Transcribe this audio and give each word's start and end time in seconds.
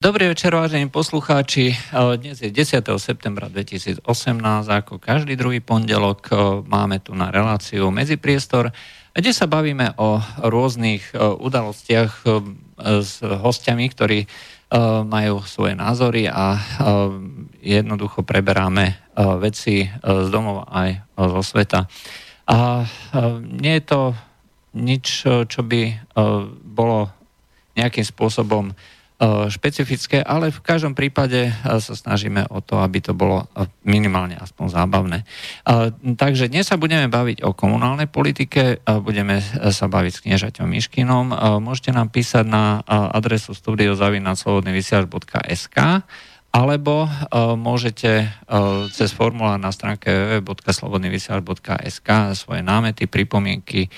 Dobrý 0.00 0.32
večer, 0.32 0.56
vážení 0.56 0.88
poslucháči. 0.88 1.76
Dnes 1.92 2.40
je 2.40 2.48
10. 2.48 2.88
septembra 2.96 3.52
2018, 3.52 4.00
ako 4.64 4.96
každý 4.96 5.36
druhý 5.36 5.60
pondelok 5.60 6.24
máme 6.64 7.04
tu 7.04 7.12
na 7.12 7.28
reláciu 7.28 7.92
Medzipriestor, 7.92 8.72
kde 9.12 9.36
sa 9.36 9.44
bavíme 9.44 9.92
o 10.00 10.16
rôznych 10.40 11.12
udalostiach 11.20 12.24
s 12.80 13.20
hostiami, 13.20 13.92
ktorí 13.92 14.24
majú 15.04 15.44
svoje 15.44 15.76
názory 15.76 16.32
a 16.32 16.56
jednoducho 17.60 18.24
preberáme 18.24 18.96
veci 19.36 19.84
z 20.00 20.28
domov 20.32 20.64
aj 20.72 20.96
zo 21.12 21.42
sveta. 21.44 21.84
A 22.48 22.88
nie 23.44 23.76
je 23.76 23.84
to 23.84 24.16
nič, 24.80 25.28
čo 25.28 25.60
by 25.60 26.08
bolo 26.64 27.12
nejakým 27.76 28.08
spôsobom 28.08 28.72
E, 28.72 28.99
špecifické, 29.52 30.24
ale 30.24 30.48
v 30.48 30.64
každom 30.64 30.96
prípade 30.96 31.52
e, 31.52 31.60
sa 31.60 31.92
snažíme 31.92 32.48
o 32.48 32.64
to, 32.64 32.80
aby 32.80 33.04
to 33.04 33.12
bolo 33.12 33.52
e, 33.52 33.68
minimálne 33.84 34.40
aspoň 34.40 34.72
zábavné. 34.72 35.28
Takže 36.16 36.48
dnes 36.48 36.64
sa 36.68 36.76
budeme 36.80 37.08
baviť 37.10 37.42
o 37.44 37.52
komunálnej 37.52 38.06
politike, 38.08 38.78
budeme 39.02 39.42
sa 39.72 39.88
baviť 39.90 40.12
s 40.14 40.20
kniežaťom 40.24 40.68
Miškinom. 40.68 41.26
Môžete 41.60 41.92
nám 41.92 42.08
písať 42.12 42.46
na 42.46 42.82
adresu 42.86 43.54
studiozavinaclobodnyvysiaľ.sk 43.56 45.76
alebo 46.50 47.08
môžete 47.56 48.28
cez 48.94 49.12
formulár 49.14 49.58
na 49.58 49.72
stránke 49.74 50.40
www.slobodnyvysiaľ.sk 50.40 52.08
svoje 52.38 52.62
námety, 52.62 53.06
pripomienky 53.10 53.90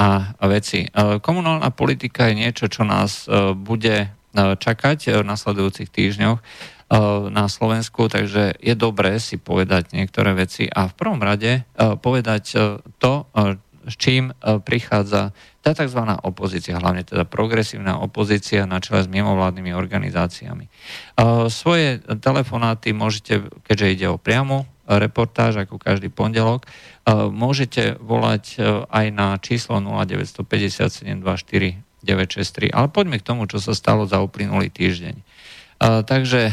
a 0.00 0.32
veci. 0.48 0.88
Komunálna 1.20 1.70
politika 1.70 2.26
je 2.30 2.34
niečo, 2.38 2.68
čo 2.70 2.84
nás 2.86 3.26
bude 3.54 4.06
E, 4.06 4.23
čakať 4.34 4.98
e, 5.08 5.10
v 5.22 5.24
nasledujúcich 5.24 5.88
týždňoch 5.88 6.38
e, 6.38 6.42
na 7.30 7.46
Slovensku, 7.46 8.10
takže 8.10 8.58
je 8.58 8.74
dobré 8.74 9.16
si 9.22 9.38
povedať 9.38 9.94
niektoré 9.94 10.34
veci 10.34 10.66
a 10.66 10.90
v 10.90 10.94
prvom 10.94 11.22
rade 11.22 11.62
povedať 11.78 12.44
to, 12.98 13.12
s 13.84 13.94
čím 14.00 14.32
prichádza 14.40 15.36
tá 15.60 15.70
tzv. 15.72 16.00
opozícia, 16.24 16.80
hlavne 16.80 17.04
teda 17.04 17.28
progresívna 17.28 18.00
opozícia 18.00 18.64
na 18.64 18.80
čele 18.80 19.04
s 19.04 19.08
mimovládnymi 19.08 19.76
organizáciami. 19.76 20.68
Svoje 21.52 22.00
telefonáty 22.20 22.96
môžete, 22.96 23.48
keďže 23.64 23.86
ide 23.92 24.06
o 24.08 24.20
priamu 24.20 24.64
reportáž, 24.84 25.64
ako 25.64 25.80
každý 25.80 26.12
pondelok, 26.12 26.68
môžete 27.32 27.96
volať 28.00 28.60
aj 28.88 29.06
na 29.12 29.36
číslo 29.40 29.80
0957 29.80 31.24
963. 32.04 32.70
Ale 32.70 32.92
poďme 32.92 33.18
k 33.18 33.26
tomu, 33.26 33.48
čo 33.48 33.58
sa 33.58 33.72
stalo 33.72 34.04
za 34.04 34.20
uplynulý 34.20 34.68
týždeň. 34.68 35.16
Takže 35.82 36.52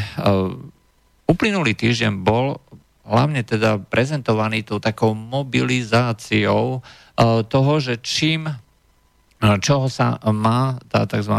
uplynulý 1.28 1.76
týždeň 1.76 2.24
bol 2.24 2.58
hlavne 3.06 3.42
teda 3.46 3.78
prezentovaný 3.78 4.66
tou 4.66 4.80
takou 4.82 5.12
mobilizáciou 5.12 6.80
toho, 7.46 7.72
že 7.82 8.00
čím, 8.02 8.50
čoho 9.42 9.86
sa 9.90 10.18
má 10.30 10.78
tá 10.86 11.02
tzv. 11.06 11.34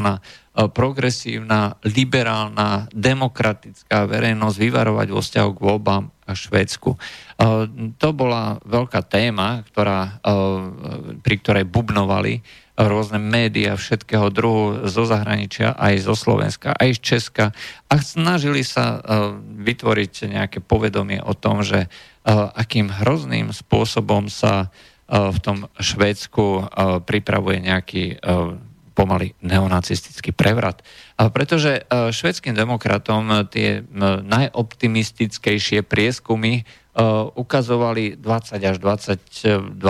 progresívna, 0.76 1.80
liberálna, 1.88 2.92
demokratická 2.92 4.04
verejnosť 4.06 4.58
vyvarovať 4.60 5.08
vo 5.08 5.22
vzťahu 5.24 5.50
k 5.56 5.64
voľbám 5.64 6.04
a 6.24 6.32
Švédsku. 6.36 6.92
To 8.00 8.10
bola 8.16 8.60
veľká 8.64 9.04
téma, 9.08 9.64
ktorá, 9.72 10.20
pri 11.20 11.36
ktorej 11.40 11.68
bubnovali 11.68 12.44
rôzne 12.74 13.22
médiá 13.22 13.78
všetkého 13.78 14.34
druhu 14.34 14.90
zo 14.90 15.06
zahraničia, 15.06 15.78
aj 15.78 16.10
zo 16.10 16.16
Slovenska, 16.18 16.74
aj 16.74 16.98
z 16.98 17.00
Česka 17.00 17.46
a 17.86 17.94
snažili 18.02 18.66
sa 18.66 18.98
e, 18.98 19.00
vytvoriť 19.62 20.14
nejaké 20.34 20.58
povedomie 20.58 21.22
o 21.22 21.38
tom, 21.38 21.62
že 21.62 21.86
e, 21.86 21.88
akým 22.34 22.90
hrozným 22.90 23.54
spôsobom 23.54 24.26
sa 24.26 24.66
e, 24.66 24.68
v 25.14 25.38
tom 25.38 25.70
Švédsku 25.78 26.74
pripravuje 27.06 27.58
nejaký 27.62 28.18
pomaly 28.94 29.34
neonacistický 29.42 30.38
prevrat. 30.38 30.86
Pretože 31.18 31.86
švedským 31.90 32.54
demokratom 32.54 33.50
tie 33.50 33.82
najoptimistickejšie 34.22 35.82
prieskumy 35.82 36.62
ukazovali 37.34 38.22
20 38.22 38.62
až 38.62 38.78
22 38.78 39.82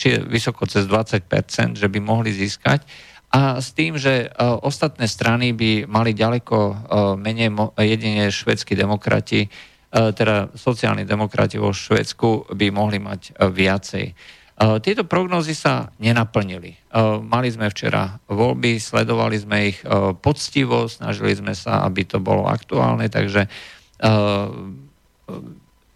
či 0.00 0.16
vysoko 0.16 0.64
cez 0.64 0.88
20%, 0.88 1.76
že 1.76 1.88
by 1.92 2.00
mohli 2.00 2.32
získať. 2.32 2.88
A 3.30 3.60
s 3.60 3.76
tým, 3.76 4.00
že 4.00 4.32
uh, 4.32 4.56
ostatné 4.64 5.04
strany 5.04 5.52
by 5.52 5.84
mali 5.84 6.16
ďaleko 6.16 6.56
uh, 6.56 6.74
menej 7.20 7.52
jedine 7.76 8.32
švedskí 8.32 8.72
demokrati, 8.72 9.44
uh, 9.46 10.10
teda 10.16 10.56
sociálni 10.56 11.04
demokrati 11.04 11.60
vo 11.60 11.70
Švedsku 11.76 12.56
by 12.56 12.66
mohli 12.72 12.96
mať 12.96 13.36
viacej. 13.36 14.38
Tieto 14.60 15.08
prognozy 15.08 15.56
sa 15.56 15.88
nenaplnili. 16.04 16.92
Mali 17.24 17.48
sme 17.48 17.72
včera 17.72 18.20
voľby, 18.28 18.76
sledovali 18.76 19.40
sme 19.40 19.72
ich 19.72 19.80
poctivo, 20.20 20.84
snažili 20.84 21.32
sme 21.32 21.56
sa, 21.56 21.80
aby 21.88 22.04
to 22.04 22.20
bolo 22.20 22.44
aktuálne, 22.44 23.08
takže 23.08 23.48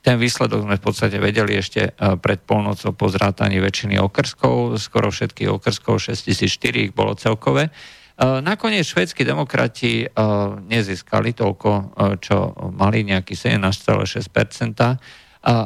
ten 0.05 0.21
výsledok 0.21 0.69
sme 0.69 0.77
v 0.77 0.85
podstate 0.85 1.17
vedeli 1.17 1.57
ešte 1.57 1.89
e, 1.89 1.91
pred 2.21 2.45
polnocou 2.45 2.93
po 2.93 3.09
zrátaní 3.09 3.57
väčšiny 3.57 3.97
okrskov, 3.97 4.77
skoro 4.77 5.09
všetkých 5.09 5.49
okrskov, 5.49 5.97
6004 5.97 6.85
ich 6.85 6.93
bolo 6.93 7.17
celkové. 7.17 7.73
E, 7.73 8.45
nakoniec 8.45 8.85
švedskí 8.85 9.25
demokrati 9.25 10.05
e, 10.05 10.07
nezískali 10.69 11.33
toľko, 11.33 11.97
čo 12.21 12.53
mali, 12.77 13.09
nejaký 13.09 13.33
17,6%, 13.33 14.21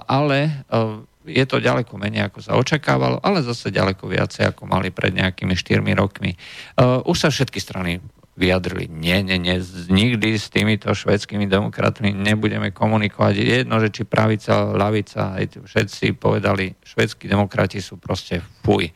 ale 0.06 0.38
je 1.22 1.44
to 1.46 1.62
ďaleko 1.62 1.94
menej, 1.98 2.30
ako 2.30 2.38
sa 2.42 2.58
očakávalo, 2.58 3.18
ale 3.22 3.42
zase 3.42 3.74
ďaleko 3.74 4.10
viacej, 4.10 4.54
ako 4.54 4.66
mali 4.66 4.90
pred 4.90 5.14
nejakými 5.14 5.54
4 5.54 5.82
rokmi. 5.94 6.34
Už 7.06 7.14
sa 7.14 7.30
všetky 7.30 7.62
strany 7.62 8.02
vyjadrili, 8.38 8.86
nie, 8.86 9.26
nie, 9.26 9.34
nie, 9.34 9.58
nikdy 9.90 10.38
s 10.38 10.46
týmito 10.54 10.94
švedskými 10.94 11.50
demokratmi 11.50 12.14
nebudeme 12.14 12.70
komunikovať. 12.70 13.34
Jedno, 13.34 13.82
že 13.82 13.90
či 13.90 14.06
pravica, 14.06 14.62
lavica, 14.78 15.34
aj 15.34 15.66
všetci 15.66 16.14
povedali, 16.14 16.78
švedskí 16.86 17.26
demokrati 17.26 17.82
sú 17.82 17.98
proste 17.98 18.38
fuj. 18.62 18.94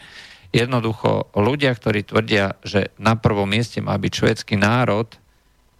Jednoducho 0.54 1.34
ľudia, 1.34 1.74
ktorí 1.74 2.06
tvrdia, 2.06 2.54
že 2.62 2.94
na 3.02 3.18
prvom 3.18 3.50
mieste 3.50 3.82
má 3.82 3.98
byť 3.98 4.12
švedský 4.14 4.54
národ 4.54 5.10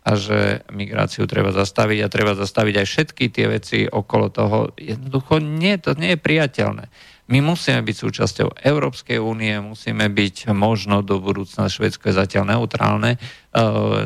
a 0.02 0.18
že 0.18 0.66
migráciu 0.74 1.30
treba 1.30 1.54
zastaviť 1.54 1.98
a 2.02 2.10
treba 2.10 2.34
zastaviť 2.34 2.74
aj 2.82 2.86
všetky 2.90 3.24
tie 3.30 3.46
veci 3.46 3.78
okolo 3.86 4.26
toho, 4.34 4.74
jednoducho 4.74 5.38
nie, 5.38 5.78
to 5.78 5.94
nie 5.94 6.18
je 6.18 6.24
priateľné. 6.24 6.90
My 7.32 7.40
musíme 7.40 7.80
byť 7.80 7.96
súčasťou 7.96 8.60
Európskej 8.60 9.16
únie, 9.16 9.56
musíme 9.56 10.04
byť 10.12 10.52
možno 10.52 11.00
do 11.00 11.16
budúcna, 11.16 11.72
Švedsko 11.72 12.12
je 12.12 12.20
zatiaľ 12.20 12.60
neutrálne, 12.60 13.16
e, 13.16 13.18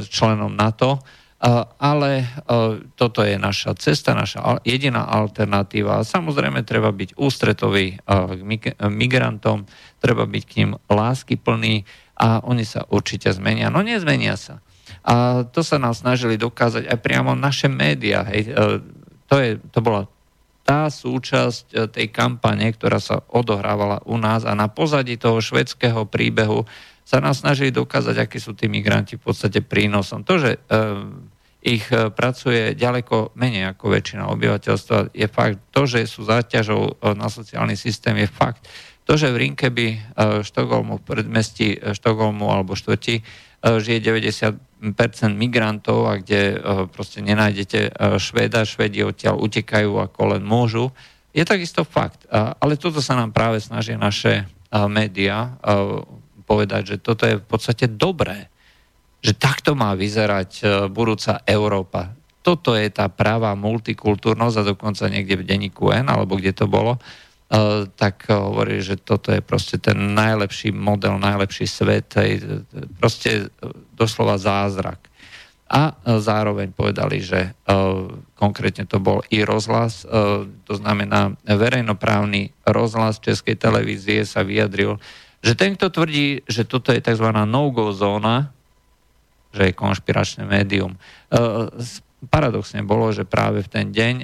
členom 0.06 0.54
NATO, 0.54 0.94
e, 0.94 1.00
ale 1.82 2.10
e, 2.22 2.26
toto 2.94 3.26
je 3.26 3.34
naša 3.34 3.74
cesta, 3.82 4.14
naša 4.14 4.62
jediná 4.62 5.10
alternatíva. 5.10 6.06
Samozrejme, 6.06 6.62
treba 6.62 6.94
byť 6.94 7.18
ústretový 7.18 7.98
k 8.06 8.40
migrantom, 8.94 9.66
treba 9.98 10.22
byť 10.22 10.42
k 10.46 10.56
ním 10.62 10.70
láskyplný 10.86 11.82
a 12.22 12.46
oni 12.46 12.62
sa 12.62 12.86
určite 12.94 13.34
zmenia. 13.34 13.74
No 13.74 13.82
nezmenia 13.82 14.38
sa. 14.38 14.62
A 15.02 15.42
to 15.50 15.66
sa 15.66 15.82
nám 15.82 15.98
snažili 15.98 16.38
dokázať 16.38 16.86
aj 16.86 16.98
priamo 17.02 17.34
naše 17.34 17.66
médiá. 17.66 18.22
Hej. 18.30 18.54
To, 19.26 19.34
je, 19.42 19.58
to 19.74 19.82
bola 19.82 20.06
tá 20.66 20.90
súčasť 20.90 21.64
e, 21.70 21.74
tej 21.86 22.06
kampane, 22.10 22.66
ktorá 22.74 22.98
sa 22.98 23.22
odohrávala 23.30 24.02
u 24.02 24.18
nás 24.18 24.42
a 24.42 24.52
na 24.58 24.66
pozadí 24.66 25.14
toho 25.14 25.38
švedského 25.38 26.10
príbehu 26.10 26.66
sa 27.06 27.22
nás 27.22 27.46
snažili 27.46 27.70
dokázať, 27.70 28.18
akí 28.18 28.42
sú 28.42 28.58
tí 28.58 28.66
migranti 28.66 29.14
v 29.14 29.22
podstate 29.30 29.62
prínosom. 29.62 30.26
To, 30.26 30.42
že 30.42 30.58
e, 30.58 30.82
ich 31.62 31.86
e, 31.94 32.10
pracuje 32.10 32.74
ďaleko 32.74 33.38
menej 33.38 33.78
ako 33.78 33.94
väčšina 33.94 34.26
obyvateľstva, 34.26 35.14
je 35.14 35.26
fakt. 35.30 35.62
To, 35.70 35.86
že 35.86 36.02
sú 36.10 36.26
záťažou 36.26 36.98
na 37.14 37.30
sociálny 37.30 37.78
systém, 37.78 38.18
je 38.18 38.26
fakt. 38.26 38.66
To, 39.06 39.14
že 39.14 39.30
v 39.30 39.38
Rinkeby, 39.38 40.18
Štokholmu, 40.42 40.98
v 40.98 41.06
predmestí 41.06 41.78
Štokholmu 41.78 42.50
alebo 42.50 42.74
štvrti 42.74 43.22
žije 43.62 44.02
90 44.02 44.65
migrantov 45.34 46.06
a 46.06 46.20
kde 46.20 46.40
eh, 46.54 46.58
proste 46.90 47.24
nenájdete 47.24 47.80
eh, 47.88 47.90
Švéda, 48.20 48.68
Švedi 48.68 49.02
odtiaľ 49.02 49.40
utekajú 49.40 49.96
ako 50.00 50.36
len 50.36 50.42
môžu, 50.44 50.92
je 51.36 51.44
takisto 51.44 51.84
fakt. 51.84 52.24
Ale 52.32 52.80
toto 52.80 53.04
sa 53.04 53.12
nám 53.12 53.28
práve 53.28 53.60
snažia 53.60 54.00
naše 54.00 54.44
eh, 54.44 54.86
médiá 54.88 55.60
povedať, 56.48 56.94
že 56.94 56.96
toto 57.02 57.28
je 57.28 57.36
v 57.36 57.44
podstate 57.44 57.90
dobré. 57.90 58.48
Že 59.20 59.32
takto 59.34 59.70
má 59.74 59.92
vyzerať 59.98 60.62
budúca 60.94 61.42
Európa. 61.42 62.14
Toto 62.46 62.78
je 62.78 62.86
tá 62.94 63.10
práva 63.10 63.50
multikultúrnosť 63.58 64.56
a 64.62 64.68
dokonca 64.70 65.10
niekde 65.10 65.42
v 65.42 65.46
denníku 65.50 65.90
N, 65.90 66.06
alebo 66.06 66.38
kde 66.38 66.54
to 66.54 66.70
bolo, 66.70 67.02
tak 67.94 68.26
hovorí, 68.26 68.82
že 68.82 68.98
toto 68.98 69.30
je 69.30 69.38
proste 69.38 69.78
ten 69.78 69.94
najlepší 70.18 70.74
model, 70.74 71.22
najlepší 71.22 71.66
svet, 71.70 72.10
hej, 72.18 72.42
proste 72.98 73.50
doslova 73.94 74.34
zázrak. 74.34 74.98
a 75.66 75.98
zároveň 76.22 76.70
povedali, 76.70 77.18
že 77.18 77.50
konkrétne 78.38 78.86
to 78.86 79.02
bol 79.02 79.26
i 79.34 79.42
rozhlas, 79.42 80.06
to 80.62 80.72
znamená 80.78 81.34
verejnoprávny 81.42 82.54
rozhlas 82.62 83.18
Českej 83.18 83.58
televízie 83.58 84.22
sa 84.22 84.46
vyjadril, 84.46 85.02
že 85.42 85.58
ten, 85.58 85.74
kto 85.74 85.90
tvrdí, 85.90 86.46
že 86.46 86.62
toto 86.62 86.94
je 86.94 87.02
tzv. 87.02 87.26
no-go 87.34 87.90
zóna, 87.90 88.54
že 89.50 89.70
je 89.70 89.74
konšpiračné 89.74 90.46
médium, 90.46 90.94
paradoxne 92.32 92.80
bolo, 92.80 93.12
že 93.12 93.28
práve 93.28 93.60
v 93.60 93.68
ten 93.68 93.86
deň 93.92 94.14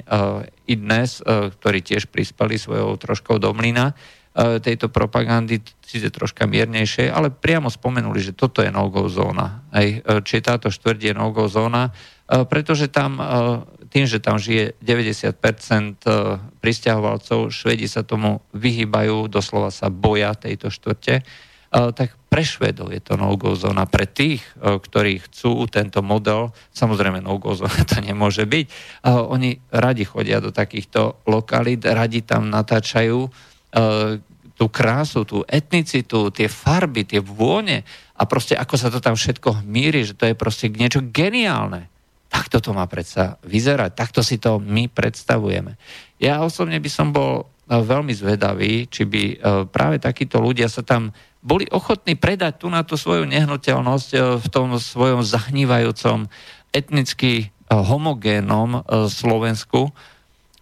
i 0.64 0.74
dnes, 0.74 1.20
ktorí 1.28 1.84
tiež 1.84 2.08
prispeli 2.08 2.56
svojou 2.56 2.96
troškou 2.96 3.36
do 3.36 3.52
mlyna, 3.52 3.92
E, 4.32 4.64
tejto 4.64 4.88
propagandy, 4.88 5.60
síce 5.84 6.08
troška 6.08 6.48
miernejšej, 6.48 7.12
ale 7.12 7.28
priamo 7.28 7.68
spomenuli, 7.68 8.16
že 8.16 8.32
toto 8.32 8.64
je 8.64 8.72
no-go 8.72 9.04
zóna. 9.12 9.60
Hej. 9.76 10.00
Či 10.24 10.40
táto 10.40 10.72
štvrť 10.72 11.00
je 11.04 11.12
no-go 11.12 11.52
zóna, 11.52 11.92
e, 12.24 12.40
pretože 12.48 12.88
tam, 12.88 13.20
tým, 13.92 14.08
že 14.08 14.24
tam 14.24 14.40
žije 14.40 14.80
90% 14.80 16.08
pristahovalcov, 16.64 17.52
Švedi 17.52 17.84
sa 17.84 18.08
tomu 18.08 18.40
vyhýbajú, 18.56 19.28
doslova 19.28 19.68
sa 19.68 19.92
boja 19.92 20.32
tejto 20.32 20.72
štvrte, 20.72 21.20
tak 21.72 22.16
pre 22.32 22.40
Švedov 22.40 22.88
je 22.96 23.04
to 23.04 23.20
no-go 23.20 23.52
zóna. 23.52 23.84
Pre 23.84 24.08
tých, 24.08 24.40
ktorí 24.56 25.20
chcú 25.28 25.68
tento 25.68 26.00
model, 26.00 26.56
samozrejme 26.72 27.20
no-go 27.20 27.52
zóna 27.52 27.84
to 27.92 28.00
nemôže 28.00 28.48
byť, 28.48 28.66
oni 29.04 29.60
radi 29.68 30.08
chodia 30.08 30.40
do 30.40 30.48
takýchto 30.48 31.28
lokalít, 31.28 31.84
radi 31.84 32.24
tam 32.24 32.48
natáčajú 32.48 33.52
Eh, 33.72 34.20
tú 34.52 34.68
krásu, 34.68 35.24
tú 35.24 35.42
etnicitu, 35.48 36.28
tie 36.28 36.46
farby, 36.46 37.08
tie 37.08 37.18
vône 37.24 37.82
a 38.14 38.22
proste 38.28 38.52
ako 38.52 38.76
sa 38.76 38.92
to 38.92 39.00
tam 39.00 39.16
všetko 39.16 39.64
míri, 39.64 40.04
že 40.06 40.14
to 40.14 40.28
je 40.28 40.36
proste 40.36 40.68
niečo 40.68 41.02
geniálne. 41.08 41.88
Takto 42.28 42.60
to 42.60 42.70
má 42.76 42.84
predsa 42.86 43.40
vyzerať, 43.42 43.96
takto 43.96 44.20
si 44.20 44.36
to 44.36 44.60
my 44.60 44.86
predstavujeme. 44.92 45.80
Ja 46.20 46.44
osobne 46.44 46.78
by 46.78 46.90
som 46.92 47.10
bol 47.10 47.48
veľmi 47.80 48.12
zvedavý, 48.12 48.90
či 48.90 49.08
by 49.08 49.22
eh, 49.24 49.36
práve 49.70 49.96
takíto 50.02 50.42
ľudia 50.42 50.68
sa 50.68 50.84
tam 50.84 51.14
boli 51.42 51.66
ochotní 51.72 52.14
predať 52.14 52.62
tu 52.62 52.70
na 52.70 52.86
tú 52.86 52.94
svoju 52.94 53.26
nehnuteľnosť 53.26 54.38
v 54.38 54.46
tom 54.46 54.78
svojom 54.78 55.26
zahnívajúcom 55.26 56.30
etnicky 56.70 57.50
homogénom 57.66 58.86
Slovensku, 59.10 59.90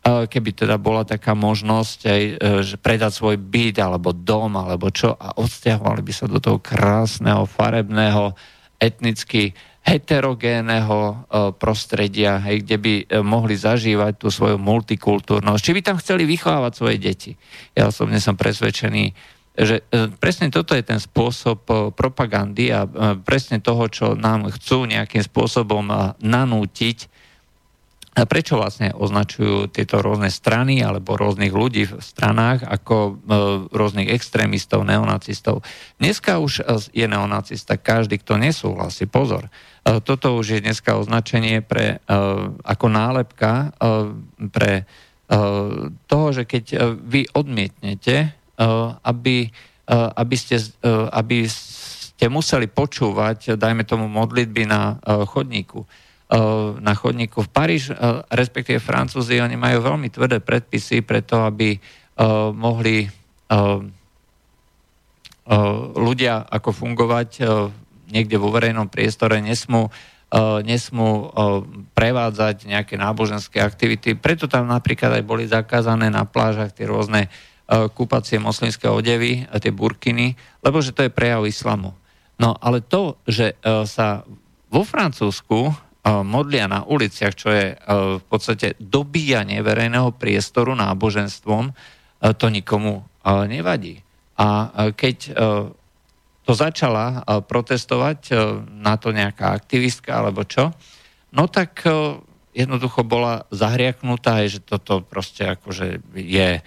keby 0.04 0.50
teda 0.56 0.80
bola 0.80 1.04
taká 1.04 1.36
možnosť 1.36 1.98
aj, 2.08 2.22
e, 2.24 2.34
že 2.64 2.76
predať 2.80 3.20
svoj 3.20 3.36
byt 3.36 3.84
alebo 3.84 4.16
dom 4.16 4.56
alebo 4.56 4.88
čo 4.88 5.12
a 5.12 5.36
odsťahovali 5.36 6.00
by 6.00 6.12
sa 6.16 6.24
do 6.24 6.40
toho 6.40 6.56
krásneho, 6.56 7.44
farebného, 7.44 8.32
etnicky 8.80 9.52
heterogénneho 9.80 10.98
e, 11.00 11.14
prostredia, 11.56 12.36
hej, 12.44 12.62
kde 12.62 12.76
by 12.76 12.94
e, 13.00 13.04
mohli 13.24 13.56
zažívať 13.56 14.20
tú 14.20 14.28
svoju 14.28 14.60
multikultúrnosť. 14.60 15.62
Či 15.64 15.74
by 15.76 15.80
tam 15.80 15.96
chceli 15.98 16.28
vychovávať 16.28 16.72
svoje 16.76 16.96
deti. 17.00 17.32
Ja 17.72 17.88
osobne 17.88 18.20
som 18.20 18.36
presvedčený, 18.36 19.38
že 19.60 19.82
presne 20.22 20.48
toto 20.48 20.72
je 20.72 20.80
ten 20.80 21.02
spôsob 21.02 21.92
propagandy 21.92 22.70
a 22.72 22.86
presne 23.18 23.58
toho, 23.58 23.90
čo 23.92 24.06
nám 24.16 24.48
chcú 24.56 24.88
nejakým 24.88 25.20
spôsobom 25.20 25.84
nanútiť, 26.22 26.98
a 28.10 28.26
prečo 28.26 28.58
vlastne 28.58 28.90
označujú 28.90 29.70
tieto 29.70 30.02
rôzne 30.02 30.34
strany 30.34 30.82
alebo 30.82 31.14
rôznych 31.14 31.54
ľudí 31.54 31.86
v 31.86 32.02
stranách 32.02 32.66
ako 32.66 32.96
e, 32.98 33.12
rôznych 33.70 34.10
extrémistov, 34.10 34.82
neonacistov? 34.82 35.62
Dneska 36.02 36.42
už 36.42 36.66
je 36.90 37.06
neonacista 37.06 37.78
každý, 37.78 38.18
kto 38.18 38.34
nesúhlasí. 38.34 39.06
Pozor. 39.06 39.46
E, 39.84 40.00
toto 40.00 40.36
už 40.36 40.58
je 40.58 40.64
dneska 40.64 40.96
označenie 40.96 41.64
pre, 41.64 41.96
e, 41.96 42.16
ako 42.64 42.86
nálepka 42.88 43.72
pre 44.52 44.84
toho, 46.10 46.26
že 46.34 46.42
keď 46.42 46.98
vy 47.06 47.30
odmietnete, 47.30 48.34
aby, 49.06 49.46
aby, 49.94 50.34
ste, 50.34 50.58
aby 51.14 51.46
ste 51.46 52.26
museli 52.26 52.66
počúvať, 52.66 53.54
dajme 53.54 53.86
tomu, 53.86 54.10
modlitby 54.10 54.66
na 54.66 54.98
chodníku, 55.06 55.86
na 56.82 56.92
chodníku 56.98 57.46
v 57.46 57.52
Paríž, 57.54 57.94
respektíve 58.26 58.82
Francúzi, 58.82 59.38
oni 59.38 59.54
majú 59.54 59.86
veľmi 59.86 60.10
tvrdé 60.10 60.42
predpisy 60.42 61.06
preto, 61.06 61.46
aby 61.46 61.78
eh, 61.78 61.80
mohli 62.50 63.06
ľudia 65.94 66.46
ako 66.46 66.70
fungovať 66.70 67.30
niekde 68.10 68.36
vo 68.36 68.50
verejnom 68.50 68.90
priestore, 68.90 69.38
nesmú, 69.40 69.88
nesmú 70.66 71.30
prevádzať 71.94 72.70
nejaké 72.70 72.94
náboženské 72.94 73.58
aktivity. 73.58 74.14
Preto 74.14 74.46
tam 74.46 74.70
napríklad 74.70 75.18
aj 75.18 75.24
boli 75.26 75.46
zakázané 75.50 76.10
na 76.10 76.26
plážach 76.26 76.70
tie 76.74 76.86
rôzne 76.86 77.26
kúpacie 77.70 78.42
moslimské 78.42 78.90
odevy, 78.90 79.46
tie 79.46 79.70
burkiny, 79.70 80.34
lebo 80.62 80.82
že 80.82 80.90
to 80.90 81.06
je 81.06 81.14
prejav 81.14 81.46
islamu. 81.46 81.94
No 82.38 82.58
ale 82.58 82.82
to, 82.82 83.18
že 83.30 83.54
sa 83.86 84.26
vo 84.70 84.82
Francúzsku 84.82 85.70
modlia 86.24 86.64
na 86.64 86.82
uliciach, 86.82 87.34
čo 87.36 87.52
je 87.52 87.76
v 88.18 88.24
podstate 88.26 88.74
dobíjanie 88.80 89.60
verejného 89.60 90.16
priestoru 90.16 90.72
náboženstvom, 90.72 91.70
to 92.40 92.46
nikomu 92.48 93.04
nevadí. 93.26 94.00
A 94.40 94.72
keď 94.96 95.36
to 96.44 96.52
začala 96.56 97.22
protestovať 97.46 98.34
na 98.68 98.96
to 98.96 99.12
nejaká 99.12 99.52
aktivistka 99.52 100.18
alebo 100.20 100.42
čo, 100.48 100.72
no 101.36 101.46
tak 101.46 101.84
jednoducho 102.50 103.06
bola 103.06 103.46
zahriaknutá, 103.54 104.42
že 104.50 104.58
toto 104.58 105.04
proste 105.04 105.54
akože 105.54 106.02
je 106.16 106.64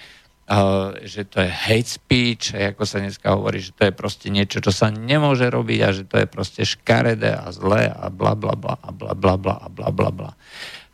že 1.08 1.24
to 1.24 1.40
je 1.40 1.50
hate 1.50 1.88
speech, 1.88 2.52
ako 2.52 2.84
sa 2.84 3.00
dneska 3.00 3.32
hovorí, 3.32 3.64
že 3.64 3.72
to 3.72 3.88
je 3.88 3.94
proste 3.96 4.28
niečo, 4.28 4.60
čo 4.60 4.76
sa 4.76 4.92
nemôže 4.92 5.48
robiť 5.48 5.80
a 5.80 5.90
že 5.96 6.04
to 6.04 6.20
je 6.20 6.28
proste 6.28 6.62
škaredé 6.68 7.32
a 7.32 7.48
zlé 7.56 7.88
a 7.88 8.12
bla 8.12 8.36
bla 8.36 8.52
bla 8.52 8.76
a 8.76 8.92
bla 8.92 9.16
bla 9.16 9.40
bla 9.40 9.56
a 9.64 9.68
bla 9.72 9.90
bla 9.90 10.12
bla. 10.12 10.32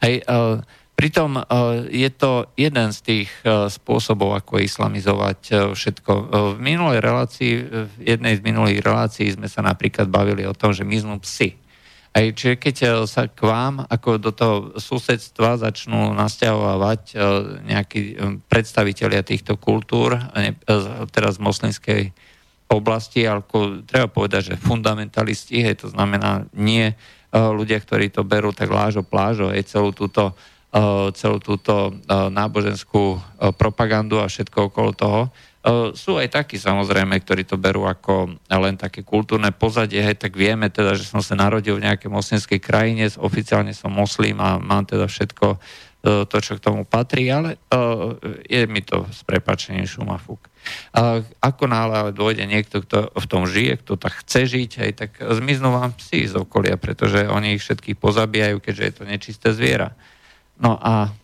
Hej, 0.06 0.22
uh, 0.30 0.62
pritom 1.00 1.40
uh, 1.40 1.88
je 1.88 2.12
to 2.12 2.52
jeden 2.60 2.92
z 2.92 3.00
tých 3.00 3.30
uh, 3.48 3.72
spôsobov, 3.72 4.36
ako 4.36 4.60
islamizovať 4.60 5.72
všetko. 5.72 6.12
V 6.56 6.58
minulej 6.60 7.00
relácii, 7.00 7.52
v 7.88 7.94
jednej 8.04 8.36
z 8.36 8.44
minulých 8.44 8.84
relácií 8.84 9.32
sme 9.32 9.48
sa 9.48 9.64
napríklad 9.64 10.12
bavili 10.12 10.44
o 10.44 10.52
tom, 10.52 10.76
že 10.76 10.84
miznú 10.84 11.16
psy. 11.24 11.56
Aj, 12.10 12.26
čiže 12.26 12.58
keď 12.58 12.76
e, 12.82 12.88
sa 13.06 13.30
k 13.30 13.38
vám 13.46 13.86
ako 13.86 14.10
do 14.18 14.32
toho 14.34 14.56
susedstva 14.82 15.62
začnú 15.62 16.10
nasťahovať 16.18 17.02
e, 17.06 17.16
nejakí 17.70 18.02
e, 18.02 18.14
predstavitelia 18.50 19.22
týchto 19.22 19.62
kultúr, 19.62 20.18
teraz 21.14 21.38
z 21.38 21.46
moslimskej 21.46 22.02
oblasti, 22.70 23.30
ako 23.30 23.86
treba 23.86 24.10
povedať, 24.10 24.54
že 24.54 24.62
fundamentalisti, 24.62 25.62
hej, 25.62 25.86
to 25.86 25.88
znamená 25.90 26.50
nie 26.54 26.94
ľudia, 27.34 27.78
ktorí 27.82 28.10
to 28.10 28.26
berú 28.26 28.54
tak 28.54 28.74
lážo 28.74 29.06
plážo, 29.06 29.54
hej, 29.54 29.66
celú 29.70 29.94
túto, 29.94 30.34
celú 31.18 31.38
túto 31.42 31.98
náboženskú 32.10 33.18
propagandu 33.58 34.22
a 34.22 34.30
všetko 34.30 34.70
okolo 34.70 34.92
toho, 34.94 35.22
sú 35.92 36.16
aj 36.16 36.32
takí 36.32 36.56
samozrejme, 36.56 37.20
ktorí 37.20 37.44
to 37.44 37.60
berú 37.60 37.84
ako 37.84 38.38
len 38.48 38.76
také 38.80 39.04
kultúrne 39.04 39.52
pozadie, 39.52 40.00
hej, 40.00 40.16
tak 40.16 40.38
vieme 40.38 40.72
teda, 40.72 40.96
že 40.96 41.04
som 41.04 41.20
sa 41.20 41.36
narodil 41.36 41.76
v 41.76 41.84
nejakej 41.90 42.08
moslimskej 42.08 42.64
krajine, 42.64 43.12
oficiálne 43.20 43.76
som 43.76 43.92
moslim 43.92 44.40
a 44.40 44.56
mám 44.56 44.88
teda 44.88 45.10
všetko 45.10 45.60
to, 46.00 46.38
čo 46.40 46.56
k 46.56 46.64
tomu 46.64 46.88
patrí, 46.88 47.28
ale 47.28 47.60
je 48.48 48.64
mi 48.72 48.80
to 48.80 49.04
s 49.12 49.28
prepačením 49.28 49.84
šumafúk. 49.84 50.48
Uh, 50.96 51.28
ako 51.44 51.68
náhle 51.68 51.96
ale 52.08 52.12
dôjde 52.16 52.48
niekto, 52.48 52.80
kto 52.88 53.12
v 53.12 53.26
tom 53.28 53.44
žije, 53.44 53.84
kto 53.84 54.00
tak 54.00 54.24
chce 54.24 54.48
žiť, 54.48 54.72
hej, 54.80 54.92
tak 54.96 55.20
zmiznú 55.20 55.76
vám 55.76 55.92
psi 56.00 56.32
z 56.32 56.40
okolia, 56.40 56.80
pretože 56.80 57.28
oni 57.28 57.60
ich 57.60 57.64
všetkých 57.68 58.00
pozabíjajú, 58.00 58.64
keďže 58.64 58.84
je 58.88 58.94
to 58.96 59.04
nečisté 59.04 59.48
zviera. 59.52 59.92
No 60.60 60.76
a 60.76 61.16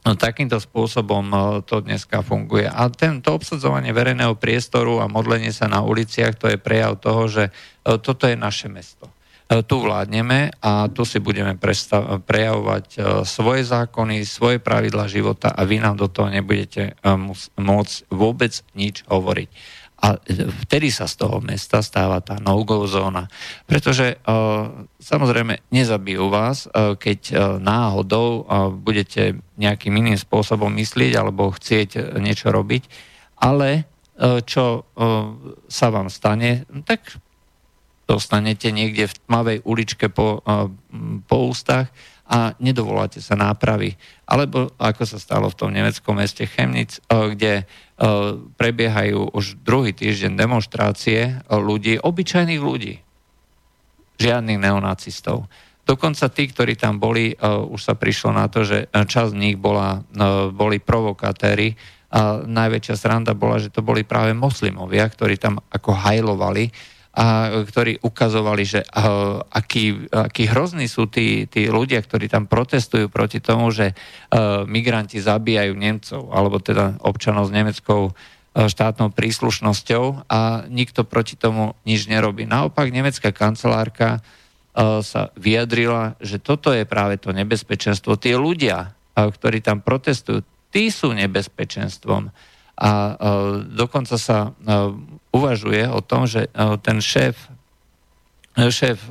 No, 0.00 0.16
takýmto 0.16 0.56
spôsobom 0.56 1.28
e, 1.28 1.36
to 1.68 1.84
dneska 1.84 2.24
funguje. 2.24 2.64
A 2.64 2.88
tento 2.88 3.36
obsadzovanie 3.36 3.92
verejného 3.92 4.32
priestoru 4.32 5.04
a 5.04 5.12
modlenie 5.12 5.52
sa 5.52 5.68
na 5.68 5.84
uliciach, 5.84 6.40
to 6.40 6.48
je 6.48 6.56
prejav 6.56 6.96
toho, 6.96 7.28
že 7.28 7.44
e, 7.48 8.00
toto 8.00 8.24
je 8.24 8.32
naše 8.32 8.72
mesto. 8.72 9.12
E, 9.52 9.60
tu 9.60 9.84
vládneme 9.84 10.56
a 10.64 10.88
tu 10.88 11.04
si 11.04 11.20
budeme 11.20 11.52
prestav- 11.60 12.24
prejavovať 12.24 12.96
svoje 13.28 13.68
zákony, 13.68 14.24
svoje 14.24 14.56
pravidla 14.56 15.04
života 15.04 15.52
a 15.52 15.68
vy 15.68 15.84
nám 15.84 16.00
do 16.00 16.08
toho 16.08 16.32
nebudete 16.32 16.96
môcť 17.60 17.96
vôbec 18.08 18.56
nič 18.72 19.04
hovoriť. 19.04 19.48
A 20.00 20.16
vtedy 20.64 20.88
sa 20.88 21.04
z 21.04 21.20
toho 21.20 21.44
mesta 21.44 21.84
stáva 21.84 22.24
tá 22.24 22.40
no-go 22.40 22.88
zóna. 22.88 23.28
Pretože 23.68 24.16
samozrejme 24.96 25.68
nezabijú 25.68 26.32
vás, 26.32 26.64
keď 26.72 27.36
náhodou 27.60 28.48
budete 28.80 29.36
nejakým 29.60 29.92
iným 29.92 30.16
spôsobom 30.16 30.72
myslieť 30.72 31.20
alebo 31.20 31.52
chcieť 31.52 32.16
niečo 32.16 32.48
robiť, 32.48 32.88
ale 33.44 33.84
čo 34.48 34.88
sa 35.68 35.86
vám 35.92 36.08
stane, 36.08 36.64
tak 36.88 37.20
dostanete 38.08 38.72
niekde 38.72 39.04
v 39.04 39.18
tmavej 39.28 39.58
uličke 39.68 40.08
po 40.08 40.40
po 41.24 41.36
ústach 41.46 41.92
a 42.30 42.54
nedovoláte 42.62 43.18
sa 43.18 43.34
nápravy. 43.34 43.98
Alebo 44.26 44.70
ako 44.78 45.02
sa 45.02 45.18
stalo 45.18 45.50
v 45.50 45.58
tom 45.58 45.70
nemeckom 45.74 46.14
meste 46.18 46.46
Chemnitz, 46.46 47.02
kde 47.10 47.66
prebiehajú 48.56 49.36
už 49.36 49.60
druhý 49.60 49.92
týždeň 49.92 50.32
demonstrácie 50.40 51.44
ľudí, 51.52 52.00
obyčajných 52.00 52.62
ľudí, 52.64 52.96
žiadnych 54.16 54.56
neonacistov. 54.56 55.52
Dokonca 55.84 56.32
tí, 56.32 56.48
ktorí 56.48 56.80
tam 56.80 56.96
boli, 56.96 57.36
už 57.44 57.80
sa 57.80 57.92
prišlo 57.92 58.32
na 58.32 58.48
to, 58.48 58.64
že 58.64 58.88
časť 58.88 59.36
z 59.36 59.40
nich 59.40 59.56
bola, 59.60 60.00
boli 60.48 60.80
provokatéri, 60.80 61.76
a 62.10 62.42
najväčšia 62.42 62.96
sranda 62.98 63.38
bola, 63.38 63.62
že 63.62 63.70
to 63.70 63.86
boli 63.86 64.02
práve 64.02 64.34
moslimovia, 64.34 65.06
ktorí 65.06 65.38
tam 65.38 65.62
ako 65.70 65.94
hajlovali 65.94 66.74
a 67.10 67.50
ktorí 67.66 67.98
ukazovali, 68.06 68.62
že 68.62 68.80
uh, 68.86 69.42
aký, 69.50 70.06
aký 70.14 70.46
hrozní 70.46 70.86
sú 70.86 71.10
tí, 71.10 71.50
tí 71.50 71.66
ľudia, 71.66 71.98
ktorí 72.06 72.30
tam 72.30 72.46
protestujú 72.46 73.10
proti 73.10 73.42
tomu, 73.42 73.74
že 73.74 73.98
uh, 74.30 74.62
migranti 74.62 75.18
zabíjajú 75.18 75.74
Nemcov, 75.74 76.30
alebo 76.30 76.62
teda 76.62 77.02
občanov 77.02 77.50
s 77.50 77.54
nemeckou 77.54 78.00
uh, 78.06 78.12
štátnou 78.54 79.10
príslušnosťou 79.10 80.30
a 80.30 80.62
nikto 80.70 81.02
proti 81.02 81.34
tomu 81.34 81.74
nič 81.82 82.06
nerobí. 82.06 82.46
Naopak 82.46 82.94
nemecká 82.94 83.34
kancelárka 83.34 84.22
uh, 84.22 85.02
sa 85.02 85.34
vyjadrila, 85.34 86.14
že 86.22 86.38
toto 86.38 86.70
je 86.70 86.86
práve 86.86 87.18
to 87.18 87.34
nebezpečenstvo. 87.34 88.22
Tí 88.22 88.38
ľudia, 88.38 88.94
uh, 88.94 89.26
ktorí 89.26 89.58
tam 89.58 89.82
protestujú, 89.82 90.46
tí 90.70 90.94
sú 90.94 91.10
nebezpečenstvom. 91.10 92.30
A 92.80 92.90
uh, 92.90 93.14
dokonca 93.68 94.16
sa 94.16 94.50
uh, 94.50 94.96
uvažuje 95.36 95.84
o 95.84 96.00
tom, 96.00 96.24
že 96.24 96.48
uh, 96.48 96.80
ten 96.80 97.04
šéf, 97.04 97.36
šéf 98.56 99.06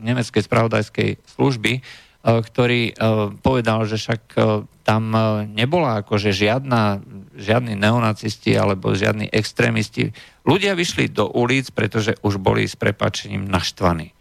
nemeckej 0.00 0.46
spravodajskej 0.46 1.18
služby, 1.34 1.82
ktorý 2.24 2.96
povedal, 3.44 3.84
že 3.84 4.00
však 4.00 4.22
tam 4.80 5.02
nebola 5.50 6.00
akože 6.00 6.32
žiadna, 6.32 7.04
žiadni 7.36 7.76
neonacisti 7.76 8.56
alebo 8.56 8.96
žiadni 8.96 9.28
extrémisti. 9.28 10.14
Ľudia 10.48 10.72
vyšli 10.72 11.12
do 11.12 11.28
ulic, 11.28 11.68
pretože 11.74 12.16
už 12.24 12.40
boli 12.40 12.64
s 12.64 12.80
prepačením 12.80 13.44
naštvaní. 13.44 14.14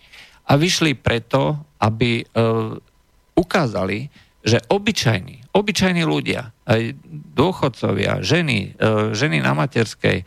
A 0.51 0.59
vyšli 0.59 0.99
preto, 0.99 1.63
aby 1.79 2.27
ukázali, 3.39 4.11
že 4.43 4.59
obyčajní, 4.67 5.42
obyčajní 5.53 6.01
ľudia, 6.03 6.49
aj 6.65 6.97
dôchodcovia, 7.37 8.25
ženy, 8.25 8.73
e, 8.73 9.13
ženy 9.13 9.37
na 9.39 9.53
materskej, 9.53 10.17
e, 10.21 10.25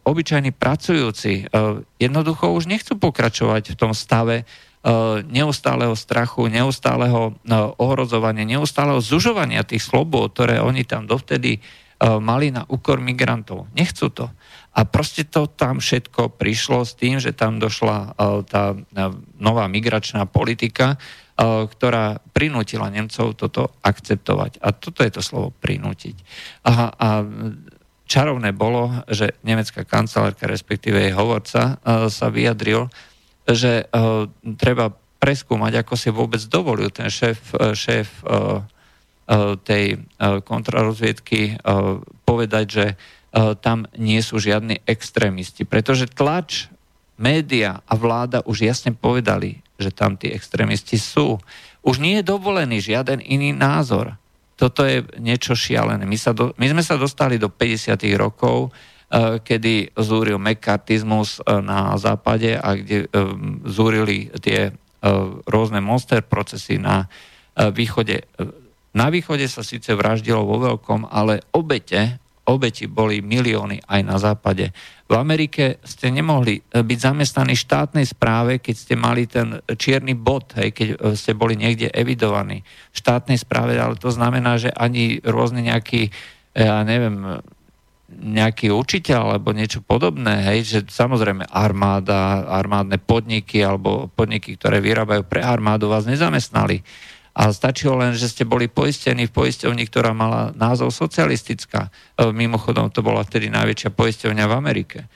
obyčajní 0.00 0.56
pracujúci, 0.56 1.44
e, 1.44 1.52
jednoducho 2.00 2.48
už 2.56 2.64
nechcú 2.64 2.96
pokračovať 2.96 3.76
v 3.76 3.78
tom 3.78 3.92
stave 3.92 4.48
neustáleho 5.28 5.92
strachu, 5.92 6.48
neustáleho 6.48 7.36
ohrozovania, 7.76 8.48
neustáleho 8.48 9.04
zužovania 9.04 9.60
tých 9.60 9.84
slobod, 9.84 10.32
ktoré 10.32 10.56
oni 10.64 10.88
tam 10.88 11.04
dovtedy 11.04 11.60
mali 12.00 12.48
na 12.48 12.64
úkor 12.64 12.96
migrantov. 12.96 13.68
Nechcú 13.76 14.08
to. 14.08 14.32
A 14.72 14.88
proste 14.88 15.28
to 15.28 15.52
tam 15.52 15.84
všetko 15.84 16.32
prišlo 16.32 16.88
s 16.88 16.96
tým, 16.96 17.20
že 17.20 17.36
tam 17.36 17.60
došla 17.60 18.16
tá 18.48 18.72
nová 19.36 19.68
migračná 19.68 20.24
politika, 20.24 20.96
ktorá 21.40 22.20
prinútila 22.36 22.92
Nemcov 22.92 23.32
toto 23.32 23.72
akceptovať. 23.80 24.60
A 24.60 24.76
toto 24.76 25.00
je 25.00 25.12
to 25.16 25.24
slovo 25.24 25.56
prinútiť. 25.56 26.20
A, 26.68 26.92
a 26.92 27.08
čarovné 28.04 28.52
bolo, 28.52 28.92
že 29.08 29.40
nemecká 29.40 29.88
kancelárka, 29.88 30.44
respektíve 30.44 31.00
jej 31.00 31.16
hovorca, 31.16 31.80
sa 32.12 32.26
vyjadril, 32.28 32.92
že 33.48 33.88
treba 34.60 34.92
preskúmať, 35.20 35.80
ako 35.80 35.94
si 35.96 36.12
vôbec 36.12 36.42
dovolil 36.44 36.92
ten 36.92 37.08
šéf, 37.08 37.56
šéf 37.72 38.20
tej 39.64 39.84
kontrarozviedky 40.44 41.56
povedať, 42.28 42.66
že 42.68 42.86
tam 43.62 43.86
nie 43.94 44.20
sú 44.20 44.42
žiadni 44.42 44.82
extrémisti. 44.84 45.64
Pretože 45.64 46.10
tlač, 46.10 46.68
média 47.14 47.78
a 47.86 47.94
vláda 47.94 48.42
už 48.42 48.66
jasne 48.66 48.90
povedali, 48.90 49.62
že 49.80 49.90
tam 49.90 50.20
tí 50.20 50.28
extrémisti 50.28 51.00
sú. 51.00 51.40
Už 51.80 51.98
nie 51.98 52.20
je 52.20 52.28
dovolený 52.28 52.84
žiaden 52.84 53.24
iný 53.24 53.56
názor. 53.56 54.20
Toto 54.60 54.84
je 54.84 55.00
niečo 55.16 55.56
šialené. 55.56 56.04
My, 56.04 56.20
sa 56.20 56.36
do, 56.36 56.52
my 56.60 56.68
sme 56.68 56.84
sa 56.84 57.00
dostali 57.00 57.40
do 57.40 57.48
50. 57.48 57.96
rokov, 58.20 58.68
uh, 58.68 59.40
kedy 59.40 59.96
zúril 59.96 60.36
mekartizmus 60.36 61.40
uh, 61.40 61.64
na 61.64 61.96
západe 61.96 62.60
a 62.60 62.76
kde 62.76 63.08
uh, 63.08 63.32
zúrili 63.64 64.28
tie 64.38 64.76
rôzne 65.48 65.80
monster 65.80 66.20
procesy 66.20 66.76
na 66.76 67.08
východe. 67.56 68.28
Na 68.92 69.08
východe 69.08 69.48
sa 69.48 69.64
síce 69.64 69.96
vraždilo 69.96 70.44
vo 70.44 70.60
veľkom, 70.60 71.08
ale 71.08 71.40
obete 71.56 72.20
obeti 72.50 72.90
boli 72.90 73.22
milióny 73.22 73.86
aj 73.86 74.00
na 74.02 74.16
západe. 74.18 74.74
V 75.10 75.14
Amerike 75.18 75.82
ste 75.82 76.10
nemohli 76.10 76.60
e, 76.60 76.82
byť 76.82 76.98
zamestnaní 76.98 77.54
štátnej 77.58 78.06
správe, 78.06 78.62
keď 78.62 78.74
ste 78.74 78.94
mali 78.94 79.26
ten 79.26 79.58
čierny 79.66 80.14
bod, 80.14 80.54
hej, 80.58 80.70
keď 80.70 80.88
e, 80.94 80.96
ste 81.18 81.34
boli 81.34 81.58
niekde 81.58 81.90
evidovaní 81.90 82.62
v 82.66 82.96
štátnej 82.96 83.38
správe, 83.38 83.78
ale 83.78 83.98
to 83.98 84.10
znamená, 84.10 84.58
že 84.58 84.70
ani 84.70 85.18
rôzne 85.22 85.66
nejaký, 85.66 86.10
e, 86.54 86.62
ja 86.62 86.82
neviem, 86.86 87.42
nejaký 88.10 88.74
učiteľ 88.74 89.38
alebo 89.38 89.54
niečo 89.54 89.86
podobné, 89.86 90.42
hej, 90.50 90.58
že 90.66 90.78
samozrejme 90.90 91.46
armáda, 91.46 92.42
armádne 92.50 92.98
podniky 92.98 93.62
alebo 93.62 94.10
podniky, 94.10 94.58
ktoré 94.58 94.82
vyrábajú 94.82 95.22
pre 95.30 95.46
armádu 95.46 95.86
vás 95.86 96.10
nezamestnali 96.10 96.82
a 97.30 97.54
stačilo 97.54 97.94
len, 97.94 98.18
že 98.18 98.26
ste 98.26 98.42
boli 98.42 98.66
poistení 98.66 99.30
v 99.30 99.34
poisťovni, 99.34 99.86
ktorá 99.86 100.10
mala 100.10 100.50
názov 100.58 100.90
socialistická. 100.90 101.88
E, 101.88 101.90
mimochodom, 102.34 102.90
to 102.90 103.06
bola 103.06 103.22
vtedy 103.22 103.46
najväčšia 103.46 103.94
poisťovňa 103.94 104.44
v 104.50 104.56
Amerike. 104.58 104.98
E, 105.04 105.08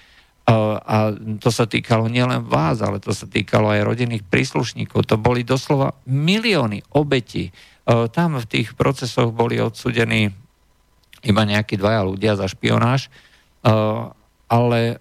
a 0.78 1.10
to 1.42 1.50
sa 1.50 1.66
týkalo 1.66 2.06
nielen 2.06 2.46
vás, 2.46 2.78
ale 2.86 3.02
to 3.02 3.10
sa 3.10 3.26
týkalo 3.26 3.74
aj 3.74 3.82
rodinných 3.82 4.24
príslušníkov. 4.30 5.10
To 5.10 5.18
boli 5.18 5.42
doslova 5.42 5.98
milióny 6.06 6.86
obetí. 6.94 7.50
E, 7.50 7.52
tam 8.14 8.38
v 8.38 8.46
tých 8.46 8.78
procesoch 8.78 9.34
boli 9.34 9.58
odsudení 9.58 10.30
iba 11.24 11.42
nejakí 11.42 11.74
dvaja 11.80 12.04
ľudia 12.04 12.36
za 12.36 12.44
špionáž, 12.44 13.08
ale 14.44 15.00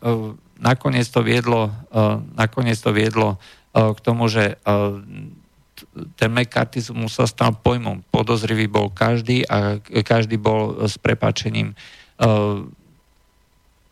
nakoniec 0.56 1.04
to 1.04 1.20
viedlo, 1.20 1.76
nakoniec 2.40 2.80
to 2.80 2.96
viedlo 2.96 3.44
k 3.76 4.00
tomu, 4.00 4.32
že 4.32 4.56
ten 6.18 6.30
mekartizmus 6.34 7.18
sa 7.18 7.30
stal 7.30 7.54
pojmom. 7.54 8.02
Podozrivý 8.10 8.66
bol 8.66 8.90
každý 8.90 9.46
a 9.46 9.78
každý 10.02 10.42
bol 10.42 10.90
s 10.90 10.98
prepačením 10.98 11.74
uh, 11.74 12.66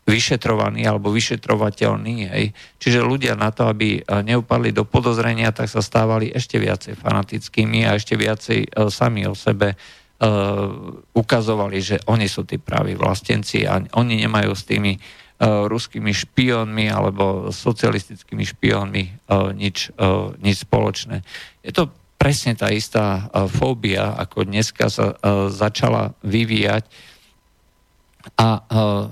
vyšetrovaný 0.02 0.82
alebo 0.82 1.14
vyšetrovateľný. 1.14 2.16
Hej. 2.26 2.44
Čiže 2.82 3.06
ľudia 3.06 3.38
na 3.38 3.54
to, 3.54 3.70
aby 3.70 4.02
uh, 4.02 4.20
neupadli 4.26 4.74
do 4.74 4.82
podozrenia, 4.82 5.54
tak 5.54 5.70
sa 5.70 5.78
stávali 5.78 6.34
ešte 6.34 6.58
viacej 6.58 6.98
fanatickými 6.98 7.86
a 7.86 7.94
ešte 7.94 8.18
viacej 8.18 8.60
uh, 8.74 8.90
sami 8.90 9.26
o 9.26 9.34
sebe 9.38 9.78
ukazovali, 11.18 11.82
že 11.82 11.98
oni 12.06 12.30
sú 12.30 12.46
tí 12.46 12.54
praví 12.54 12.94
vlastenci 12.94 13.66
a 13.66 13.82
oni 13.98 14.22
nemajú 14.22 14.54
s 14.54 14.62
tými 14.62 14.94
ruskými 15.42 16.14
špiónmi 16.14 16.86
alebo 16.86 17.50
socialistickými 17.50 18.46
špiónmi 18.46 19.26
nič, 19.58 19.90
nič 20.38 20.56
spoločné. 20.62 21.26
Je 21.62 21.70
to 21.70 21.90
presne 22.18 22.54
tá 22.54 22.70
istá 22.70 23.26
uh, 23.26 23.50
fóbia, 23.50 24.14
ako 24.14 24.46
dneska 24.46 24.86
sa 24.86 25.14
uh, 25.14 25.50
začala 25.50 26.14
vyvíjať. 26.22 26.86
A 28.38 28.48
uh, 28.62 29.04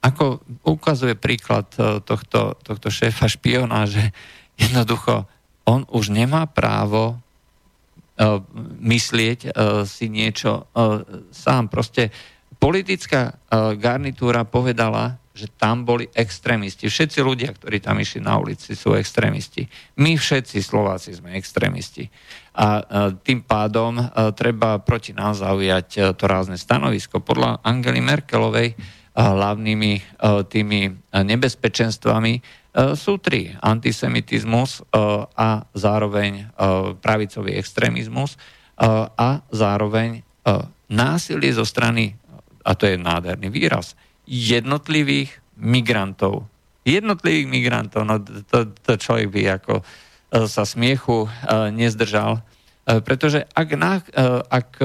ako 0.00 0.40
ukazuje 0.64 1.12
príklad 1.12 1.68
tohto, 2.08 2.56
tohto 2.64 2.88
šéfa 2.88 3.28
špionáže, 3.28 4.16
jednoducho 4.64 5.28
on 5.68 5.84
už 5.92 6.08
nemá 6.08 6.48
právo 6.48 7.20
myslieť 8.80 9.52
si 9.88 10.08
niečo 10.12 10.68
sám. 11.32 11.68
Proste 11.68 12.12
politická 12.56 13.36
garnitúra 13.76 14.44
povedala, 14.48 15.19
že 15.30 15.46
tam 15.54 15.86
boli 15.86 16.10
extrémisti. 16.10 16.90
Všetci 16.90 17.22
ľudia, 17.22 17.54
ktorí 17.54 17.78
tam 17.78 18.02
išli 18.02 18.18
na 18.18 18.34
ulici, 18.36 18.74
sú 18.74 18.98
extrémisti. 18.98 19.62
My 20.02 20.18
všetci 20.18 20.58
Slováci 20.58 21.14
sme 21.14 21.38
extrémisti. 21.38 22.10
A 22.58 22.82
tým 23.22 23.46
pádom 23.46 24.02
treba 24.34 24.82
proti 24.82 25.14
nám 25.14 25.38
zaujať 25.38 25.88
e, 25.94 25.98
to 26.18 26.24
rázne 26.26 26.58
stanovisko. 26.58 27.22
Podľa 27.22 27.62
Angely 27.62 28.02
Merkelovej 28.02 28.74
hlavnými 29.14 29.92
tými 30.50 30.80
nebezpečenstvami 31.14 32.32
e, 32.34 32.40
sú 32.98 33.22
tri. 33.22 33.54
Antisemitizmus 33.54 34.82
e, 34.82 34.98
a 35.30 35.62
zároveň 35.78 36.50
pravicový 36.98 37.54
extrémizmus 37.54 38.34
a 39.14 39.44
zároveň 39.52 40.24
násilie 40.88 41.52
zo 41.52 41.68
strany, 41.68 42.16
a 42.64 42.72
to 42.72 42.88
je 42.88 42.96
nádherný 42.96 43.52
výraz, 43.52 43.92
jednotlivých 44.30 45.42
migrantov. 45.58 46.46
Jednotlivých 46.86 47.50
migrantov, 47.50 48.06
no 48.06 48.22
to, 48.22 48.70
to 48.70 48.92
človek 48.94 49.28
by 49.34 49.42
ako 49.58 49.82
sa 50.46 50.62
smiechu 50.62 51.26
nezdržal, 51.74 52.38
pretože 52.86 53.42
ak, 53.50 53.68
na, 53.74 53.98
ak 54.46 54.78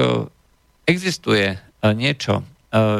existuje 0.82 1.54
niečo, 1.94 2.42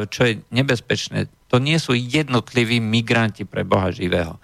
čo 0.06 0.20
je 0.22 0.40
nebezpečné, 0.54 1.26
to 1.50 1.58
nie 1.58 1.76
sú 1.82 1.98
jednotliví 1.98 2.78
migranti 2.78 3.42
pre 3.42 3.66
Boha 3.66 3.90
živého. 3.90 4.38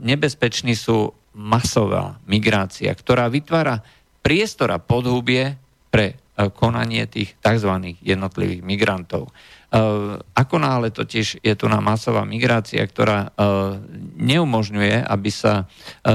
Nebezpeční 0.00 0.72
sú 0.72 1.12
masová 1.36 2.16
migrácia, 2.24 2.90
ktorá 2.96 3.28
vytvára 3.28 3.84
priestor 4.24 4.72
a 4.72 4.82
podhubie 4.82 5.60
pre 5.92 6.16
konanie 6.56 7.04
tých 7.06 7.36
tzv. 7.44 7.94
jednotlivých 8.00 8.64
migrantov. 8.64 9.30
Ako 10.32 10.56
náhle 10.56 10.88
totiž 10.88 11.44
je 11.44 11.54
tu 11.56 11.68
na 11.68 11.84
masová 11.84 12.24
migrácia, 12.24 12.80
ktorá 12.80 13.36
neumožňuje, 14.16 15.04
aby 15.04 15.28
sa 15.28 15.68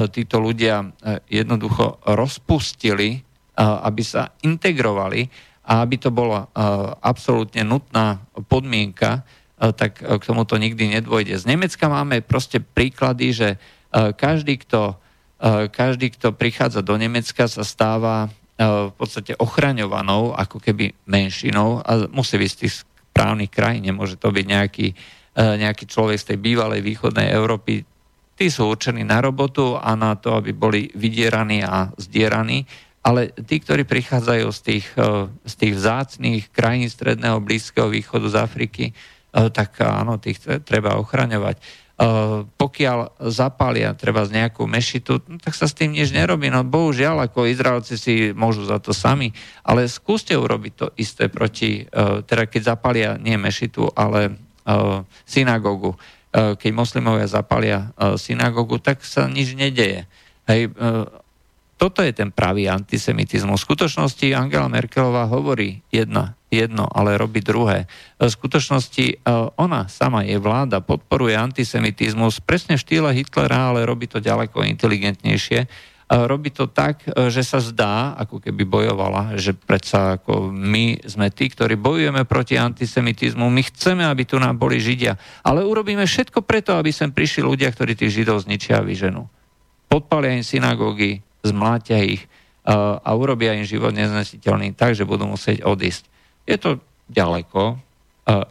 títo 0.10 0.42
ľudia 0.42 0.90
jednoducho 1.30 2.02
rozpustili, 2.02 3.22
aby 3.62 4.02
sa 4.02 4.34
integrovali 4.42 5.30
a 5.70 5.86
aby 5.86 5.96
to 6.02 6.10
bola 6.10 6.50
absolútne 7.06 7.62
nutná 7.62 8.26
podmienka, 8.50 9.22
tak 9.78 10.02
k 10.02 10.24
tomuto 10.26 10.58
nikdy 10.58 10.98
nedôjde. 10.98 11.38
Z 11.38 11.46
Nemecka 11.46 11.86
máme 11.86 12.26
proste 12.26 12.58
príklady, 12.58 13.38
že 13.38 13.50
každý, 13.94 14.58
kto, 14.66 14.98
každý, 15.70 16.10
kto 16.10 16.34
prichádza 16.34 16.82
do 16.82 16.98
Nemecka, 16.98 17.46
sa 17.46 17.62
stáva 17.62 18.34
v 18.58 18.94
podstate 18.98 19.38
ochraňovanou 19.38 20.34
ako 20.34 20.58
keby 20.58 20.98
menšinou 21.06 21.86
a 21.86 22.10
musí 22.10 22.42
tých 22.42 22.82
právnych 23.14 23.54
krajín, 23.54 23.86
nemôže 23.88 24.18
to 24.18 24.34
byť 24.34 24.46
nejaký, 24.50 24.88
e, 24.92 24.96
nejaký 25.38 25.86
človek 25.86 26.18
z 26.18 26.28
tej 26.34 26.38
bývalej 26.42 26.82
východnej 26.82 27.30
Európy. 27.30 27.86
Tí 28.34 28.50
sú 28.50 28.68
určení 28.68 29.06
na 29.06 29.22
robotu 29.22 29.78
a 29.78 29.94
na 29.94 30.18
to, 30.18 30.34
aby 30.34 30.52
boli 30.52 30.90
vydieraní 30.98 31.62
a 31.62 31.94
zdieraní, 32.02 32.66
ale 33.06 33.30
tí, 33.36 33.62
ktorí 33.62 33.86
prichádzajú 33.86 34.48
z 34.50 34.60
tých, 34.66 34.88
e, 34.98 35.30
z 35.46 35.54
tých 35.54 35.74
vzácných 35.78 36.44
krajín 36.50 36.90
Stredného 36.90 37.38
Blízkeho 37.38 37.94
východu 37.94 38.28
z 38.28 38.36
Afriky, 38.42 38.86
e, 38.90 38.94
tak 39.54 39.78
áno, 39.80 40.18
tých 40.18 40.42
treba 40.66 40.98
ochraňovať. 40.98 41.62
Pokiaľ 42.58 43.22
zapália 43.30 43.94
treba 43.94 44.26
z 44.26 44.34
nejakú 44.34 44.66
mešitu, 44.66 45.22
no, 45.30 45.38
tak 45.38 45.54
sa 45.54 45.70
s 45.70 45.78
tým 45.78 45.94
nič 45.94 46.10
nerobí. 46.10 46.50
No 46.50 46.66
bohužiaľ, 46.66 47.30
ako 47.30 47.46
Izraelci 47.46 48.02
si 48.02 48.14
môžu 48.34 48.66
za 48.66 48.82
to 48.82 48.98
sami, 48.98 49.30
ale 49.62 49.86
skúste 49.86 50.34
urobiť 50.34 50.74
to 50.74 50.88
isté 50.98 51.30
proti, 51.30 51.86
teda 52.26 52.50
keď 52.50 52.62
zapália 52.66 53.10
nie 53.22 53.38
mešitu, 53.38 53.94
ale 53.94 54.42
synagogu. 55.24 55.94
Keď 56.34 56.72
moslimovia 56.74 57.30
zapália 57.30 57.94
synagogu, 58.18 58.82
tak 58.82 59.06
sa 59.06 59.30
nič 59.30 59.54
nedeje. 59.54 60.10
Hej, 60.50 60.74
toto 61.78 62.02
je 62.02 62.10
ten 62.10 62.34
pravý 62.34 62.66
antisemitizmus. 62.74 63.62
V 63.62 63.68
skutočnosti 63.70 64.34
Angela 64.34 64.66
Merkelová 64.66 65.30
hovorí 65.30 65.86
jedna, 65.94 66.34
jedno, 66.54 66.86
ale 66.86 67.18
robí 67.18 67.42
druhé. 67.42 67.90
V 68.22 68.30
skutočnosti 68.30 69.06
e, 69.10 69.16
ona 69.58 69.90
sama, 69.90 70.22
je 70.22 70.38
vláda, 70.38 70.86
podporuje 70.86 71.34
antisemitizmus 71.34 72.40
presne 72.46 72.78
v 72.78 72.84
štýle 72.86 73.10
Hitlera, 73.12 73.74
ale 73.74 73.90
robí 73.90 74.06
to 74.06 74.22
ďaleko 74.22 74.62
inteligentnejšie. 74.62 75.60
E, 75.64 75.68
robí 76.08 76.54
to 76.54 76.70
tak, 76.70 77.02
e, 77.10 77.34
že 77.34 77.42
sa 77.42 77.58
zdá, 77.58 78.14
ako 78.22 78.40
keby 78.40 78.64
bojovala, 78.64 79.36
že 79.42 79.58
predsa 79.58 80.22
ako 80.22 80.54
my 80.54 81.02
sme 81.10 81.34
tí, 81.34 81.50
ktorí 81.50 81.74
bojujeme 81.74 82.24
proti 82.30 82.62
antisemitizmu, 82.62 83.50
my 83.50 83.62
chceme, 83.74 84.06
aby 84.06 84.24
tu 84.30 84.38
nám 84.38 84.62
boli 84.62 84.78
Židia, 84.78 85.18
ale 85.42 85.66
urobíme 85.66 86.06
všetko 86.06 86.46
preto, 86.46 86.78
aby 86.78 86.94
sem 86.94 87.10
prišli 87.10 87.42
ľudia, 87.42 87.74
ktorí 87.74 87.98
tých 87.98 88.22
Židov 88.22 88.46
zničia 88.46 88.80
a 88.80 88.86
vyženú. 88.86 89.26
Podpalia 89.90 90.38
im 90.38 90.46
synagógy, 90.46 91.26
zmlátia 91.44 92.02
ich 92.02 92.26
a 92.64 93.10
urobia 93.14 93.60
im 93.60 93.68
život 93.68 93.92
neznesiteľný 93.92 94.72
tak, 94.74 94.96
že 94.96 95.04
budú 95.04 95.28
musieť 95.28 95.68
odísť. 95.68 96.08
Je 96.44 96.58
to 96.60 96.84
ďaleko 97.08 97.80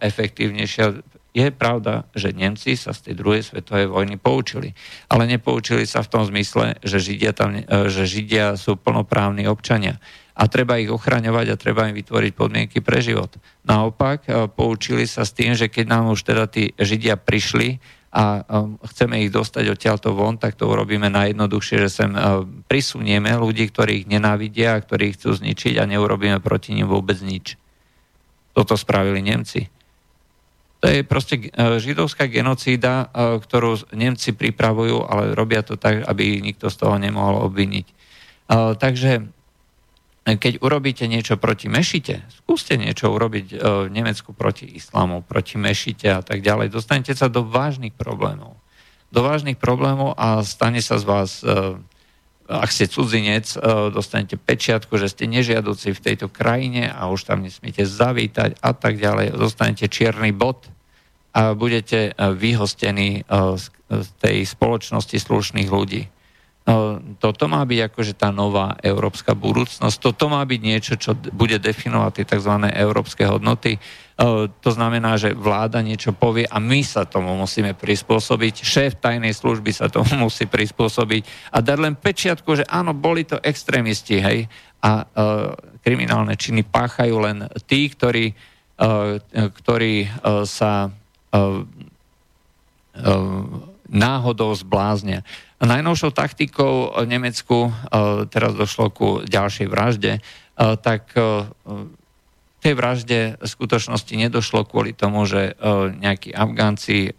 efektívnejšie. 0.01 1.01
Je 1.33 1.49
pravda, 1.49 2.05
že 2.13 2.37
Nemci 2.37 2.77
sa 2.77 2.93
z 2.93 3.09
tej 3.09 3.15
druhej 3.17 3.41
svetovej 3.41 3.89
vojny 3.89 4.21
poučili. 4.21 4.77
Ale 5.09 5.25
nepoučili 5.25 5.89
sa 5.89 6.05
v 6.05 6.13
tom 6.13 6.23
zmysle, 6.29 6.77
že 6.85 7.01
Židia, 7.01 7.33
tam, 7.33 7.57
e, 7.57 7.65
že 7.89 8.05
Židia 8.05 8.61
sú 8.61 8.77
plnoprávni 8.77 9.49
občania. 9.49 9.97
A 10.37 10.45
treba 10.45 10.77
ich 10.77 10.93
ochraňovať 10.93 11.47
a 11.49 11.61
treba 11.61 11.89
im 11.89 11.97
vytvoriť 11.97 12.33
podmienky 12.37 12.85
pre 12.85 13.01
život. 13.01 13.33
Naopak, 13.65 14.29
e, 14.29 14.45
poučili 14.53 15.09
sa 15.09 15.25
s 15.25 15.33
tým, 15.33 15.57
že 15.57 15.73
keď 15.73 15.89
nám 15.89 16.13
už 16.13 16.21
teda 16.21 16.45
tí 16.53 16.77
Židia 16.77 17.17
prišli 17.17 17.81
a 18.13 18.45
chceme 18.93 19.25
ich 19.25 19.33
dostať 19.33 19.73
odtiaľto 19.73 20.13
von, 20.13 20.37
tak 20.37 20.61
to 20.61 20.69
urobíme 20.69 21.09
najjednoduchšie, 21.09 21.81
že 21.81 21.89
sem 21.89 22.13
prisunieme 22.69 23.33
ľudí, 23.41 23.73
ktorých 23.73 24.05
nenávidia 24.05 24.77
a 24.77 24.85
ktorých 24.85 25.17
chcú 25.17 25.33
zničiť 25.33 25.81
a 25.81 25.89
neurobíme 25.89 26.37
proti 26.45 26.77
nim 26.77 26.85
vôbec 26.85 27.17
nič. 27.25 27.57
Toto 28.53 28.77
spravili 28.77 29.25
Nemci. 29.25 29.69
To 30.83 30.91
je 30.91 31.07
proste 31.07 31.39
uh, 31.39 31.79
židovská 31.81 32.27
genocída, 32.29 33.09
uh, 33.09 33.39
ktorú 33.41 33.81
Nemci 33.97 34.37
pripravujú, 34.37 35.05
ale 35.09 35.33
robia 35.33 35.65
to 35.65 35.81
tak, 35.81 36.05
aby 36.05 36.41
nikto 36.41 36.69
z 36.69 36.77
toho 36.77 36.97
nemohol 37.01 37.49
obviniť. 37.49 38.05
Takže 38.53 39.33
keď 40.23 40.63
urobíte 40.63 41.11
niečo 41.11 41.35
proti 41.35 41.67
mešite, 41.67 42.23
skúste 42.31 42.79
niečo 42.79 43.11
urobiť 43.11 43.47
e, 43.51 43.57
v 43.59 43.89
Nemecku 43.91 44.31
proti 44.31 44.71
islamu, 44.71 45.19
proti 45.27 45.59
mešite 45.59 46.07
a 46.07 46.23
tak 46.23 46.47
ďalej, 46.47 46.71
dostanete 46.71 47.11
sa 47.19 47.27
do 47.27 47.43
vážnych 47.43 47.91
problémov. 47.91 48.55
Do 49.11 49.27
vážnych 49.27 49.59
problémov 49.59 50.15
a 50.15 50.47
stane 50.47 50.79
sa 50.79 51.03
z 51.03 51.05
vás, 51.05 51.43
e, 51.43 51.75
ak 52.61 52.69
ste 52.69 52.91
cudzinec, 52.91 53.57
e, 53.57 53.59
dostanete 53.89 54.37
pečiatku, 54.37 55.01
že 55.01 55.09
ste 55.09 55.25
nežiaduci 55.31 55.97
v 55.97 56.03
tejto 56.05 56.29
krajine 56.29 56.93
a 56.93 57.09
už 57.09 57.25
tam 57.25 57.41
nesmiete 57.41 57.89
zavítať 57.89 58.61
a 58.61 58.71
tak 58.77 59.01
ďalej. 59.01 59.33
Dostanete 59.39 59.89
čierny 59.89 60.37
bod 60.37 60.69
a 61.33 61.57
budete 61.57 62.13
vyhostení 62.13 63.25
z 63.89 64.09
tej 64.21 64.45
spoločnosti 64.45 65.17
slušných 65.17 65.73
ľudí. 65.73 66.13
No, 66.63 67.03
toto 67.19 67.51
má 67.51 67.67
byť 67.67 67.91
akože 67.91 68.15
tá 68.15 68.31
nová 68.31 68.79
európska 68.87 69.35
budúcnosť, 69.35 69.99
toto 69.99 70.31
má 70.31 70.39
byť 70.47 70.61
niečo, 70.63 70.95
čo 70.95 71.19
bude 71.35 71.59
definovať 71.59 72.23
tie 72.23 72.27
tzv. 72.39 72.55
európske 72.71 73.27
hodnoty. 73.27 73.83
To 74.47 74.71
znamená, 74.71 75.19
že 75.19 75.35
vláda 75.35 75.83
niečo 75.83 76.15
povie 76.15 76.47
a 76.47 76.63
my 76.63 76.87
sa 76.87 77.03
tomu 77.03 77.35
musíme 77.35 77.75
prispôsobiť, 77.75 78.63
šéf 78.63 79.03
tajnej 79.03 79.35
služby 79.35 79.75
sa 79.75 79.91
tomu 79.91 80.15
musí 80.31 80.47
prispôsobiť 80.47 81.51
a 81.51 81.59
dať 81.59 81.79
len 81.83 81.99
pečiatku, 81.99 82.63
že 82.63 82.65
áno, 82.71 82.95
boli 82.95 83.27
to 83.27 83.43
extrémisti, 83.43 84.23
hej, 84.23 84.47
a 84.83 85.07
kriminálne 85.83 86.35
činy 86.35 86.67
páchajú 86.67 87.17
len 87.23 87.47
tí, 87.71 87.87
ktorí, 87.87 88.35
ktorí 89.31 89.95
sa 90.43 90.91
náhodou 93.93 94.57
zbláznia. 94.57 95.21
Najnovšou 95.61 96.11
taktikou 96.17 96.97
v 96.97 97.07
Nemecku, 97.07 97.69
e, 97.69 97.71
teraz 98.33 98.57
došlo 98.57 98.89
ku 98.89 99.09
ďalšej 99.23 99.69
vražde, 99.69 100.19
e, 100.19 100.21
tak 100.81 101.13
tej 102.63 102.79
vražde 102.79 103.21
v 103.43 103.47
skutočnosti 103.47 104.15
nedošlo 104.15 104.63
kvôli 104.63 104.95
tomu, 104.95 105.27
že 105.27 105.59
nejakí 105.99 106.31
Afgánci 106.31 107.11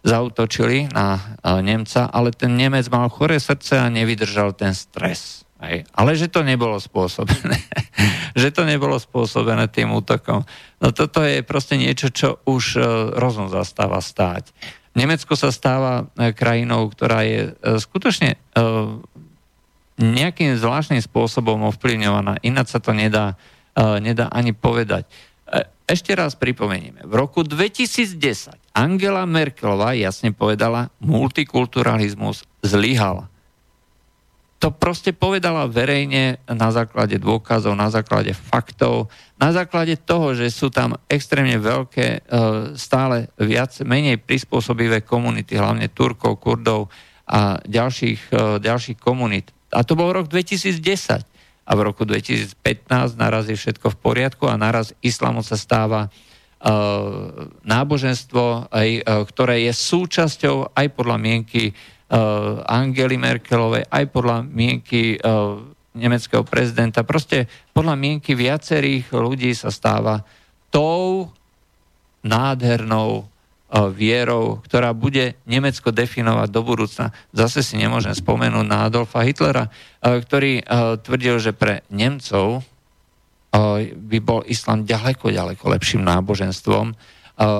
zautočili 0.00 0.88
na 0.88 1.36
Nemca, 1.60 2.08
ale 2.08 2.32
ten 2.32 2.56
Nemec 2.56 2.88
mal 2.88 3.12
choré 3.12 3.36
srdce 3.36 3.76
a 3.76 3.92
nevydržal 3.92 4.56
ten 4.56 4.72
stres. 4.72 5.44
Ale 5.92 6.16
že 6.16 6.32
to 6.32 6.40
nebolo 6.40 6.80
spôsobené. 6.80 7.60
že 8.40 8.48
to 8.52 8.64
nebolo 8.64 9.00
spôsobené 9.00 9.68
tým 9.70 9.94
útokom. 9.94 10.44
No 10.82 10.88
toto 10.92 11.24
je 11.24 11.40
proste 11.40 11.78
niečo, 11.80 12.10
čo 12.12 12.40
už 12.44 12.80
rozum 13.16 13.48
zastáva 13.48 14.00
stáť. 14.02 14.52
Nemecko 14.94 15.34
sa 15.34 15.50
stáva 15.50 16.06
e, 16.14 16.30
krajinou, 16.30 16.86
ktorá 16.86 17.26
je 17.26 17.50
e, 17.50 17.76
skutočne 17.82 18.34
e, 18.34 18.38
nejakým 19.98 20.54
zvláštnym 20.54 21.02
spôsobom 21.02 21.66
ovplyvňovaná. 21.70 22.42
Ináč 22.42 22.74
sa 22.74 22.82
to 22.82 22.90
nedá, 22.90 23.38
nedá 24.02 24.26
ani 24.26 24.50
povedať. 24.50 25.06
Ešte 25.86 26.18
raz 26.18 26.34
pripomenieme. 26.34 27.06
V 27.06 27.14
roku 27.14 27.46
2010 27.46 28.18
Angela 28.74 29.22
Merkelová 29.22 29.94
jasne 29.94 30.34
povedala, 30.34 30.90
multikulturalizmus 30.98 32.42
zlyhal 32.66 33.30
to 34.64 34.72
proste 34.72 35.12
povedala 35.12 35.68
verejne 35.68 36.40
na 36.48 36.72
základe 36.72 37.20
dôkazov, 37.20 37.76
na 37.76 37.92
základe 37.92 38.32
faktov, 38.32 39.12
na 39.36 39.52
základe 39.52 39.92
toho, 40.00 40.32
že 40.32 40.48
sú 40.48 40.72
tam 40.72 40.96
extrémne 41.04 41.60
veľké, 41.60 42.06
e, 42.08 42.20
stále 42.72 43.28
viac, 43.36 43.76
menej 43.84 44.24
prispôsobivé 44.24 45.04
komunity, 45.04 45.60
hlavne 45.60 45.92
Turkov, 45.92 46.40
Kurdov 46.40 46.88
a 47.28 47.60
ďalších, 47.60 48.32
e, 48.32 48.64
ďalších 48.64 48.96
komunít. 49.04 49.52
A 49.68 49.84
to 49.84 50.00
bol 50.00 50.08
rok 50.16 50.32
2010. 50.32 51.28
A 51.68 51.70
v 51.76 51.80
roku 51.84 52.08
2015 52.08 53.20
naraz 53.20 53.52
je 53.52 53.60
všetko 53.60 53.92
v 53.92 54.00
poriadku 54.00 54.48
a 54.48 54.56
naraz 54.56 54.96
islamu 55.04 55.44
sa 55.44 55.60
stáva 55.60 56.08
e, 56.08 56.10
náboženstvo, 57.68 58.72
ktoré 59.28 59.68
je 59.68 59.72
súčasťou 59.76 60.72
aj 60.72 60.86
podľa 60.96 61.20
mienky 61.20 61.76
Angely 62.70 63.18
Merkelovej, 63.18 63.90
aj 63.90 64.04
podľa 64.14 64.46
mienky 64.46 65.18
nemeckého 65.98 66.46
prezidenta. 66.46 67.02
Proste 67.02 67.50
podľa 67.74 67.98
mienky 67.98 68.38
viacerých 68.38 69.10
ľudí 69.10 69.50
sa 69.54 69.74
stáva 69.74 70.22
tou 70.70 71.34
nádhernou 72.22 73.26
vierou, 73.90 74.62
ktorá 74.62 74.94
bude 74.94 75.34
Nemecko 75.50 75.90
definovať 75.90 76.48
do 76.54 76.62
budúcna. 76.62 77.10
Zase 77.34 77.66
si 77.66 77.74
nemôžem 77.74 78.14
spomenúť 78.14 78.62
na 78.62 78.86
Adolfa 78.86 79.26
Hitlera, 79.26 79.66
ktorý 79.98 80.62
tvrdil, 81.02 81.42
že 81.42 81.50
pre 81.50 81.82
Nemcov 81.90 82.62
by 83.90 84.18
bol 84.22 84.46
islám 84.46 84.86
ďaleko, 84.86 85.34
ďaleko 85.34 85.64
lepším 85.66 86.06
náboženstvom 86.06 86.94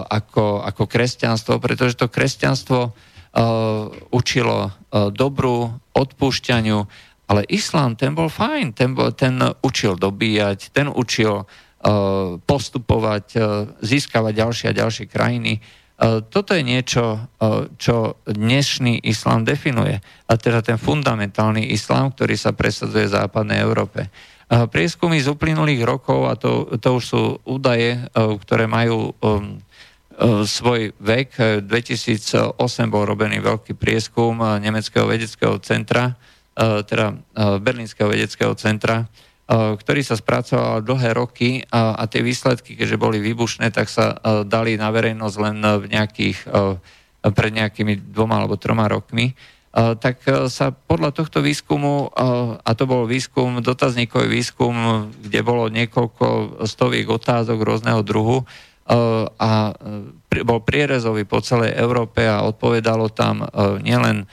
ako, 0.06 0.62
ako 0.62 0.82
kresťanstvo, 0.86 1.58
pretože 1.58 1.98
to 1.98 2.06
kresťanstvo 2.06 2.94
učilo 4.14 4.70
dobrú 5.10 5.74
odpúšťaniu, 5.90 6.78
ale 7.26 7.42
islám 7.50 7.98
ten 7.98 8.14
bol 8.14 8.30
fajn, 8.30 8.78
ten, 8.78 8.94
bol, 8.94 9.10
ten 9.10 9.34
učil 9.58 9.98
dobíjať, 9.98 10.70
ten 10.70 10.86
učil 10.86 11.42
postupovať, 12.46 13.26
získavať 13.82 14.32
ďalšie 14.32 14.66
a 14.70 14.78
ďalšie 14.78 15.04
krajiny 15.10 15.58
toto 16.30 16.58
je 16.58 16.62
niečo, 16.66 17.30
čo 17.78 18.18
dnešný 18.26 18.98
islám 19.06 19.46
definuje. 19.46 20.02
A 20.26 20.32
teda 20.34 20.58
ten 20.58 20.74
fundamentálny 20.74 21.70
islám, 21.70 22.10
ktorý 22.10 22.34
sa 22.34 22.50
presadzuje 22.50 23.06
v 23.06 23.14
západnej 23.14 23.62
Európe. 23.62 24.10
Prieskumy 24.50 25.22
z 25.22 25.30
uplynulých 25.30 25.86
rokov, 25.86 26.26
a 26.26 26.34
to, 26.34 26.66
to 26.82 26.98
už 26.98 27.04
sú 27.04 27.22
údaje, 27.46 28.10
ktoré 28.14 28.66
majú 28.66 29.14
svoj 30.44 30.94
vek. 30.98 31.62
2008 31.66 32.54
bol 32.86 33.04
robený 33.04 33.42
veľký 33.42 33.74
prieskum 33.74 34.38
Nemeckého 34.62 35.06
vedeckého 35.06 35.58
centra, 35.58 36.14
teda 36.54 37.18
Berlínskeho 37.58 38.06
vedeckého 38.06 38.54
centra, 38.54 39.10
ktorý 39.50 40.00
sa 40.00 40.16
spracoval 40.16 40.86
dlhé 40.86 41.10
roky 41.12 41.50
a, 41.68 41.98
a 41.98 42.08
tie 42.08 42.24
výsledky, 42.24 42.78
keďže 42.78 42.96
boli 42.96 43.20
výbušné, 43.20 43.74
tak 43.74 43.92
sa 43.92 44.16
dali 44.46 44.78
na 44.80 44.88
verejnosť 44.88 45.36
len 45.42 45.56
v 45.60 45.84
nejakých, 45.92 46.38
pred 47.20 47.52
nejakými 47.52 48.14
dvoma 48.14 48.40
alebo 48.40 48.56
troma 48.56 48.88
rokmi. 48.88 49.36
Tak 49.74 50.48
sa 50.54 50.70
podľa 50.70 51.10
tohto 51.10 51.42
výskumu, 51.42 52.14
a 52.62 52.70
to 52.78 52.86
bol 52.86 53.10
výskum, 53.10 53.58
dotazníkový 53.58 54.30
výskum, 54.30 55.10
kde 55.18 55.40
bolo 55.42 55.66
niekoľko 55.66 56.62
stoviek 56.62 57.10
otázok 57.10 57.58
rôzneho 57.58 57.98
druhu, 58.06 58.46
a 59.40 59.72
bol 60.44 60.60
prierezový 60.60 61.24
po 61.24 61.40
celej 61.40 61.72
Európe 61.72 62.28
a 62.28 62.44
odpovedalo 62.44 63.08
tam 63.08 63.48
nielen 63.80 64.28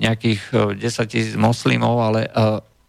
nejakých 0.00 0.72
10 0.80 0.80
tisíc 1.12 1.36
moslimov, 1.36 2.00
ale 2.00 2.32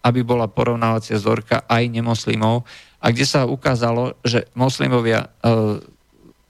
aby 0.04 0.20
bola 0.24 0.48
porovnávacia 0.48 1.20
vzorka 1.20 1.68
aj 1.68 1.84
nemoslimov 1.88 2.64
a 3.00 3.12
kde 3.12 3.28
sa 3.28 3.44
ukázalo, 3.44 4.16
že 4.24 4.48
moslimovia 4.56 5.28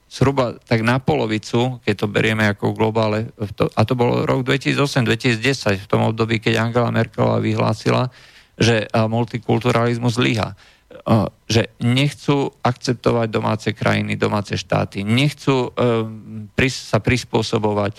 zhruba 0.07 0.55
tak 0.63 0.87
na 0.87 1.03
polovicu, 1.03 1.83
keď 1.83 1.95
to 1.99 2.07
berieme 2.07 2.47
ako 2.47 2.71
globále, 2.71 3.35
a 3.75 3.83
to 3.83 3.95
bol 3.99 4.23
rok 4.23 4.47
2008-2010, 4.47 5.83
v 5.83 5.91
tom 5.91 6.07
období, 6.07 6.39
keď 6.39 6.63
Angela 6.63 6.95
Merkelová 6.95 7.43
vyhlásila, 7.43 8.15
že 8.55 8.87
multikulturalizmus 8.95 10.15
zlyha. 10.15 10.55
E, 11.05 11.29
že 11.45 11.77
nechcú 11.85 12.49
akceptovať 12.65 13.29
domáce 13.29 13.69
krajiny, 13.77 14.17
domáce 14.17 14.57
štáty, 14.57 15.05
nechcú 15.05 15.69
e, 15.77 16.69
sa 16.73 16.99
prispôsobovať, 17.05 17.93
e, 17.93 17.99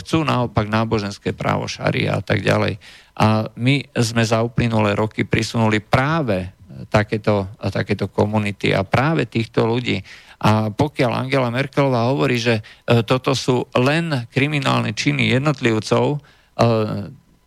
chcú 0.00 0.24
naopak 0.24 0.64
náboženské 0.64 1.36
právo 1.36 1.68
šaria 1.68 2.16
a 2.16 2.22
tak 2.24 2.40
ďalej. 2.40 2.80
A 3.20 3.52
my 3.60 3.84
sme 3.92 4.24
za 4.24 4.40
uplynulé 4.40 4.96
roky 4.96 5.28
prisunuli 5.28 5.84
práve 5.84 6.56
takéto, 6.88 7.48
takéto 7.60 8.08
komunity 8.12 8.76
a 8.76 8.84
práve 8.84 9.24
týchto 9.24 9.64
ľudí. 9.64 10.00
A 10.36 10.68
pokiaľ 10.68 11.12
Angela 11.24 11.48
Merkelová 11.48 12.12
hovorí, 12.12 12.36
že 12.36 12.60
e, 12.60 13.00
toto 13.04 13.32
sú 13.32 13.64
len 13.72 14.28
kriminálne 14.28 14.92
činy 14.92 15.32
jednotlivcov, 15.32 16.16
e, 16.16 16.18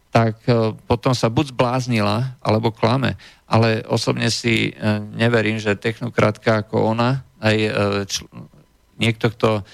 tak 0.10 0.42
e, 0.50 0.74
potom 0.90 1.14
sa 1.14 1.30
buď 1.30 1.54
zbláznila, 1.54 2.42
alebo 2.42 2.74
klame. 2.74 3.14
Ale 3.50 3.82
osobne 3.90 4.30
si 4.30 4.78
neverím, 5.18 5.58
že 5.58 5.74
technokratka 5.74 6.62
ako 6.62 6.94
ona, 6.94 7.26
aj 7.42 7.58
čl- 8.06 8.30
niekto, 9.02 9.34
kto 9.34 9.66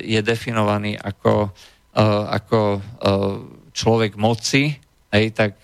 je 0.00 0.20
definovaný 0.24 0.96
ako, 0.96 1.52
ako 2.32 2.80
človek 3.76 4.16
moci, 4.16 4.80
hej, 5.12 5.36
tak 5.36 5.60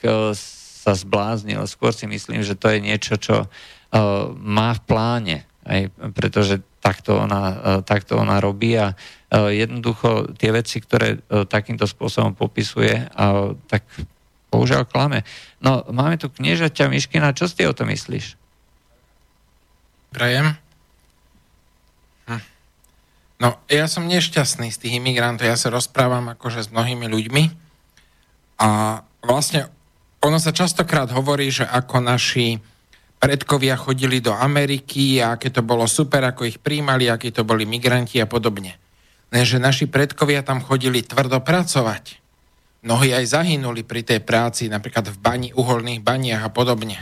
sa 0.85 0.93
zbláznil. 0.93 1.65
Skôr 1.65 1.97
si 1.97 2.05
myslím, 2.05 2.45
že 2.45 2.55
to 2.61 2.69
je 2.69 2.79
niečo, 2.85 3.17
čo 3.17 3.49
má 4.37 4.77
v 4.77 4.85
pláne, 4.85 5.37
hej, 5.65 5.89
pretože 6.13 6.61
takto 6.85 7.25
ona, 7.25 7.83
takto 7.83 8.21
ona 8.21 8.37
robí 8.37 8.77
a 8.77 8.93
jednoducho 9.33 10.37
tie 10.37 10.53
veci, 10.53 10.81
ktoré 10.81 11.25
takýmto 11.49 11.89
spôsobom 11.89 12.37
popisuje, 12.37 13.11
tak 13.65 13.83
bohužiaľ 14.51 14.85
klame. 14.85 15.23
No, 15.63 15.87
máme 15.89 16.19
tu 16.19 16.27
kniežaťa 16.29 16.91
Miškina, 16.91 17.33
čo 17.33 17.47
si 17.47 17.63
o 17.65 17.73
to 17.73 17.87
myslíš? 17.87 18.35
Prajem. 20.11 20.59
Hm. 22.27 22.43
No, 23.39 23.57
ja 23.71 23.87
som 23.87 24.11
nešťastný 24.11 24.75
z 24.75 24.81
tých 24.83 24.95
imigrantov, 24.99 25.47
ja 25.47 25.55
sa 25.55 25.71
rozprávam 25.71 26.35
akože 26.35 26.67
s 26.67 26.69
mnohými 26.75 27.07
ľuďmi 27.07 27.45
a 28.61 29.01
vlastne 29.23 29.71
ono 30.21 30.37
sa 30.37 30.53
častokrát 30.53 31.09
hovorí, 31.17 31.49
že 31.49 31.65
ako 31.65 32.05
naši 32.05 32.61
predkovia 33.21 33.77
chodili 33.77 34.21
do 34.21 34.33
Ameriky 34.37 35.21
a 35.21 35.37
aké 35.37 35.49
to 35.53 35.65
bolo 35.65 35.89
super, 35.89 36.25
ako 36.25 36.45
ich 36.49 36.61
príjmali, 36.61 37.09
akí 37.09 37.33
to 37.33 37.45
boli 37.45 37.65
migranti 37.65 38.21
a 38.21 38.29
podobne. 38.29 38.77
Lenže 39.31 39.63
naši 39.63 39.87
predkovia 39.87 40.45
tam 40.45 40.61
chodili 40.61 41.01
tvrdo 41.05 41.41
pracovať. 41.41 42.21
Mnohí 42.81 43.13
aj 43.13 43.37
zahynuli 43.37 43.85
pri 43.85 44.01
tej 44.01 44.25
práci, 44.25 44.73
napríklad 44.73 45.13
v 45.13 45.19
bani, 45.21 45.49
uholných 45.53 46.01
baniach 46.01 46.49
a 46.49 46.51
podobne. 46.51 46.97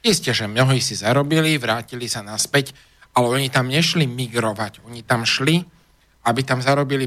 Isté, 0.00 0.32
že 0.32 0.48
mnohí 0.48 0.80
si 0.80 0.96
zarobili, 0.96 1.60
vrátili 1.60 2.08
sa 2.08 2.24
naspäť, 2.24 2.72
ale 3.12 3.28
oni 3.28 3.48
tam 3.52 3.68
nešli 3.68 4.08
migrovať. 4.08 4.80
Oni 4.88 5.04
tam 5.04 5.28
šli, 5.28 5.60
aby 6.24 6.40
tam 6.40 6.64
zarobili 6.64 7.04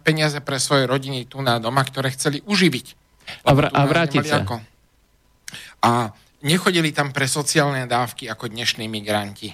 peniaze 0.00 0.40
pre 0.40 0.56
svoje 0.56 0.88
rodiny 0.88 1.28
tu 1.28 1.44
na 1.44 1.60
doma, 1.60 1.84
ktoré 1.84 2.08
chceli 2.16 2.40
uživiť. 2.48 2.86
A, 3.44 3.50
vr- 3.52 3.72
a 3.72 3.80
vrátiť 3.84 4.24
sa. 4.24 4.40
Ako. 4.40 4.56
A 5.84 6.16
nechodili 6.40 6.96
tam 6.96 7.12
pre 7.12 7.28
sociálne 7.28 7.84
dávky 7.84 8.24
ako 8.28 8.48
dnešní 8.48 8.88
migranti. 8.88 9.52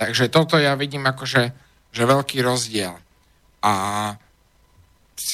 Takže 0.00 0.32
toto 0.32 0.56
ja 0.56 0.72
vidím 0.78 1.04
ako, 1.04 1.28
že, 1.28 1.52
že 1.92 2.08
veľký 2.08 2.40
rozdiel. 2.40 2.96
A 3.60 3.72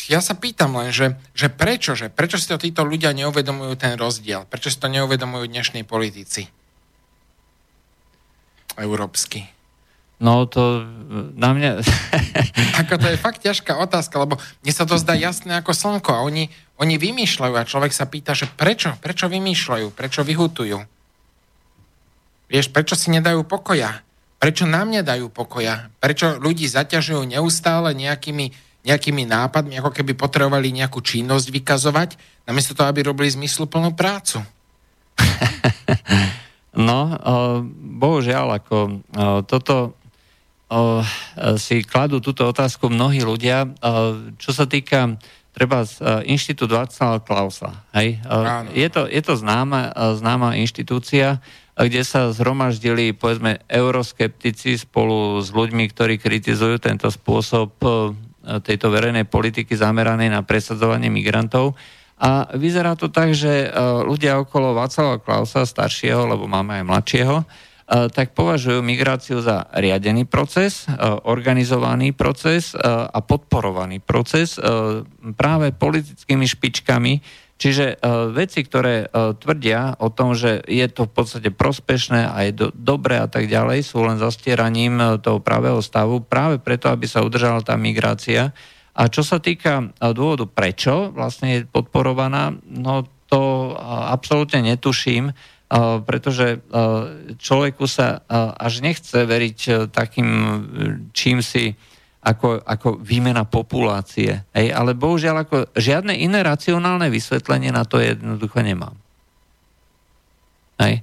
ja 0.08 0.20
sa 0.24 0.32
pýtam 0.32 0.76
len, 0.80 0.90
že, 0.90 1.14
že 1.36 1.52
prečo, 1.52 1.92
že 1.92 2.08
prečo 2.08 2.40
si 2.40 2.48
to 2.48 2.56
títo 2.56 2.82
ľudia 2.82 3.12
neuvedomujú 3.12 3.76
ten 3.76 3.94
rozdiel? 4.00 4.48
Prečo 4.48 4.72
si 4.72 4.80
to 4.80 4.88
neuvedomujú 4.88 5.44
dnešní 5.44 5.84
politici? 5.84 6.48
Európsky. 8.74 9.46
No 10.22 10.46
to 10.48 10.86
na 11.36 11.52
mňa... 11.52 11.70
ako 12.80 12.94
to 12.96 13.06
je 13.12 13.18
fakt 13.20 13.44
ťažká 13.44 13.76
otázka, 13.76 14.16
lebo 14.22 14.40
mne 14.64 14.72
sa 14.72 14.88
to 14.88 14.96
zdá 14.96 15.12
jasné 15.18 15.58
ako 15.58 15.74
slnko 15.74 16.10
a 16.16 16.24
oni, 16.24 16.48
oni 16.80 16.94
vymýšľajú 16.96 17.54
a 17.58 17.68
človek 17.68 17.92
sa 17.92 18.08
pýta, 18.08 18.32
že 18.32 18.48
prečo? 18.48 18.94
Prečo 19.02 19.28
vymýšľajú? 19.28 19.92
Prečo 19.92 20.24
vyhutujú? 20.24 20.78
Vieš, 22.48 22.66
prečo 22.70 22.94
si 22.94 23.10
nedajú 23.10 23.42
pokoja? 23.44 24.00
Prečo 24.38 24.68
nám 24.68 24.92
nedajú 24.92 25.32
pokoja? 25.32 25.90
Prečo 25.98 26.38
ľudí 26.38 26.68
zaťažujú 26.70 27.24
neustále 27.26 27.96
nejakými, 27.96 28.54
nejakými 28.84 29.24
nápadmi, 29.24 29.80
ako 29.80 29.90
keby 29.90 30.12
potrebovali 30.12 30.70
nejakú 30.70 31.00
činnosť 31.00 31.46
vykazovať, 31.48 32.10
namiesto 32.44 32.76
toho, 32.76 32.92
aby 32.92 33.00
robili 33.04 33.32
zmysluplnú 33.32 33.96
prácu? 33.96 34.44
No, 36.74 37.14
bohužiaľ, 38.02 38.58
ako 38.58 39.06
toto 39.46 39.94
si 41.54 41.86
kladú 41.86 42.18
túto 42.18 42.50
otázku 42.50 42.90
mnohí 42.90 43.22
ľudia. 43.22 43.70
Čo 44.42 44.50
sa 44.50 44.66
týka 44.66 45.14
treba 45.54 45.86
z 45.86 46.26
Inštitút 46.26 46.74
Václava 46.74 47.22
Klausa. 47.22 47.86
Hej? 47.94 48.18
Je, 48.74 48.88
to, 48.90 49.06
je 49.06 49.22
to 49.22 49.38
známa, 49.38 49.94
známa 50.18 50.58
inštitúcia, 50.58 51.38
kde 51.78 52.02
sa 52.02 52.34
zhromaždili, 52.34 53.14
povedzme, 53.14 53.62
euroskeptici 53.70 54.74
spolu 54.74 55.38
s 55.38 55.54
ľuďmi, 55.54 55.86
ktorí 55.94 56.18
kritizujú 56.18 56.82
tento 56.82 57.06
spôsob 57.06 57.70
tejto 58.44 58.92
verejnej 58.92 59.24
politiky 59.24 59.72
zameranej 59.72 60.28
na 60.28 60.44
presadzovanie 60.44 61.08
migrantov. 61.08 61.74
A 62.14 62.46
vyzerá 62.54 62.94
to 62.94 63.10
tak, 63.10 63.34
že 63.34 63.72
ľudia 64.06 64.38
okolo 64.38 64.76
Václava 64.76 65.18
Klausa, 65.18 65.66
staršieho, 65.66 66.30
lebo 66.30 66.46
máme 66.46 66.78
aj 66.78 66.84
mladšieho, 66.86 67.36
tak 67.84 68.32
považujú 68.32 68.80
migráciu 68.80 69.44
za 69.44 69.68
riadený 69.76 70.24
proces, 70.24 70.88
organizovaný 71.28 72.16
proces 72.16 72.72
a 72.80 73.18
podporovaný 73.20 74.00
proces 74.00 74.56
práve 75.36 75.74
politickými 75.76 76.48
špičkami, 76.48 77.12
Čiže 77.54 77.96
uh, 78.02 78.34
veci, 78.34 78.66
ktoré 78.66 79.06
uh, 79.06 79.30
tvrdia 79.38 79.94
o 80.02 80.10
tom, 80.10 80.34
že 80.34 80.58
je 80.66 80.84
to 80.90 81.06
v 81.06 81.12
podstate 81.14 81.50
prospešné 81.54 82.26
a 82.26 82.50
je 82.50 82.52
do, 82.52 82.68
dobré 82.74 83.22
a 83.22 83.30
tak 83.30 83.46
ďalej, 83.46 83.86
sú 83.86 84.02
len 84.02 84.18
zastieraním 84.18 84.98
uh, 84.98 85.22
toho 85.22 85.38
pravého 85.38 85.78
stavu, 85.78 86.18
práve 86.18 86.58
preto, 86.58 86.90
aby 86.90 87.06
sa 87.06 87.22
udržala 87.22 87.62
tá 87.62 87.78
migrácia. 87.78 88.50
A 88.94 89.06
čo 89.06 89.22
sa 89.22 89.38
týka 89.38 89.86
uh, 89.86 90.10
dôvodu, 90.10 90.50
prečo 90.50 91.14
vlastne 91.14 91.62
je 91.62 91.70
podporovaná, 91.70 92.58
no 92.66 93.06
to 93.30 93.70
uh, 93.70 94.10
absolútne 94.10 94.58
netuším, 94.74 95.30
uh, 95.30 96.02
pretože 96.02 96.58
uh, 96.58 97.38
človeku 97.38 97.86
sa 97.86 98.18
uh, 98.18 98.50
až 98.58 98.82
nechce 98.82 99.14
veriť 99.14 99.58
uh, 99.70 99.74
takým 99.94 100.28
čím 101.14 101.38
si 101.38 101.78
ako, 102.24 102.64
ako 102.64 102.88
výmena 103.04 103.44
populácie. 103.44 104.48
Hej? 104.56 104.72
Ale 104.72 104.96
bohužiaľ 104.96 105.44
ako 105.44 105.56
žiadne 105.76 106.16
iné 106.16 106.40
racionálne 106.40 107.12
vysvetlenie 107.12 107.68
na 107.68 107.84
to 107.84 108.00
jednoducho 108.00 108.64
nemám. 108.64 108.96
Hej. 110.80 111.00
E, 111.00 111.02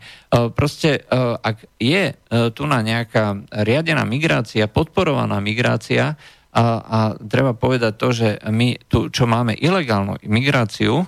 proste, 0.52 1.00
e, 1.00 1.02
ak 1.40 1.64
je 1.80 2.12
e, 2.12 2.14
tu 2.52 2.64
na 2.68 2.84
nejaká 2.84 3.40
riadená 3.64 4.04
migrácia, 4.04 4.68
podporovaná 4.68 5.40
migrácia, 5.40 6.20
a, 6.52 6.64
a 6.84 7.00
treba 7.16 7.56
povedať 7.56 7.94
to, 7.96 8.12
že 8.12 8.30
my 8.52 8.76
tu, 8.92 9.08
čo 9.08 9.24
máme 9.24 9.56
ilegálnu 9.56 10.20
migráciu, 10.28 11.08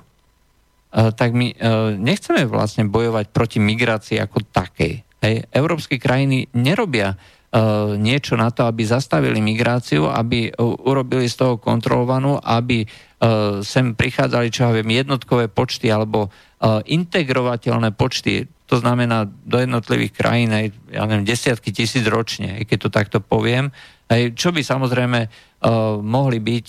tak 0.93 1.35
my 1.35 1.51
nechceme 1.99 2.47
vlastne 2.47 2.87
bojovať 2.87 3.27
proti 3.33 3.59
migrácii 3.59 4.23
ako 4.23 4.39
takej. 4.55 5.03
Hej. 5.19 5.43
Európske 5.51 5.99
krajiny 5.99 6.47
nerobia 6.55 7.19
niečo 8.01 8.33
na 8.33 8.49
to, 8.49 8.65
aby 8.65 8.81
zastavili 8.81 9.37
migráciu, 9.37 10.09
aby 10.09 10.49
urobili 10.57 11.29
z 11.29 11.37
toho 11.37 11.61
kontrolovanú, 11.61 12.41
aby 12.41 12.81
e, 12.81 12.87
sem 13.61 13.93
prichádzali, 13.93 14.49
čo 14.49 14.65
ja 14.65 14.71
viem, 14.73 14.89
jednotkové 14.89 15.53
počty 15.53 15.93
alebo 15.93 16.33
integrovateľné 16.63 17.91
počty, 17.91 18.47
to 18.71 18.79
znamená 18.79 19.27
do 19.27 19.59
jednotlivých 19.59 20.15
krajín, 20.15 20.55
aj, 20.55 20.71
ja 20.95 21.03
neviem, 21.03 21.27
desiatky 21.27 21.75
tisíc 21.75 22.07
ročne, 22.07 22.63
keď 22.63 22.77
to 22.79 22.89
takto 22.89 23.17
poviem, 23.19 23.67
aj, 24.07 24.31
čo 24.31 24.55
by 24.55 24.63
samozrejme 24.63 25.27
mohli 25.99 26.39
byť, 26.39 26.67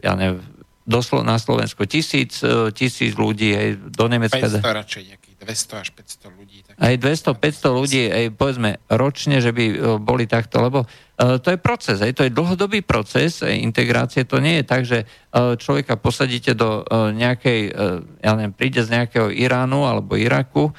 ja 0.00 0.16
neviem, 0.16 0.40
doslo, 0.88 1.20
na 1.20 1.36
Slovensku 1.36 1.84
tisíc, 1.84 2.40
tisíc 2.72 3.12
ľudí, 3.12 3.52
aj 3.52 3.68
do 3.92 4.08
Nemecka. 4.08 4.40
500 4.40 4.64
radšej, 4.64 5.04
200 5.46 5.82
až 5.86 5.88
500 5.94 6.38
ľudí. 6.42 6.58
Tak... 6.66 6.74
Aj 6.74 6.94
200-500 6.98 7.78
ľudí, 7.78 8.02
aj 8.10 8.24
povedzme 8.34 8.82
ročne, 8.90 9.38
že 9.38 9.54
by 9.54 9.64
e, 9.70 9.74
boli 10.02 10.26
takto, 10.26 10.58
lebo 10.58 10.82
uh, 10.82 11.38
to 11.38 11.54
je 11.54 11.58
proces, 11.62 12.02
aj 12.02 12.12
to 12.18 12.26
je 12.26 12.34
dlhodobý 12.34 12.82
proces 12.82 13.46
aj 13.46 13.54
integrácie, 13.54 14.26
to 14.26 14.42
nie 14.42 14.58
je 14.60 14.64
tak, 14.66 14.82
že 14.82 15.06
uh, 15.06 15.54
človeka 15.54 15.94
posadíte 15.94 16.58
do 16.58 16.82
uh, 16.82 17.14
nejakej, 17.14 17.70
ja 18.18 18.34
neviem, 18.34 18.52
príde 18.52 18.82
z 18.82 18.90
nejakého 18.90 19.30
Iránu 19.30 19.86
alebo 19.86 20.18
Iraku, 20.18 20.74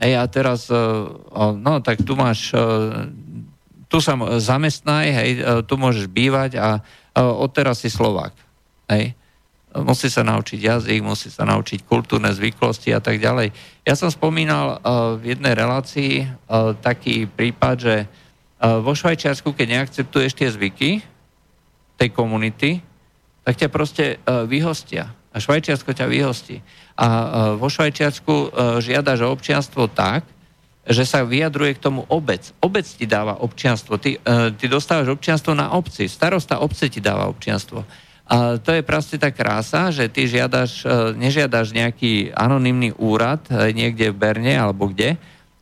aj 0.00 0.12
a 0.16 0.24
teraz, 0.32 0.60
no 1.60 1.84
tak 1.84 2.00
tu 2.08 2.16
máš, 2.16 2.56
tu 3.92 3.98
sa 4.00 4.16
zamestnaj, 4.40 5.06
hej, 5.12 5.30
tu 5.68 5.76
môžeš 5.76 6.08
bývať 6.08 6.56
a 6.56 6.80
odteraz 7.20 7.84
si 7.84 7.92
Slovák, 7.92 8.32
hej 8.88 9.12
musí 9.78 10.10
sa 10.10 10.26
naučiť 10.26 10.58
jazyk, 10.58 10.98
musí 11.06 11.30
sa 11.30 11.46
naučiť 11.46 11.86
kultúrne 11.86 12.34
zvyklosti 12.34 12.90
a 12.90 12.98
tak 12.98 13.22
ďalej. 13.22 13.54
Ja 13.86 13.94
som 13.94 14.10
spomínal 14.10 14.82
uh, 14.82 15.14
v 15.14 15.36
jednej 15.36 15.54
relácii 15.54 16.26
uh, 16.26 16.74
taký 16.74 17.30
prípad, 17.30 17.76
že 17.78 17.96
uh, 18.06 18.82
vo 18.82 18.98
Švajčiarsku, 18.98 19.54
keď 19.54 19.66
neakceptuješ 19.78 20.32
tie 20.34 20.48
zvyky 20.50 20.90
tej 21.94 22.10
komunity, 22.10 22.82
tak 23.46 23.56
ťa 23.56 23.68
proste 23.72 24.04
vyhostia. 24.46 25.16
A 25.32 25.40
Švajčiarsko 25.40 25.96
ťa 25.96 26.06
vyhostí. 26.12 26.60
A 26.96 27.06
vo 27.56 27.72
Švajčiarsku 27.72 28.52
žiadaš 28.84 29.24
občianstvo 29.24 29.88
tak, 29.88 30.28
že 30.84 31.04
sa 31.08 31.24
vyjadruje 31.24 31.76
k 31.76 31.82
tomu 31.82 32.04
obec. 32.08 32.52
Obec 32.60 32.84
ti 32.84 33.08
dáva 33.08 33.40
občianstvo. 33.40 33.96
Ty, 33.96 34.20
ty 34.56 34.64
dostávaš 34.68 35.12
občianstvo 35.12 35.56
na 35.56 35.72
obci. 35.72 36.08
Starosta 36.08 36.60
obce 36.60 36.92
ti 36.92 37.00
dáva 37.00 37.28
občianstvo. 37.32 37.84
A 38.30 38.62
to 38.62 38.70
je 38.70 38.86
proste 38.86 39.18
tá 39.18 39.34
krása, 39.34 39.90
že 39.90 40.06
ty 40.06 40.30
žiadaš, 40.30 40.86
e, 40.86 41.18
nežiadaš 41.18 41.74
nejaký 41.74 42.30
anonymný 42.30 42.94
úrad 42.94 43.42
e, 43.50 43.74
niekde 43.74 44.14
v 44.14 44.20
Berne 44.22 44.54
alebo 44.54 44.86
kde, 44.86 45.18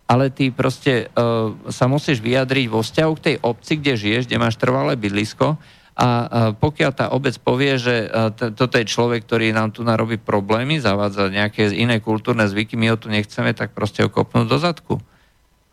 ale 0.09 0.33
ty 0.33 0.49
proste 0.49 1.13
uh, 1.13 1.53
sa 1.69 1.85
musíš 1.85 2.25
vyjadriť 2.25 2.73
vo 2.73 2.81
vzťahu 2.81 3.13
k 3.21 3.25
tej 3.29 3.37
obci, 3.45 3.77
kde 3.77 3.93
žiješ, 3.93 4.25
kde 4.25 4.41
máš 4.41 4.57
trvalé 4.57 4.97
bydlisko 4.97 5.61
a 5.99 6.09
pokiaľ 6.55 6.91
tá 6.95 7.07
obec 7.11 7.35
povie, 7.43 7.75
že 7.75 8.07
toto 8.55 8.79
je 8.79 8.87
človek, 8.87 9.27
ktorý 9.27 9.51
nám 9.51 9.75
tu 9.75 9.83
narobí 9.83 10.15
problémy, 10.15 10.79
zavádza 10.79 11.27
nejaké 11.27 11.75
iné 11.75 11.99
kultúrne 11.99 12.47
zvyky, 12.47 12.79
my 12.79 12.95
ho 12.95 12.97
tu 12.97 13.11
nechceme, 13.11 13.51
tak 13.51 13.75
proste 13.75 14.07
ho 14.07 14.09
kopnú 14.09 14.47
do 14.47 14.63
zadku. 14.63 15.03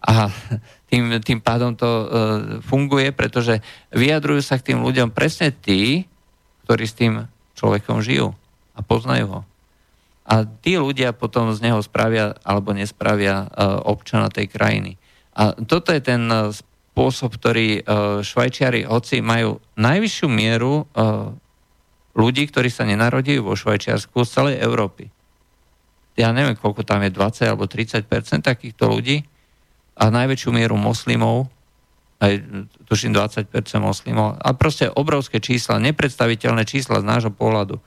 A 0.02 0.34
tým, 0.90 1.22
tým 1.22 1.40
pádom 1.46 1.78
to 1.78 1.90
funguje, 2.66 3.14
pretože 3.14 3.62
vyjadrujú 3.94 4.42
sa 4.42 4.58
k 4.58 4.74
tým 4.74 4.82
ľuďom 4.82 5.14
presne 5.14 5.54
tí, 5.54 6.10
ktorí 6.66 6.90
s 6.90 6.98
tým 6.98 7.30
človekom 7.54 8.02
žijú 8.02 8.34
a 8.74 8.80
poznajú 8.82 9.26
ho. 9.30 9.42
A 10.26 10.42
tí 10.44 10.76
ľudia 10.76 11.14
potom 11.14 11.54
z 11.54 11.62
neho 11.62 11.78
spravia 11.86 12.34
alebo 12.42 12.74
nespravia 12.74 13.46
e, 13.46 13.48
občana 13.86 14.34
tej 14.34 14.50
krajiny. 14.50 14.98
A 15.38 15.54
toto 15.54 15.94
je 15.94 16.02
ten 16.02 16.26
e, 16.26 16.50
spôsob, 16.50 17.38
ktorý 17.38 17.68
e, 17.78 17.82
Švajčiari, 18.26 18.90
hoci 18.90 19.22
majú 19.22 19.62
najvyššiu 19.78 20.28
mieru 20.28 20.90
ľudí, 22.16 22.48
ktorí 22.50 22.72
sa 22.74 22.88
nenarodili 22.88 23.38
vo 23.38 23.54
Švajčiarsku 23.54 24.24
z 24.26 24.30
celej 24.34 24.56
Európy. 24.64 25.12
Ja 26.16 26.32
neviem, 26.32 26.56
koľko 26.56 26.88
tam 26.88 27.04
je, 27.04 27.12
20 27.12 27.52
alebo 27.52 27.68
30% 27.68 28.08
takýchto 28.40 28.88
ľudí 28.88 29.28
a 30.00 30.08
najväčšiu 30.08 30.50
mieru 30.56 30.80
moslimov 30.80 31.52
aj 32.20 32.34
tuším 32.88 33.12
20% 33.12 33.52
moslimov, 33.84 34.40
a 34.40 34.50
proste 34.56 34.88
obrovské 34.88 35.44
čísla, 35.44 35.84
nepredstaviteľné 35.84 36.64
čísla 36.64 37.04
z 37.04 37.06
nášho 37.06 37.32
pohľadu, 37.32 37.84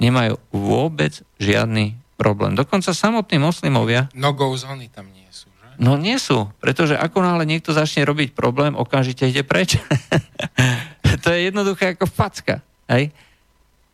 nemajú 0.00 0.40
vôbec 0.52 1.20
žiadny 1.36 1.96
problém. 2.16 2.56
Dokonca 2.56 2.96
samotní 2.96 3.36
moslimovia... 3.36 4.08
No-go 4.16 4.48
zóny 4.56 4.88
tam 4.88 5.12
nie 5.12 5.28
sú, 5.28 5.52
že? 5.60 5.76
No 5.76 6.00
nie 6.00 6.16
sú, 6.16 6.48
pretože 6.60 6.96
ako 6.96 7.20
náhle 7.20 7.44
niekto 7.44 7.76
začne 7.76 8.08
robiť 8.08 8.32
problém, 8.32 8.72
okamžite 8.72 9.28
ide 9.28 9.44
preč. 9.44 9.76
to 11.22 11.28
je 11.28 11.52
jednoduché 11.52 11.96
ako 11.96 12.08
facka. 12.08 12.64
Hej? 12.88 13.12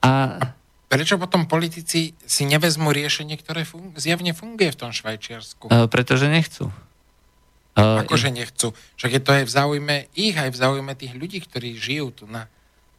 A... 0.03 0.11
a 0.39 0.47
prečo 0.87 1.19
potom 1.19 1.51
politici 1.51 2.15
si 2.15 2.43
nevezmú 2.47 2.95
riešenie, 2.95 3.35
ktoré 3.39 3.67
fun- 3.67 3.95
zjavne 3.99 4.35
funguje 4.35 4.71
v 4.71 4.79
tom 4.79 4.91
Švajčiarsku? 4.95 5.71
A, 5.71 5.91
pretože 5.91 6.31
nechcú. 6.31 6.71
Uh, 7.73 8.05
akože 8.05 8.29
nechcú. 8.29 8.77
Však 9.01 9.11
je 9.17 9.23
to 9.25 9.31
aj 9.33 9.45
v 9.49 9.55
záujme 9.57 9.97
ich, 10.13 10.37
aj 10.37 10.53
v 10.53 10.61
záujme 10.61 10.93
tých 10.93 11.17
ľudí, 11.17 11.41
ktorí 11.41 11.73
žijú 11.81 12.13
tu 12.13 12.25
na... 12.29 12.45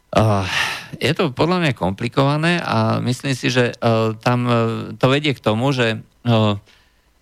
Uh, 0.10 0.50
je 0.98 1.14
to 1.14 1.30
podľa 1.30 1.62
mňa 1.62 1.74
komplikované 1.78 2.58
a 2.58 2.98
myslím 3.02 3.38
si, 3.38 3.54
že 3.54 3.78
uh, 3.78 4.18
tam 4.18 4.40
uh, 4.46 4.56
to 4.98 5.06
vedie 5.14 5.38
k 5.38 5.42
tomu, 5.46 5.70
že 5.74 6.02
uh, 6.02 6.58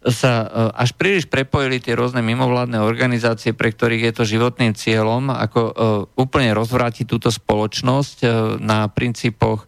sa 0.08 0.34
uh, 0.48 0.72
až 0.72 0.96
príliš 0.96 1.28
prepojili 1.28 1.84
tie 1.84 1.96
rôzne 1.96 2.24
mimovládne 2.24 2.80
organizácie, 2.80 3.52
pre 3.52 3.76
ktorých 3.76 4.12
je 4.12 4.14
to 4.16 4.24
životným 4.24 4.72
cieľom, 4.72 5.28
ako 5.32 5.60
uh, 5.60 5.74
úplne 6.16 6.56
rozvrátiť 6.56 7.04
túto 7.04 7.28
spoločnosť 7.32 8.18
uh, 8.24 8.32
na 8.64 8.88
princípoch 8.88 9.68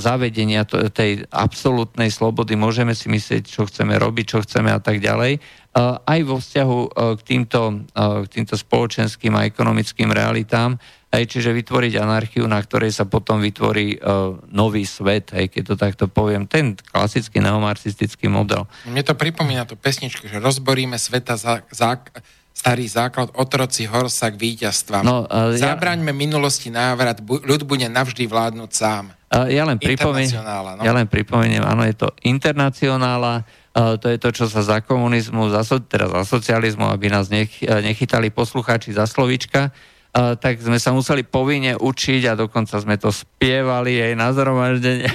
zavedenia 0.00 0.64
tej 0.64 1.28
absolútnej 1.28 2.08
slobody, 2.08 2.56
môžeme 2.56 2.96
si 2.96 3.12
myslieť, 3.12 3.44
čo 3.44 3.68
chceme 3.68 3.92
robiť, 4.00 4.24
čo 4.24 4.38
chceme 4.40 4.72
a 4.72 4.80
tak 4.80 5.04
ďalej, 5.04 5.36
aj 5.82 6.20
vo 6.22 6.38
vzťahu 6.38 6.78
k 7.18 7.20
týmto, 7.26 7.82
k 7.98 8.26
týmto 8.30 8.54
spoločenským 8.54 9.34
a 9.34 9.42
ekonomickým 9.50 10.06
realitám, 10.14 10.78
aj 11.14 11.24
čiže 11.30 11.54
vytvoriť 11.54 11.94
anarchiu, 11.94 12.44
na 12.50 12.58
ktorej 12.58 12.90
sa 12.90 13.06
potom 13.06 13.38
vytvorí 13.38 14.02
uh, 14.02 14.34
nový 14.50 14.82
svet, 14.82 15.30
aj 15.30 15.46
keď 15.54 15.62
to 15.62 15.74
takto 15.78 16.04
poviem, 16.10 16.50
ten 16.50 16.74
klasický 16.90 17.38
neomarxistický 17.38 18.26
model. 18.26 18.66
Mne 18.90 19.06
to 19.06 19.14
pripomína 19.14 19.62
tú 19.62 19.78
pesničku, 19.78 20.26
že 20.26 20.42
rozboríme 20.42 20.98
sveta 20.98 21.38
za, 21.38 21.62
za, 21.70 22.02
starý 22.50 22.86
základ, 22.90 23.30
otroci 23.38 23.86
horsa 23.86 24.34
k 24.34 24.36
víťazstvám. 24.38 25.04
No, 25.06 25.30
uh, 25.30 25.54
Zabraňme 25.54 26.10
ja... 26.10 26.18
minulosti 26.18 26.74
návrat, 26.74 27.22
bu, 27.22 27.38
ľud 27.38 27.62
bude 27.62 27.86
navždy 27.86 28.26
vládnuť 28.26 28.70
sám. 28.74 29.14
Uh, 29.30 29.46
ja 29.50 29.62
len 29.62 29.78
pripomeniem, 29.78 30.42
no? 30.42 30.82
ja 30.82 30.92
len 30.94 31.06
pripomeniem, 31.06 31.62
áno, 31.62 31.86
je 31.86 31.94
to 31.94 32.10
internacionála, 32.26 33.46
to 33.74 34.06
je 34.06 34.18
to, 34.22 34.30
čo 34.30 34.46
sa 34.46 34.62
za 34.62 34.78
komunizmu, 34.78 35.50
za, 35.50 35.66
teda 35.66 36.06
za 36.06 36.22
socializmu, 36.22 36.86
aby 36.94 37.10
nás 37.10 37.26
nech, 37.26 37.58
nechytali 37.58 38.30
poslucháči 38.30 38.94
za 38.94 39.10
slovička, 39.10 39.74
tak 40.14 40.62
sme 40.62 40.78
sa 40.78 40.94
museli 40.94 41.26
povinne 41.26 41.74
učiť 41.74 42.22
a 42.30 42.38
dokonca 42.38 42.78
sme 42.78 42.94
to 42.94 43.10
spievali 43.10 43.98
aj 43.98 44.12
na 44.14 44.30
zhromaždenie. 44.30 45.10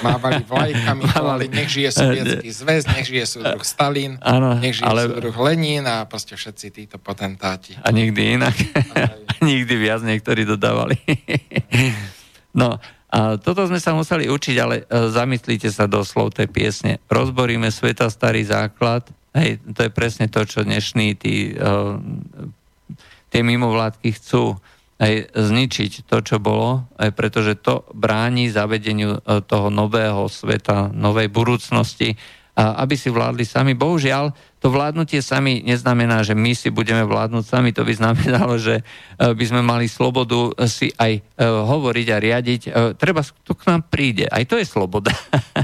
mávali 0.00 0.40
vlajkami, 0.50 1.02
mávali, 1.04 1.44
nech 1.52 1.68
žije 1.68 1.92
sovietský 1.92 2.48
zväz, 2.48 2.88
nech 2.88 3.04
žije 3.04 3.24
súdruh 3.28 3.64
Stalin, 3.76 4.16
ano, 4.24 4.56
nech 4.56 4.80
žije 4.80 4.88
ale... 4.88 5.04
súdruh 5.04 5.36
Lenin 5.36 5.84
a 5.84 6.08
proste 6.08 6.32
všetci 6.32 6.66
títo 6.72 6.96
potentáti. 6.96 7.76
A 7.84 7.92
nikdy 7.92 8.40
inak. 8.40 8.56
a 8.96 9.20
nikdy 9.48 9.76
viac 9.76 10.00
niektorí 10.00 10.48
dodávali. 10.48 10.96
no, 12.56 12.80
toto 13.38 13.62
sme 13.70 13.78
sa 13.78 13.94
museli 13.94 14.26
učiť, 14.26 14.56
ale 14.58 14.82
e, 14.82 14.84
zamyslíte 15.14 15.70
sa 15.70 15.86
do 15.86 16.02
slov 16.02 16.34
tej 16.34 16.50
piesne. 16.50 16.98
Rozboríme 17.06 17.70
sveta 17.70 18.10
starý 18.10 18.42
základ. 18.42 19.06
Hej, 19.34 19.62
to 19.70 19.86
je 19.86 19.90
presne 19.94 20.26
to, 20.26 20.42
čo 20.46 20.62
dnešní 20.62 21.18
tí, 21.18 21.58
uh, 21.58 21.98
tie 23.34 23.42
mimovládky 23.42 24.14
chcú 24.14 24.62
aj 25.02 25.34
zničiť 25.34 26.06
to, 26.06 26.22
čo 26.22 26.38
bolo, 26.38 26.86
aj 26.94 27.10
pretože 27.18 27.58
to 27.58 27.82
bráni 27.90 28.46
zavedeniu 28.46 29.18
uh, 29.18 29.42
toho 29.42 29.74
nového 29.74 30.30
sveta, 30.30 30.94
novej 30.94 31.34
budúcnosti, 31.34 32.14
aby 32.54 32.94
si 32.94 33.10
vládli 33.10 33.42
sami. 33.42 33.74
Bohužiaľ, 33.74 34.30
to 34.62 34.70
vládnutie 34.70 35.18
sami 35.20 35.60
neznamená, 35.66 36.22
že 36.22 36.38
my 36.38 36.54
si 36.54 36.70
budeme 36.70 37.02
vládnuť 37.02 37.44
sami, 37.44 37.74
to 37.74 37.82
by 37.82 37.92
znamenalo, 37.98 38.54
že 38.56 38.80
e, 38.80 38.82
by 39.34 39.44
sme 39.44 39.60
mali 39.60 39.90
slobodu 39.90 40.54
si 40.70 40.94
aj 40.94 41.12
e, 41.18 41.22
hovoriť 41.42 42.06
a 42.14 42.16
riadiť. 42.16 42.62
E, 42.64 42.70
treba, 42.94 43.26
to 43.42 43.58
k 43.58 43.68
nám 43.68 43.90
príde. 43.90 44.30
Aj 44.30 44.46
to 44.46 44.54
je 44.56 44.64
sloboda. 44.64 45.10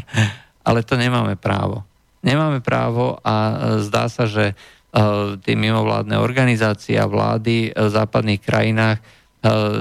Ale 0.68 0.82
to 0.82 0.98
nemáme 0.98 1.38
právo. 1.38 1.86
Nemáme 2.20 2.60
právo 2.60 3.16
a 3.24 3.56
zdá 3.80 4.12
sa, 4.12 4.28
že 4.28 4.52
tie 5.40 5.54
mimovládne 5.56 6.20
organizácie 6.20 7.00
a 7.00 7.08
vlády 7.08 7.72
v 7.72 7.88
západných 7.88 8.42
krajinách 8.44 8.98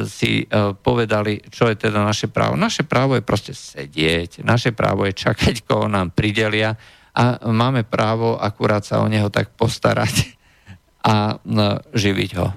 si 0.08 0.48
povedali, 0.80 1.44
čo 1.52 1.68
je 1.68 1.76
teda 1.76 2.00
naše 2.00 2.32
právo. 2.32 2.56
Naše 2.56 2.88
právo 2.88 3.20
je 3.20 3.26
proste 3.26 3.52
sedieť, 3.52 4.40
naše 4.48 4.72
právo 4.72 5.04
je 5.04 5.18
čakať, 5.20 5.68
koho 5.68 5.92
nám 5.92 6.16
pridelia 6.16 6.80
a 7.20 7.36
máme 7.52 7.84
právo 7.84 8.40
akurát 8.40 8.88
sa 8.88 9.04
o 9.04 9.12
neho 9.12 9.28
tak 9.28 9.52
postarať 9.60 10.40
a 11.12 11.36
živiť 11.92 12.32
ho. 12.40 12.48
E, 12.48 12.54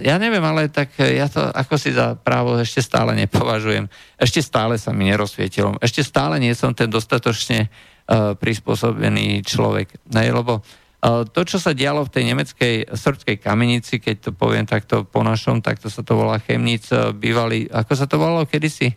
ja 0.00 0.16
neviem, 0.16 0.40
ale 0.40 0.72
tak 0.72 0.96
ja 0.96 1.28
to 1.28 1.44
ako 1.44 1.76
si 1.76 1.92
za 1.92 2.16
právo 2.16 2.56
ešte 2.56 2.80
stále 2.80 3.12
nepovažujem. 3.12 3.92
Ešte 4.16 4.40
stále 4.40 4.80
sa 4.80 4.96
mi 4.96 5.12
nerozsvietilo. 5.12 5.76
Ešte 5.84 6.00
stále 6.00 6.40
nie 6.40 6.56
som 6.56 6.72
ten 6.72 6.88
dostatočne 6.88 7.68
uh, 7.68 8.32
prispôsobený 8.40 9.44
človek. 9.44 10.00
Ne, 10.16 10.32
lebo 10.32 10.64
to, 11.04 11.44
čo 11.44 11.60
sa 11.60 11.76
dialo 11.76 12.08
v 12.08 12.12
tej 12.16 12.24
nemeckej 12.32 12.96
srbskej 12.96 13.36
kamenici, 13.36 14.00
keď 14.00 14.16
to 14.24 14.30
poviem 14.32 14.64
takto 14.64 15.04
po 15.04 15.20
našom, 15.20 15.60
tak 15.60 15.76
to 15.76 15.92
sa 15.92 16.00
to 16.00 16.16
volá 16.16 16.40
Chemnic, 16.40 16.88
bývalý, 17.12 17.68
ako 17.68 17.92
sa 17.92 18.08
to 18.08 18.16
volalo 18.16 18.48
kedysi? 18.48 18.88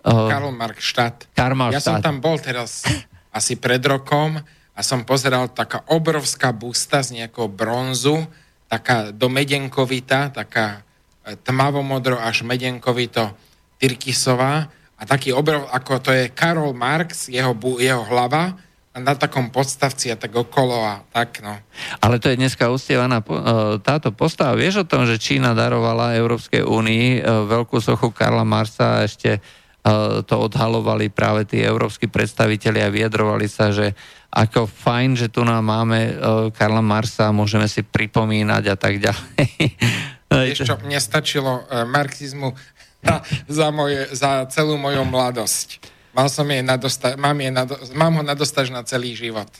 Karl 0.00 0.48
Markstadt. 0.56 1.28
Karl 1.36 1.56
Ja 1.68 1.84
som 1.84 2.00
tam 2.00 2.24
bol 2.24 2.40
teraz 2.40 2.88
asi 3.34 3.58
pred 3.58 3.82
rokom 3.82 4.38
a 4.74 4.80
som 4.86 5.02
pozeral 5.02 5.50
taká 5.50 5.82
obrovská 5.90 6.54
busta 6.54 7.02
z 7.02 7.22
nejakého 7.22 7.50
bronzu, 7.50 8.22
taká 8.70 9.10
do 9.10 9.26
medenkovita, 9.26 10.30
taká 10.30 10.86
e, 11.26 11.34
tmavomodro 11.42 12.18
až 12.18 12.46
medenkovito 12.46 13.34
Tyrkisová 13.82 14.70
a 14.94 15.02
taký 15.02 15.34
obrov, 15.34 15.66
ako 15.74 15.98
to 15.98 16.10
je 16.14 16.30
Karol 16.30 16.70
Marx, 16.74 17.26
jeho, 17.26 17.54
jeho 17.82 18.06
hlava, 18.06 18.54
na 18.94 19.18
takom 19.18 19.50
podstavci 19.50 20.14
a 20.14 20.16
tak 20.16 20.30
okolo 20.30 20.78
a 20.78 21.02
tak, 21.10 21.42
no. 21.42 21.58
Ale 21.98 22.22
to 22.22 22.30
je 22.30 22.38
dneska 22.38 22.70
ustievaná 22.70 23.18
e, 23.18 23.26
táto 23.82 24.14
postava. 24.14 24.54
Vieš 24.54 24.86
o 24.86 24.88
tom, 24.88 25.02
že 25.02 25.18
Čína 25.18 25.50
darovala 25.50 26.14
Európskej 26.14 26.62
únii 26.62 27.18
e, 27.18 27.20
veľkú 27.26 27.82
sochu 27.82 28.14
Karla 28.14 28.46
Marsa 28.46 29.02
a 29.02 29.04
ešte 29.06 29.42
to 30.24 30.34
odhalovali 30.40 31.12
práve 31.12 31.44
tí 31.44 31.60
európsky 31.60 32.08
predstaviteľi 32.08 32.80
a 32.80 32.88
vyjadrovali 32.88 33.44
sa, 33.44 33.68
že 33.68 33.92
ako 34.32 34.66
fajn, 34.66 35.10
že 35.14 35.28
tu 35.28 35.44
nám 35.44 35.62
máme 35.62 36.00
e, 36.10 36.12
Karla 36.56 36.82
Marsa, 36.82 37.30
môžeme 37.30 37.70
si 37.70 37.86
pripomínať 37.86 38.64
a 38.72 38.76
tak 38.80 38.98
ďalej. 38.98 39.46
Vieš 40.50 40.66
čo, 40.66 40.74
mne 40.82 40.98
stačilo 40.98 41.68
e, 41.68 41.84
marxizmu 41.86 42.50
za, 43.60 43.68
moje, 43.70 44.10
za 44.10 44.48
celú 44.50 44.74
moju 44.74 45.04
mladosť. 45.06 45.78
Mal 46.16 46.26
som 46.32 46.48
jej 46.48 46.64
nadosta- 46.64 47.14
mám, 47.14 47.38
jej 47.38 47.52
nado- 47.54 47.78
mám 47.94 48.18
ho 48.18 48.22
nadostaž 48.26 48.74
na 48.74 48.82
celý 48.82 49.14
život 49.14 49.50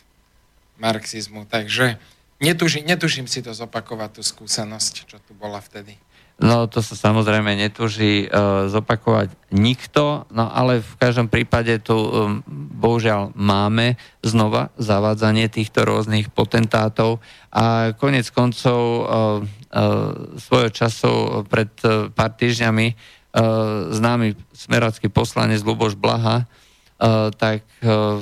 marxizmu, 0.81 1.47
takže 1.47 2.03
netužím, 2.43 2.83
netužím 2.89 3.31
si 3.31 3.45
to 3.47 3.55
zopakovať, 3.55 4.19
tú 4.19 4.23
skúsenosť, 4.27 5.07
čo 5.07 5.23
tu 5.23 5.37
bola 5.39 5.63
vtedy. 5.63 5.95
No 6.35 6.67
to 6.67 6.83
sa 6.83 6.99
samozrejme 6.99 7.55
netuží 7.55 8.27
uh, 8.27 8.67
zopakovať 8.67 9.31
nikto, 9.55 10.27
no 10.35 10.51
ale 10.51 10.83
v 10.83 10.95
každom 10.99 11.31
prípade 11.31 11.79
tu 11.79 11.95
um, 11.95 12.43
bohužiaľ 12.75 13.31
máme 13.39 13.95
znova 14.19 14.75
zavádzanie 14.75 15.47
týchto 15.47 15.87
rôznych 15.87 16.35
potentátov. 16.35 17.23
A 17.55 17.95
konec 17.95 18.27
koncov 18.35 18.81
uh, 18.83 19.03
uh, 19.07 20.35
svojho 20.35 20.75
času 20.75 21.47
pred 21.47 21.71
uh, 21.87 22.11
pár 22.11 22.35
týždňami 22.35 22.87
uh, 22.91 23.95
známy 23.95 24.35
smeracký 24.51 25.15
poslanec 25.15 25.63
Luboš 25.63 25.95
Blaha 25.95 26.51
uh, 26.99 27.31
tak 27.31 27.63
uh, 27.87 28.19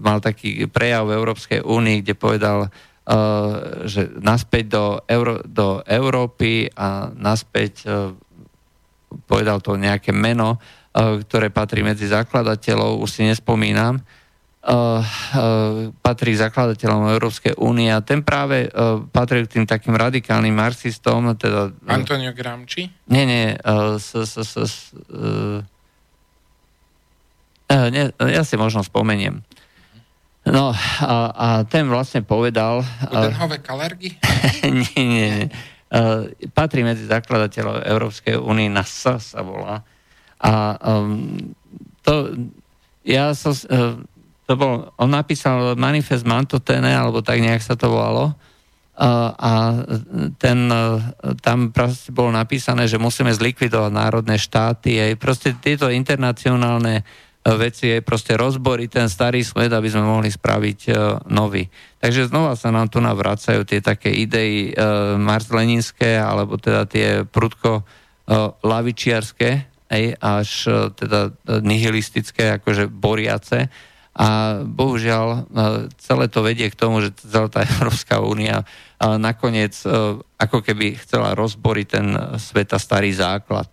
mal 0.00 0.18
taký 0.24 0.66
prejav 0.66 1.06
v 1.06 1.16
Európskej 1.20 1.60
únii, 1.62 2.02
kde 2.02 2.14
povedal, 2.16 2.72
že 3.88 4.12
naspäť 4.20 4.64
do, 4.68 4.84
Euró- 5.08 5.40
do 5.40 5.80
Európy 5.88 6.68
a 6.76 7.08
naspäť 7.16 7.72
eh, 7.88 8.12
povedal 9.24 9.64
to 9.64 9.80
nejaké 9.80 10.12
meno, 10.12 10.60
eh, 10.60 11.24
ktoré 11.24 11.48
patrí 11.48 11.80
medzi 11.80 12.04
zakladateľov, 12.04 13.00
už 13.00 13.08
si 13.08 13.22
nespomínam, 13.24 14.04
patrí 16.04 16.36
zakladateľom 16.36 17.08
Európskej 17.16 17.56
únie 17.56 17.88
a 17.88 18.04
ten 18.04 18.20
práve 18.20 18.68
patrí 19.16 19.40
k 19.48 19.56
tým 19.56 19.64
takým 19.64 19.96
radikálnym 19.96 20.52
marxistom. 20.52 21.32
Teda, 21.40 21.72
Antonio 21.88 22.36
Gramsci? 22.36 22.84
Nie, 23.08 23.24
nie, 23.24 23.56
s, 23.96 24.12
s, 24.12 24.34
s, 24.36 24.54
s, 24.60 24.76
nie, 27.70 28.04
ja 28.12 28.42
si 28.44 28.60
možno 28.60 28.84
spomeniem. 28.84 29.40
No 30.48 30.72
a, 31.04 31.16
a 31.32 31.48
ten 31.68 31.88
vlastne 31.88 32.24
povedal... 32.24 32.80
Udenhove 33.08 33.60
kalergy? 33.60 34.16
nie, 34.64 35.02
nie, 35.04 35.28
nie. 35.28 35.48
Uh, 35.88 36.28
patrí 36.52 36.84
medzi 36.84 37.08
zakladateľov 37.08 37.84
Európskej 37.84 38.36
únie, 38.36 38.68
na 38.68 38.84
S 38.84 39.08
sa 39.08 39.40
volá. 39.40 39.84
A 40.38 40.76
um, 41.00 41.52
to, 42.04 42.36
ja 43.04 43.32
som, 43.32 43.56
uh, 43.72 43.96
to 44.44 44.52
bol, 44.56 44.92
on 45.00 45.10
napísal 45.12 45.76
manifest 45.76 46.28
Mantotene, 46.28 46.92
alebo 46.92 47.24
tak 47.24 47.40
nejak 47.40 47.64
sa 47.64 47.72
to 47.72 47.88
volalo, 47.88 48.32
uh, 48.32 49.32
a 49.32 49.52
ten, 50.36 50.58
uh, 50.68 51.00
tam 51.40 51.72
proste 51.72 52.12
bolo 52.12 52.36
napísané, 52.36 52.84
že 52.84 53.00
musíme 53.00 53.32
zlikvidovať 53.32 53.92
národné 53.92 54.36
štáty, 54.36 55.00
aj 55.00 55.12
proste 55.16 55.56
tieto 55.56 55.88
internacionálne 55.88 57.02
veci 57.56 57.88
je 57.88 58.04
proste 58.04 58.36
rozboriť 58.36 58.88
ten 58.90 59.06
starý 59.08 59.40
svet, 59.40 59.72
aby 59.72 59.88
sme 59.88 60.04
mohli 60.04 60.28
spraviť 60.28 60.80
uh, 60.90 61.22
nový. 61.30 61.70
Takže 62.02 62.28
znova 62.28 62.58
sa 62.58 62.68
nám 62.74 62.92
tu 62.92 63.00
navracajú 63.00 63.64
tie 63.64 63.80
také 63.80 64.12
idei 64.12 64.74
uh, 64.74 65.16
Mars-Leninské, 65.16 66.18
alebo 66.18 66.60
teda 66.60 66.84
tie 66.84 67.22
prudko 67.24 67.80
uh, 67.80 68.52
lavičiarské, 68.60 69.50
aj, 69.88 70.04
až 70.20 70.48
uh, 70.68 70.74
teda 70.92 71.32
nihilistické, 71.64 72.60
akože 72.60 72.90
boriace. 72.92 73.72
A 74.18 74.60
bohužiaľ 74.66 75.26
uh, 75.30 75.42
celé 75.96 76.26
to 76.26 76.42
vedie 76.42 76.66
k 76.68 76.76
tomu, 76.76 77.00
že 77.00 77.14
celá 77.16 77.46
tá 77.46 77.62
Európska 77.78 78.18
únia 78.18 78.66
uh, 78.66 79.16
nakoniec 79.16 79.78
uh, 79.86 80.18
ako 80.36 80.60
keby 80.60 80.98
chcela 81.00 81.38
rozboriť 81.38 81.86
ten 81.86 82.06
sveta 82.36 82.76
starý 82.76 83.14
základ 83.14 83.70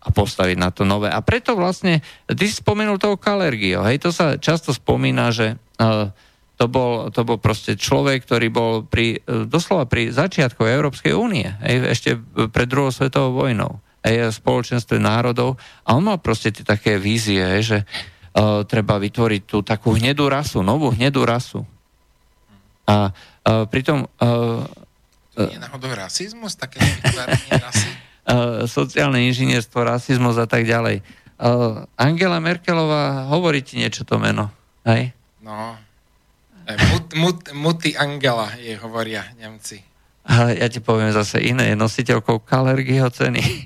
a 0.00 0.08
postaviť 0.08 0.56
na 0.56 0.72
to 0.72 0.88
nové. 0.88 1.12
A 1.12 1.20
preto 1.20 1.52
vlastne, 1.52 2.00
ty 2.24 2.48
si 2.48 2.56
spomenul 2.56 2.96
toho 2.96 3.20
Kalergio, 3.20 3.84
hej, 3.84 4.00
to 4.00 4.10
sa 4.10 4.40
často 4.40 4.72
spomína, 4.72 5.28
že 5.28 5.60
uh, 5.76 6.08
to 6.56 6.64
bol, 6.72 7.12
to 7.12 7.20
bol 7.20 7.36
proste 7.36 7.76
človek, 7.76 8.24
ktorý 8.24 8.48
bol 8.48 8.72
pri, 8.88 9.20
uh, 9.20 9.44
doslova 9.44 9.84
pri 9.84 10.08
začiatku 10.08 10.64
Európskej 10.64 11.12
únie, 11.12 11.52
hej, 11.60 11.92
ešte 11.92 12.10
pred 12.48 12.64
druhou 12.64 12.88
svetovou 12.88 13.44
vojnou, 13.44 13.76
hej, 14.00 14.32
spoločenstve 14.32 14.96
národov 14.96 15.60
a 15.84 15.92
on 15.92 16.08
mal 16.08 16.16
proste 16.16 16.48
tie 16.48 16.64
také 16.64 16.96
vízie, 16.96 17.44
hej, 17.44 17.62
že 17.62 17.78
uh, 17.84 18.64
treba 18.64 18.96
vytvoriť 18.96 19.42
tú 19.44 19.60
takú 19.60 19.92
hnedú 19.92 20.32
rasu, 20.32 20.64
novú 20.64 20.88
hnedú 20.96 21.28
rasu. 21.28 21.60
A 22.88 23.12
uh, 23.12 23.68
pritom... 23.68 24.08
Uh, 24.16 24.64
nie 25.36 25.56
je 25.56 25.62
náhodou 25.62 25.92
rasizmus, 25.92 26.56
také 26.56 26.80
rasy? 27.60 27.88
Eh, 28.28 28.68
sociálne 28.68 29.24
inžinierstvo, 29.32 29.80
rasizmus 29.80 30.36
a 30.36 30.44
tak 30.44 30.68
ďalej. 30.68 31.00
Uh, 31.40 31.88
Angela 31.96 32.36
Merkelová, 32.36 33.32
hovorí 33.32 33.64
ti 33.64 33.80
niečo 33.80 34.04
to 34.04 34.20
meno, 34.20 34.52
hej? 34.84 35.16
No, 35.40 35.72
mut, 36.68 37.16
mut, 37.16 37.38
muti 37.56 37.96
Angela 37.96 38.52
je 38.60 38.76
hovoria 38.76 39.24
Nemci. 39.40 39.80
A 40.28 40.52
ja 40.52 40.68
ti 40.68 40.84
poviem 40.84 41.08
zase 41.16 41.40
iné, 41.40 41.72
je 41.72 41.80
nositeľkou 41.80 42.44
Kalergyho 42.44 43.08
ceny. 43.08 43.40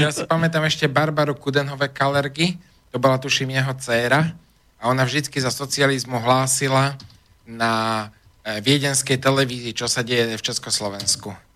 ja 0.00 0.08
si 0.16 0.24
pamätám 0.24 0.64
ešte 0.64 0.88
Barbaru 0.88 1.36
Kudenhove 1.36 1.92
Kalergy, 1.92 2.56
to 2.88 2.96
bola 2.96 3.20
tuším 3.20 3.52
jeho 3.52 3.76
dcéra 3.76 4.32
a 4.80 4.88
ona 4.88 5.04
vždycky 5.04 5.36
za 5.44 5.52
socializmu 5.52 6.24
hlásila 6.24 6.96
na 7.44 8.08
e, 8.48 8.64
viedenskej 8.64 9.20
televízii, 9.20 9.76
čo 9.76 9.92
sa 9.92 10.00
deje 10.00 10.40
v 10.40 10.40
Československu 10.40 11.51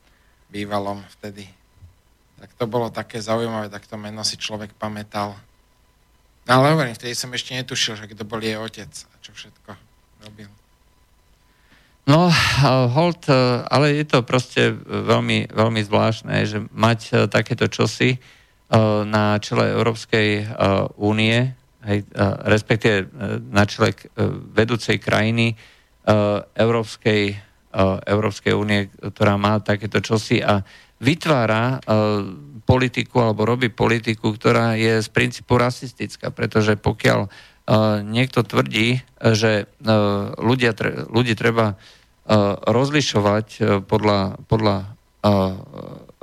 bývalom 0.52 1.02
vtedy. 1.18 1.48
Tak 2.36 2.52
to 2.56 2.64
bolo 2.68 2.92
také 2.92 3.18
zaujímavé, 3.22 3.72
tak 3.72 3.88
to 3.88 3.96
meno 3.96 4.20
si 4.22 4.36
človek 4.36 4.76
pamätal. 4.76 5.34
No 6.46 6.50
ale 6.62 6.76
hovorím, 6.76 6.94
vtedy 6.94 7.16
som 7.16 7.32
ešte 7.34 7.56
netušil, 7.56 7.98
že 7.98 8.06
kto 8.06 8.22
bol 8.22 8.38
jej 8.38 8.54
otec 8.60 8.88
a 8.88 9.14
čo 9.18 9.34
všetko 9.34 9.70
robil. 10.28 10.50
No, 12.06 12.30
hold, 12.94 13.26
e, 13.26 13.66
ale 13.66 13.98
je 13.98 14.06
to 14.06 14.22
proste 14.22 14.78
veľmi, 14.86 15.50
veľmi 15.50 15.80
zvláštne, 15.82 16.46
že 16.46 16.62
mať 16.70 17.26
takéto 17.26 17.66
čosi 17.66 18.22
na 19.06 19.38
čele 19.38 19.70
Európskej 19.78 20.58
únie, 20.98 21.54
respektíve 22.50 23.06
na 23.46 23.62
čele 23.62 23.94
vedúcej 24.50 24.98
krajiny 24.98 25.54
Európskej, 26.58 27.38
Európskej 28.08 28.56
únie, 28.56 28.88
ktorá 28.88 29.36
má 29.36 29.60
takéto 29.60 30.00
čosi 30.00 30.40
a 30.40 30.64
vytvára 30.96 31.76
politiku 32.64 33.20
alebo 33.20 33.44
robí 33.44 33.68
politiku, 33.68 34.32
ktorá 34.32 34.80
je 34.80 35.04
z 35.04 35.08
princípu 35.12 35.60
rasistická, 35.60 36.32
pretože 36.32 36.80
pokiaľ 36.80 37.28
niekto 38.00 38.40
tvrdí, 38.40 39.04
že 39.20 39.68
ľudia, 40.40 40.72
ľudí 41.12 41.36
treba 41.36 41.76
Eh, 42.26 42.34
rozlišovať 42.66 43.46
eh, 43.62 43.66
podľa, 43.86 44.42
podľa 44.50 44.76
eh, 44.82 44.90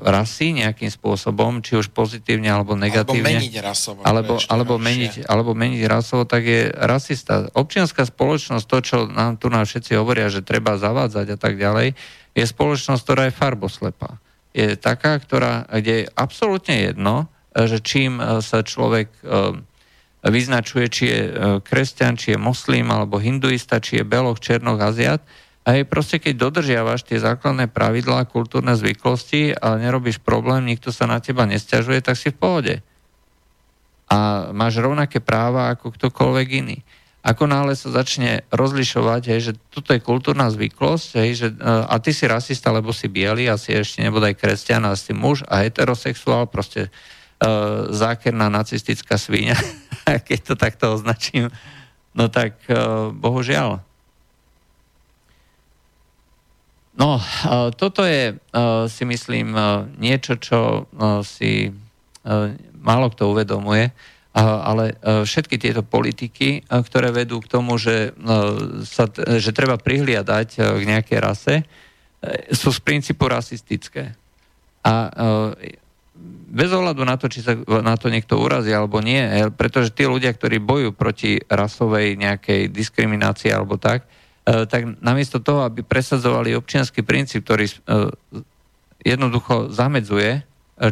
rasy 0.03 0.51
nejakým 0.51 0.91
spôsobom, 0.91 1.63
či 1.63 1.79
už 1.79 1.95
pozitívne 1.95 2.51
alebo 2.51 2.75
negatívne. 2.75 3.23
Alebo 3.23 3.39
meniť 3.39 3.55
rasovo. 3.63 3.99
Alebo, 4.03 4.35
alebo, 4.51 4.75
meniť, 4.75 5.23
alebo 5.25 5.55
meniť 5.55 5.81
rasovo, 5.87 6.27
tak 6.27 6.43
je 6.43 6.67
rasista. 6.75 7.47
Občianská 7.55 8.03
spoločnosť, 8.03 8.65
to, 8.67 8.77
čo 8.83 8.97
nám 9.07 9.39
tu 9.39 9.47
nám 9.47 9.63
všetci 9.63 9.95
hovoria, 9.95 10.27
že 10.27 10.43
treba 10.43 10.75
zavádzať 10.75 11.27
a 11.33 11.37
tak 11.39 11.55
ďalej, 11.55 11.95
je 12.35 12.43
spoločnosť, 12.43 13.01
ktorá 13.01 13.23
je 13.31 13.33
farboslepá. 13.33 14.19
Je 14.51 14.75
taká, 14.77 15.17
ktorá, 15.17 15.65
kde 15.71 16.05
je 16.05 16.11
absolútne 16.13 16.77
jedno, 16.77 17.31
že 17.55 17.79
čím 17.81 18.19
sa 18.41 18.61
človek 18.61 19.09
vyznačuje, 20.23 20.85
či 20.87 21.03
je 21.09 21.21
kresťan, 21.61 22.15
či 22.15 22.33
je 22.33 22.39
moslim, 22.39 22.87
alebo 22.89 23.19
hinduista, 23.19 23.83
či 23.83 23.99
je 23.99 24.05
beloch, 24.07 24.39
černoch, 24.39 24.79
aziat, 24.79 25.23
je 25.71 25.87
proste, 25.87 26.19
keď 26.19 26.33
dodržiavaš 26.35 27.07
tie 27.07 27.23
základné 27.23 27.71
pravidlá, 27.71 28.27
kultúrne 28.27 28.75
zvyklosti 28.75 29.55
a 29.55 29.79
nerobíš 29.79 30.19
problém, 30.19 30.67
nikto 30.67 30.91
sa 30.91 31.07
na 31.07 31.23
teba 31.23 31.47
nestiažuje, 31.47 32.03
tak 32.03 32.19
si 32.19 32.35
v 32.35 32.39
pohode. 32.39 32.75
A 34.11 34.51
máš 34.51 34.83
rovnaké 34.83 35.23
práva 35.23 35.71
ako 35.71 35.95
ktokoľvek 35.95 36.47
iný. 36.59 36.83
Ako 37.23 37.47
náhle 37.47 37.71
sa 37.79 37.87
začne 37.87 38.43
rozlišovať, 38.51 39.21
hej, 39.31 39.39
že 39.39 39.53
toto 39.71 39.95
je 39.95 40.03
kultúrna 40.03 40.51
zvyklosť, 40.51 41.09
hej, 41.23 41.31
že, 41.39 41.47
e, 41.55 41.63
a 41.63 41.95
ty 42.03 42.11
si 42.11 42.27
rasista, 42.27 42.67
lebo 42.75 42.91
si 42.91 43.07
biely 43.07 43.47
a 43.47 43.55
si 43.55 43.71
ešte 43.71 44.03
nebodaj 44.03 44.35
kresťan 44.35 44.83
a 44.83 44.99
si 44.99 45.15
muž 45.15 45.47
a 45.47 45.63
heterosexuál, 45.63 46.51
proste 46.51 46.91
uh, 46.91 47.87
zákerná 47.95 48.51
nacistická 48.51 49.15
svíňa, 49.15 49.55
keď 50.27 50.39
to 50.43 50.53
takto 50.59 50.99
označím, 50.99 51.47
no 52.11 52.27
tak 52.27 52.59
uh, 52.67 53.15
bohužiaľ. 53.15 53.92
No, 56.93 57.17
toto 57.73 58.05
je, 58.05 58.37
si 58.85 59.03
myslím, 59.03 59.57
niečo, 59.97 60.37
čo 60.37 60.85
si 61.25 61.73
málo 62.77 63.09
kto 63.09 63.33
uvedomuje, 63.33 63.89
ale 64.37 64.97
všetky 65.01 65.57
tieto 65.57 65.81
politiky, 65.81 66.65
ktoré 66.69 67.09
vedú 67.09 67.41
k 67.41 67.49
tomu, 67.49 67.81
že, 67.81 68.13
sa, 68.85 69.09
že 69.13 69.51
treba 69.53 69.81
prihliadať 69.81 70.49
k 70.57 70.83
nejakej 70.85 71.19
rase, 71.21 71.55
e, 71.61 71.65
sú 72.49 72.73
z 72.73 72.81
princípu 72.81 73.29
rasistické. 73.29 74.17
A 74.81 75.13
bez 76.49 76.69
ohľadu 76.73 77.05
na 77.05 77.13
to, 77.17 77.29
či 77.29 77.45
sa 77.45 77.53
na 77.81 77.93
to 77.93 78.09
niekto 78.09 78.41
urazí 78.41 78.73
alebo 78.73 79.05
nie, 79.05 79.21
e, 79.21 79.53
pretože 79.53 79.93
tí 79.93 80.09
ľudia, 80.09 80.33
ktorí 80.33 80.57
bojujú 80.57 80.91
proti 80.97 81.37
rasovej 81.45 82.17
nejakej 82.17 82.73
diskriminácii 82.73 83.53
alebo 83.53 83.77
tak, 83.77 84.05
E, 84.05 84.22
tak 84.43 84.99
namiesto 84.99 85.39
toho, 85.39 85.63
aby 85.63 85.87
presadzovali 85.87 86.51
občianský 86.55 86.99
princíp, 87.03 87.47
ktorý 87.47 87.65
e, 87.67 87.75
jednoducho 89.03 89.71
zamedzuje 89.71 90.29
e, 90.35 90.41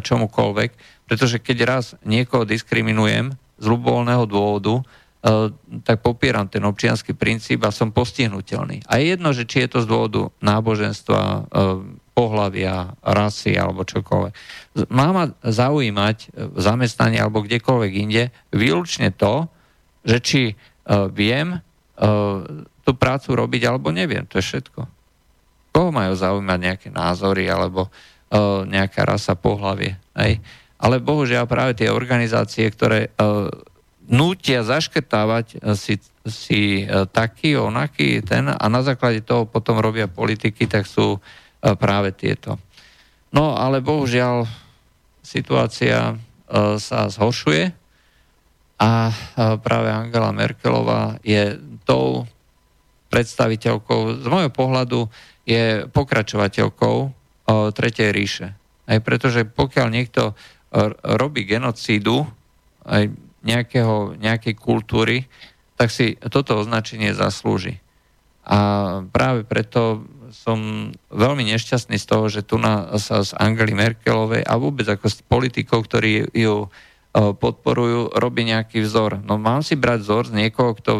čomukoľvek, 0.00 0.70
pretože 1.04 1.36
keď 1.36 1.58
raz 1.68 1.84
niekoho 2.04 2.48
diskriminujem 2.48 3.36
z 3.60 3.66
ľubovoľného 3.68 4.24
dôvodu, 4.26 4.82
tak 5.86 6.02
popieram 6.02 6.50
ten 6.50 6.66
občianský 6.66 7.14
princíp 7.14 7.62
a 7.62 7.70
som 7.70 7.94
postihnutelný. 7.94 8.82
A 8.90 8.98
je 8.98 9.14
jedno, 9.14 9.30
že 9.30 9.46
či 9.46 9.62
je 9.62 9.70
to 9.70 9.78
z 9.78 9.86
dôvodu 9.86 10.34
náboženstva, 10.42 11.46
pohľavia, 12.12 12.92
rasy 13.00 13.56
alebo 13.56 13.88
čokoľvek. 13.88 14.32
Má 14.92 15.08
ma 15.14 15.24
zaujímať 15.40 16.16
v 16.32 16.58
zamestnaní 16.60 17.16
alebo 17.16 17.40
kdekoľvek 17.40 17.92
inde 17.96 18.34
výlučne 18.52 19.14
to, 19.16 19.48
že 20.04 20.18
či 20.20 20.42
viem 21.14 21.62
tú 22.92 23.00
prácu 23.00 23.32
robiť, 23.32 23.64
alebo 23.64 23.88
neviem, 23.88 24.28
to 24.28 24.36
je 24.36 24.44
všetko. 24.44 24.84
Koho 25.72 25.88
majú 25.88 26.12
zaujímať 26.12 26.58
nejaké 26.60 26.88
názory, 26.92 27.48
alebo 27.48 27.88
uh, 27.88 28.68
nejaká 28.68 29.08
rasa 29.08 29.32
pohlavie. 29.32 29.96
Hej? 30.12 30.44
Ale 30.76 31.00
bohužiaľ 31.00 31.48
práve 31.48 31.72
tie 31.72 31.88
organizácie, 31.88 32.68
ktoré 32.68 33.08
uh, 33.16 33.48
nútia 34.04 34.60
zaškrtávať 34.60 35.64
uh, 35.64 35.72
si, 35.72 35.96
si 36.28 36.84
uh, 36.84 37.08
taký, 37.08 37.56
onaký, 37.56 38.20
ten 38.20 38.52
a 38.52 38.66
na 38.68 38.84
základe 38.84 39.24
toho 39.24 39.48
potom 39.48 39.80
robia 39.80 40.12
politiky, 40.12 40.68
tak 40.68 40.84
sú 40.84 41.16
uh, 41.16 41.20
práve 41.80 42.12
tieto. 42.12 42.60
No 43.32 43.56
ale 43.56 43.80
bohužiaľ 43.80 44.44
situácia 45.24 46.20
sa 46.76 47.08
zhoršuje 47.08 47.72
a 48.76 49.08
práve 49.64 49.88
Angela 49.88 50.36
Merkelová 50.36 51.16
je 51.24 51.56
tou 51.88 52.28
predstaviteľkou, 53.12 54.24
z 54.24 54.26
môjho 54.26 54.48
pohľadu 54.48 55.12
je 55.44 55.84
pokračovateľkou 55.92 56.96
o, 56.96 57.10
Tretej 57.70 58.10
ríše. 58.10 58.56
Aj 58.88 58.98
pretože 59.04 59.44
pokiaľ 59.44 59.86
niekto 59.92 60.32
robí 61.04 61.44
genocídu 61.44 62.24
aj 62.88 63.12
nejakého, 63.44 64.16
nejakej 64.16 64.54
kultúry, 64.56 65.28
tak 65.76 65.92
si 65.92 66.16
toto 66.16 66.56
označenie 66.56 67.12
zaslúži. 67.12 67.78
A 68.42 68.58
práve 69.12 69.44
preto 69.44 70.06
som 70.32 70.90
veľmi 71.12 71.44
nešťastný 71.52 72.00
z 72.00 72.06
toho, 72.08 72.26
že 72.32 72.40
tu 72.42 72.56
na, 72.56 72.96
sa 72.96 73.20
z 73.20 73.36
Angely 73.36 73.76
Merkelovej 73.76 74.42
a 74.42 74.56
vôbec 74.56 74.88
ako 74.88 75.06
z 75.12 75.20
politikov, 75.28 75.84
ktorí 75.86 76.32
ju 76.32 76.72
podporujú, 77.12 78.16
robí 78.16 78.48
nejaký 78.48 78.80
vzor. 78.88 79.20
No 79.20 79.36
mám 79.36 79.60
si 79.60 79.76
brať 79.76 80.00
vzor 80.00 80.24
z 80.32 80.36
niekoho, 80.36 80.72
kto, 80.72 80.92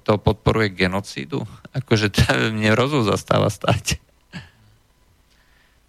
kto 0.00 0.12
podporuje 0.20 0.76
genocídu? 0.76 1.48
Akože 1.78 2.12
to 2.12 2.20
mne 2.52 2.76
rozum 2.76 3.02
zastáva 3.04 3.48
stať. 3.48 4.00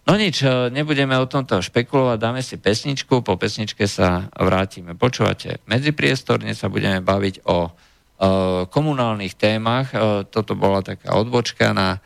No 0.06 0.14
nič, 0.14 0.46
nebudeme 0.70 1.18
o 1.18 1.26
tomto 1.26 1.58
špekulovať, 1.58 2.18
dáme 2.22 2.38
si 2.38 2.54
pesničku, 2.62 3.26
po 3.26 3.34
pesničke 3.34 3.90
sa 3.90 4.30
vrátime. 4.38 4.94
Počúvate 4.94 5.58
medzipriestor, 5.66 6.46
dnes 6.46 6.62
sa 6.62 6.70
budeme 6.70 7.02
baviť 7.02 7.42
o, 7.42 7.74
komunálnych 8.70 9.34
témach. 9.34 9.90
Toto 10.30 10.54
bola 10.54 10.86
taká 10.86 11.18
odbočka 11.18 11.74
na 11.74 11.98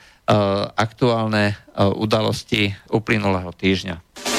aktuálne 0.80 1.60
udalosti 1.76 2.72
uplynulého 2.88 3.52
týždňa. 3.52 4.29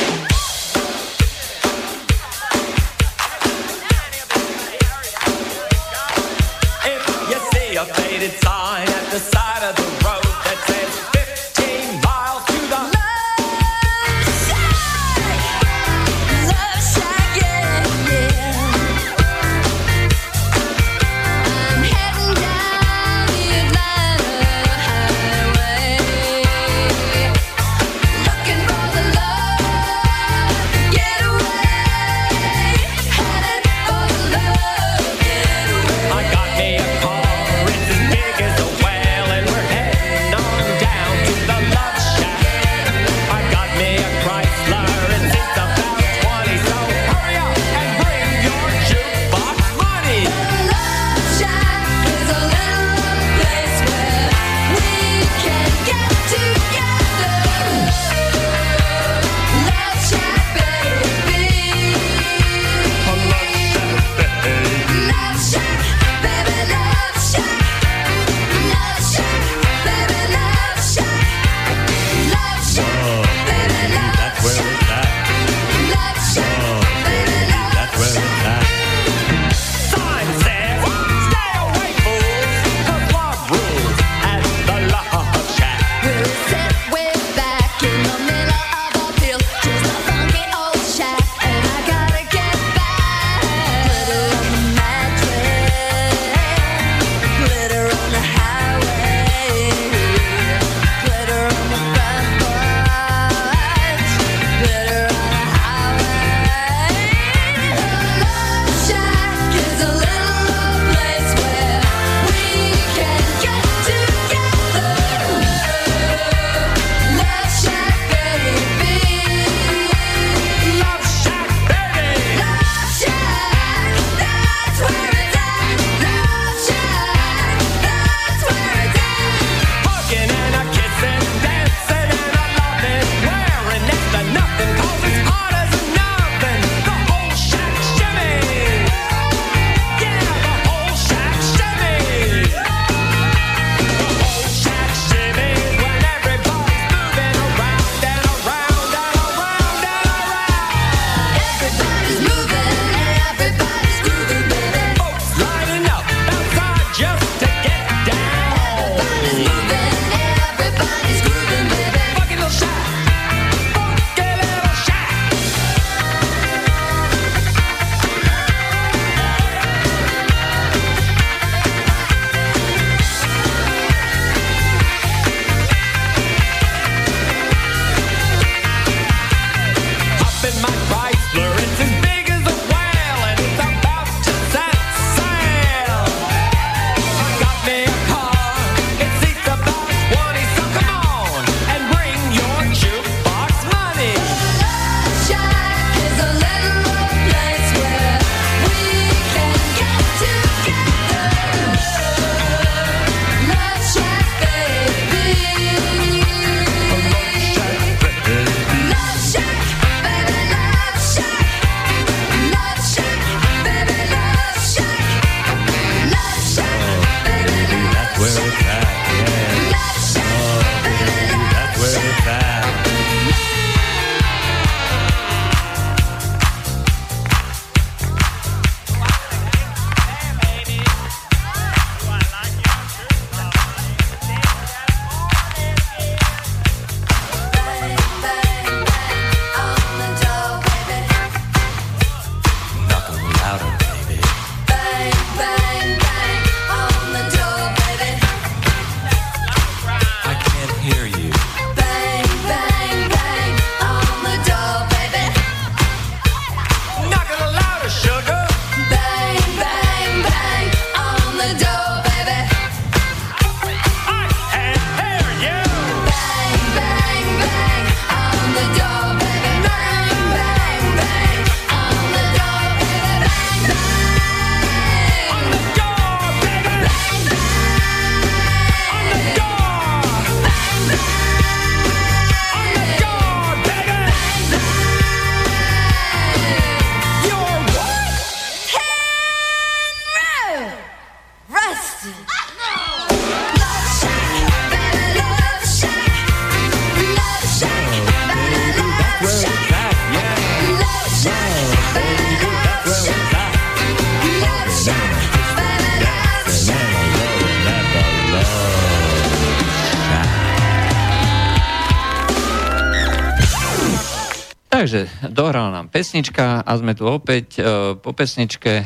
Pesnička 316.02 316.66
a 316.66 316.72
sme 316.82 316.97
tu 316.97 317.06
opäť. 317.06 317.62
E, 317.62 317.93
po 317.93 318.18
pesničke 318.18 318.82
e, 318.82 318.86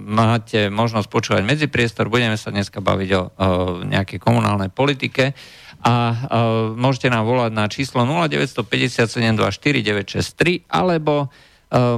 máte 0.00 0.72
možnosť 0.72 1.12
počúvať 1.12 1.44
medzipriestor. 1.44 2.08
Budeme 2.08 2.40
sa 2.40 2.48
dneska 2.48 2.80
baviť 2.80 3.10
o, 3.12 3.28
nejakej 3.84 4.16
komunálnej 4.16 4.72
politike 4.72 5.36
a 5.84 6.16
môžete 6.80 7.12
nám 7.12 7.28
volať 7.28 7.52
na 7.52 7.68
číslo 7.68 8.08
0957249963 8.08 10.64
alebo 10.72 11.28
e, 11.28 11.36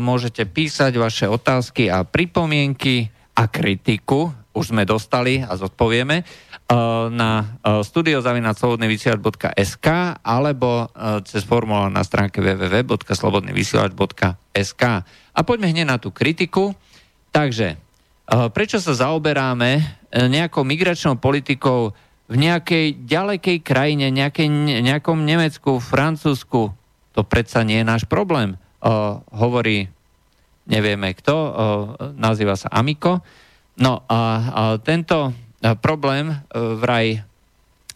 môžete 0.02 0.42
písať 0.50 0.98
vaše 0.98 1.30
otázky 1.30 1.86
a 1.86 2.02
pripomienky 2.02 3.06
a 3.38 3.46
kritiku. 3.46 4.34
Už 4.58 4.74
sme 4.74 4.82
dostali 4.82 5.38
a 5.38 5.54
zodpovieme 5.54 6.26
na 6.66 7.62
eh, 7.62 7.86
studiozavinaclobodnyvysielač.sk 7.86 9.86
alebo 10.26 10.90
eh, 10.90 11.22
cez 11.22 11.46
formulár 11.46 11.94
na 11.94 12.02
stránke 12.02 12.42
www.slobodnyvysielač.sk 12.42 14.82
A 15.30 15.40
poďme 15.46 15.70
hneď 15.70 15.86
na 15.86 16.02
tú 16.02 16.10
kritiku. 16.10 16.74
Takže, 17.30 17.78
prečo 18.56 18.80
sa 18.80 18.96
zaoberáme 18.96 19.84
nejakou 20.08 20.64
migračnou 20.64 21.20
politikou 21.20 21.92
v 22.32 22.36
nejakej 22.40 23.04
ďalekej 23.04 23.60
krajine, 23.60 24.08
nejakej, 24.08 24.48
nejakom 24.80 25.20
Nemecku, 25.20 25.76
Francúzsku? 25.76 26.72
To 27.12 27.20
predsa 27.28 27.60
nie 27.60 27.84
je 27.84 27.86
náš 27.92 28.08
problém. 28.08 28.56
Hovorí, 29.36 29.92
nevieme 30.64 31.12
kto, 31.12 31.36
nazýva 32.16 32.56
sa 32.56 32.72
Amiko. 32.72 33.20
No 33.84 34.00
a 34.08 34.80
tento 34.80 35.28
E, 35.28 35.45
problém 35.80 36.30
e, 36.30 36.36
vraj 36.76 37.06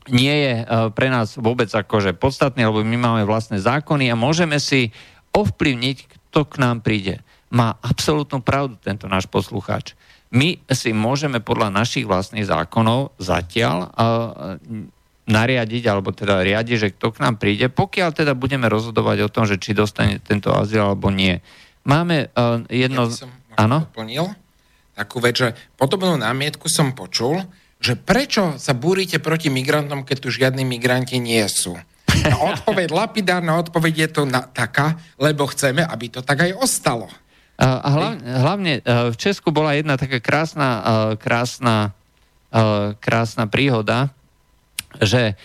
nie 0.09 0.35
je 0.35 0.55
e, 0.61 0.65
pre 0.97 1.13
nás 1.13 1.37
vôbec 1.37 1.69
akože 1.69 2.17
podstatný, 2.17 2.65
lebo 2.65 2.81
my 2.81 2.97
máme 2.97 3.23
vlastné 3.29 3.61
zákony 3.61 4.09
a 4.09 4.19
môžeme 4.19 4.57
si 4.57 4.91
ovplyvniť, 5.37 5.97
kto 6.31 6.41
k 6.49 6.55
nám 6.59 6.81
príde. 6.81 7.21
Má 7.53 7.77
absolútnu 7.83 8.41
pravdu 8.41 8.81
tento 8.81 9.11
náš 9.11 9.29
poslucháč. 9.29 9.95
My 10.31 10.63
si 10.71 10.95
môžeme 10.95 11.43
podľa 11.43 11.75
našich 11.75 12.07
vlastných 12.07 12.47
zákonov 12.47 13.19
zatiaľ 13.19 13.91
nariadiť, 15.27 15.83
alebo 15.91 16.15
teda 16.15 16.47
riadiť, 16.47 16.77
že 16.79 16.93
kto 16.95 17.11
k 17.11 17.23
nám 17.27 17.43
príde, 17.43 17.67
pokiaľ 17.67 18.15
teda 18.15 18.39
budeme 18.39 18.71
rozhodovať 18.71 19.27
o 19.27 19.33
tom, 19.33 19.51
že 19.51 19.59
či 19.59 19.75
dostane 19.75 20.23
tento 20.23 20.55
azyl 20.55 20.95
alebo 20.95 21.11
nie. 21.11 21.43
Máme 21.83 22.31
jedno... 22.71 23.11
Ja 23.11 23.27
som 23.27 23.31
áno? 23.59 23.91
doplnil 23.91 24.31
takú 25.01 25.24
vec, 25.24 25.40
že 25.40 25.48
podobnú 25.80 26.20
námietku 26.20 26.68
som 26.68 26.92
počul, 26.92 27.40
že 27.80 27.96
prečo 27.96 28.61
sa 28.61 28.76
búrite 28.76 29.16
proti 29.16 29.48
migrantom, 29.48 30.05
keď 30.05 30.16
tu 30.20 30.28
žiadni 30.28 30.68
migranti 30.68 31.16
nie 31.16 31.40
sú. 31.48 31.72
A 32.11 32.36
odpoveď, 32.53 32.92
lapidárna 32.92 33.57
odpoveď 33.64 33.94
je 33.96 34.09
to 34.12 34.22
na, 34.28 34.44
taká, 34.44 35.01
lebo 35.16 35.48
chceme, 35.48 35.80
aby 35.80 36.12
to 36.12 36.20
tak 36.20 36.44
aj 36.44 36.53
ostalo. 36.61 37.09
A 37.61 37.88
hlavne, 37.92 38.24
hlavne 38.24 38.72
e, 38.80 38.82
v 39.12 39.16
Česku 39.20 39.53
bola 39.53 39.76
jedna 39.76 40.01
taká 40.01 40.16
krásna, 40.16 40.68
e, 40.80 41.20
krásna, 41.20 41.92
e, 42.48 42.96
krásna 42.96 43.44
príhoda, 43.48 44.12
že 45.01 45.36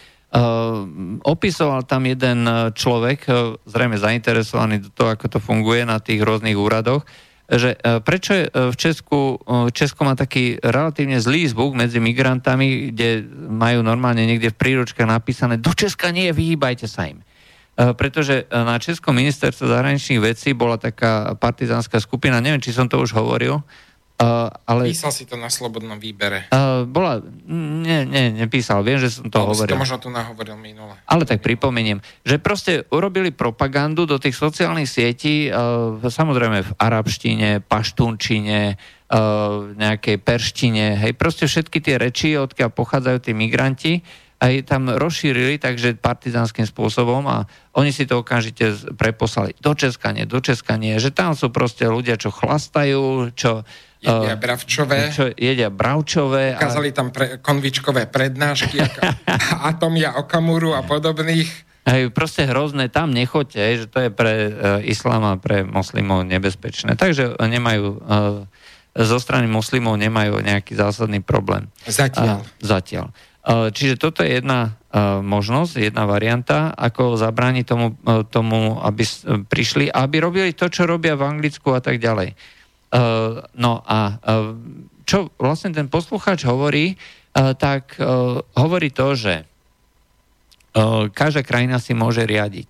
opisoval 1.23 1.87
tam 1.87 2.11
jeden 2.11 2.43
človek, 2.75 3.23
zrejme 3.71 3.95
zainteresovaný 3.95 4.83
do 4.83 4.91
toho, 4.91 5.15
ako 5.15 5.31
to 5.31 5.39
funguje 5.39 5.87
na 5.87 6.03
tých 6.03 6.19
rôznych 6.19 6.59
úradoch, 6.59 7.07
že 7.45 7.77
e, 7.77 8.01
prečo 8.01 8.33
e, 8.33 8.45
v 8.49 8.75
Česku, 8.75 9.37
e, 9.37 9.69
Česko 9.69 10.01
má 10.01 10.17
taký 10.17 10.57
relatívne 10.65 11.21
zlý 11.21 11.45
zvuk 11.45 11.77
medzi 11.77 12.01
migrantami, 12.01 12.89
kde 12.89 13.21
majú 13.49 13.85
normálne 13.85 14.25
niekde 14.25 14.49
v 14.49 14.57
príručkách 14.57 15.05
napísané 15.05 15.61
do 15.61 15.69
Česka 15.69 16.09
nie, 16.09 16.33
vyhýbajte 16.33 16.89
sa 16.89 17.05
im. 17.09 17.21
Pretože 17.75 18.47
na 18.55 18.79
Českom 18.79 19.11
ministerstve 19.19 19.67
zahraničných 19.67 20.23
vecí 20.23 20.55
bola 20.55 20.79
taká 20.79 21.35
partizánska 21.35 21.99
skupina, 21.99 22.39
neviem, 22.39 22.63
či 22.63 22.71
som 22.71 22.87
to 22.87 22.95
už 23.03 23.11
hovoril, 23.11 23.59
Uh, 24.15 24.47
ale, 24.63 24.95
Písal 24.95 25.11
si 25.11 25.27
to 25.27 25.35
na 25.35 25.51
slobodnom 25.51 25.99
výbere. 25.99 26.47
Uh, 26.47 26.87
bola, 26.87 27.19
nie, 27.51 28.07
nie, 28.07 28.31
nepísal, 28.31 28.79
viem, 28.79 28.95
že 28.95 29.11
som 29.11 29.27
to 29.27 29.43
ale 29.43 29.51
hovoril. 29.51 29.75
Si 29.75 29.75
to 29.75 29.83
možno 29.83 29.97
tu 29.99 30.07
nahovoril 30.07 30.55
minule. 30.55 30.95
Ale 31.03 31.27
tak 31.27 31.43
pripomeniem, 31.43 31.99
že 32.23 32.39
proste 32.39 32.87
urobili 32.95 33.35
propagandu 33.35 34.07
do 34.07 34.15
tých 34.15 34.39
sociálnych 34.39 34.87
sietí, 34.87 35.51
uh, 35.51 35.99
samozrejme 35.99 36.63
v 36.63 36.71
arabštine, 36.79 37.59
paštunčine, 37.67 38.79
uh, 38.79 39.75
nejakej 39.75 40.17
perštine, 40.23 40.95
hej, 40.95 41.11
proste 41.19 41.43
všetky 41.51 41.83
tie 41.83 41.99
reči, 41.99 42.39
odkiaľ 42.39 42.71
pochádzajú 42.71 43.17
tí 43.19 43.35
migranti, 43.35 43.99
aj 44.39 44.67
tam 44.67 44.91
rozšírili, 44.91 45.59
takže 45.59 45.95
partizánskym 45.99 46.67
spôsobom 46.67 47.23
a 47.27 47.47
oni 47.75 47.95
si 47.95 48.03
to 48.03 48.19
okamžite 48.19 48.95
preposlali 48.99 49.55
do 49.63 49.71
Česka 49.71 50.11
nie, 50.11 50.27
do 50.27 50.43
Česka 50.43 50.75
nie, 50.75 50.95
že 50.99 51.15
tam 51.15 51.35
sú 51.35 51.51
proste 51.51 51.87
ľudia, 51.87 52.19
čo 52.19 52.35
chlastajú, 52.35 53.31
čo 53.31 53.63
Jedia 54.05 54.35
bravčové. 54.37 54.99
Čo, 55.09 55.25
jedia 55.33 55.69
bravčové. 55.73 56.53
Kázali 56.55 56.93
tam 56.93 57.09
pre, 57.09 57.41
konvičkové 57.41 58.05
prednášky, 58.05 58.77
Atomia 59.69 60.15
Okamuru 60.21 60.77
a 60.77 60.85
podobných. 60.85 61.65
Hej, 61.85 62.09
proste 62.13 62.49
hrozné, 62.49 62.89
tam 62.89 63.13
nechoďte, 63.13 63.61
že 63.77 63.85
to 63.85 63.97
je 64.05 64.09
pre 64.09 64.33
uh, 64.49 64.49
islám 64.81 65.21
a 65.21 65.33
pre 65.37 65.61
moslimov 65.61 66.25
nebezpečné. 66.25 66.97
Takže 66.97 67.37
nemajú, 67.37 67.85
uh, 68.01 68.49
zo 68.97 69.17
strany 69.21 69.45
moslimov 69.45 69.93
nemajú 70.01 70.41
nejaký 70.41 70.73
zásadný 70.73 71.21
problém. 71.21 71.69
Zatiaľ. 71.85 72.41
Uh, 72.41 72.65
zatiaľ. 72.65 73.13
Uh, 73.45 73.69
čiže 73.69 74.01
toto 74.01 74.25
je 74.25 74.41
jedna 74.41 74.73
uh, 74.89 75.21
možnosť, 75.21 75.77
jedna 75.77 76.09
varianta, 76.09 76.73
ako 76.73 77.21
zabrániť 77.21 77.65
tomu, 77.69 77.93
uh, 77.93 78.25
tomu, 78.25 78.81
aby 78.81 79.05
prišli, 79.45 79.85
aby 79.93 80.17
robili 80.17 80.57
to, 80.57 80.65
čo 80.65 80.89
robia 80.89 81.13
v 81.13 81.37
Anglicku 81.37 81.69
a 81.69 81.77
tak 81.77 82.01
ďalej. 82.01 82.33
Uh, 82.95 83.43
no 83.59 83.83
a 83.83 84.15
uh, 84.15 84.55
čo 85.03 85.27
vlastne 85.35 85.75
ten 85.75 85.91
poslucháč 85.91 86.47
hovorí, 86.47 86.95
uh, 86.95 87.51
tak 87.51 87.99
hovorí 88.55 88.89
to, 88.95 89.13
že 89.19 89.43
každá 91.15 91.39
krajina 91.39 91.79
si 91.79 91.95
môže 91.95 92.23
riadiť. 92.27 92.67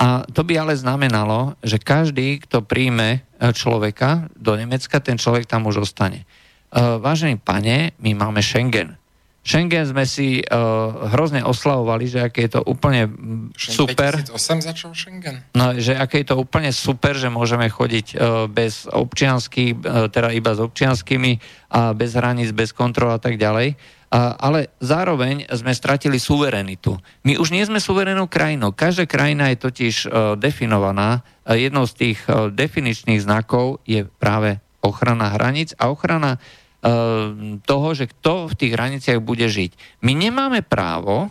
A 0.00 0.24
to 0.24 0.40
by 0.40 0.56
ale 0.56 0.72
znamenalo, 0.72 1.52
že 1.60 1.76
každý, 1.76 2.40
kto 2.40 2.64
príjme 2.64 3.28
človeka 3.52 4.32
do 4.32 4.56
Nemecka, 4.56 5.04
ten 5.04 5.20
človek 5.20 5.44
tam 5.44 5.68
už 5.68 5.84
ostane. 5.84 6.24
Vážený 6.72 7.44
pane, 7.44 7.92
my 8.00 8.16
máme 8.16 8.40
Schengen. 8.40 8.96
Schengen 9.42 9.82
sme 9.82 10.06
si 10.06 10.38
uh, 10.38 11.10
hrozne 11.10 11.42
oslavovali, 11.42 12.06
že 12.06 12.30
aké 12.30 12.46
je 12.46 12.58
to 12.58 12.60
úplne 12.62 13.10
super. 13.58 14.14
2008 14.22 14.70
začal 14.70 14.94
Schengen. 14.94 15.42
No, 15.58 15.74
že 15.74 15.98
aké 15.98 16.22
je 16.22 16.30
to 16.30 16.38
úplne 16.38 16.70
super, 16.70 17.18
že 17.18 17.26
môžeme 17.26 17.66
chodiť 17.66 18.06
uh, 18.14 18.46
bez 18.46 18.86
občianských, 18.86 19.82
uh, 19.82 20.06
teda 20.06 20.30
iba 20.30 20.54
s 20.54 20.62
občianskými 20.62 21.42
a 21.74 21.90
bez 21.90 22.14
hraníc, 22.14 22.54
bez 22.54 22.70
kontrol 22.70 23.10
a 23.10 23.18
tak 23.18 23.34
ďalej. 23.34 23.74
Uh, 24.12 24.30
ale 24.38 24.70
zároveň 24.78 25.50
sme 25.50 25.74
stratili 25.74 26.22
suverenitu. 26.22 26.94
My 27.26 27.34
už 27.34 27.50
nie 27.50 27.66
sme 27.66 27.82
suverenou 27.82 28.30
krajinou. 28.30 28.70
Každá 28.70 29.10
krajina 29.10 29.50
je 29.50 29.58
totiž 29.58 29.94
uh, 30.06 30.38
definovaná. 30.38 31.26
Uh, 31.42 31.58
jednou 31.58 31.82
z 31.90 31.94
tých 31.98 32.18
uh, 32.30 32.46
definičných 32.46 33.18
znakov 33.18 33.82
je 33.90 34.06
práve 34.22 34.62
ochrana 34.86 35.34
hraníc 35.34 35.74
a 35.82 35.90
ochrana 35.90 36.38
Ehm, 36.38 36.61
toho, 37.62 37.88
že 37.94 38.10
kto 38.10 38.50
v 38.50 38.58
tých 38.58 38.72
hraniciach 38.74 39.22
bude 39.22 39.46
žiť. 39.46 40.02
My 40.02 40.18
nemáme 40.18 40.66
právo, 40.66 41.30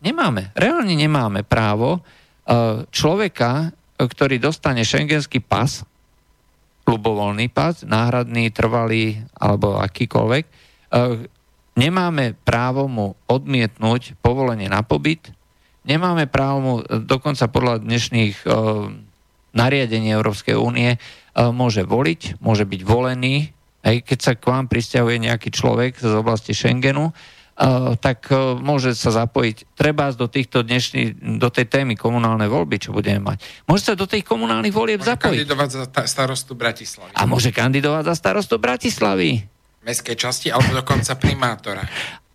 nemáme, 0.00 0.56
reálne 0.56 0.96
nemáme 0.96 1.44
právo 1.44 2.00
ehm, 2.00 2.88
človeka, 2.88 3.76
ktorý 4.00 4.40
dostane 4.40 4.84
šengenský 4.88 5.44
pas, 5.44 5.84
ľubovoľný 6.88 7.52
pas, 7.52 7.84
náhradný, 7.84 8.48
trvalý 8.48 9.20
alebo 9.36 9.76
akýkoľvek, 9.76 10.44
ehm, 10.48 11.28
nemáme 11.76 12.32
právo 12.40 12.88
mu 12.88 13.06
odmietnúť 13.28 14.16
povolenie 14.24 14.72
na 14.72 14.80
pobyt, 14.80 15.28
nemáme 15.84 16.24
právo 16.24 16.58
mu 16.64 16.74
dokonca 16.88 17.52
podľa 17.52 17.84
dnešných 17.84 18.48
nariadení 19.52 20.08
Európskej 20.08 20.56
únie 20.56 20.96
môže 21.36 21.84
voliť, 21.84 22.40
môže 22.40 22.64
byť 22.64 22.80
volený, 22.80 23.55
Hej, 23.86 24.02
keď 24.02 24.18
sa 24.18 24.32
k 24.34 24.50
vám 24.50 24.66
pristahuje 24.66 25.22
nejaký 25.22 25.54
človek 25.54 26.02
z 26.02 26.12
oblasti 26.18 26.50
Schengenu, 26.52 27.14
Uh, 27.56 27.96
tak 27.96 28.28
uh, 28.28 28.52
môže 28.52 28.92
sa 28.92 29.08
zapojiť 29.08 29.72
treba 29.72 30.12
do 30.12 30.28
týchto 30.28 30.60
dnešných, 30.60 31.40
do 31.40 31.48
tej 31.48 31.64
témy 31.64 31.96
komunálnej 31.96 32.52
voľby, 32.52 32.76
čo 32.76 32.92
budeme 32.92 33.32
mať. 33.32 33.40
Môže 33.64 33.88
sa 33.88 33.92
do 33.96 34.04
tých 34.04 34.28
komunálnych 34.28 34.76
volieb 34.76 35.00
môže 35.00 35.16
zapojiť. 35.16 35.40
kandidovať 35.40 35.68
za 35.72 35.84
ta- 35.88 36.04
starostu 36.04 36.52
Bratislavy. 36.52 37.16
A 37.16 37.24
môže 37.24 37.48
kandidovať 37.56 38.12
za 38.12 38.14
starostu 38.20 38.60
Bratislavy. 38.60 39.48
Mestskej 39.88 40.20
časti, 40.20 40.52
alebo 40.52 40.68
dokonca 40.76 41.16
primátora. 41.16 41.80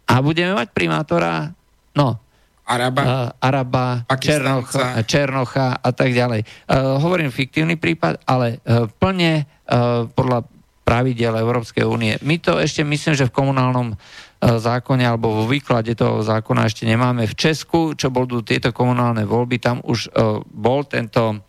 A 0.10 0.26
budeme 0.26 0.58
mať 0.58 0.74
primátora, 0.74 1.54
no, 1.93 2.18
Araba, 2.66 3.02
uh, 3.06 3.30
Araba 3.38 4.02
Černocha, 4.18 5.06
Černocha 5.06 5.78
a 5.86 5.89
tak 5.93 6.18
ďalej. 6.18 6.49
Uh, 6.66 6.97
hovorím 6.97 7.30
fiktívny 7.30 7.78
prípad, 7.78 8.26
ale 8.26 8.58
uh, 8.66 8.89
plne 8.89 9.45
uh, 9.70 10.10
podľa 10.10 10.49
pravidel 10.82 11.38
Európskej 11.38 11.86
únie. 11.86 12.18
My 12.26 12.42
to 12.42 12.58
ešte 12.58 12.82
myslím, 12.82 13.14
že 13.14 13.30
v 13.30 13.38
komunálnom 13.38 13.94
e, 13.94 13.96
zákone 14.42 15.06
alebo 15.06 15.32
vo 15.32 15.46
výklade 15.46 15.94
toho 15.94 16.26
zákona 16.26 16.68
ešte 16.68 16.90
nemáme. 16.90 17.30
V 17.30 17.38
Česku, 17.38 17.94
čo 17.94 18.10
budú 18.10 18.42
tieto 18.42 18.74
komunálne 18.74 19.24
voľby, 19.24 19.62
tam 19.62 19.80
už 19.86 20.10
e, 20.10 20.40
bol 20.42 20.84
tento, 20.90 21.40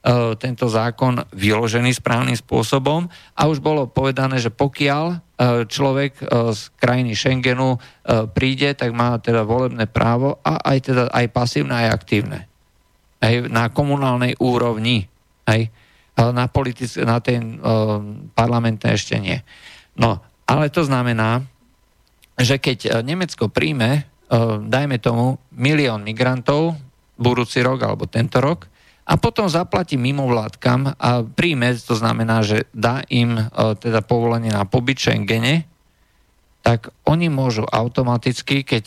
e, 0.00 0.38
tento 0.38 0.70
zákon 0.70 1.18
vyložený 1.34 1.92
správnym 1.92 2.38
spôsobom 2.38 3.10
a 3.34 3.42
už 3.50 3.58
bolo 3.58 3.90
povedané, 3.90 4.38
že 4.38 4.54
pokiaľ 4.54 5.26
človek 5.68 6.32
z 6.56 6.62
krajiny 6.80 7.12
Schengenu 7.12 7.76
príde, 8.32 8.72
tak 8.72 8.88
má 8.96 9.20
teda 9.20 9.44
volebné 9.44 9.84
právo 9.84 10.40
a 10.40 10.64
aj, 10.64 10.78
teda, 10.80 11.04
aj 11.12 11.28
pasívne, 11.28 11.76
aj 11.76 11.92
aktívne. 11.92 12.48
Aj 13.20 13.44
na 13.44 13.68
komunálnej 13.68 14.32
úrovni. 14.40 15.12
Aj 15.44 15.60
na, 16.16 16.48
politic- 16.48 17.00
na 17.04 17.20
tej 17.20 17.38
uh, 17.40 18.00
parlamentnej 18.32 18.96
ešte 18.96 19.20
nie. 19.20 19.44
No, 20.00 20.24
ale 20.48 20.72
to 20.72 20.84
znamená, 20.84 21.44
že 22.36 22.60
keď 22.60 22.78
e, 22.84 22.88
Nemecko 23.00 23.48
príjme, 23.48 24.04
uh, 24.04 24.60
dajme 24.60 25.00
tomu, 25.00 25.40
milión 25.56 26.04
migrantov 26.04 26.76
budúci 27.16 27.64
rok 27.64 27.80
alebo 27.84 28.04
tento 28.04 28.40
rok, 28.44 28.68
a 29.06 29.14
potom 29.22 29.46
zaplatí 29.46 29.94
mimovládkam 29.94 30.98
a 30.98 31.22
príjme, 31.22 31.78
to 31.78 31.94
znamená, 31.94 32.42
že 32.42 32.66
dá 32.74 33.06
im 33.06 33.38
teda 33.54 34.02
povolenie 34.02 34.50
na 34.50 34.66
pobyt 34.66 34.98
Schengene, 34.98 35.62
tak 36.66 36.90
oni 37.06 37.30
môžu 37.30 37.62
automaticky, 37.70 38.66
keď, 38.66 38.84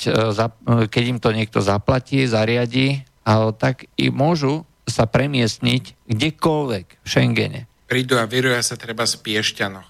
keď 0.92 1.04
im 1.08 1.24
to 1.24 1.32
niekto 1.32 1.64
zaplatí, 1.64 2.28
zariadi, 2.28 3.08
tak 3.56 3.88
i 3.96 4.12
môžu 4.12 4.68
sa 4.90 5.06
premiestniť 5.06 6.10
kdekoľvek 6.10 6.86
v 7.02 7.08
Schengene. 7.08 7.62
Prídu 7.90 8.22
a 8.22 8.30
vyruja 8.30 8.62
sa 8.62 8.78
treba 8.78 9.06
z 9.10 9.18
Piešťanoch. 9.18 9.90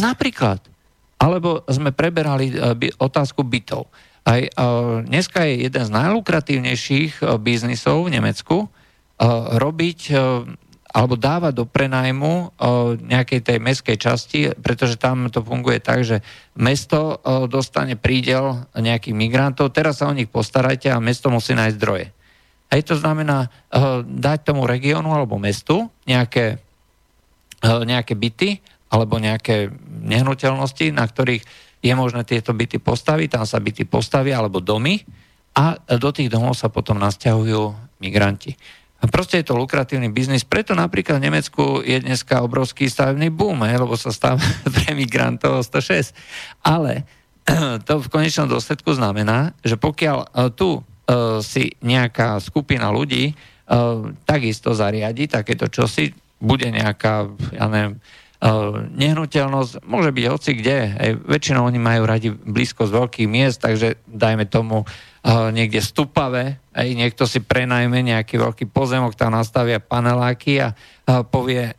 Napríklad. 0.00 0.62
Alebo 1.16 1.64
sme 1.68 1.96
preberali 1.96 2.52
e, 2.52 2.56
otázku 3.00 3.40
bytov. 3.40 3.88
Aj, 4.24 4.40
e, 4.40 4.50
dneska 5.04 5.48
je 5.48 5.68
jeden 5.68 5.82
z 5.84 5.90
najlukratívnejších 5.90 7.20
e, 7.20 7.36
biznisov 7.40 8.08
v 8.08 8.20
Nemecku 8.20 8.58
robiť 9.56 10.12
alebo 10.92 11.16
dávať 11.16 11.56
do 11.56 11.64
prenajmu 11.64 12.52
nejakej 13.00 13.40
tej 13.48 13.58
mestskej 13.64 13.96
časti, 13.96 14.40
pretože 14.60 15.00
tam 15.00 15.32
to 15.32 15.40
funguje 15.40 15.80
tak, 15.80 16.04
že 16.04 16.20
mesto 16.52 17.16
dostane 17.48 17.96
prídel 17.96 18.68
nejakých 18.76 19.16
migrantov, 19.16 19.72
teraz 19.72 20.04
sa 20.04 20.12
o 20.12 20.16
nich 20.16 20.28
postarajte 20.28 20.92
a 20.92 21.00
mesto 21.00 21.32
musí 21.32 21.56
nájsť 21.56 21.76
zdroje. 21.80 22.12
Hej, 22.66 22.82
to 22.90 22.94
znamená 22.98 23.46
uh, 23.46 24.02
dať 24.02 24.38
tomu 24.52 24.66
regiónu 24.66 25.14
alebo 25.14 25.38
mestu 25.38 25.86
nejaké, 26.02 26.58
uh, 27.62 27.82
nejaké 27.86 28.18
byty 28.18 28.58
alebo 28.90 29.18
nejaké 29.22 29.70
nehnuteľnosti, 30.02 30.94
na 30.94 31.06
ktorých 31.06 31.42
je 31.82 31.94
možné 31.94 32.26
tieto 32.26 32.50
byty 32.50 32.82
postaviť, 32.82 33.38
tam 33.38 33.44
sa 33.46 33.62
byty 33.62 33.86
postavia 33.86 34.38
alebo 34.38 34.58
domy 34.58 35.02
a 35.56 35.78
do 35.96 36.10
tých 36.10 36.28
domov 36.28 36.58
sa 36.58 36.68
potom 36.68 36.98
nasťahujú 36.98 37.96
migranti. 38.02 38.58
Proste 38.96 39.44
je 39.44 39.46
to 39.52 39.60
lukratívny 39.60 40.08
biznis, 40.08 40.42
preto 40.42 40.72
napríklad 40.72 41.20
v 41.20 41.26
Nemecku 41.28 41.84
je 41.84 42.00
dneska 42.00 42.40
obrovský 42.40 42.88
stavebný 42.88 43.28
boom, 43.28 43.60
he, 43.68 43.76
lebo 43.76 43.92
sa 43.94 44.08
stáva 44.10 44.40
pre 44.74 44.96
migrantov 44.96 45.62
106. 45.62 46.16
Ale 46.64 47.04
to 47.86 48.00
v 48.00 48.10
konečnom 48.10 48.48
dôsledku 48.48 48.96
znamená, 48.96 49.52
že 49.60 49.76
pokiaľ 49.76 50.18
e, 50.18 50.26
tu 50.56 50.80
si 51.42 51.70
nejaká 51.86 52.42
skupina 52.42 52.90
ľudí 52.90 53.30
uh, 53.30 54.10
takisto 54.26 54.74
zariadi 54.74 55.30
takéto 55.30 55.70
čosi, 55.70 56.10
bude 56.42 56.66
nejaká, 56.68 57.30
ja 57.54 57.66
neviem, 57.70 57.96
uh, 57.96 58.84
nehnuteľnosť, 58.90 59.86
môže 59.86 60.10
byť 60.10 60.24
hoci 60.26 60.50
kde. 60.58 60.78
Aj, 60.98 61.10
väčšinou 61.14 61.62
oni 61.64 61.78
majú 61.78 62.02
radi 62.04 62.28
blízko 62.34 62.90
z 62.90 62.94
veľkých 62.98 63.28
miest, 63.30 63.62
takže 63.62 64.02
dajme 64.10 64.50
tomu 64.50 64.82
niekde 65.26 65.82
stupave, 65.82 66.62
aj 66.70 66.86
niekto 66.94 67.26
si 67.26 67.42
prenajme 67.42 67.98
nejaký 67.98 68.38
veľký 68.38 68.70
pozemok, 68.70 69.18
tam 69.18 69.34
nastavia 69.34 69.82
paneláky 69.82 70.62
a 70.62 70.70
povie 71.26 71.74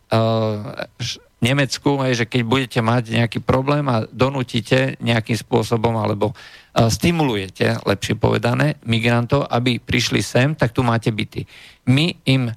uh, 1.38 1.46
Nemecku, 1.46 2.02
že 2.10 2.26
keď 2.26 2.42
budete 2.42 2.80
mať 2.82 3.14
nejaký 3.14 3.38
problém 3.38 3.86
a 3.86 4.02
donútite 4.10 4.98
nejakým 4.98 5.38
spôsobom 5.38 5.94
alebo 5.94 6.34
stimulujete, 6.74 7.78
lepšie 7.86 8.18
povedané, 8.18 8.78
migrantov, 8.82 9.46
aby 9.46 9.78
prišli 9.78 10.18
sem, 10.18 10.58
tak 10.58 10.74
tu 10.74 10.82
máte 10.82 11.14
byty. 11.14 11.46
My 11.86 12.10
im 12.26 12.50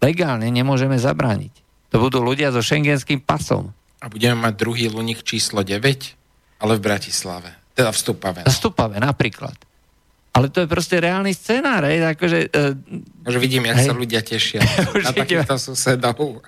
legálne 0.00 0.48
nemôžeme 0.48 0.96
zabrániť. 0.96 1.52
To 1.92 2.00
budú 2.00 2.24
ľudia 2.24 2.48
so 2.52 2.64
šengenským 2.64 3.20
pasom. 3.20 3.76
A 4.00 4.08
budeme 4.08 4.36
mať 4.36 4.52
druhý 4.56 4.88
luník 4.88 5.24
číslo 5.24 5.64
9, 5.64 6.60
ale 6.60 6.72
v 6.76 6.80
Bratislave. 6.80 7.56
Teda 7.72 7.92
v 7.92 7.98
Stupave. 7.98 8.40
No. 8.44 8.48
V 8.48 8.56
Stupave 8.56 8.96
napríklad. 9.00 9.56
Ale 10.34 10.50
to 10.50 10.66
je 10.66 10.68
proste 10.68 10.98
reálny 10.98 11.30
scenár, 11.30 11.86
hej, 11.86 12.02
akože... 12.02 12.38
Uh, 12.50 13.30
Už 13.30 13.38
vidím, 13.38 13.70
jak 13.70 13.78
hej. 13.78 13.86
sa 13.86 13.94
ľudia 13.94 14.20
tešia 14.26 14.60
na 15.06 15.14
takýchto 15.14 15.54
susedov. 15.54 16.42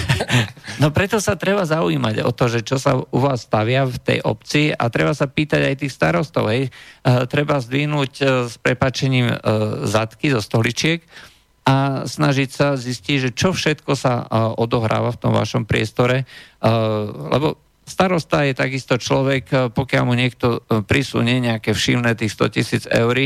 no 0.82 0.88
preto 0.96 1.20
sa 1.20 1.36
treba 1.36 1.68
zaujímať 1.68 2.24
o 2.24 2.32
to, 2.32 2.48
že 2.48 2.64
čo 2.64 2.80
sa 2.80 2.96
u 2.96 3.18
vás 3.20 3.44
stavia 3.44 3.84
v 3.84 4.00
tej 4.00 4.18
obci 4.24 4.72
a 4.72 4.88
treba 4.88 5.12
sa 5.12 5.28
pýtať 5.28 5.60
aj 5.60 5.74
tých 5.76 5.92
starostov, 5.92 6.48
hej. 6.48 6.72
Uh, 7.04 7.28
treba 7.28 7.60
zdvihnúť 7.60 8.12
uh, 8.24 8.28
s 8.48 8.56
prepačením 8.56 9.28
uh, 9.28 9.36
zadky 9.84 10.32
zo 10.32 10.40
stoličiek 10.40 11.04
a 11.68 12.08
snažiť 12.08 12.48
sa 12.48 12.80
zistiť, 12.80 13.16
že 13.28 13.30
čo 13.36 13.52
všetko 13.52 13.92
sa 13.92 14.24
uh, 14.24 14.56
odohráva 14.56 15.12
v 15.12 15.20
tom 15.20 15.36
vašom 15.36 15.68
priestore, 15.68 16.24
uh, 16.24 17.28
lebo 17.28 17.60
Starosta 17.88 18.44
je 18.44 18.52
takisto 18.52 19.00
človek, 19.00 19.44
e, 19.48 19.56
pokiaľ 19.72 20.02
mu 20.04 20.12
niekto 20.12 20.60
e, 20.60 20.84
prisunie 20.84 21.40
nejaké 21.40 21.72
všimné 21.72 22.12
tých 22.14 22.36
100 22.36 22.54
tisíc 22.54 22.84
eur 22.84 23.16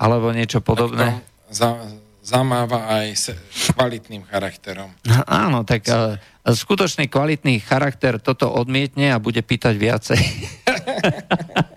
alebo 0.00 0.32
niečo 0.32 0.64
podobné. 0.64 1.20
Za, 1.52 1.76
zamáva 2.24 2.88
aj 2.88 3.06
s 3.16 3.26
kvalitným 3.72 4.24
charakterom. 4.28 4.92
Áno, 5.24 5.64
tak 5.64 5.88
uh, 5.88 6.20
skutočný 6.44 7.08
kvalitný 7.08 7.58
charakter 7.64 8.20
toto 8.20 8.52
odmietne 8.52 9.16
a 9.16 9.18
bude 9.18 9.40
pýtať 9.40 9.74
viacej. 9.80 10.20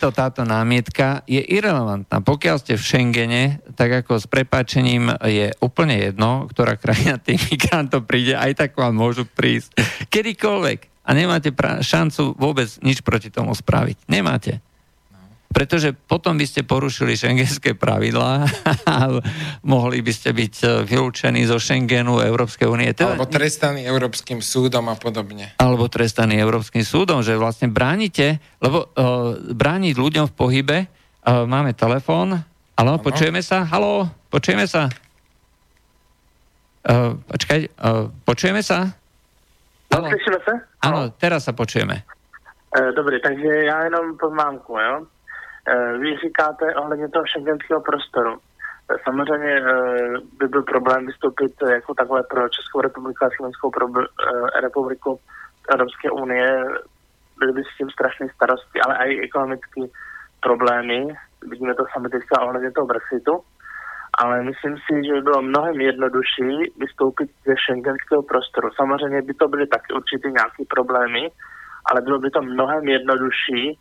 Preto 0.00 0.16
táto 0.16 0.48
námietka 0.48 1.20
je 1.28 1.44
irrelevantná. 1.44 2.24
Pokiaľ 2.24 2.56
ste 2.56 2.80
v 2.80 2.80
Schengene, 2.80 3.60
tak 3.76 4.00
ako 4.00 4.16
s 4.16 4.24
prepáčením 4.32 5.12
je 5.28 5.52
úplne 5.60 5.92
jedno, 5.92 6.48
ktorá 6.48 6.80
krajina 6.80 7.20
tých 7.20 7.52
migrantov 7.52 8.08
príde, 8.08 8.32
aj 8.32 8.64
tak 8.64 8.80
vám 8.80 8.96
môžu 8.96 9.28
prísť 9.28 9.76
kedykoľvek. 10.08 11.04
a 11.04 11.10
nemáte 11.12 11.52
pra- 11.52 11.84
šancu 11.84 12.32
vôbec 12.32 12.72
nič 12.80 13.04
proti 13.04 13.28
tomu 13.28 13.52
spraviť. 13.52 14.08
Nemáte. 14.08 14.64
Pretože 15.50 15.90
potom 15.92 16.38
by 16.38 16.46
ste 16.46 16.62
porušili 16.62 17.18
šengenské 17.18 17.74
pravidlá 17.74 18.46
a 18.86 18.96
mohli 19.66 19.98
by 19.98 20.12
ste 20.14 20.30
byť 20.30 20.54
e, 20.62 20.66
vylúčení 20.86 21.42
zo 21.42 21.58
Schengenu 21.58 22.22
Európskej 22.22 22.70
únie. 22.70 22.94
Teda, 22.94 23.18
alebo 23.18 23.26
trestaní 23.26 23.82
Európskym 23.82 24.38
súdom 24.38 24.86
a 24.86 24.94
podobne. 24.94 25.58
Alebo 25.58 25.90
trestaní 25.90 26.38
Európskym 26.38 26.86
súdom, 26.86 27.26
že 27.26 27.34
vlastne 27.34 27.66
bránite, 27.66 28.38
lebo 28.62 28.94
uh, 28.94 29.34
brániť 29.50 29.94
ľuďom 29.98 30.30
v 30.30 30.34
pohybe, 30.38 30.78
uh, 30.86 31.42
máme 31.44 31.74
telefón, 31.74 32.46
Halo, 32.80 32.96
počujeme 32.96 33.44
sa? 33.44 33.68
Halo, 33.68 34.08
počujeme 34.32 34.64
sa? 34.64 34.88
Uh, 36.80 37.12
počkaj, 37.28 37.76
uh, 37.76 38.08
počujeme 38.24 38.64
sa? 38.64 38.96
Halo. 39.92 40.08
Slyšíme 40.08 40.40
sa? 40.48 40.54
Áno, 40.80 41.12
teraz 41.12 41.44
sa 41.44 41.52
počujeme. 41.52 42.08
Uh, 42.72 42.88
Dobre, 42.96 43.20
takže 43.20 43.68
já 43.68 43.84
jenom 43.84 44.16
poznámku, 44.16 44.72
jo? 44.80 45.04
Eh, 45.68 45.98
vy 45.98 46.16
říkáte 46.16 46.74
ohledně 46.74 47.08
toho 47.08 47.26
šengenského 47.26 47.80
prostoru. 47.80 48.38
Eh, 48.90 48.96
samozřejmě 49.04 49.52
eh, 49.52 50.18
by 50.38 50.48
byl 50.48 50.62
problém 50.62 51.06
vystoupit 51.06 51.52
jako 51.70 51.94
takhle 51.94 52.22
pro 52.22 52.48
Českou 52.48 52.80
republiku 52.80 53.24
a 53.24 53.30
Slovenskou 53.36 53.70
republiku 54.60 55.20
Evropské 55.72 56.10
unie. 56.10 56.64
Byly 57.38 57.52
by 57.52 57.62
s 57.64 57.76
tím 57.78 57.90
strašné 57.90 58.26
starosti, 58.34 58.80
ale 58.80 59.08
i 59.08 59.20
ekonomické 59.20 59.80
problémy. 60.40 61.06
Vidíme 61.50 61.74
to 61.74 61.84
sami 61.92 62.08
teďka 62.08 62.42
ohledně 62.42 62.70
toho 62.70 62.86
Brexitu. 62.86 63.40
Ale 64.18 64.42
myslím 64.42 64.76
si, 64.76 65.06
že 65.06 65.12
by 65.12 65.20
bylo 65.20 65.42
mnohem 65.42 65.80
jednodušší 65.80 66.72
vystoupit 66.78 67.30
ze 67.46 67.54
šengenského 67.66 68.22
prostoru. 68.22 68.70
Samozřejmě 68.76 69.22
by 69.22 69.34
to 69.34 69.48
byly 69.48 69.66
taky 69.66 69.92
určitě 69.94 70.30
nějaké 70.30 70.64
problémy, 70.68 71.30
ale 71.90 72.00
bylo 72.00 72.18
by 72.18 72.30
to 72.30 72.42
mnohem 72.42 72.88
jednodušší, 72.88 73.78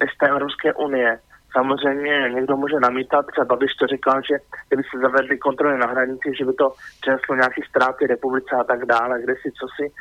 než 0.00 0.10
té 0.14 0.28
Evropské 0.28 0.74
unie. 0.74 1.18
Samozřejmě 1.52 2.30
někdo 2.34 2.56
může 2.56 2.80
namítat, 2.80 3.26
třeba 3.26 3.44
Babiš 3.44 3.74
to 3.74 3.86
říkal, 3.86 4.20
že 4.30 4.34
kdyby 4.68 4.82
se 4.82 4.98
zavedly 4.98 5.38
kontroly 5.38 5.78
na 5.78 5.86
hranici, 5.86 6.32
že 6.38 6.44
by 6.44 6.52
to 6.52 6.72
přineslo 7.00 7.34
nějaké 7.34 7.60
ztráty 7.68 8.06
republice 8.06 8.56
a 8.60 8.64
tak 8.64 8.84
dále, 8.84 9.22
kde 9.22 9.34
si, 9.34 9.52
co 9.52 9.66
si, 9.76 9.92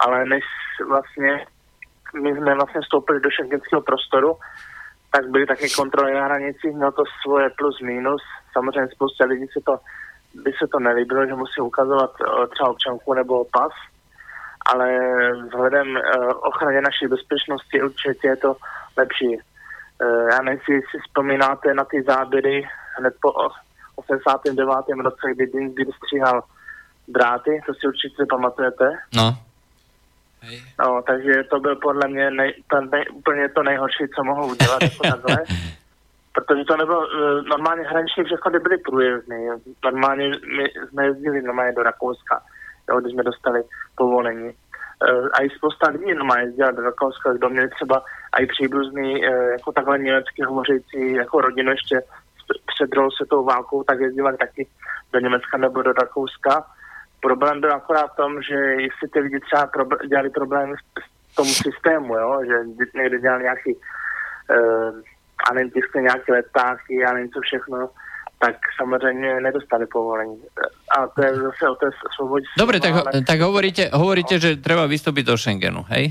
ale 0.00 0.24
než 0.24 0.44
vlastně 0.88 1.46
my 2.22 2.36
jsme 2.36 2.54
vlastně 2.54 2.80
vstoupili 2.80 3.20
do 3.20 3.30
šengenského 3.30 3.82
prostoru, 3.82 4.36
tak 5.12 5.30
byly 5.30 5.46
také 5.46 5.66
kontroly 5.76 6.14
na 6.14 6.24
hranicích, 6.24 6.74
mělo 6.74 6.92
to 6.92 7.04
svoje 7.22 7.50
plus 7.50 7.80
minus. 7.80 8.22
Samozřejmě 8.52 8.88
spousta 8.88 9.24
lidí 9.24 9.46
se 9.52 9.60
to, 9.64 9.78
by 10.34 10.52
se 10.52 10.66
to 10.72 10.78
nelíbilo, 10.78 11.26
že 11.26 11.34
musí 11.34 11.60
ukazovat 11.60 12.10
eh, 12.20 12.46
třeba 12.46 12.70
občanku 12.70 13.14
nebo 13.14 13.44
pas, 13.44 13.72
ale 14.66 14.98
vzhledem 15.44 15.88
uh, 15.88 16.30
ochraně 16.42 16.80
naší 16.80 17.06
bezpečnosti 17.06 17.82
určitě 17.82 18.28
je 18.28 18.36
to 18.36 18.56
lepší. 18.96 19.28
Uh, 19.28 20.28
já 20.30 20.42
nevím, 20.42 20.60
si 20.66 20.98
vzpomínáte 20.98 21.74
na 21.74 21.84
ty 21.84 22.02
záběry 22.02 22.68
hned 22.98 23.14
po 23.22 23.32
89. 23.96 24.68
roce, 25.02 25.34
kdy 25.34 25.46
kdy 25.46 25.84
stříhal 25.96 26.42
dráty, 27.08 27.60
to 27.66 27.74
si 27.74 27.86
určitě 27.86 28.22
pamatujete. 28.30 28.98
No. 29.16 29.38
No, 30.80 31.02
takže 31.06 31.44
to 31.50 31.60
byl 31.60 31.76
podle 31.76 32.08
mě 32.08 32.30
nej, 32.30 32.54
to 32.70 32.80
nej, 32.80 33.04
úplně 33.12 33.48
to 33.48 33.62
nejhorší, 33.62 34.04
co 34.16 34.24
mohl 34.24 34.44
udělat 34.44 34.82
jako 34.82 35.02
takhle. 35.10 35.44
Protože 36.34 36.64
to 36.64 36.76
nebylo, 36.76 36.98
uh, 36.98 37.42
normálně 37.42 37.82
hraniční 37.82 38.24
přechody 38.24 38.58
byly 38.58 38.78
průjezdné. 38.78 39.36
Normálně 39.84 40.28
my 40.28 40.64
jsme 40.88 41.04
jezdili 41.04 41.42
normálně 41.42 41.72
do 41.72 41.82
Rakouska 41.82 42.42
jo, 42.88 43.00
když 43.00 43.12
jsme 43.12 43.22
dostali 43.22 43.62
povolení. 43.96 44.50
Uh, 44.50 45.28
a 45.32 45.42
i 45.42 45.50
spousta 45.50 45.90
lidí 45.90 46.14
no, 46.14 46.24
má 46.24 46.38
jezdila 46.38 46.70
do 46.70 46.82
Rakouska, 46.82 47.32
kdo 47.32 47.48
měli 47.48 47.68
třeba 47.68 48.04
i 48.40 48.46
příbuzný, 48.46 49.28
uh, 49.28 49.34
jako 49.34 49.72
takhle 49.72 49.98
německy 49.98 50.42
hovořící, 50.42 51.12
jako 51.12 51.40
rodinu 51.40 51.70
ještě 51.70 52.02
před 52.66 52.90
druhou 52.90 53.10
světovou 53.10 53.44
válkou, 53.44 53.82
tak 53.82 54.00
jezdila 54.00 54.32
taky 54.36 54.68
do 55.12 55.18
Německa 55.18 55.58
nebo 55.58 55.82
do 55.82 55.92
Rakouska. 55.92 56.64
Problém 57.20 57.60
byl 57.60 57.72
akorát 57.72 58.12
v 58.12 58.16
tom, 58.16 58.42
že 58.42 58.54
jestli 58.54 59.08
ty 59.12 59.20
lidi 59.20 59.40
třeba 59.40 59.66
probl- 59.66 60.08
dělali 60.08 60.30
problémy 60.30 60.74
v 61.32 61.36
tomu 61.36 61.50
systému, 61.50 62.16
jo, 62.16 62.40
že 62.46 62.54
někdy 62.94 63.20
dělali 63.20 63.42
nějaký 63.42 63.76
uh, 63.76 65.00
a 65.50 66.00
nějaké 66.00 66.32
letáky 66.32 67.04
a 67.04 67.12
nevím 67.12 67.30
co 67.30 67.40
všechno, 67.40 67.88
tak 68.42 68.58
samozrejme 68.74 69.38
nedostali 69.38 69.86
povolenie. 69.86 70.42
A 70.90 71.06
to 71.14 71.18
je 71.22 71.30
zase 71.38 71.64
o 71.70 71.76
tej 71.78 71.94
svobode. 72.18 72.50
Dobre, 72.58 72.82
tak, 72.82 72.90
ale... 72.98 73.22
tak 73.22 73.38
hovoríte, 73.38 73.94
hovoríte, 73.94 74.42
že 74.42 74.58
treba 74.58 74.90
vystúpiť 74.90 75.30
do 75.30 75.38
Schengenu, 75.38 75.86
hej? 75.94 76.10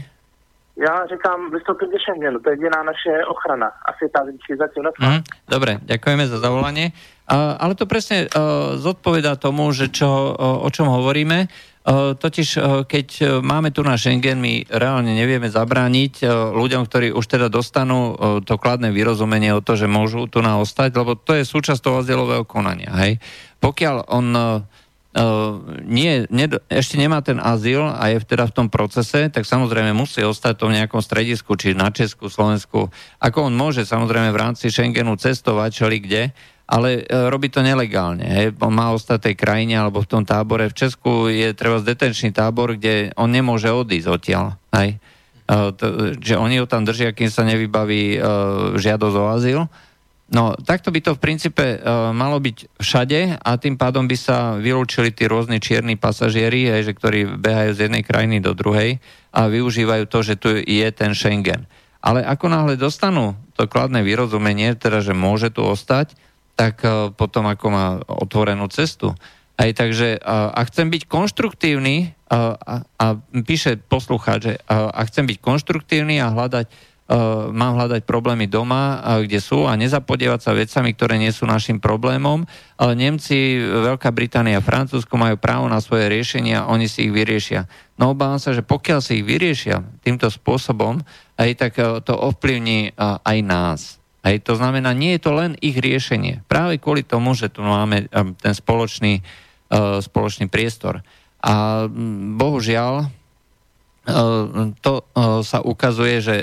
Ja 0.80 1.04
říkám 1.12 1.52
vystúpiť 1.52 1.92
do 1.92 2.00
Schengenu, 2.00 2.40
to 2.40 2.48
je 2.48 2.56
jediná 2.56 2.80
naše 2.88 3.12
ochrana. 3.28 3.76
Asi 3.84 4.08
tá 4.08 4.24
zatím 4.24 4.88
mm, 4.88 5.22
Dobre, 5.52 5.84
ďakujeme 5.84 6.24
za 6.32 6.40
zavolanie. 6.40 6.96
Uh, 7.28 7.60
ale 7.60 7.76
to 7.76 7.84
presne 7.84 8.32
uh, 8.32 8.80
zodpovedá 8.80 9.36
tomu, 9.36 9.68
že 9.76 9.92
čo, 9.92 10.08
uh, 10.08 10.64
o 10.64 10.70
čom 10.72 10.88
hovoríme. 10.88 11.38
E, 11.44 11.48
totiž, 12.18 12.50
e, 12.58 12.60
keď 12.86 13.08
e, 13.18 13.24
máme 13.42 13.74
tu 13.74 13.82
na 13.82 13.98
Schengen, 13.98 14.38
my 14.38 14.70
reálne 14.70 15.18
nevieme 15.18 15.50
zabrániť 15.50 16.26
ľuďom, 16.54 16.86
ktorí 16.86 17.10
už 17.10 17.26
teda 17.26 17.48
dostanú 17.50 18.14
to 18.46 18.56
kladné 18.62 18.94
vyrozumenie 18.94 19.52
o 19.58 19.66
to, 19.66 19.74
že 19.74 19.90
môžu 19.90 20.30
tu 20.30 20.46
na 20.46 20.62
ostať, 20.62 20.94
lebo 20.94 21.18
to 21.18 21.34
je 21.34 21.44
súčasť 21.44 21.82
toho 21.82 22.06
azylového 22.06 22.46
konania. 22.46 22.94
Hej? 22.94 23.18
Pokiaľ 23.58 23.96
on 24.14 24.28
nie, 25.84 26.24
nie, 26.32 26.48
ešte 26.72 26.96
nemá 26.96 27.20
ten 27.20 27.36
azyl 27.36 27.84
a 27.84 28.16
je 28.16 28.24
teda 28.24 28.48
v 28.48 28.56
tom 28.56 28.68
procese, 28.72 29.28
tak 29.28 29.44
samozrejme 29.44 29.92
musí 29.92 30.24
ostať 30.24 30.56
v 30.56 30.62
tom 30.64 30.72
nejakom 30.72 31.04
stredisku, 31.04 31.60
či 31.60 31.76
na 31.76 31.92
Česku, 31.92 32.32
Slovensku. 32.32 32.88
Ako 33.20 33.52
on 33.52 33.54
môže 33.60 33.84
samozrejme 33.84 34.32
v 34.32 34.40
rámci 34.40 34.72
Schengenu 34.72 35.20
cestovať, 35.20 35.70
čeli 35.84 36.00
kde, 36.00 36.32
ale 36.72 37.03
e, 37.03 37.28
robí 37.28 37.51
to 37.51 37.59
nelegálne. 37.59 38.24
Hej. 38.24 38.55
On 38.63 38.72
má 38.72 38.95
ostať 38.95 39.28
tej 39.28 39.36
krajine 39.36 39.76
alebo 39.76 39.99
v 39.99 40.07
tom 40.07 40.24
tábore. 40.24 40.72
V 40.72 40.88
Česku 40.88 41.28
je 41.28 41.51
treba 41.51 41.84
detenčný 41.84 42.32
tábor, 42.32 42.80
kde 42.80 43.11
on 43.19 43.28
nemôže 43.28 43.67
odísť 43.67 44.07
odtiaľ. 44.07 44.55
Hej. 44.72 44.95
E, 44.95 45.55
že 46.24 46.39
oni 46.39 46.63
ho 46.63 46.72
tam 46.72 46.88
držia, 46.88 47.11
kým 47.11 47.28
sa 47.28 47.43
nevybaví 47.43 48.15
uh, 48.15 48.24
žiadosť 48.80 49.15
o 49.19 49.26
azyl. 49.28 49.59
No, 50.32 50.55
takto 50.55 50.95
by 50.95 51.03
to 51.03 51.11
v 51.19 51.24
princípe 51.28 51.65
uh, 51.76 52.15
malo 52.15 52.39
byť 52.39 52.80
všade 52.80 53.43
a 53.43 53.51
tým 53.59 53.76
pádom 53.76 54.07
by 54.07 54.15
sa 54.15 54.55
vylúčili 54.55 55.11
tí 55.11 55.28
rôzni 55.28 55.59
čierni 55.59 55.99
pasažieri, 55.99 56.72
hej, 56.72 56.88
že 56.88 56.95
ktorí 56.95 57.36
behajú 57.36 57.76
z 57.76 57.91
jednej 57.91 57.99
krajiny 57.99 58.39
do 58.39 58.55
druhej 58.55 59.03
a 59.36 59.51
využívajú 59.51 60.07
to, 60.07 60.19
že 60.24 60.39
tu 60.39 60.55
je 60.55 60.88
ten 60.95 61.11
Schengen. 61.11 61.67
Ale 61.99 62.24
ako 62.24 62.47
náhle 62.47 62.80
dostanú 62.80 63.36
to 63.59 63.67
kladné 63.67 64.07
vyrozumenie, 64.07 64.72
teda, 64.80 65.03
že 65.03 65.11
môže 65.11 65.51
tu 65.51 65.67
ostať, 65.67 66.15
tak 66.62 66.86
e, 66.86 67.09
potom 67.18 67.49
ako 67.49 67.66
má 67.74 67.86
otvorenú 68.05 68.70
cestu. 68.70 69.18
Aj 69.57 69.70
takže 69.74 70.22
a, 70.22 70.53
a 70.53 70.62
chcem 70.70 70.93
byť 70.93 71.09
konštruktívny 71.09 72.14
a, 72.30 72.53
a, 72.53 72.76
a 72.86 73.05
píše 73.41 73.82
poslucháč, 73.82 74.39
že 74.45 74.53
a, 74.70 74.93
a 74.93 75.01
chcem 75.09 75.26
byť 75.26 75.38
konštruktívny 75.41 76.22
a 76.22 76.30
hľadať, 76.30 76.66
a, 76.70 76.74
e, 76.74 77.18
mám 77.49 77.82
hľadať 77.82 78.05
problémy 78.05 78.45
doma, 78.45 79.01
a, 79.01 79.26
kde 79.26 79.41
sú 79.41 79.66
a 79.66 79.74
nezapodievať 79.74 80.39
sa 80.45 80.53
vecami, 80.53 80.93
ktoré 80.93 81.18
nie 81.18 81.34
sú 81.34 81.49
našim 81.49 81.82
problémom. 81.82 82.45
Ale 82.78 82.93
Nemci, 82.93 83.57
Veľká 83.57 84.14
Británia, 84.14 84.62
Francúzsko 84.62 85.18
majú 85.18 85.41
právo 85.41 85.66
na 85.66 85.82
svoje 85.82 86.14
riešenia, 86.14 86.70
oni 86.70 86.86
si 86.86 87.09
ich 87.09 87.14
vyriešia. 87.14 87.66
No 87.97 88.14
obávam 88.14 88.38
sa, 88.38 88.53
že 88.53 88.62
pokiaľ 88.62 89.01
si 89.01 89.22
ich 89.22 89.26
vyriešia 89.26 89.82
týmto 90.05 90.30
spôsobom, 90.30 91.01
aj 91.41 91.49
tak 91.57 91.74
e, 91.82 92.05
to 92.05 92.14
ovplyvní 92.14 92.93
aj 93.01 93.38
nás. 93.41 94.01
Hej, 94.22 94.45
to 94.45 94.53
znamená, 94.53 94.93
nie 94.93 95.17
je 95.17 95.22
to 95.26 95.32
len 95.34 95.57
ich 95.61 95.78
riešenie. 95.82 96.45
Práve 96.45 96.78
kvôli 96.78 97.01
tomu, 97.01 97.34
že 97.34 97.49
tu 97.49 97.65
máme 97.65 98.05
um, 98.13 98.38
ten 98.38 98.53
spoločný, 98.53 99.26
uh, 99.74 99.97
spoločný 99.97 100.45
priestor. 100.45 101.01
A 101.41 101.86
mm, 101.89 102.38
bohužiaľ, 102.38 102.93
uh, 103.05 104.72
to 104.82 104.93
sa 105.41 105.61
ukazuje, 105.61 106.22
že 106.22 106.36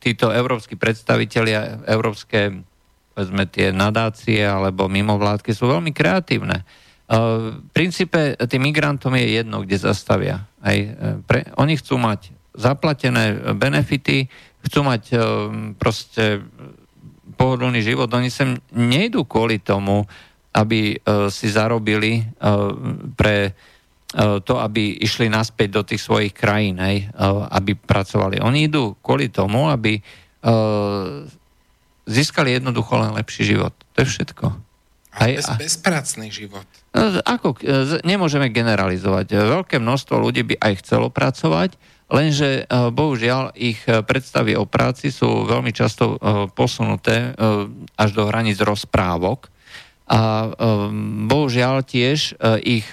títo 0.00 0.32
európsky 0.32 0.76
predstavitelia, 0.76 1.84
európske 1.88 2.64
povedzme, 3.12 3.44
tie 3.44 3.68
nadácie 3.76 4.40
alebo 4.40 4.88
mimovládky 4.88 5.52
sú 5.52 5.68
veľmi 5.68 5.92
kreatívne. 5.92 6.64
V 7.12 7.60
princípe 7.76 8.40
tým 8.48 8.64
migrantom 8.64 9.12
je 9.20 9.36
jedno, 9.36 9.60
kde 9.60 9.76
zastavia. 9.76 10.48
Aj 10.64 10.76
pre, 11.28 11.44
oni 11.60 11.76
chcú 11.76 12.00
mať 12.00 12.32
zaplatené 12.56 13.52
benefity, 13.52 14.32
chcú 14.64 14.80
mať 14.88 15.12
proste 15.76 16.40
pohodlný 17.34 17.80
život. 17.82 18.12
Oni 18.12 18.28
sem 18.28 18.60
nejdú 18.70 19.24
kvôli 19.26 19.58
tomu, 19.58 20.04
aby 20.52 21.00
uh, 21.00 21.32
si 21.32 21.48
zarobili 21.48 22.20
uh, 22.20 22.70
pre 23.16 23.50
uh, 23.50 24.38
to, 24.44 24.60
aby 24.60 25.00
išli 25.00 25.32
naspäť 25.32 25.68
do 25.72 25.82
tých 25.82 26.04
svojich 26.04 26.36
krajín, 26.36 26.76
hej, 26.76 27.08
aby 27.48 27.72
pracovali. 27.72 28.44
Oni 28.44 28.68
idú 28.68 28.94
kvôli 29.00 29.32
tomu, 29.32 29.72
aby 29.72 29.96
získali 32.02 32.58
jednoducho 32.58 32.98
len 32.98 33.14
lepší 33.14 33.46
život. 33.46 33.70
To 33.94 34.02
je 34.02 34.10
všetko. 34.10 34.46
A 35.12 35.28
bez, 35.28 35.46
bezpracný 35.46 36.34
život. 36.34 36.66
Ako, 37.22 37.54
nemôžeme 38.02 38.50
generalizovať. 38.50 39.38
Veľké 39.38 39.76
množstvo 39.78 40.18
ľudí 40.18 40.42
by 40.42 40.58
aj 40.58 40.72
chcelo 40.82 41.14
pracovať, 41.14 41.78
Lenže 42.10 42.66
bohužiaľ 42.68 43.54
ich 43.54 43.82
predstavy 43.86 44.58
o 44.58 44.68
práci 44.68 45.14
sú 45.14 45.44
veľmi 45.46 45.70
často 45.70 46.18
posunuté 46.52 47.32
až 47.96 48.10
do 48.12 48.28
hraníc 48.28 48.60
rozprávok 48.60 49.48
a 50.10 50.52
bohužiaľ 51.30 51.86
tiež 51.86 52.36
ich 52.66 52.84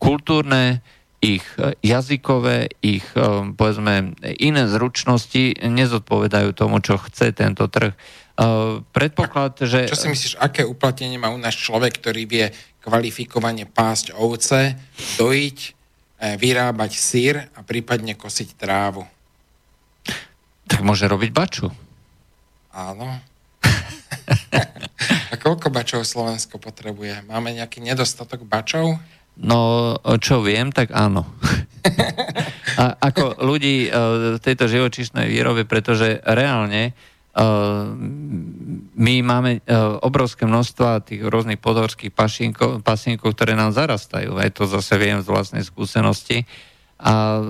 kultúrne, 0.00 0.80
ich 1.20 1.44
jazykové, 1.84 2.72
ich 2.80 3.04
povedzme 3.56 4.16
iné 4.40 4.62
zručnosti 4.68 5.60
nezodpovedajú 5.60 6.56
tomu, 6.56 6.80
čo 6.80 6.96
chce 6.96 7.36
tento 7.36 7.68
trh. 7.68 7.92
Predpoklad, 8.92 9.64
že... 9.64 9.88
Čo 9.88 10.00
si 10.00 10.12
myslíš, 10.12 10.40
aké 10.40 10.64
uplatnenie 10.64 11.20
má 11.20 11.32
u 11.32 11.40
nás 11.40 11.56
človek, 11.56 12.00
ktorý 12.00 12.22
vie 12.28 12.46
kvalifikovane 12.84 13.68
pásť 13.68 14.16
ovce, 14.16 14.80
dojiť, 15.20 15.58
vyrábať 16.20 16.92
sír 16.96 17.34
a 17.52 17.60
prípadne 17.60 18.16
kosiť 18.16 18.56
trávu. 18.56 19.04
Tak 20.66 20.80
môže 20.82 21.06
robiť 21.06 21.30
baču. 21.30 21.68
Áno. 22.72 23.20
a 25.32 25.34
koľko 25.38 25.70
bačov 25.70 26.02
Slovensko 26.02 26.58
potrebuje? 26.58 27.24
Máme 27.28 27.54
nejaký 27.54 27.80
nedostatok 27.80 28.44
bačov? 28.44 28.98
No, 29.36 29.92
čo 30.16 30.40
viem, 30.40 30.72
tak 30.72 30.90
áno. 30.96 31.28
a 32.80 32.96
ako 32.98 33.44
ľudí 33.44 33.86
e, 33.86 33.90
v 34.36 34.38
tejto 34.40 34.66
živočišnej 34.66 35.28
výrobe, 35.28 35.68
pretože 35.68 36.24
reálne 36.24 36.96
my 38.96 39.14
máme 39.20 39.60
ehm, 39.60 40.00
obrovské 40.00 40.48
množstva 40.48 41.04
tých 41.04 41.20
rôznych 41.20 41.60
podhorských 41.60 42.08
pasínkov, 42.08 42.80
pasínkov, 42.80 43.36
ktoré 43.36 43.52
nám 43.52 43.76
zarastajú. 43.76 44.40
Aj 44.40 44.48
to 44.48 44.64
zase 44.64 44.96
viem 44.96 45.20
z 45.20 45.28
vlastnej 45.28 45.60
skúsenosti. 45.60 46.48
A, 46.96 47.44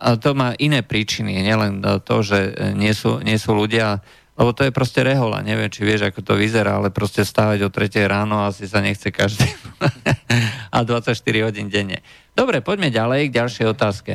a 0.00 0.08
to 0.16 0.32
má 0.32 0.56
iné 0.56 0.80
príčiny, 0.80 1.36
nielen 1.44 1.84
to, 2.00 2.24
že 2.24 2.72
nie 2.72 2.96
sú, 2.96 3.20
nie 3.20 3.36
sú 3.36 3.52
ľudia, 3.52 4.00
lebo 4.40 4.56
to 4.56 4.64
je 4.64 4.72
proste 4.72 5.04
rehola. 5.04 5.44
Neviem, 5.44 5.68
či 5.68 5.84
vieš, 5.84 6.08
ako 6.08 6.24
to 6.24 6.32
vyzerá, 6.40 6.80
ale 6.80 6.88
proste 6.88 7.20
stávať 7.20 7.60
o 7.60 7.68
3 7.68 7.92
ráno 8.08 8.40
asi 8.40 8.64
sa 8.64 8.80
nechce 8.80 9.12
každý. 9.12 9.44
a 10.72 10.80
24 10.80 11.12
hodín 11.44 11.68
denne. 11.68 12.00
Dobre, 12.32 12.64
poďme 12.64 12.88
ďalej 12.88 13.28
k 13.28 13.36
ďalšej 13.36 13.66
otázke. 13.68 14.12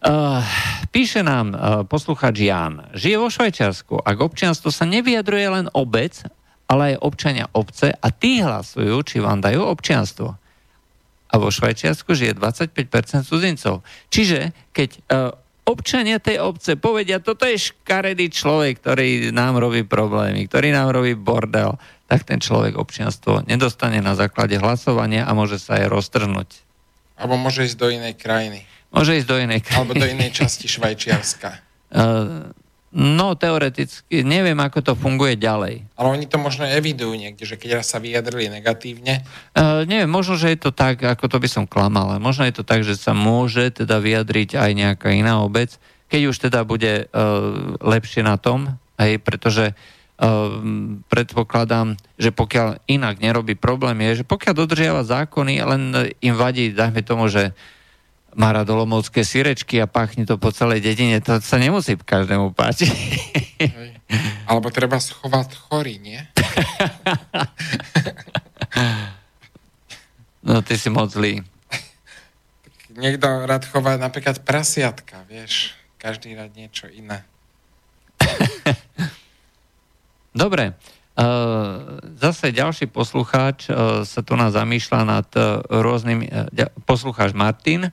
Uh, 0.00 0.40
píše 0.96 1.20
nám 1.20 1.52
uh, 1.52 1.60
posluchač 1.84 2.40
Jan, 2.40 2.88
žije 2.96 3.20
vo 3.20 3.28
Švajčiarsku 3.28 4.00
a 4.00 4.08
k 4.16 4.24
občianstvu 4.24 4.72
sa 4.72 4.88
nevyjadruje 4.88 5.46
len 5.60 5.66
obec, 5.76 6.24
ale 6.64 6.96
aj 6.96 7.04
občania 7.04 7.52
obce 7.52 7.92
a 7.92 8.08
tí 8.08 8.40
hlasujú, 8.40 8.96
či 9.04 9.20
vám 9.20 9.44
dajú 9.44 9.60
občianstvo. 9.60 10.40
A 11.28 11.34
vo 11.36 11.52
Švajčiarsku 11.52 12.16
žije 12.16 12.32
25% 12.32 13.28
cudzincov. 13.28 13.84
Čiže 14.08 14.56
keď 14.72 14.90
uh, 15.12 15.36
občania 15.68 16.16
tej 16.16 16.48
obce 16.48 16.80
povedia, 16.80 17.20
toto 17.20 17.44
je 17.44 17.60
škaredý 17.60 18.32
človek, 18.32 18.80
ktorý 18.80 19.36
nám 19.36 19.60
robí 19.60 19.84
problémy, 19.84 20.48
ktorý 20.48 20.72
nám 20.72 20.96
robí 20.96 21.12
bordel, 21.12 21.76
tak 22.08 22.24
ten 22.24 22.40
človek 22.40 22.80
občianstvo 22.80 23.44
nedostane 23.44 24.00
na 24.00 24.16
základe 24.16 24.56
hlasovania 24.56 25.28
a 25.28 25.36
môže 25.36 25.60
sa 25.60 25.76
aj 25.76 25.92
roztrhnúť. 25.92 26.48
Alebo 27.20 27.36
môže 27.36 27.68
ísť 27.68 27.76
do 27.76 27.92
inej 27.92 28.16
krajiny. 28.16 28.64
Môže 28.90 29.22
ísť 29.22 29.28
do 29.30 29.38
inej 29.38 29.60
krajiny. 29.62 29.78
Alebo 29.78 29.94
do 29.94 30.06
inej 30.06 30.30
časti 30.34 30.66
Švajčiarska. 30.66 31.62
Uh, 31.94 32.50
no, 33.18 33.38
teoreticky, 33.38 34.26
neviem, 34.26 34.58
ako 34.58 34.82
to 34.82 34.92
funguje 34.98 35.38
ďalej. 35.38 35.86
Ale 35.94 36.08
oni 36.10 36.26
to 36.26 36.42
možno 36.42 36.66
evidujú 36.66 37.14
niekde, 37.14 37.46
že 37.46 37.54
keď 37.54 37.80
raz 37.80 37.86
sa 37.86 38.02
vyjadrili 38.02 38.50
negatívne. 38.50 39.22
Uh, 39.54 39.86
neviem, 39.86 40.10
možno, 40.10 40.34
že 40.34 40.50
je 40.50 40.58
to 40.58 40.74
tak, 40.74 40.98
ako 41.06 41.30
to 41.30 41.38
by 41.38 41.48
som 41.48 41.70
klamal, 41.70 42.10
ale 42.10 42.18
možno 42.18 42.42
je 42.50 42.54
to 42.58 42.66
tak, 42.66 42.82
že 42.82 42.98
sa 42.98 43.14
môže 43.14 43.70
teda 43.70 44.02
vyjadriť 44.02 44.58
aj 44.58 44.70
nejaká 44.74 45.08
iná 45.14 45.38
obec, 45.46 45.78
keď 46.10 46.20
už 46.26 46.36
teda 46.50 46.66
bude 46.66 47.06
uh, 47.06 47.78
lepšie 47.78 48.26
na 48.26 48.34
tom, 48.34 48.74
aj 48.98 49.22
pretože 49.22 49.70
uh, 49.70 50.50
predpokladám, 51.06 51.94
že 52.18 52.34
pokiaľ 52.34 52.82
inak 52.90 53.22
nerobí 53.22 53.54
problém, 53.54 54.02
je, 54.10 54.20
že 54.20 54.24
pokiaľ 54.26 54.66
dodržiava 54.66 55.06
zákony, 55.06 55.62
len 55.62 55.82
im 56.18 56.34
vadí, 56.34 56.74
dajme 56.74 57.06
tomu, 57.06 57.30
že 57.30 57.54
má 58.34 58.52
radolomovské 58.54 59.24
syrečky 59.26 59.80
a 59.82 59.86
pachne 59.90 60.26
to 60.26 60.38
po 60.38 60.52
celej 60.54 60.80
dedine, 60.84 61.20
to 61.22 61.40
sa 61.42 61.58
nemusí 61.58 61.96
každému 61.98 62.52
páčiť. 62.54 62.92
Alebo 64.50 64.70
treba 64.74 64.98
schovať 64.98 65.54
chorý, 65.54 65.98
nie? 66.02 66.18
no 70.46 70.62
ty 70.62 70.78
si 70.78 70.90
moc 70.90 71.12
zlý. 71.14 71.42
Niekto 72.90 73.46
rád 73.46 73.64
chová 73.70 73.96
napríklad 73.96 74.38
prasiatka, 74.42 75.22
vieš, 75.30 75.74
každý 75.98 76.34
rád 76.34 76.56
niečo 76.58 76.88
iné. 76.90 77.22
Dobre, 80.34 80.74
zase 82.18 82.54
ďalší 82.54 82.86
poslucháč 82.86 83.66
sa 84.06 84.20
tu 84.22 84.38
nás 84.38 84.54
zamýšľa 84.54 85.00
nad 85.02 85.26
rôznymi, 85.66 86.54
poslucháč 86.86 87.34
Martin, 87.34 87.90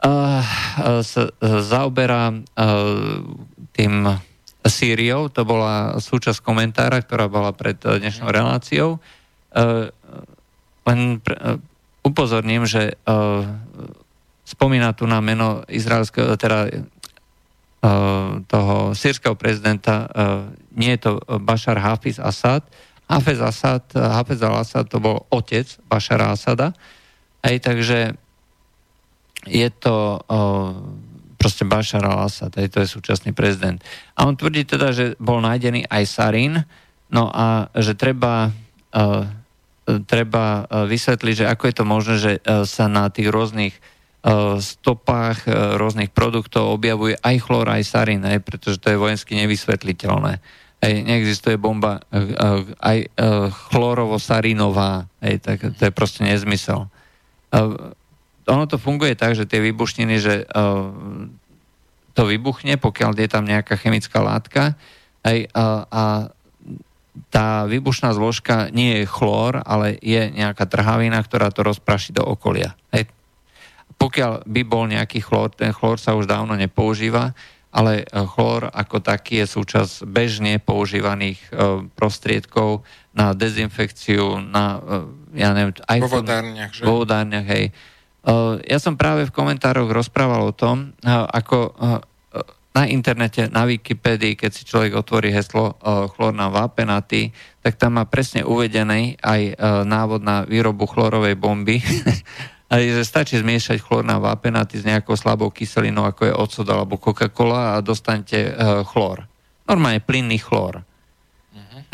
sa 0.00 1.22
zaoberá 1.42 2.34
tým 3.74 3.94
Sýriou, 4.64 5.28
to 5.28 5.44
bola 5.44 6.00
súčasť 6.00 6.40
komentára, 6.40 7.04
ktorá 7.04 7.28
bola 7.28 7.52
pred 7.52 7.76
dnešnou 7.76 8.32
reláciou. 8.32 8.96
Len 10.84 11.00
upozorním, 12.00 12.64
že 12.64 12.96
spomína 14.48 14.96
tu 14.96 15.04
na 15.04 15.20
meno 15.20 15.60
izraelského, 15.68 16.40
teda 16.40 16.72
toho 18.48 18.96
sírskeho 18.96 19.36
prezidenta, 19.36 20.08
nie 20.72 20.96
je 20.96 21.00
to 21.04 21.20
Bashar 21.44 21.76
Hafiz 21.76 22.16
Assad. 22.16 22.64
Hafiz 23.04 23.44
Assad, 23.44 23.84
Hafiz 23.92 24.40
al-Assad 24.40 24.88
to 24.88 24.96
bol 24.96 25.28
otec 25.28 25.68
Bashara 25.92 26.32
Asada. 26.32 26.72
Hej, 27.44 27.60
takže 27.60 28.16
je 29.46 29.68
to 29.70 30.20
proste 31.38 31.68
Bashar 31.68 32.00
al-Assad, 32.00 32.56
to 32.56 32.78
je 32.80 32.88
súčasný 32.88 33.36
prezident. 33.36 33.76
A 34.16 34.24
on 34.24 34.32
tvrdí 34.32 34.64
teda, 34.64 34.96
že 34.96 35.12
bol 35.20 35.44
nájdený 35.44 35.84
aj 35.92 36.04
Sarin, 36.08 36.64
no 37.12 37.28
a 37.28 37.68
že 37.76 37.92
treba, 37.92 38.48
o, 38.96 39.28
treba 40.08 40.64
vysvetliť, 40.68 41.34
že 41.44 41.50
ako 41.52 41.64
je 41.68 41.74
to 41.76 41.84
možné, 41.84 42.14
že 42.16 42.32
sa 42.64 42.88
na 42.88 43.12
tých 43.12 43.28
rôznych 43.28 43.76
stopách 44.56 45.44
rôznych 45.76 46.08
produktov 46.08 46.72
objavuje 46.72 47.12
aj 47.20 47.44
chlor, 47.44 47.68
aj 47.68 47.84
sarin, 47.84 48.24
aj, 48.24 48.40
pretože 48.40 48.80
to 48.80 48.88
je 48.88 48.96
vojensky 48.96 49.36
nevysvetliteľné. 49.36 50.40
Aj, 50.80 50.92
neexistuje 51.04 51.60
bomba 51.60 52.00
aj 52.80 53.12
chlorovo-sarinová, 53.68 55.12
aj, 55.20 55.34
tak 55.44 55.58
to 55.76 55.82
je 55.84 55.92
proste 55.92 56.24
nezmysel 56.24 56.88
ono 58.44 58.64
to 58.68 58.76
funguje 58.76 59.16
tak, 59.16 59.32
že 59.36 59.48
tie 59.48 59.60
výbušniny, 59.64 60.16
že 60.20 60.34
uh, 60.44 60.92
to 62.14 62.22
vybuchne, 62.28 62.78
pokiaľ 62.78 63.10
je 63.18 63.28
tam 63.28 63.44
nejaká 63.44 63.74
chemická 63.74 64.22
látka 64.22 64.78
hej, 65.26 65.50
a, 65.50 65.84
a 65.88 66.02
tá 67.30 67.66
výbušná 67.66 68.14
zložka 68.14 68.70
nie 68.70 69.02
je 69.02 69.04
chlór, 69.10 69.62
ale 69.62 69.98
je 69.98 70.30
nejaká 70.34 70.66
trhavina, 70.66 71.22
ktorá 71.22 71.50
to 71.50 71.66
rozpraší 71.66 72.14
do 72.14 72.22
okolia. 72.26 72.74
Hej. 72.90 73.10
Pokiaľ 73.98 74.46
by 74.46 74.62
bol 74.66 74.90
nejaký 74.90 75.22
chlór, 75.22 75.50
ten 75.54 75.70
chlór 75.70 75.98
sa 76.02 76.18
už 76.18 76.26
dávno 76.26 76.58
nepoužíva, 76.58 77.34
ale 77.74 78.06
chlór 78.06 78.70
ako 78.70 79.02
taký 79.02 79.42
je 79.42 79.46
súčasť 79.50 80.06
bežne 80.06 80.62
používaných 80.62 81.38
uh, 81.50 81.82
prostriedkov 81.98 82.86
na 83.14 83.34
dezinfekciu, 83.34 84.42
na, 84.42 84.78
ja 85.34 85.54
neviem, 85.54 85.74
aj 85.86 85.98
vo 86.02 86.18
vodárniach, 86.18 86.70
že? 86.74 86.82
Vo 86.82 87.02
vodárniach, 87.02 87.46
hej 87.46 87.70
Eh, 87.70 87.93
ja 88.64 88.78
som 88.80 88.96
práve 88.96 89.28
v 89.28 89.34
komentároch 89.36 89.92
rozprával 89.92 90.48
o 90.48 90.56
tom, 90.56 90.96
eh, 91.04 91.12
ako 91.12 91.58
eh, 91.76 92.00
na 92.74 92.90
internete, 92.90 93.46
na 93.54 93.70
Wikipedii, 93.70 94.34
keď 94.34 94.50
si 94.50 94.66
človek 94.66 94.98
otvorí 94.98 95.30
heslo 95.30 95.78
chlorná 96.10 96.50
vápenaty, 96.50 97.30
tak 97.62 97.78
tam 97.78 98.02
má 98.02 98.04
presne 98.10 98.42
uvedený 98.42 99.14
aj 99.22 99.54
návod 99.86 100.18
na 100.18 100.42
výrobu 100.42 100.82
chlorovej 100.90 101.38
bomby. 101.38 101.78
a 102.74 102.82
že 102.82 103.06
stačí 103.06 103.38
zmiešať 103.38 103.78
chlorná 103.78 104.18
vápenaty 104.18 104.82
s 104.82 104.88
nejakou 104.90 105.14
slabou 105.14 105.54
kyselinou, 105.54 106.02
ako 106.02 106.26
je 106.26 106.34
ocot 106.34 106.66
alebo 106.66 106.98
Coca-Cola 106.98 107.78
a 107.78 107.84
dostanete 107.84 108.50
chlor. 108.90 109.22
Normálne 109.70 110.02
plynný 110.02 110.42
chlor. 110.42 110.82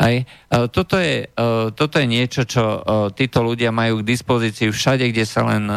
Aj, 0.01 0.15
e, 0.17 0.25
toto, 0.73 0.97
je, 0.97 1.29
e, 1.29 1.45
toto 1.77 2.01
je 2.01 2.07
niečo, 2.09 2.49
čo 2.49 2.63
e, 2.63 2.79
títo 3.13 3.45
ľudia 3.45 3.69
majú 3.69 4.01
k 4.01 4.09
dispozícii 4.09 4.73
všade, 4.73 5.05
kde 5.13 5.25
sa, 5.29 5.45
len, 5.45 5.69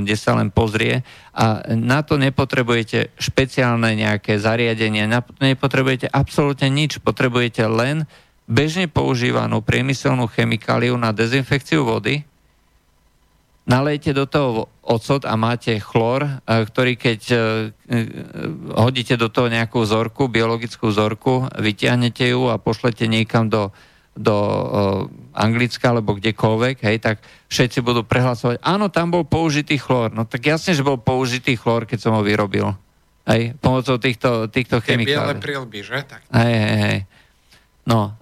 kde 0.00 0.16
sa 0.16 0.32
len 0.40 0.48
pozrie. 0.48 1.04
A 1.36 1.60
na 1.76 2.00
to 2.00 2.16
nepotrebujete 2.16 3.12
špeciálne 3.20 3.92
nejaké 3.92 4.40
zariadenie, 4.40 5.04
nepotrebujete 5.44 6.08
absolútne 6.08 6.72
nič, 6.72 7.04
potrebujete 7.04 7.68
len 7.68 8.08
bežne 8.48 8.88
používanú 8.88 9.60
priemyselnú 9.60 10.26
chemikáliu 10.32 10.96
na 10.96 11.12
dezinfekciu 11.12 11.84
vody 11.84 12.24
nalejete 13.68 14.16
do 14.16 14.24
toho 14.24 14.68
ocot 14.82 15.22
a 15.28 15.34
máte 15.36 15.78
chlor, 15.78 16.42
ktorý 16.48 16.98
keď 16.98 17.20
hodíte 18.74 19.14
do 19.14 19.30
toho 19.30 19.46
nejakú 19.46 19.84
vzorku, 19.84 20.26
biologickú 20.26 20.90
vzorku, 20.90 21.46
vyťahnete 21.54 22.34
ju 22.34 22.50
a 22.50 22.58
pošlete 22.58 23.06
niekam 23.06 23.46
do, 23.46 23.70
do 24.18 24.36
Anglicka 25.36 25.94
alebo 25.94 26.18
kdekoľvek, 26.18 26.82
hej, 26.82 26.96
tak 26.98 27.22
všetci 27.46 27.78
budú 27.86 28.02
prehlasovať, 28.02 28.58
áno, 28.66 28.90
tam 28.90 29.14
bol 29.14 29.22
použitý 29.22 29.78
chlor. 29.78 30.10
No 30.10 30.26
tak 30.26 30.42
jasne, 30.42 30.74
že 30.74 30.82
bol 30.82 30.98
použitý 30.98 31.54
chlor, 31.54 31.86
keď 31.86 31.98
som 32.10 32.12
ho 32.18 32.26
vyrobil. 32.26 32.74
Hej, 33.30 33.54
pomocou 33.62 34.00
týchto, 34.00 34.50
týchto 34.50 34.82
chemikálií. 34.82 35.38
Biele 35.38 35.38
prilby, 35.38 35.86
že? 35.86 36.02
Tak. 36.02 36.26
Hej, 36.34 36.54
hej, 36.56 36.78
hej. 36.82 36.98
No, 37.86 38.18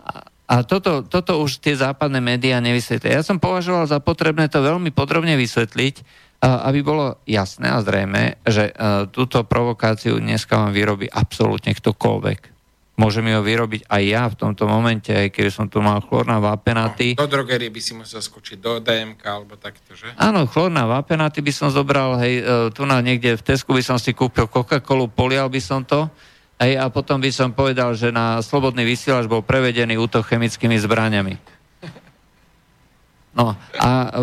a, 0.48 0.64
toto, 0.64 1.04
toto 1.04 1.44
už 1.44 1.60
tie 1.60 1.76
západné 1.76 2.24
médiá 2.24 2.58
nevysvetlia. 2.64 3.20
Ja 3.20 3.24
som 3.24 3.36
považoval 3.36 3.84
za 3.84 4.00
potrebné 4.00 4.48
to 4.48 4.64
veľmi 4.64 4.88
podrobne 4.90 5.36
vysvetliť, 5.36 6.26
aby 6.38 6.80
bolo 6.86 7.18
jasné 7.26 7.66
a 7.68 7.82
zrejme, 7.82 8.38
že 8.46 8.70
túto 9.10 9.42
provokáciu 9.42 10.22
dneska 10.22 10.54
vám 10.54 10.70
vyrobí 10.70 11.10
absolútne 11.10 11.74
ktokoľvek. 11.74 12.58
Môžem 12.98 13.30
ho 13.30 13.46
vyrobiť 13.46 13.86
aj 13.86 14.02
ja 14.02 14.26
v 14.26 14.34
tomto 14.34 14.66
momente, 14.66 15.14
aj 15.14 15.30
keby 15.30 15.54
som 15.54 15.70
tu 15.70 15.78
mal 15.78 16.02
chlorná 16.02 16.42
vápenaty. 16.42 17.14
No, 17.14 17.30
do 17.30 17.38
drogerie 17.38 17.70
by 17.70 17.78
si 17.78 17.94
musel 17.94 18.18
skočiť, 18.18 18.58
do 18.58 18.82
DMK 18.82 19.22
alebo 19.22 19.54
takto, 19.54 19.94
že? 19.94 20.10
Áno, 20.18 20.50
chlorná 20.50 20.82
vápenaty 20.82 21.38
by 21.38 21.52
som 21.54 21.70
zobral, 21.70 22.18
hej, 22.18 22.42
e, 22.42 22.74
tu 22.74 22.82
na 22.90 22.98
niekde 22.98 23.38
v 23.38 23.42
Tesku 23.54 23.70
by 23.70 23.86
som 23.86 24.02
si 24.02 24.10
kúpil 24.10 24.50
Coca-Colu, 24.50 25.14
polial 25.14 25.46
by 25.46 25.62
som 25.62 25.86
to, 25.86 26.10
hej, 26.62 26.78
a 26.78 26.90
potom 26.90 27.22
by 27.22 27.30
som 27.30 27.54
povedal, 27.54 27.94
že 27.94 28.10
na 28.10 28.42
slobodný 28.42 28.82
vysielač 28.82 29.30
bol 29.30 29.42
prevedený 29.42 29.98
útok 29.98 30.26
chemickými 30.26 30.76
zbraniami. 30.78 31.34
No 33.38 33.54
a 33.78 33.90
e, 34.10 34.20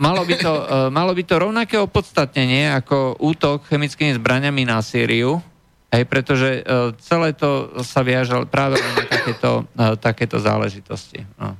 malo 0.00 0.24
by, 0.24 0.34
to, 0.40 0.52
e, 0.56 0.64
malo 0.88 1.12
by 1.12 1.22
to 1.26 1.34
rovnaké 1.36 1.76
opodstatnenie 1.76 2.72
ako 2.72 3.20
útok 3.20 3.68
chemickými 3.68 4.16
zbraniami 4.16 4.64
na 4.64 4.80
Sýriu, 4.80 5.44
Hej, 5.94 6.10
pretože 6.10 6.66
uh, 6.66 6.90
celé 6.98 7.30
to 7.38 7.70
sa 7.86 8.02
viaže 8.02 8.34
práve 8.50 8.82
na 8.82 9.06
takéto, 9.06 9.62
takéto 10.02 10.42
záležitosti. 10.42 11.22
No, 11.38 11.54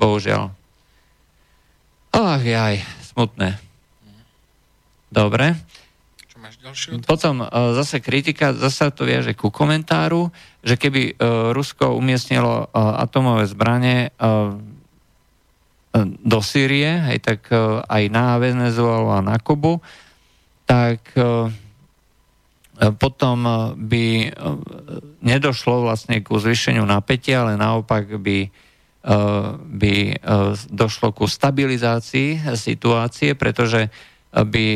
bohužiaľ. 0.00 0.48
Ach, 2.08 2.40
jaj, 2.40 2.80
smutné. 3.12 3.60
Dobre. 5.12 5.52
Potom 7.04 7.44
uh, 7.44 7.48
zase 7.76 8.00
kritika, 8.00 8.56
zase 8.56 8.88
to 8.96 9.04
viaže 9.04 9.36
ku 9.36 9.52
komentáru, 9.52 10.32
že 10.64 10.80
keby 10.80 11.14
uh, 11.14 11.52
Rusko 11.52 11.92
umiestnilo 11.92 12.68
uh, 12.68 13.00
atomové 13.00 13.44
zbranie 13.46 14.10
do 16.26 16.42
Sýrie, 16.42 17.06
hej, 17.06 17.22
tak 17.22 17.46
aj 17.86 18.02
na 18.10 18.34
Venezuelu 18.42 19.14
a 19.14 19.22
na 19.22 19.38
Kubu, 19.38 19.78
tak 20.66 21.14
E, 22.74 22.90
potom 22.90 23.46
e, 23.46 23.52
by 23.78 24.04
e, 24.26 24.28
nedošlo 25.22 25.86
vlastne 25.86 26.18
ku 26.26 26.42
zvýšeniu 26.42 26.82
napätia, 26.82 27.46
ale 27.46 27.54
naopak 27.54 28.18
by, 28.20 28.50
by 29.68 29.94
došlo 30.72 31.12
ku 31.12 31.28
stabilizácii 31.28 32.56
situácie, 32.56 33.36
pretože 33.36 33.92
by 34.32 34.66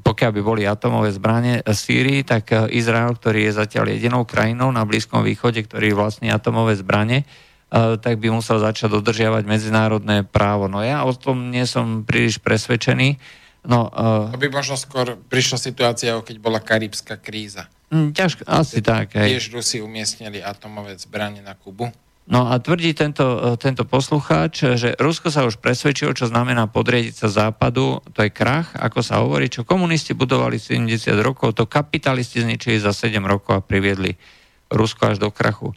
pokiaľ 0.00 0.30
by 0.36 0.42
boli 0.42 0.62
atomové 0.64 1.12
zbranie 1.12 1.64
v 1.64 1.76
Sýrii, 1.76 2.20
tak 2.24 2.52
Izrael, 2.72 3.12
ktorý 3.14 3.48
je 3.48 3.58
zatiaľ 3.60 3.92
jedinou 3.92 4.22
krajinou 4.24 4.72
na 4.72 4.84
Blízkom 4.84 5.22
východe, 5.22 5.64
ktorý 5.64 5.92
vlastní 5.92 6.32
atomové 6.32 6.76
zbranie, 6.76 7.28
tak 7.70 8.18
by 8.18 8.34
musel 8.34 8.58
začať 8.58 8.90
dodržiavať 8.98 9.46
medzinárodné 9.46 10.26
právo. 10.26 10.66
No 10.66 10.82
ja 10.82 11.06
o 11.06 11.14
tom 11.14 11.54
nie 11.54 11.62
som 11.64 12.02
príliš 12.02 12.42
presvedčený, 12.42 13.20
No, 13.60 13.92
uh, 13.92 14.32
to 14.32 14.40
by 14.40 14.48
možno 14.48 14.72
skôr 14.80 15.20
prišla 15.28 15.60
situácia, 15.60 16.16
keď 16.16 16.36
bola 16.40 16.64
karibská 16.64 17.20
kríza. 17.20 17.68
Mm, 17.92 18.16
ťažko, 18.16 18.48
asi 18.48 18.80
tak. 18.80 19.12
Hej. 19.20 19.36
Tiež 19.36 19.44
Rusi 19.52 19.84
umiestnili 19.84 20.40
atomové 20.40 20.96
zbranie 20.96 21.44
na 21.44 21.52
Kubu. 21.52 21.92
No 22.30 22.46
a 22.46 22.62
tvrdí 22.62 22.94
tento, 22.94 23.26
e, 23.26 23.38
tento 23.58 23.82
poslucháč, 23.82 24.78
že 24.78 24.94
Rusko 24.94 25.34
sa 25.34 25.42
už 25.42 25.58
presvedčilo, 25.58 26.14
čo 26.14 26.30
znamená 26.30 26.70
podriediť 26.70 27.26
sa 27.26 27.28
západu, 27.28 27.98
to 28.14 28.22
je 28.22 28.30
krach, 28.30 28.70
ako 28.78 29.02
sa 29.02 29.18
hovorí, 29.18 29.50
čo 29.50 29.66
komunisti 29.66 30.14
budovali 30.14 30.62
70 30.62 31.18
rokov, 31.26 31.58
to 31.58 31.66
kapitalisti 31.66 32.46
zničili 32.46 32.78
za 32.78 32.94
7 32.94 33.18
rokov 33.26 33.58
a 33.58 33.66
priviedli 33.66 34.14
Rusko 34.70 35.10
až 35.10 35.16
do 35.18 35.34
krachu. 35.34 35.74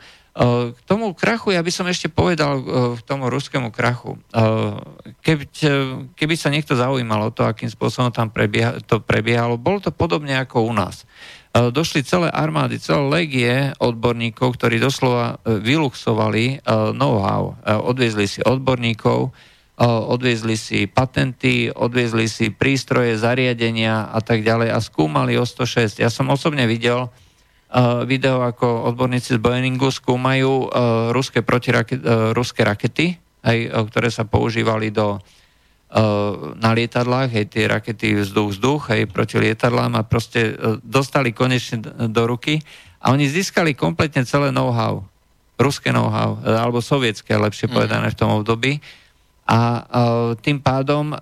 K 0.73 0.79
tomu 0.89 1.13
krachu 1.13 1.53
ja 1.53 1.61
by 1.61 1.69
som 1.69 1.85
ešte 1.85 2.09
povedal, 2.09 2.57
k 2.97 3.01
tomu 3.05 3.29
ruskému 3.29 3.69
krachu. 3.69 4.17
Keby, 5.21 5.45
keby 6.17 6.33
sa 6.33 6.49
niekto 6.49 6.73
zaujímal 6.73 7.29
o 7.29 7.33
to, 7.33 7.45
akým 7.45 7.69
spôsobom 7.69 8.09
tam 8.09 8.33
prebieha, 8.33 8.81
to 8.81 8.97
prebiehalo, 8.97 9.61
bolo 9.61 9.77
to 9.77 9.93
podobne 9.93 10.33
ako 10.33 10.65
u 10.65 10.73
nás. 10.73 11.05
Došli 11.53 12.01
celé 12.01 12.33
armády, 12.33 12.81
celé 12.81 13.03
legie 13.13 13.55
odborníkov, 13.77 14.57
ktorí 14.57 14.81
doslova 14.81 15.37
e, 15.37 15.61
vyluxovali 15.61 16.65
know-how. 16.97 17.53
Odviezli 17.61 18.25
si 18.25 18.41
odborníkov, 18.41 19.29
odviezli 19.85 20.57
si 20.57 20.89
patenty, 20.89 21.69
odviezli 21.69 22.25
si 22.25 22.49
prístroje, 22.49 23.21
zariadenia 23.21 24.09
a 24.09 24.17
tak 24.25 24.41
ďalej 24.41 24.69
a 24.73 24.81
skúmali 24.81 25.37
o 25.37 25.45
106. 25.45 26.01
Ja 26.01 26.09
som 26.09 26.33
osobne 26.33 26.65
videl 26.65 27.13
video, 28.05 28.45
ako 28.45 28.93
odborníci 28.93 29.37
z 29.37 29.41
Boeingu 29.41 29.89
skúmajú 29.89 30.69
ruské, 31.09 31.41
protiraket, 31.41 32.05
ruské 32.37 32.61
rakety, 32.61 33.17
aj, 33.41 33.89
ktoré 33.89 34.13
sa 34.13 34.29
používali 34.29 34.93
do, 34.93 35.17
na 36.57 36.69
lietadlách, 36.73 37.29
hej, 37.29 37.45
tie 37.53 37.69
rakety 37.69 38.17
vzduch-vzduch, 38.17 38.89
hej, 38.89 39.05
proti 39.05 39.37
lietadlám 39.37 39.93
a 39.93 40.01
proste 40.01 40.57
dostali 40.81 41.29
konečne 41.29 41.85
do 42.09 42.23
ruky 42.25 42.65
a 42.97 43.13
oni 43.13 43.29
získali 43.29 43.77
kompletne 43.77 44.25
celé 44.25 44.49
know-how, 44.49 45.05
ruské 45.61 45.93
know-how, 45.93 46.41
alebo 46.41 46.81
sovietské, 46.81 47.37
lepšie 47.37 47.69
mm. 47.69 47.73
povedané 47.77 48.07
v 48.09 48.17
tom 48.17 48.41
období. 48.41 48.81
A 49.43 49.83
tým 50.39 50.63
pádom 50.63 51.19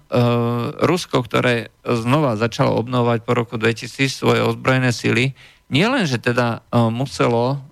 Rusko, 0.78 1.26
ktoré 1.26 1.74
znova 1.82 2.38
začalo 2.38 2.78
obnovať 2.78 3.26
po 3.26 3.34
roku 3.34 3.58
2000 3.58 4.08
svoje 4.14 4.46
ozbrojené 4.46 4.94
sily, 4.94 5.34
nielen, 5.74 6.06
že 6.06 6.22
teda 6.22 6.62
muselo 6.94 7.66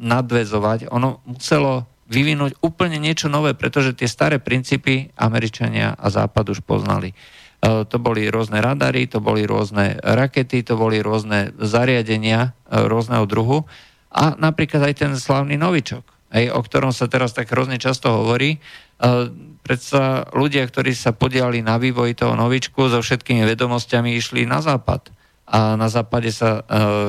nadvezovať, 0.00 0.88
ono 0.88 1.20
muselo 1.28 1.84
vyvinúť 2.10 2.58
úplne 2.58 2.98
niečo 2.98 3.30
nové, 3.30 3.54
pretože 3.54 3.94
tie 3.94 4.10
staré 4.10 4.42
princípy 4.42 5.14
Američania 5.14 5.94
a 5.94 6.10
Západ 6.10 6.50
už 6.50 6.60
poznali. 6.66 7.14
Uh, 7.60 7.86
to 7.86 8.02
boli 8.02 8.26
rôzne 8.26 8.58
radary, 8.58 9.06
to 9.06 9.22
boli 9.22 9.46
rôzne 9.46 10.02
rakety, 10.02 10.66
to 10.66 10.74
boli 10.74 10.98
rôzne 10.98 11.54
zariadenia 11.62 12.50
uh, 12.50 12.90
rôzneho 12.90 13.28
druhu 13.30 13.68
a 14.10 14.34
napríklad 14.34 14.90
aj 14.90 14.94
ten 15.06 15.12
slavný 15.14 15.54
novičok, 15.54 16.02
aj, 16.34 16.44
o 16.50 16.60
ktorom 16.66 16.90
sa 16.90 17.06
teraz 17.06 17.30
tak 17.30 17.52
hrozne 17.52 17.78
často 17.78 18.10
hovorí. 18.10 18.58
Uh, 18.98 19.30
predsa 19.62 20.26
ľudia, 20.34 20.66
ktorí 20.66 20.96
sa 20.96 21.14
podiali 21.14 21.62
na 21.62 21.78
vývoji 21.78 22.18
toho 22.18 22.34
novičku 22.34 22.90
so 22.90 22.98
všetkými 22.98 23.46
vedomosťami 23.46 24.18
išli 24.18 24.48
na 24.50 24.58
západ 24.64 25.14
a 25.50 25.74
na 25.74 25.90
západe 25.90 26.30
sa 26.30 26.62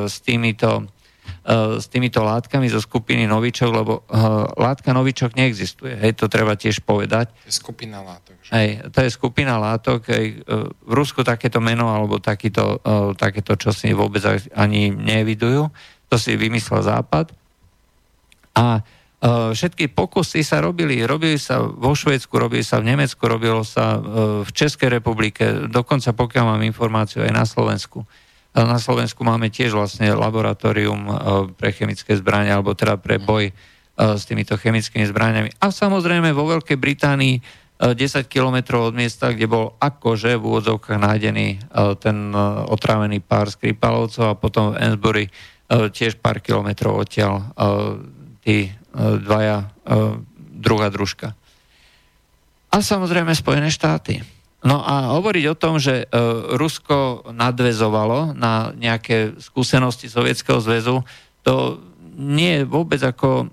s 0.09 0.17
týmito 0.25 0.89
s 1.77 1.85
týmito 1.89 2.21
látkami 2.21 2.69
zo 2.69 2.77
skupiny 2.77 3.25
novičok, 3.25 3.69
lebo 3.73 4.05
uh, 4.05 4.45
látka 4.61 4.93
novičok 4.93 5.33
neexistuje. 5.33 5.97
Hej, 5.97 6.21
to 6.21 6.29
treba 6.29 6.53
tiež 6.53 6.85
povedať. 6.85 7.33
To 7.33 7.49
je 7.49 7.57
skupina 7.57 8.05
látok. 8.05 8.37
Že? 8.45 8.51
Hej, 8.53 8.69
to 8.93 8.99
je 9.01 9.09
skupina 9.09 9.57
látok. 9.57 10.05
Hej, 10.13 10.45
uh, 10.45 10.69
v 10.69 10.91
Rusku 10.93 11.25
takéto 11.25 11.57
meno 11.57 11.89
alebo 11.89 12.21
takýto, 12.21 12.77
takéto 13.17 13.57
čo 13.57 13.73
si 13.73 13.89
vôbec 13.91 14.21
ani 14.53 14.93
nevidujú. 14.93 15.65
To 16.11 16.15
si 16.21 16.37
vymyslel 16.37 16.85
Západ. 16.85 17.33
A 18.53 18.83
všetky 19.53 19.93
pokusy 19.93 20.41
sa 20.41 20.65
robili. 20.65 21.05
Robili 21.05 21.37
sa 21.37 21.61
vo 21.61 21.93
Švedsku, 21.93 22.33
robili 22.41 22.65
sa 22.65 22.81
v 22.81 22.89
Nemecku, 22.89 23.21
robilo 23.29 23.61
sa 23.61 24.01
v 24.41 24.49
Českej 24.49 24.97
republike, 24.97 25.69
dokonca 25.69 26.09
pokiaľ 26.09 26.43
mám 26.49 26.65
informáciu 26.65 27.21
aj 27.21 27.29
na 27.29 27.45
Slovensku. 27.45 28.01
Na 28.51 28.75
Slovensku 28.83 29.23
máme 29.23 29.47
tiež 29.47 29.71
vlastne 29.71 30.11
laboratórium 30.11 31.07
e, 31.07 31.13
pre 31.55 31.71
chemické 31.71 32.19
zbrania, 32.19 32.59
alebo 32.59 32.75
teda 32.75 32.99
pre 32.99 33.15
boj 33.15 33.47
e, 33.47 33.53
s 33.95 34.27
týmito 34.27 34.59
chemickými 34.59 35.07
zbraniami. 35.07 35.55
A 35.63 35.71
samozrejme 35.71 36.35
vo 36.35 36.51
Veľkej 36.51 36.75
Británii 36.75 37.39
10 37.79 37.95
e, 37.95 38.27
kilometrov 38.27 38.91
od 38.91 38.93
miesta, 38.99 39.31
kde 39.31 39.47
bol 39.47 39.79
akože 39.79 40.35
v 40.35 40.43
úvodzovkách 40.43 40.99
nájdený 40.99 41.47
ten 42.03 42.35
otrávený 42.67 43.23
pár 43.23 43.47
Skripalovcov 43.47 44.35
a 44.35 44.39
potom 44.39 44.75
v 44.75 44.79
Ensbury 44.83 45.23
tiež 45.71 46.19
pár 46.19 46.43
kilometrov 46.43 47.07
odtiaľ 47.07 47.55
tí 48.43 48.67
dvaja 48.91 49.71
druhá 50.35 50.91
družka. 50.91 51.31
A 52.69 52.77
samozrejme 52.83 53.31
Spojené 53.31 53.71
štáty. 53.71 54.40
No 54.61 54.77
a 54.85 55.17
hovoriť 55.17 55.45
o 55.49 55.57
tom, 55.57 55.81
že 55.81 56.05
e, 56.05 56.15
Rusko 56.53 57.29
nadvezovalo 57.33 58.37
na 58.37 58.69
nejaké 58.77 59.33
skúsenosti 59.41 60.05
Sovietskeho 60.05 60.61
zväzu, 60.61 61.01
to 61.41 61.81
nie 62.13 62.61
je 62.61 62.69
vôbec 62.69 63.01
ako 63.01 63.29
e, 63.41 63.45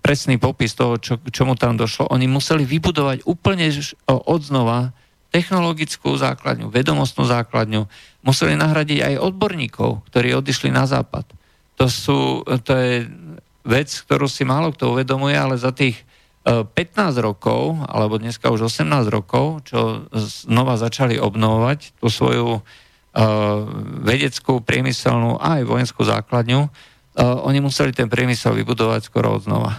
presný 0.00 0.40
popis 0.40 0.72
toho, 0.72 0.96
čo, 0.96 1.20
čomu 1.28 1.60
tam 1.60 1.76
došlo. 1.76 2.08
Oni 2.08 2.24
museli 2.24 2.64
vybudovať 2.64 3.28
úplne 3.28 3.68
odznova 4.08 4.96
technologickú 5.28 6.16
základňu, 6.16 6.72
vedomostnú 6.72 7.28
základňu. 7.28 7.84
Museli 8.24 8.56
nahradiť 8.56 9.12
aj 9.12 9.14
odborníkov, 9.20 10.08
ktorí 10.08 10.32
odišli 10.32 10.72
na 10.72 10.88
západ. 10.88 11.28
To, 11.76 11.86
sú, 11.86 12.48
to 12.64 12.72
je 12.72 13.04
vec, 13.68 13.92
ktorú 13.92 14.24
si 14.24 14.48
málo 14.48 14.72
kto 14.72 14.96
uvedomuje, 14.96 15.36
ale 15.36 15.60
za 15.60 15.70
tých 15.70 16.00
15 16.46 17.18
rokov, 17.20 17.82
alebo 17.88 18.16
dneska 18.16 18.48
už 18.48 18.70
18 18.70 19.08
rokov, 19.10 19.66
čo 19.68 20.06
znova 20.14 20.78
začali 20.80 21.18
obnovovať 21.20 21.98
tú 22.00 22.06
svoju 22.08 22.62
vedeckú, 24.06 24.62
priemyselnú 24.62 25.36
a 25.42 25.58
aj 25.58 25.62
vojenskú 25.66 26.06
základňu, 26.06 26.70
oni 27.18 27.58
museli 27.58 27.90
ten 27.90 28.06
priemysel 28.06 28.54
vybudovať 28.54 29.10
skoro 29.10 29.36
od 29.36 29.42
znova. 29.42 29.74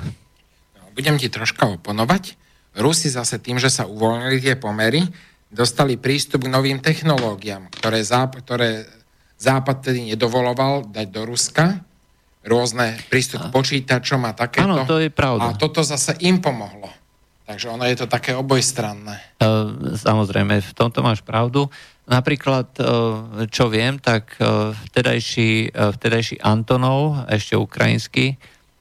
No, 0.76 0.92
budem 0.92 1.16
ti 1.16 1.32
troška 1.32 1.72
oponovať. 1.80 2.36
Rusi 2.76 3.08
zase 3.08 3.40
tým, 3.40 3.58
že 3.58 3.72
sa 3.72 3.88
uvoľnili 3.88 4.38
tie 4.44 4.56
pomery, 4.60 5.08
dostali 5.50 5.98
prístup 5.98 6.46
k 6.46 6.54
novým 6.54 6.84
technológiám, 6.84 7.72
ktoré, 7.74 8.04
záp- 8.06 8.38
ktoré 8.44 8.86
Západ 9.40 9.88
tedy 9.88 10.04
nedovoloval 10.12 10.92
dať 10.92 11.08
do 11.16 11.24
Ruska, 11.24 11.80
rôzne 12.44 12.96
prístup 13.12 13.48
k 13.48 13.50
počítačom 13.52 14.24
a 14.24 14.32
takéto. 14.32 14.64
Áno, 14.64 14.88
to 14.88 15.00
je 15.04 15.12
pravda. 15.12 15.52
A 15.52 15.58
toto 15.60 15.84
zase 15.84 16.16
im 16.24 16.40
pomohlo. 16.40 16.88
Takže 17.50 17.66
ono 17.74 17.82
je 17.90 17.98
to 17.98 18.06
také 18.06 18.38
obojstranné. 18.38 19.42
Samozrejme, 19.98 20.62
v 20.62 20.74
tomto 20.78 21.02
máš 21.02 21.26
pravdu. 21.26 21.66
Napríklad, 22.10 22.74
e, 22.78 22.84
čo 23.54 23.70
viem, 23.70 24.02
tak 24.02 24.34
e, 24.38 24.74
vtedajší, 24.74 25.70
e, 25.70 25.94
vtedajší 25.94 26.42
Antonov, 26.42 27.26
ešte 27.30 27.54
ukrajinský, 27.54 28.38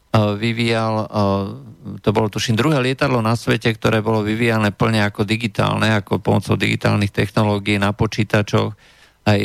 vyvíjal, 0.09 1.05
to 2.01 2.09
bolo 2.17 2.33
tuším 2.33 2.57
druhé 2.57 2.81
lietadlo 2.81 3.21
na 3.21 3.37
svete, 3.37 3.69
ktoré 3.77 4.01
bolo 4.01 4.25
vyvíjane 4.25 4.73
plne 4.73 5.05
ako 5.05 5.29
digitálne, 5.29 6.01
ako 6.01 6.25
pomocou 6.25 6.57
digitálnych 6.57 7.13
technológií 7.13 7.77
na 7.77 7.93
počítačoch, 7.93 8.73
aj 9.29 9.41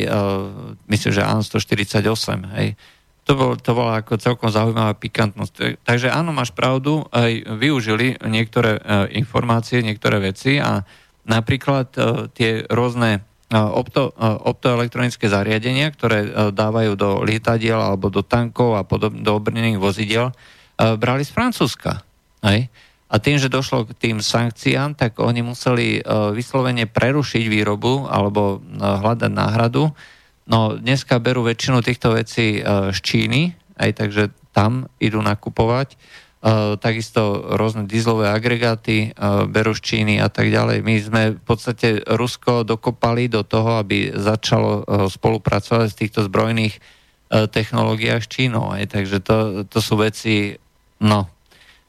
myslím, 0.88 1.10
že 1.12 1.20
AN-148, 1.20 2.56
hej. 2.56 2.80
To, 3.24 3.32
bol, 3.32 3.56
to 3.56 3.72
bola 3.72 4.04
ako 4.04 4.20
celkom 4.20 4.52
zaujímavá 4.52 4.92
pikantnosť. 5.00 5.80
Takže 5.80 6.12
áno, 6.12 6.36
máš 6.36 6.52
pravdu, 6.52 7.08
aj 7.08 7.56
využili 7.56 8.20
niektoré 8.20 8.76
informácie, 9.16 9.80
niektoré 9.80 10.20
veci 10.20 10.60
a 10.60 10.84
napríklad 11.24 11.88
tie 12.36 12.68
rôzne 12.68 13.24
opto, 13.48 14.12
optoelektronické 14.20 15.32
zariadenia, 15.32 15.88
ktoré 15.88 16.52
dávajú 16.52 16.92
do 17.00 17.24
lietadiel 17.24 17.80
alebo 17.80 18.12
do 18.12 18.20
tankov 18.20 18.76
a 18.76 18.84
podob, 18.84 19.16
do 19.16 19.32
obrnených 19.32 19.80
vozidel, 19.80 20.28
brali 20.76 21.24
z 21.24 21.32
Francúzska. 21.32 22.04
Hej? 22.44 22.68
A 23.08 23.14
tým, 23.22 23.40
že 23.40 23.48
došlo 23.48 23.88
k 23.88 23.96
tým 23.96 24.18
sankciám, 24.20 25.00
tak 25.00 25.16
oni 25.16 25.40
museli 25.40 26.04
vyslovene 26.36 26.84
prerušiť 26.84 27.44
výrobu 27.48 28.04
alebo 28.04 28.60
hľadať 28.76 29.32
náhradu. 29.32 29.96
No 30.44 30.76
dneska 30.76 31.16
berú 31.20 31.40
väčšinu 31.46 31.80
týchto 31.80 32.12
vecí 32.12 32.60
z 32.64 32.98
Číny, 33.00 33.56
aj 33.80 33.90
takže 33.96 34.28
tam 34.52 34.92
idú 35.00 35.24
nakupovať 35.24 35.96
Eh, 36.44 36.76
takisto 36.76 37.40
rôzne 37.56 37.88
dieselové 37.88 38.28
agregáty 38.28 39.16
uh, 39.16 39.48
berú 39.48 39.72
z 39.72 39.80
Číny 39.80 40.20
a 40.20 40.28
tak 40.28 40.52
ďalej. 40.52 40.84
My 40.84 40.94
sme 41.00 41.22
v 41.32 41.40
podstate 41.40 42.04
Rusko 42.04 42.68
dokopali 42.68 43.32
do 43.32 43.40
toho, 43.40 43.80
aby 43.80 44.12
začalo 44.12 44.84
spolupracovať 45.08 45.88
v 45.88 45.98
týchto 46.04 46.20
zbrojných 46.28 46.76
technológiách 47.32 48.28
s 48.28 48.28
Čínou. 48.28 48.76
Aj. 48.76 48.84
Takže 48.84 49.24
to, 49.24 49.64
to 49.64 49.80
sú 49.80 49.96
veci, 49.96 50.52
no, 51.00 51.32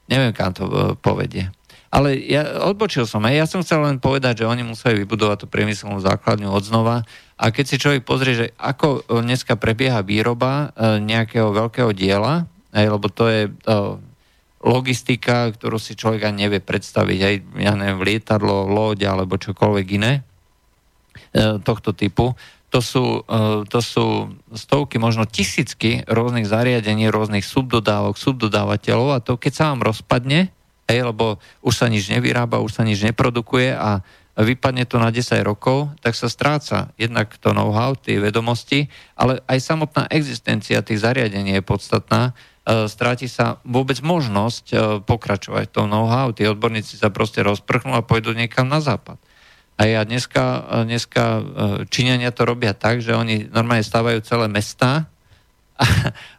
neviem, 0.08 0.32
kam 0.32 0.56
to 0.56 0.96
povedie. 1.04 1.52
Ale 1.96 2.20
ja 2.20 2.68
odbočil 2.68 3.08
som, 3.08 3.24
aj 3.24 3.36
ja 3.40 3.46
som 3.48 3.64
chcel 3.64 3.80
len 3.80 4.04
povedať, 4.04 4.44
že 4.44 4.52
oni 4.52 4.68
museli 4.68 5.08
vybudovať 5.08 5.46
tú 5.46 5.48
priemyselnú 5.48 6.04
základňu 6.04 6.52
od 6.52 6.64
znova 6.68 7.08
a 7.40 7.46
keď 7.56 7.66
si 7.72 7.80
človek 7.80 8.04
pozrie, 8.04 8.36
že 8.36 8.48
ako 8.60 9.08
dneska 9.24 9.56
prebieha 9.56 10.04
výroba 10.04 10.76
nejakého 11.00 11.56
veľkého 11.56 11.96
diela, 11.96 12.52
lebo 12.76 13.08
to 13.08 13.32
je 13.32 13.42
logistika, 14.66 15.54
ktorú 15.54 15.78
si 15.78 15.94
človek 15.94 16.26
ani 16.26 16.50
nevie 16.50 16.60
predstaviť, 16.60 17.20
aj 17.22 17.36
ja 17.62 17.74
neviem, 17.78 18.02
lietadlo, 18.02 18.66
loď 18.66 19.14
alebo 19.14 19.38
čokoľvek 19.38 19.88
iné 20.02 20.14
e, 20.18 21.62
tohto 21.62 21.94
typu. 21.94 22.34
To 22.74 22.82
sú, 22.82 23.22
e, 23.22 23.70
to 23.70 23.80
sú 23.80 24.34
stovky, 24.58 24.98
možno 24.98 25.30
tisícky 25.30 26.02
rôznych 26.10 26.50
zariadení, 26.50 27.14
rôznych 27.14 27.46
subdodávok, 27.46 28.18
subdodávateľov 28.18 29.10
a 29.14 29.24
to 29.24 29.38
keď 29.38 29.54
sa 29.54 29.64
vám 29.72 29.86
rozpadne, 29.86 30.50
hej, 30.90 31.02
lebo 31.06 31.42
už 31.66 31.74
sa 31.74 31.88
nič 31.90 32.10
nevyrába, 32.10 32.64
už 32.64 32.82
sa 32.82 32.84
nič 32.86 33.02
neprodukuje 33.06 33.74
a 33.74 34.06
vypadne 34.36 34.84
to 34.84 35.00
na 35.00 35.16
10 35.16 35.42
rokov, 35.48 35.96
tak 36.04 36.12
sa 36.12 36.28
stráca 36.28 36.92
jednak 37.00 37.32
to 37.40 37.56
know-how, 37.56 37.96
tie 37.96 38.20
vedomosti, 38.20 38.92
ale 39.16 39.40
aj 39.48 39.64
samotná 39.64 40.12
existencia 40.12 40.84
tých 40.84 41.02
zariadení 41.02 41.56
je 41.56 41.64
podstatná, 41.64 42.36
E, 42.66 42.90
stráti 42.90 43.30
sa 43.30 43.62
vôbec 43.62 44.02
možnosť 44.02 44.66
e, 44.74 44.76
pokračovať 45.06 45.70
v 45.70 45.74
tom 45.74 45.86
know-how. 45.86 46.34
Tí 46.34 46.50
odborníci 46.50 46.98
sa 46.98 47.14
proste 47.14 47.46
rozprchnú 47.46 47.94
a 47.94 48.02
pôjdu 48.02 48.34
niekam 48.34 48.66
na 48.66 48.82
západ. 48.82 49.22
A 49.78 49.86
ja 49.86 50.02
dneska, 50.02 50.66
e, 50.82 50.90
dneska 50.90 51.46
Číňania 51.94 52.34
to 52.34 52.50
robia 52.50 52.74
tak, 52.74 53.06
že 53.06 53.14
oni 53.14 53.54
normálne 53.54 53.86
stávajú 53.86 54.18
celé 54.26 54.50
mesta 54.50 55.06
a, 55.76 55.86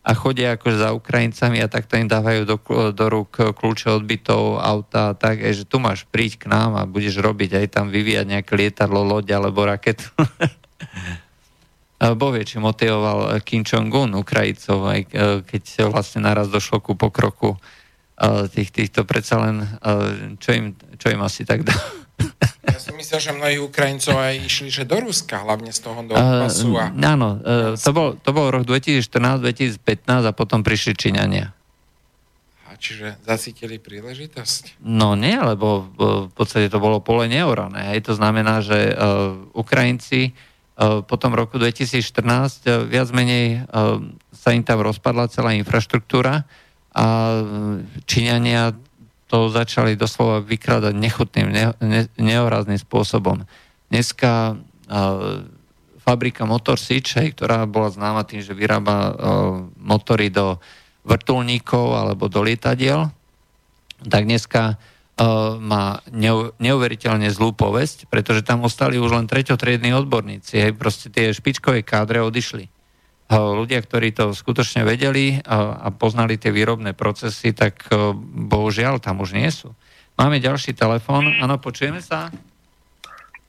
a 0.00 0.10
chodia 0.16 0.56
akože 0.56 0.80
za 0.80 0.90
Ukrajincami 0.96 1.60
a 1.60 1.68
takto 1.68 2.00
im 2.00 2.08
dávajú 2.08 2.48
do, 2.48 2.56
do 2.96 3.04
rúk 3.12 3.36
kľúče 3.52 3.92
od 3.92 4.04
bytov, 4.08 4.56
auta, 4.56 5.12
tak, 5.12 5.44
že 5.44 5.68
tu 5.68 5.76
máš 5.76 6.08
príť 6.08 6.44
k 6.44 6.44
nám 6.48 6.80
a 6.80 6.88
budeš 6.88 7.20
robiť 7.20 7.60
aj 7.60 7.66
tam 7.68 7.92
vyvíjať 7.92 8.26
nejaké 8.26 8.52
lietadlo, 8.56 9.04
loď 9.04 9.36
alebo 9.36 9.68
raketu. 9.68 10.08
Boh 11.96 12.32
vie, 12.32 12.44
či 12.44 12.60
motivoval 12.60 13.40
Kim 13.40 13.64
Jong-un 13.64 14.12
Ukrajicov, 14.16 14.84
aj 14.88 15.00
eh, 15.12 15.40
keď 15.44 15.88
vlastne 15.88 16.24
naraz 16.24 16.48
došlo 16.48 16.80
ku 16.80 16.96
pokroku 16.96 17.56
eh, 17.56 18.48
tých, 18.48 18.72
týchto 18.72 19.04
predsa 19.04 19.40
len, 19.40 19.64
čo 20.40 20.50
im, 20.56 20.76
čo 20.96 21.12
im 21.12 21.20
asi 21.20 21.44
tak 21.44 21.64
dá. 21.64 21.76
Ja 22.66 22.78
som 22.82 22.98
myslel, 22.98 23.20
že 23.22 23.30
mnohí 23.32 23.56
Ukrajincov 23.62 24.18
aj 24.18 24.34
išli 24.43 24.68
že 24.68 24.84
do 24.84 24.98
Ruska, 24.98 25.47
hlavne 25.47 25.70
z 25.70 25.80
toho 25.80 26.02
Donbasu. 26.02 26.74
Uh, 26.74 26.90
áno, 26.98 27.40
uh, 27.40 27.78
to, 27.78 27.90
bol, 27.94 28.18
to 28.18 28.30
bol 28.34 28.51
rok 28.51 28.66
2014-2015 28.66 29.80
a 30.26 30.32
potom 30.34 30.66
prišli 30.66 30.93
Číňania. 30.98 31.55
A 32.66 32.74
čiže 32.76 33.16
zacítili 33.24 33.78
príležitosť? 33.78 34.82
No 34.84 35.14
nie, 35.16 35.38
lebo 35.38 35.88
v 35.97 36.32
podstate 36.34 36.68
to 36.68 36.82
bolo 36.82 37.01
pole 37.01 37.30
neorané. 37.30 37.94
Hej. 37.94 38.10
To 38.10 38.18
znamená, 38.18 38.60
že 38.60 38.93
uh, 38.93 39.32
Ukrajinci 39.56 40.36
Eh, 40.76 41.01
potom 41.09 41.32
roku 41.32 41.56
2014 41.56 42.68
eh, 42.68 42.84
viac 42.84 43.09
menej 43.09 43.44
eh, 43.48 43.64
sa 44.28 44.52
im 44.52 44.60
tam 44.60 44.84
rozpadla 44.84 45.32
celá 45.32 45.56
infraštruktúra 45.56 46.44
a 46.93 47.06
Číňania 48.09 48.76
to 49.26 49.50
začali 49.50 49.98
doslova 49.98 50.38
vykradať 50.42 50.94
nechutným, 50.94 51.48
ne, 51.50 51.64
ne, 51.82 52.02
nehorázným 52.14 52.78
spôsobom. 52.78 53.42
Dneska 53.90 54.58
fabrika 56.02 56.46
Motor 56.46 56.78
Sič, 56.78 57.18
ktorá 57.34 57.66
bola 57.66 57.90
známa 57.90 58.22
tým, 58.22 58.38
že 58.38 58.54
vyrába 58.54 59.14
motory 59.74 60.30
do 60.30 60.62
vrtulníkov 61.06 61.94
alebo 61.94 62.30
do 62.30 62.42
lietadiel, 62.42 63.10
tak 64.06 64.26
dneska 64.26 64.74
uh, 64.74 65.56
má 65.56 66.04
neuveriteľne 66.60 67.32
zlú 67.32 67.56
povesť, 67.56 68.10
pretože 68.12 68.44
tam 68.44 68.68
ostali 68.68 69.00
už 69.00 69.16
len 69.16 69.24
treťotriední 69.24 69.96
odborníci. 69.96 70.60
Hej, 70.60 70.72
proste 70.76 71.08
tie 71.08 71.32
špičkové 71.32 71.80
kádre 71.80 72.20
odišli. 72.20 72.68
Ľudia, 73.26 73.82
ktorí 73.82 74.14
to 74.14 74.30
skutočne 74.30 74.86
vedeli 74.86 75.42
a 75.42 75.90
poznali 75.90 76.38
tie 76.38 76.54
výrobné 76.54 76.94
procesy, 76.94 77.50
tak 77.50 77.90
uh, 77.90 78.14
bohužiaľ 78.46 79.02
tam 79.02 79.18
už 79.18 79.34
nie 79.34 79.50
sú. 79.50 79.74
Máme 80.14 80.38
ďalší 80.38 80.78
telefon. 80.78 81.34
Áno, 81.42 81.58
počujeme 81.58 81.98
sa? 81.98 82.30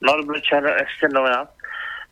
No, 0.02 0.18
dobrý 0.18 0.42
večer, 0.42 0.66
ešte 0.66 1.06
novina. 1.14 1.46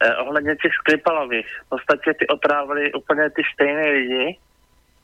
Eh, 0.02 0.16
ohledně 0.16 0.56
těch 0.56 0.72
Skripalových. 0.72 1.46
V 1.66 1.68
podstatě 1.68 2.14
ty 2.14 2.26
otrávili 2.26 2.92
úplně 2.92 3.30
ty 3.30 3.42
stejné 3.54 3.90
lidi 3.90 4.38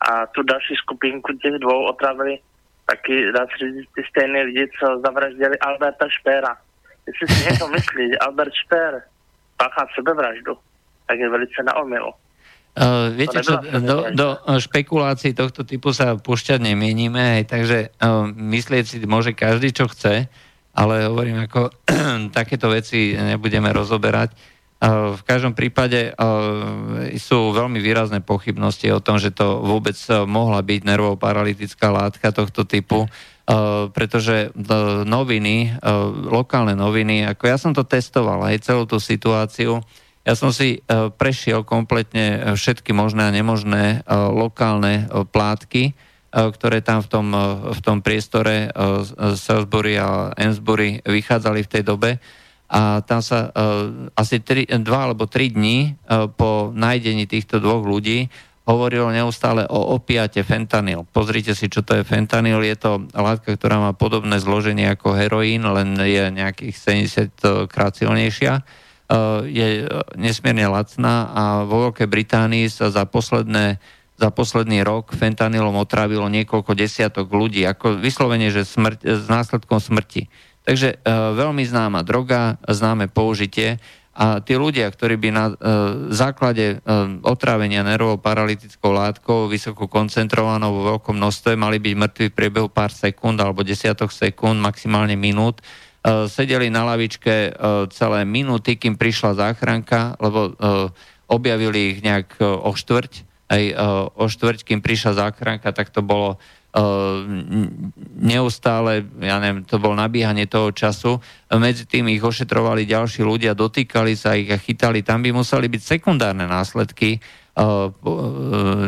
a 0.00 0.26
tu 0.26 0.42
další 0.42 0.74
skupinku 0.74 1.32
těch 1.32 1.52
dvou 1.52 1.84
otrávili 1.84 2.38
taky, 2.86 3.32
dá 3.32 3.46
se 3.46 3.72
říct, 3.72 3.88
ty 3.94 4.02
stejné 4.08 4.42
lidi, 4.42 4.68
co 4.78 5.00
zavraždili 5.04 5.58
Alberta 5.58 6.08
Špéra. 6.08 6.56
Jestli 7.06 7.34
si 7.34 7.44
někdo 7.50 7.68
myslí, 7.68 8.08
že 8.10 8.18
Albert 8.18 8.52
Špér 8.54 9.02
páchá 9.56 9.86
sebevraždu, 9.94 10.58
tak 11.06 11.18
je 11.18 11.28
velice 11.28 11.62
na 11.62 11.76
omilu. 11.76 12.12
Uh, 12.72 13.12
viete 13.12 13.44
čo, 13.44 13.60
do, 13.60 14.16
do 14.16 14.28
špekulácií 14.56 15.36
tohto 15.36 15.60
typu 15.60 15.92
sa 15.92 16.16
púšťať 16.16 16.72
nemienime, 16.72 17.44
takže 17.44 17.92
uh, 18.00 18.24
myslieť 18.32 18.84
si 18.88 18.96
môže 19.04 19.36
každý, 19.36 19.76
čo 19.76 19.92
chce, 19.92 20.32
ale 20.72 21.04
hovorím, 21.04 21.44
ako 21.44 21.68
takéto 22.38 22.72
veci 22.72 23.12
nebudeme 23.12 23.68
rozoberať. 23.68 24.32
V 24.82 25.22
každom 25.22 25.54
prípade 25.54 26.10
sú 27.14 27.54
veľmi 27.54 27.78
výrazné 27.78 28.18
pochybnosti 28.18 28.90
o 28.90 28.98
tom, 28.98 29.14
že 29.22 29.30
to 29.30 29.62
vôbec 29.62 29.94
mohla 30.26 30.58
byť 30.58 30.80
nervovo-paralytická 30.82 31.86
látka 31.86 32.34
tohto 32.34 32.66
typu, 32.66 33.06
pretože 33.94 34.50
noviny, 35.06 35.78
lokálne 36.26 36.74
noviny, 36.74 37.30
ako 37.30 37.44
ja 37.46 37.62
som 37.62 37.70
to 37.70 37.86
testoval, 37.86 38.42
aj 38.42 38.66
celú 38.66 38.82
tú 38.82 38.98
situáciu, 38.98 39.86
ja 40.22 40.34
som 40.38 40.54
si 40.54 40.82
prešiel 41.18 41.66
kompletne 41.66 42.54
všetky 42.54 42.94
možné 42.94 43.26
a 43.26 43.34
nemožné 43.34 44.06
lokálne 44.10 45.10
plátky, 45.10 45.98
ktoré 46.32 46.80
tam 46.80 47.02
v 47.04 47.08
tom, 47.10 47.28
v 47.74 47.80
tom 47.82 47.98
priestore 48.00 48.70
Salisbury 49.36 49.98
a 49.98 50.32
Ensbury 50.38 51.02
vychádzali 51.02 51.60
v 51.66 51.70
tej 51.70 51.82
dobe 51.82 52.10
a 52.72 53.04
tam 53.04 53.20
sa 53.20 53.52
asi 54.16 54.40
tri, 54.40 54.64
dva 54.64 55.10
alebo 55.10 55.28
tri 55.28 55.52
dní 55.52 55.92
po 56.38 56.72
nájdení 56.72 57.28
týchto 57.28 57.60
dvoch 57.60 57.84
ľudí 57.84 58.32
hovorilo 58.62 59.10
neustále 59.10 59.66
o 59.66 59.98
opiate 59.98 60.46
fentanyl. 60.46 61.02
Pozrite 61.04 61.52
si, 61.52 61.66
čo 61.66 61.82
to 61.82 61.98
je 61.98 62.06
fentanyl. 62.06 62.62
Je 62.62 62.78
to 62.78 63.10
látka, 63.10 63.58
ktorá 63.58 63.82
má 63.82 63.90
podobné 63.90 64.38
zloženie 64.38 64.86
ako 64.86 65.18
heroín, 65.18 65.66
len 65.66 65.98
je 65.98 66.30
nejakých 66.30 67.02
70 67.34 67.66
krát 67.66 67.98
silnejšia. 67.98 68.62
Uh, 69.12 69.44
je 69.44 69.84
nesmierne 70.16 70.64
lacná 70.72 71.28
a 71.36 71.42
vo 71.68 71.84
Veľkej 71.90 72.08
Británii 72.08 72.72
sa 72.72 72.88
za 72.88 73.04
posledné 73.04 73.76
za 74.22 74.30
posledný 74.30 74.86
rok 74.86 75.10
fentanylom 75.10 75.74
otrávilo 75.82 76.30
niekoľko 76.30 76.78
desiatok 76.78 77.26
ľudí, 77.26 77.66
ako 77.66 77.98
vyslovene, 77.98 78.54
že 78.54 78.62
smrť, 78.62 79.02
s 79.02 79.26
následkom 79.26 79.82
smrti. 79.82 80.30
Takže 80.62 80.94
e, 80.94 80.96
veľmi 81.34 81.66
známa 81.66 82.06
droga, 82.06 82.54
známe 82.70 83.10
použitie 83.10 83.82
a 84.14 84.38
tí 84.38 84.54
ľudia, 84.54 84.86
ktorí 84.86 85.18
by 85.18 85.28
na 85.34 85.44
e, 85.50 85.54
základe 86.14 86.78
e, 86.78 86.86
otrávenia 87.26 87.82
nervovo-paralytickou 87.82 88.94
látkou 88.94 89.50
vysoko 89.50 89.90
koncentrovanou 89.90 90.70
vo 90.70 90.82
veľkom 90.94 91.18
množstve 91.18 91.58
mali 91.58 91.82
byť 91.82 91.94
mŕtvi 91.98 92.24
v 92.30 92.36
priebehu 92.36 92.70
pár 92.70 92.94
sekúnd 92.94 93.42
alebo 93.42 93.66
desiatok 93.66 94.14
sekúnd, 94.14 94.62
maximálne 94.62 95.18
minút, 95.18 95.66
sedeli 96.26 96.66
na 96.66 96.82
lavičke 96.82 97.34
e, 97.48 97.50
celé 97.94 98.26
minúty, 98.26 98.74
kým 98.74 98.98
prišla 98.98 99.38
záchranka, 99.38 100.18
lebo 100.18 100.50
e, 100.50 100.52
objavili 101.30 101.96
ich 101.96 101.98
nejak 102.02 102.42
o 102.42 102.74
štvrť, 102.74 103.12
aj 103.48 103.62
o 104.16 104.26
štvrť, 104.28 104.68
kým 104.68 104.84
prišla 104.84 105.16
záchranka, 105.16 105.72
tak 105.72 105.88
to 105.88 106.04
bolo 106.04 106.36
neustále, 108.16 109.04
ja 109.20 109.36
neviem, 109.40 109.60
to 109.64 109.76
bol 109.76 109.92
nabíhanie 109.92 110.48
toho 110.48 110.72
času, 110.72 111.20
medzi 111.60 111.84
tým 111.84 112.08
ich 112.08 112.24
ošetrovali 112.24 112.88
ďalší 112.88 113.20
ľudia, 113.20 113.52
dotýkali 113.52 114.16
sa 114.16 114.32
ich 114.40 114.48
a 114.48 114.56
chytali, 114.56 115.04
tam 115.04 115.20
by 115.20 115.36
museli 115.36 115.68
byť 115.68 115.82
sekundárne 115.84 116.48
následky 116.48 117.20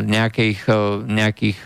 nejakých, 0.09 0.61
nejakých 1.13 1.59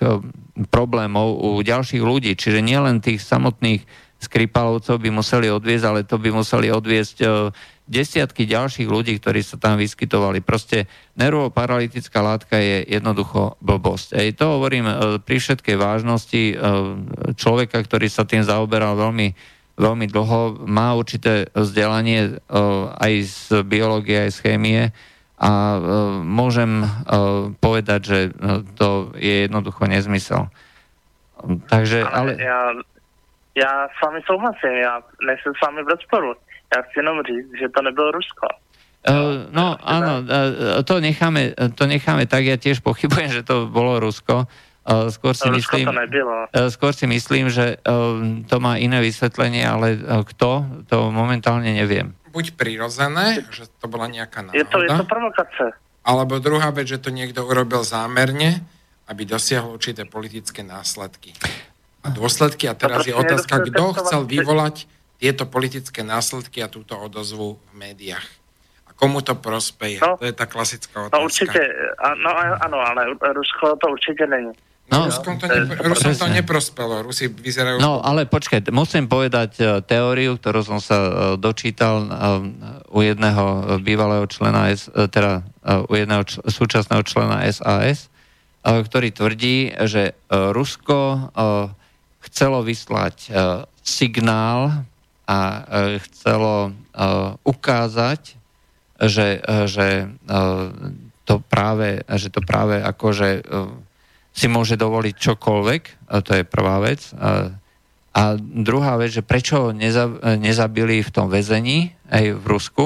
problémov 0.67 1.39
u 1.39 1.63
ďalších 1.63 2.03
ľudí, 2.03 2.35
čiže 2.35 2.67
nielen 2.67 2.99
tých 2.99 3.23
samotných 3.23 3.87
skripalovcov 4.19 4.99
by 4.99 5.11
museli 5.15 5.47
odviezť, 5.51 5.85
ale 5.87 6.01
to 6.03 6.19
by 6.19 6.35
museli 6.35 6.69
odviezť 6.75 7.17
desiatky 7.89 8.45
ďalších 8.45 8.87
ľudí, 8.87 9.17
ktorí 9.17 9.41
sa 9.41 9.57
tam 9.57 9.81
vyskytovali. 9.81 10.45
Proste 10.45 10.85
nervoparalytická 11.17 12.21
látka 12.21 12.61
je 12.61 12.85
jednoducho 12.85 13.57
blbosť. 13.65 14.21
Ej, 14.21 14.37
to 14.37 14.61
hovorím 14.61 14.87
e, 14.87 14.95
pri 15.25 15.41
všetkej 15.41 15.77
vážnosti 15.81 16.43
e, 16.53 16.55
človeka, 17.35 17.81
ktorý 17.81 18.07
sa 18.13 18.29
tým 18.29 18.45
zaoberal 18.45 18.95
veľmi, 18.95 19.33
veľmi 19.81 20.07
dlho, 20.13 20.69
má 20.69 20.93
určité 20.93 21.49
vzdelanie 21.57 22.21
e, 22.29 22.31
aj 22.93 23.13
z 23.25 23.37
biológie, 23.65 24.29
aj 24.29 24.31
z 24.37 24.39
chémie 24.45 24.81
a 25.39 25.79
môžem 26.27 26.83
povedať, 27.63 28.01
že 28.03 28.19
to 28.75 29.15
je 29.15 29.47
jednoducho 29.47 29.87
nezmysel. 29.87 30.51
Takže, 31.71 32.03
ale... 32.03 32.35
Ja, 32.35 32.75
ja 33.59 33.91
s 33.91 33.99
vami 33.99 34.23
souhlasím, 34.23 34.75
ja 34.79 35.03
nejsem 35.19 35.51
s 35.51 35.61
vami 35.61 35.83
v 35.83 35.91
rozporu. 35.91 36.39
Ja 36.71 36.87
chci 36.87 37.03
jenom 37.03 37.19
říct, 37.27 37.51
že 37.59 37.67
to 37.75 37.83
nebylo 37.83 38.15
Rusko. 38.15 38.47
Uh, 39.09 39.47
no 39.55 39.79
áno, 39.79 40.27
uh, 40.27 40.83
to 40.83 40.99
necháme, 40.99 41.55
to 41.75 41.87
necháme 41.87 42.27
tak, 42.27 42.45
ja 42.45 42.59
tiež 42.59 42.83
pochybujem, 42.83 43.31
že 43.31 43.43
to 43.47 43.71
bolo 43.71 44.03
Rusko. 44.03 44.47
Uh, 44.89 45.09
skôr, 45.13 45.37
si 45.37 45.49
Rusko 45.49 45.81
myslím, 45.81 45.87
to 45.87 45.97
nebylo. 45.97 46.37
Uh, 46.51 46.69
skôr 46.73 46.93
si 46.93 47.07
myslím, 47.07 47.47
že 47.49 47.79
uh, 47.79 48.43
to 48.49 48.57
má 48.59 48.77
iné 48.81 48.99
vysvetlenie, 49.05 49.65
ale 49.65 49.97
uh, 49.97 50.25
kto, 50.27 50.67
to 50.91 51.15
momentálne 51.15 51.71
neviem. 51.71 52.17
Buď 52.35 52.59
prirodzené, 52.59 53.45
že 53.49 53.71
to 53.81 53.87
bola 53.89 54.09
nejaká 54.09 54.45
náhoda. 54.45 54.59
Je 54.59 54.65
to, 54.67 54.77
je 54.85 54.91
to 54.93 55.07
provokace. 55.09 55.65
Alebo 56.05 56.41
druhá 56.41 56.73
vec, 56.73 56.89
že 56.89 57.01
to 57.01 57.13
niekto 57.13 57.45
urobil 57.45 57.85
zámerne, 57.85 58.65
aby 59.09 59.25
dosiahol 59.25 59.77
určité 59.77 60.05
politické 60.05 60.65
následky. 60.65 61.33
A 62.03 62.15
dôsledky, 62.15 62.71
a 62.71 62.79
teraz 62.79 63.05
je 63.05 63.15
otázka, 63.15 63.59
kto 63.67 63.97
chcel 63.99 64.23
vyvolať 64.23 64.87
tieto 65.19 65.51
politické 65.51 66.07
následky 66.07 66.63
a 66.63 66.71
túto 66.71 66.95
odozvu 66.95 67.59
v 67.59 67.73
médiách. 67.75 68.23
A 68.87 68.95
komu 68.95 69.19
to 69.19 69.35
prospeje? 69.35 69.99
No, 69.99 70.15
to 70.15 70.31
je 70.31 70.35
tá 70.35 70.47
klasická 70.47 70.95
no, 70.95 71.11
otázka. 71.11 71.19
No 71.19 71.27
určite, 71.27 71.61
no 72.23 72.31
áno, 72.39 72.79
ale 72.79 73.19
Rusko 73.19 73.75
to 73.83 73.91
určite 73.91 74.31
není. 74.31 74.55
No, 74.89 75.05
Ruskom 75.05 75.37
to, 75.37 75.45
ne, 75.53 75.69
Rusom 75.85 76.17
to 76.17 76.33
neprospelo. 76.33 77.05
Rusi 77.05 77.29
vyzerajú... 77.29 77.77
No, 77.77 78.01
ale 78.01 78.25
počkaj, 78.25 78.73
musím 78.73 79.05
povedať 79.05 79.61
uh, 79.61 79.85
teóriu, 79.85 80.41
ktorú 80.41 80.65
som 80.65 80.81
sa 80.81 80.97
uh, 80.97 81.11
dočítal 81.37 82.09
uh, 82.09 82.41
u 82.89 83.05
jedného 83.05 83.77
bývalého 83.85 84.25
člena, 84.33 84.73
S, 84.73 84.89
teda 84.89 85.45
u 85.67 85.93
jedného 85.93 86.25
č- 86.25 86.41
súčasného 86.41 87.05
člena 87.05 87.45
SAS, 87.53 88.09
ktorý 88.65 89.13
tvrdí, 89.13 89.77
že 89.85 90.17
Rusko 90.29 91.31
chcelo 92.23 92.63
vyslať 92.67 93.17
uh, 93.31 93.65
signál 93.89 94.85
a 95.29 95.39
e, 95.41 95.61
chcelo 96.09 96.69
e, 96.69 96.71
ukázať, 97.45 98.23
že, 99.05 99.45
e, 99.45 99.69
že 99.69 99.89
to 101.29 101.45
práve, 101.45 102.01
že 102.09 102.33
to 102.33 102.41
práve 102.41 102.81
akože 102.81 103.45
si 104.33 104.49
môže 104.49 104.81
dovoliť 104.81 105.15
čokoľvek, 105.19 105.83
to 106.25 106.33
je 106.41 106.45
prvá 106.49 106.81
vec. 106.81 107.13
A 108.17 108.23
druhá 108.41 108.97
vec, 108.97 109.13
že 109.13 109.21
prečo 109.21 109.69
ho 109.69 109.77
nezabili 110.41 111.05
v 111.05 111.11
tom 111.13 111.29
väzení 111.29 111.93
aj 112.09 112.25
v 112.33 112.45
Rusku, 112.49 112.85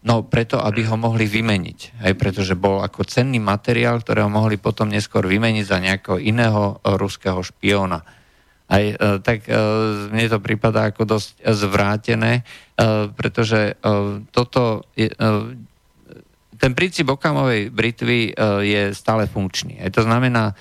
no 0.00 0.24
preto, 0.24 0.64
aby 0.64 0.88
ho 0.88 0.96
mohli 0.96 1.28
vymeniť. 1.28 2.00
Aj 2.08 2.14
pretože 2.16 2.56
bol 2.56 2.80
ako 2.80 3.04
cenný 3.04 3.36
materiál, 3.36 4.00
ktorého 4.00 4.32
mohli 4.32 4.56
potom 4.56 4.88
neskôr 4.88 5.28
vymeniť 5.28 5.64
za 5.68 5.76
nejakého 5.76 6.16
iného 6.16 6.80
ruského 6.80 7.44
špiona. 7.44 8.00
Aj, 8.64 8.80
e, 8.80 8.96
tak 9.20 9.44
e, 9.44 9.52
mne 10.08 10.24
to 10.32 10.40
prípada 10.40 10.88
ako 10.88 11.04
dosť 11.04 11.44
zvrátené, 11.52 12.40
e, 12.40 12.42
pretože 13.12 13.76
toto 14.32 14.88
je, 14.96 15.12
ten 16.56 16.72
princíp 16.72 17.12
okamovej 17.12 17.68
britvy 17.68 18.32
je 18.64 18.82
stále 18.96 19.28
funkčný. 19.28 19.84
Aj 19.84 19.92
to 19.92 20.00
znamená, 20.06 20.56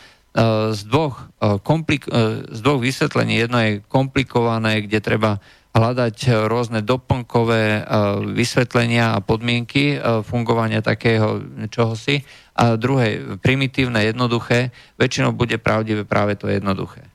z 0.74 0.82
dvoch, 0.90 1.30
komplik- 1.62 2.10
z 2.50 2.60
dvoch 2.60 2.82
vysvetlení, 2.82 3.38
jedno 3.38 3.62
je 3.62 3.86
komplikované, 3.86 4.82
kde 4.84 5.00
treba 5.00 5.32
hľadať 5.78 6.50
rôzne 6.50 6.82
doplnkové 6.82 7.86
vysvetlenia 8.34 9.14
a 9.14 9.22
podmienky 9.22 10.02
fungovania 10.26 10.82
takého 10.82 11.46
čohosi 11.70 12.26
a 12.58 12.74
druhé 12.82 13.38
primitívne, 13.38 14.02
jednoduché, 14.02 14.74
väčšinou 14.98 15.38
bude 15.38 15.62
pravdivé 15.62 16.02
práve 16.02 16.34
to 16.34 16.50
jednoduché. 16.50 17.13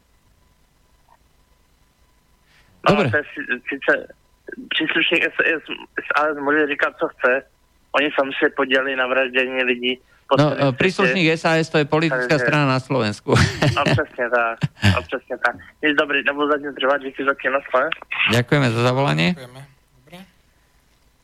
No, 2.89 2.97
Dobre. 2.97 3.10
Je 3.19 3.24
sice 3.69 3.93
příslušník 4.69 5.23
SAS, 5.24 5.62
SAS 6.09 6.36
může 6.40 6.66
říkat, 6.66 6.93
co 7.01 7.09
chce. 7.09 7.43
Oni 7.93 8.09
sami 8.15 8.32
se 8.43 8.51
podělili 8.51 8.97
na 8.97 9.06
vraždění 9.06 9.62
lidí. 9.62 9.98
No, 10.39 10.73
príslušník 10.73 11.39
SAS 11.40 11.69
to 11.69 11.78
je 11.78 11.85
politická 11.85 12.36
Takže... 12.36 12.44
strana 12.44 12.66
na 12.69 12.81
Slovensku. 12.81 13.32
No 13.77 13.82
presne 13.97 14.28
tak. 14.28 14.56
No, 14.85 15.01
presne 15.09 15.36
tak. 15.40 15.55
Nič 15.81 15.97
dobrý, 15.97 16.20
nebudú 16.20 16.52
zatím 16.52 16.77
trvať, 16.77 17.01
díky 17.01 17.24
za 17.24 17.32
kino, 17.32 17.60
Ďakujeme 18.36 18.69
za 18.69 18.81
zavolanie. 18.85 19.32
Ďakujeme. 19.32 19.69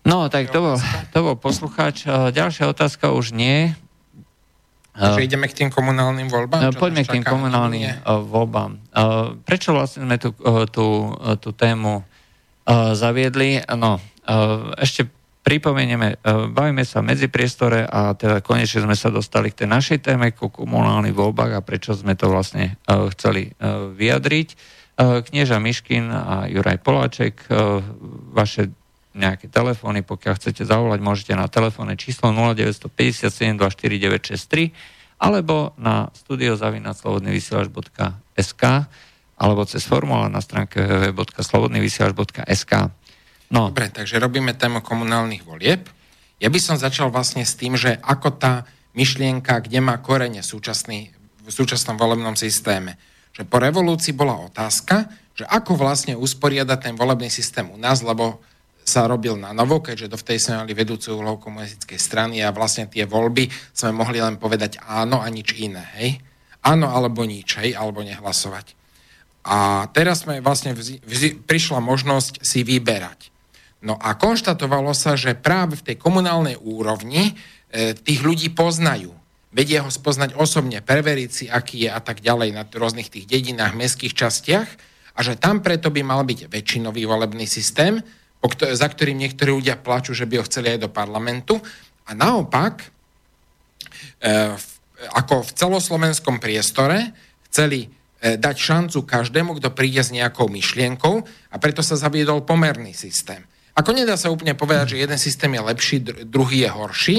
No, 0.04 0.28
tak 0.28 0.52
to 0.52 0.60
bol, 0.60 0.76
to 1.16 1.18
bol 1.24 1.36
poslucháč. 1.36 2.04
E, 2.04 2.28
ďalšia 2.28 2.68
otázka 2.68 3.16
už 3.16 3.32
nie. 3.32 3.72
Takže 4.94 5.26
ideme 5.26 5.50
k 5.50 5.58
tým 5.58 5.70
komunálnym 5.74 6.30
voľbám? 6.30 6.70
Čo 6.70 6.78
Poďme 6.78 7.02
k 7.02 7.18
tým 7.18 7.26
komunálnym 7.26 7.80
nie? 7.82 7.94
Uh, 8.06 8.22
voľbám. 8.22 8.78
Uh, 8.94 9.34
prečo 9.42 9.74
vlastne 9.74 10.06
sme 10.06 10.22
tú, 10.22 10.30
uh, 10.46 10.70
tú, 10.70 11.10
tú 11.42 11.50
tému 11.50 12.06
zaviedli? 12.70 13.60
No, 13.76 14.00
ešte 14.80 15.04
pripomenieme, 15.44 16.16
bavíme 16.56 16.80
sa 16.80 17.04
medzi 17.04 17.28
priestore 17.28 17.84
a 17.84 18.16
teda 18.16 18.40
konečne 18.40 18.88
sme 18.88 18.96
sa 18.96 19.12
dostali 19.12 19.52
k 19.52 19.60
tej 19.60 19.68
našej 19.68 19.98
téme, 20.00 20.32
ku 20.32 20.48
komunálnym 20.48 21.12
voľbách 21.12 21.52
a 21.52 21.60
prečo 21.60 21.92
sme 21.92 22.16
to 22.16 22.32
vlastne 22.32 22.80
chceli 22.88 23.52
vyjadriť. 23.68 24.48
Knieža 24.96 25.60
Miškin 25.60 26.08
a 26.08 26.48
Juraj 26.48 26.80
Poláček, 26.80 27.44
vaše 28.32 28.72
nejaké 29.14 29.46
telefóny, 29.48 30.02
pokiaľ 30.02 30.34
chcete 30.36 30.64
zavolať, 30.66 31.00
môžete 31.00 31.34
na 31.38 31.46
telefónne 31.46 31.94
číslo 31.94 32.34
0957 32.34 33.54
24963 33.56 34.74
alebo 35.22 35.70
na 35.78 36.10
studiozavinaslobodnyvysielač.sk 36.12 38.64
alebo 39.34 39.64
cez 39.66 39.84
formulár 39.86 40.30
na 40.30 40.40
stránke 40.42 40.82
www.slobodnyvysielač.sk 40.82 42.90
No. 43.54 43.70
Dobre, 43.70 43.92
takže 43.92 44.18
robíme 44.18 44.56
tému 44.56 44.82
komunálnych 44.82 45.46
volieb. 45.46 45.86
Ja 46.42 46.50
by 46.50 46.58
som 46.58 46.80
začal 46.80 47.14
vlastne 47.14 47.46
s 47.46 47.54
tým, 47.54 47.78
že 47.78 48.02
ako 48.02 48.34
tá 48.34 48.66
myšlienka, 48.96 49.62
kde 49.62 49.78
má 49.78 50.02
korene 50.02 50.42
súčasný, 50.42 51.14
v 51.44 51.50
súčasnom 51.52 51.94
volebnom 51.94 52.34
systéme. 52.34 52.98
Že 53.30 53.46
po 53.46 53.62
revolúcii 53.62 54.16
bola 54.16 54.42
otázka, 54.42 55.06
že 55.34 55.46
ako 55.46 55.78
vlastne 55.78 56.18
usporiadať 56.18 56.90
ten 56.90 56.94
volebný 56.98 57.30
systém 57.30 57.70
u 57.70 57.78
nás, 57.78 58.00
lebo 58.00 58.42
sa 58.84 59.08
robil 59.08 59.40
na 59.40 59.56
novo, 59.56 59.80
keďže 59.80 60.12
do 60.12 60.20
vtedy 60.20 60.38
sme 60.38 60.60
mali 60.60 60.76
vedúcu 60.76 61.16
úlohu 61.16 61.40
komunistickej 61.40 61.96
strany 61.96 62.44
a 62.44 62.52
vlastne 62.52 62.84
tie 62.84 63.08
voľby 63.08 63.48
sme 63.72 63.96
mohli 63.96 64.20
len 64.20 64.36
povedať 64.36 64.76
áno 64.84 65.24
a 65.24 65.26
nič 65.32 65.56
iné, 65.56 65.84
hej? 65.96 66.20
Áno 66.60 66.92
alebo 66.92 67.24
nič, 67.24 67.56
hej? 67.60 67.72
Alebo 67.72 68.04
nehlasovať. 68.04 68.76
A 69.44 69.88
teraz 69.92 70.24
sme 70.24 70.40
vlastne 70.40 70.76
vzi, 70.76 71.00
vzi, 71.04 71.36
prišla 71.36 71.80
možnosť 71.80 72.44
si 72.44 72.64
vyberať. 72.64 73.32
No 73.84 74.00
a 74.00 74.16
konštatovalo 74.16 74.96
sa, 74.96 75.16
že 75.16 75.36
práve 75.36 75.76
v 75.76 75.92
tej 75.92 75.96
komunálnej 76.00 76.56
úrovni 76.56 77.36
e, 77.68 77.92
tých 77.92 78.24
ľudí 78.24 78.48
poznajú. 78.56 79.12
Vedia 79.52 79.84
ho 79.84 79.92
spoznať 79.92 80.34
osobne, 80.40 80.80
preveriť 80.80 81.30
si, 81.30 81.44
aký 81.46 81.86
je 81.86 81.90
a 81.92 82.00
tak 82.00 82.24
ďalej 82.24 82.56
na 82.56 82.64
rôznych 82.64 83.12
tých 83.12 83.28
dedinách, 83.28 83.76
mestských 83.76 84.16
častiach 84.16 84.68
a 85.14 85.20
že 85.22 85.38
tam 85.38 85.60
preto 85.60 85.92
by 85.92 86.02
mal 86.02 86.24
byť 86.26 86.50
väčšinový 86.50 87.06
volebný 87.06 87.46
systém, 87.46 88.02
za 88.52 88.86
ktorým 88.88 89.16
niektorí 89.16 89.50
ľudia 89.50 89.80
plačú, 89.80 90.12
že 90.12 90.28
by 90.28 90.40
ho 90.40 90.48
chceli 90.48 90.76
aj 90.76 90.84
do 90.84 90.90
parlamentu. 90.92 91.56
A 92.04 92.12
naopak, 92.12 92.84
e, 94.20 94.52
ako 95.16 95.48
v 95.48 95.54
celoslovenskom 95.56 96.36
priestore 96.36 97.16
chceli 97.48 97.88
e, 98.20 98.36
dať 98.36 98.56
šancu 98.56 99.08
každému, 99.08 99.56
kto 99.56 99.72
príde 99.72 100.04
s 100.04 100.12
nejakou 100.12 100.52
myšlienkou 100.52 101.24
a 101.24 101.56
preto 101.56 101.80
sa 101.80 101.96
zaviedol 101.96 102.44
pomerný 102.44 102.92
systém. 102.92 103.40
Ako 103.74 103.90
nedá 103.90 104.14
sa 104.14 104.30
úplne 104.30 104.54
povedať, 104.54 104.94
že 104.94 105.02
jeden 105.02 105.18
systém 105.18 105.50
je 105.50 105.62
lepší, 105.64 105.96
druhý 106.28 106.62
je 106.62 106.70
horší, 106.70 107.18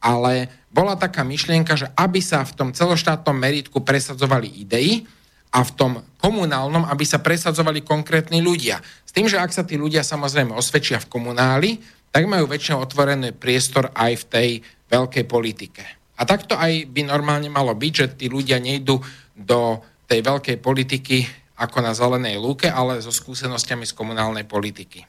ale 0.00 0.48
bola 0.72 0.96
taká 0.96 1.20
myšlienka, 1.26 1.76
že 1.76 1.92
aby 1.92 2.24
sa 2.24 2.40
v 2.46 2.56
tom 2.56 2.68
celoštátnom 2.72 3.36
meritku 3.36 3.84
presadzovali 3.84 4.48
idei 4.64 5.04
a 5.50 5.60
v 5.66 5.70
tom 5.74 5.92
komunálnom, 6.22 6.86
aby 6.86 7.04
sa 7.04 7.18
presadzovali 7.18 7.82
konkrétni 7.82 8.38
ľudia. 8.40 8.78
S 9.10 9.14
tým, 9.18 9.26
že 9.26 9.42
ak 9.42 9.50
sa 9.50 9.66
tí 9.66 9.74
ľudia 9.74 10.06
samozrejme 10.06 10.54
osvedčia 10.54 11.02
v 11.02 11.10
komunáli, 11.10 11.82
tak 12.14 12.30
majú 12.30 12.46
väčšinou 12.46 12.86
otvorený 12.86 13.34
priestor 13.34 13.90
aj 13.90 14.22
v 14.22 14.24
tej 14.30 14.48
veľkej 14.86 15.26
politike. 15.26 15.82
A 16.14 16.22
takto 16.22 16.54
aj 16.54 16.86
by 16.94 17.10
normálne 17.10 17.50
malo 17.50 17.74
byť, 17.74 17.92
že 17.98 18.06
tí 18.14 18.26
ľudia 18.30 18.62
nejdú 18.62 19.02
do 19.34 19.82
tej 20.06 20.22
veľkej 20.22 20.62
politiky 20.62 21.26
ako 21.58 21.82
na 21.82 21.90
zelenej 21.90 22.38
lúke, 22.38 22.70
ale 22.70 23.02
so 23.02 23.10
skúsenostiami 23.10 23.82
z 23.82 23.98
komunálnej 23.98 24.46
politiky. 24.46 25.02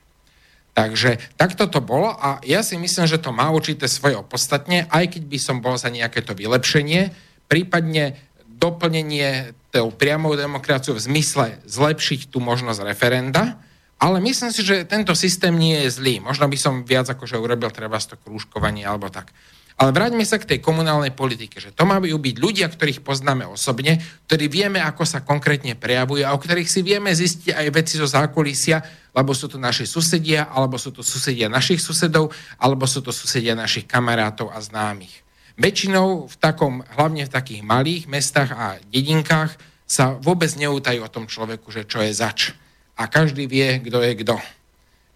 Takže 0.74 1.22
takto 1.38 1.70
to 1.70 1.78
bolo 1.78 2.10
a 2.10 2.42
ja 2.42 2.66
si 2.66 2.82
myslím, 2.82 3.06
že 3.06 3.22
to 3.22 3.30
má 3.30 3.54
určité 3.54 3.86
svoje 3.86 4.18
opodstatne, 4.18 4.90
aj 4.90 5.14
keď 5.14 5.24
by 5.30 5.38
som 5.38 5.62
bol 5.62 5.78
za 5.78 5.94
nejaké 5.94 6.26
to 6.26 6.34
vylepšenie, 6.34 7.14
prípadne 7.46 8.18
doplnenie 8.50 9.54
tou 9.70 9.94
priamou 9.94 10.34
demokraciou 10.34 10.98
v 10.98 11.06
zmysle 11.06 11.62
zlepšiť 11.70 12.34
tú 12.34 12.42
možnosť 12.42 12.82
referenda, 12.82 13.62
ale 14.02 14.18
myslím 14.18 14.50
si, 14.50 14.66
že 14.66 14.90
tento 14.90 15.14
systém 15.14 15.54
nie 15.54 15.86
je 15.86 16.02
zlý. 16.02 16.18
Možno 16.18 16.50
by 16.50 16.58
som 16.58 16.82
viac 16.82 17.06
akože 17.14 17.38
urobil 17.38 17.70
treba 17.70 18.02
to 18.02 18.18
krúžkovanie 18.18 18.82
alebo 18.82 19.14
tak. 19.14 19.30
Ale 19.78 19.94
vráťme 19.94 20.26
sa 20.26 20.42
k 20.42 20.46
tej 20.46 20.60
komunálnej 20.62 21.14
politike, 21.14 21.58
že 21.58 21.74
to 21.74 21.90
majú 21.90 22.18
byť 22.18 22.36
ľudia, 22.38 22.70
ktorých 22.70 23.02
poznáme 23.02 23.46
osobne, 23.50 23.98
ktorí 24.30 24.46
vieme, 24.46 24.78
ako 24.78 25.06
sa 25.06 25.26
konkrétne 25.26 25.74
prejavujú 25.74 26.22
a 26.26 26.34
o 26.34 26.42
ktorých 26.42 26.70
si 26.70 26.86
vieme 26.86 27.10
zistiť 27.14 27.54
aj 27.54 27.68
veci 27.74 27.98
zo 27.98 28.06
zákulisia, 28.06 28.82
lebo 29.14 29.34
sú 29.34 29.50
to 29.50 29.58
naši 29.58 29.90
susedia, 29.90 30.54
alebo 30.54 30.78
sú 30.78 30.94
to 30.94 31.02
susedia 31.02 31.50
našich 31.50 31.82
susedov, 31.82 32.30
alebo 32.62 32.86
sú 32.86 33.02
to 33.02 33.10
susedia 33.10 33.58
našich 33.58 33.90
kamarátov 33.90 34.54
a 34.54 34.62
známych. 34.62 35.26
Väčšinou 35.58 36.30
v 36.30 36.36
takom, 36.38 36.86
hlavne 36.98 37.26
v 37.26 37.34
takých 37.34 37.62
malých 37.66 38.06
mestách 38.06 38.54
a 38.54 38.78
dedinkách 38.86 39.58
sa 39.90 40.14
vôbec 40.14 40.50
neútajú 40.58 41.02
o 41.02 41.10
tom 41.10 41.26
človeku, 41.26 41.74
že 41.74 41.90
čo 41.90 42.06
je 42.06 42.14
zač. 42.14 42.54
A 42.98 43.08
každý 43.08 43.48
vie, 43.48 43.80
kto 43.80 44.02
je 44.04 44.14
kto. 44.26 44.36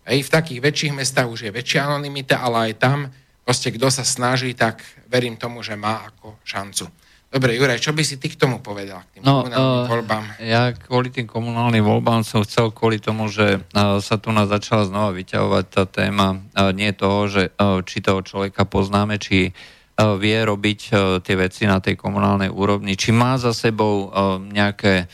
Hej, 0.06 0.30
v 0.30 0.34
takých 0.34 0.60
väčších 0.62 0.94
mestách 0.94 1.28
už 1.28 1.50
je 1.50 1.52
väčšia 1.52 1.90
anonimita, 1.90 2.38
ale 2.40 2.72
aj 2.72 2.74
tam 2.78 3.00
proste 3.46 3.70
kto 3.70 3.94
sa 3.94 4.02
snaží, 4.02 4.58
tak 4.58 4.82
verím 5.06 5.38
tomu, 5.38 5.62
že 5.62 5.78
má 5.78 6.02
ako 6.10 6.42
šancu. 6.42 6.90
Dobre, 7.30 7.52
Juraj, 7.58 7.84
čo 7.84 7.92
by 7.92 8.00
si 8.00 8.16
ty 8.16 8.32
k 8.32 8.40
tomu 8.40 8.64
povedal, 8.64 9.04
k 9.12 9.20
tým 9.20 9.28
no, 9.28 9.44
komunálnym 9.44 9.84
uh, 9.84 9.92
voľbám? 9.92 10.24
Ja 10.40 10.72
kvôli 10.72 11.12
tým 11.12 11.28
komunálnym 11.28 11.84
voľbám 11.84 12.24
som 12.24 12.42
chcel 12.48 12.72
kvôli 12.72 12.98
tomu, 12.98 13.28
že 13.28 13.60
uh, 13.60 14.00
sa 14.00 14.16
tu 14.16 14.32
nás 14.32 14.48
začala 14.48 14.88
znova 14.88 15.12
vyťahovať 15.12 15.66
tá 15.68 15.84
téma 15.84 16.40
uh, 16.40 16.72
nie 16.72 16.90
toho, 16.96 17.28
že 17.28 17.44
uh, 17.60 17.84
či 17.84 18.00
toho 18.00 18.24
človeka 18.24 18.64
poznáme, 18.64 19.20
či 19.20 19.52
uh, 19.52 20.16
vie 20.16 20.38
robiť 20.38 20.80
uh, 20.90 20.98
tie 21.20 21.36
veci 21.36 21.68
na 21.68 21.84
tej 21.84 22.00
komunálnej 22.00 22.48
úrovni, 22.48 22.96
či 22.96 23.12
má 23.12 23.36
za 23.36 23.52
sebou 23.52 24.08
uh, 24.08 24.40
nejaké 24.40 25.12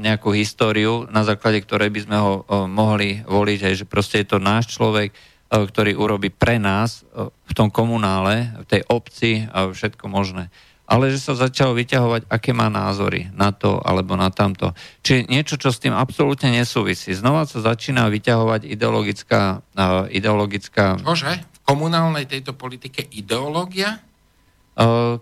nejakú 0.00 0.32
históriu, 0.32 1.04
na 1.12 1.28
základe 1.28 1.60
ktorej 1.60 1.92
by 1.92 2.00
sme 2.08 2.16
ho 2.16 2.32
mohli 2.66 3.20
voliť, 3.22 3.60
aj 3.68 3.74
že 3.78 3.84
proste 3.84 4.24
je 4.24 4.32
to 4.32 4.38
náš 4.40 4.72
človek, 4.72 5.12
E, 5.48 5.64
ktorý 5.64 5.96
urobí 5.96 6.28
pre 6.28 6.60
nás 6.60 7.08
v 7.16 7.52
tom 7.56 7.72
komunále, 7.72 8.52
v 8.60 8.66
tej 8.68 8.82
obci 8.84 9.48
všetko 9.48 10.04
možné. 10.04 10.52
Ale 10.88 11.12
že 11.12 11.20
sa 11.20 11.36
začalo 11.36 11.76
vyťahovať, 11.76 12.32
aké 12.32 12.56
má 12.56 12.72
názory 12.72 13.28
na 13.36 13.52
to 13.52 13.76
alebo 13.80 14.16
na 14.16 14.32
tamto. 14.32 14.72
Čiže 15.04 15.28
niečo, 15.28 15.60
čo 15.60 15.68
s 15.68 15.80
tým 15.80 15.92
absolútne 15.92 16.48
nesúvisí. 16.48 17.12
Znova 17.12 17.44
sa 17.44 17.60
začína 17.60 18.08
vyťahovať 18.08 18.64
ideologická... 18.64 19.60
Ideologická... 20.08 20.96
Čože? 20.96 21.44
V 21.44 21.60
komunálnej 21.64 22.24
tejto 22.24 22.56
politike 22.56 23.04
ideológia? 23.12 24.00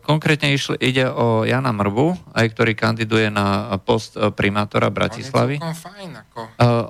Konkrétne 0.04 0.52
išli, 0.52 0.76
ide 0.84 1.08
o 1.08 1.48
Jana 1.48 1.72
Mrbu, 1.72 2.36
aj 2.36 2.46
ktorý 2.52 2.76
kandiduje 2.76 3.32
na 3.32 3.72
post 3.80 4.12
e, 4.12 4.28
primátora 4.28 4.92
Bratislavy. 4.92 5.56
On, 5.64 5.72
fajn, 5.72 6.10
ako... 6.12 6.40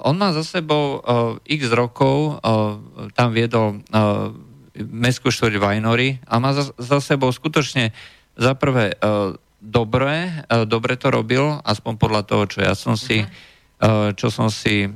on 0.03 0.15
má 0.19 0.35
za 0.35 0.43
sebou 0.43 0.99
x 1.47 1.71
rokov, 1.71 2.43
tam 3.15 3.29
viedol 3.31 3.87
mestskú 4.75 5.31
štvrť 5.31 5.63
Vajnory 5.63 6.19
a 6.27 6.43
má 6.43 6.59
za, 6.59 6.75
za 6.75 6.99
sebou 6.99 7.31
skutočne 7.31 7.95
za 8.35 8.53
prvé 8.59 8.99
dobre, 9.63 10.45
dobre 10.67 10.95
to 10.99 11.09
robil, 11.15 11.63
aspoň 11.63 11.93
podľa 11.97 12.23
toho, 12.27 12.45
čo 12.51 12.59
ja 12.67 12.75
som 12.75 12.95
si, 12.99 13.25
uh-huh. 13.25 14.13
čo 14.15 14.29
som 14.29 14.51
si 14.53 14.91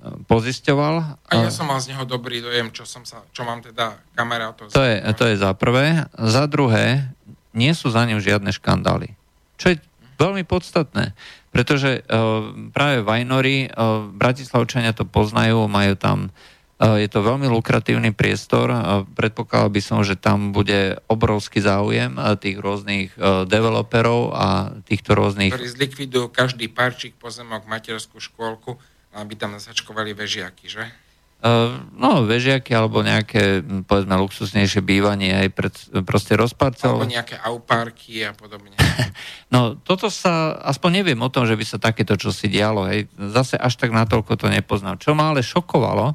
pozisťoval. 0.00 0.94
A 1.28 1.32
ja 1.44 1.52
som 1.52 1.68
mal 1.68 1.76
z 1.80 1.92
neho 1.92 2.08
dobrý 2.08 2.40
dojem, 2.40 2.72
čo, 2.72 2.88
som 2.88 3.04
sa, 3.04 3.20
čo 3.36 3.44
mám 3.44 3.60
teda 3.60 4.00
kamarátov. 4.16 4.72
To 4.72 4.80
je, 4.80 4.96
to 5.12 5.24
je 5.28 5.36
za 5.36 5.52
prvé. 5.52 6.08
Za 6.16 6.48
druhé, 6.48 7.12
nie 7.52 7.72
sú 7.76 7.92
za 7.92 8.08
ním 8.08 8.16
žiadne 8.16 8.48
škandály. 8.48 9.12
Čo 9.60 9.76
je 9.76 9.76
veľmi 10.16 10.44
podstatné, 10.48 11.12
pretože 11.52 12.00
uh, 12.00 12.52
práve 12.72 13.04
Vajnory, 13.04 13.68
uh, 13.68 14.08
Bratislavčania 14.08 14.96
to 14.96 15.04
poznajú, 15.04 15.68
majú 15.68 15.96
tam 15.96 16.28
uh, 16.28 16.96
je 16.96 17.08
to 17.12 17.20
veľmi 17.20 17.44
lukratívny 17.52 18.16
priestor. 18.16 18.72
Predpokladal 19.12 19.68
by 19.68 19.80
som, 19.84 20.00
že 20.00 20.16
tam 20.16 20.56
bude 20.56 20.96
obrovský 21.12 21.60
záujem 21.60 22.16
tých 22.40 22.56
rôznych 22.56 23.12
developerov 23.44 24.32
a 24.32 24.72
týchto 24.88 25.12
rôznych... 25.12 25.52
Ktorí 25.52 25.68
zlikvidujú 25.76 26.32
každý 26.32 26.72
parčík 26.72 27.20
pozemok, 27.20 27.68
materskú 27.68 28.16
škôlku 28.16 28.80
aby 29.14 29.34
tam 29.34 29.58
zasačkovali 29.58 30.14
vežiaky, 30.14 30.66
že? 30.70 30.84
Uh, 31.40 31.80
no, 31.96 32.28
vežiaky 32.28 32.76
alebo 32.76 33.00
nejaké, 33.00 33.64
povedzme, 33.88 34.12
luxusnejšie 34.12 34.84
bývanie 34.84 35.32
aj 35.32 35.48
pred, 35.56 35.74
proste 36.04 36.36
rozparcel. 36.36 37.00
Alebo 37.00 37.08
nejaké 37.08 37.40
aupárky 37.40 38.20
a 38.28 38.36
podobne. 38.36 38.76
no, 39.54 39.72
toto 39.80 40.12
sa, 40.12 40.52
aspoň 40.60 41.00
neviem 41.00 41.20
o 41.24 41.32
tom, 41.32 41.48
že 41.48 41.56
by 41.56 41.64
sa 41.64 41.80
takéto 41.80 42.20
čo 42.20 42.28
si 42.28 42.52
dialo, 42.52 42.84
hej. 42.92 43.08
Zase 43.16 43.56
až 43.56 43.80
tak 43.80 43.88
natoľko 43.88 44.36
to 44.36 44.52
nepoznám. 44.52 45.00
Čo 45.00 45.16
ma 45.16 45.32
ale 45.32 45.40
šokovalo, 45.40 46.12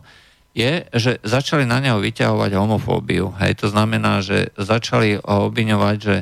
je, 0.54 0.86
že 0.94 1.18
začali 1.26 1.66
na 1.66 1.82
neho 1.82 1.98
vyťahovať 1.98 2.52
homofóbiu. 2.54 3.34
Hej, 3.42 3.66
to 3.66 3.68
znamená, 3.74 4.22
že 4.22 4.54
začali 4.56 5.20
obviňovať, 5.26 5.98
že 5.98 6.16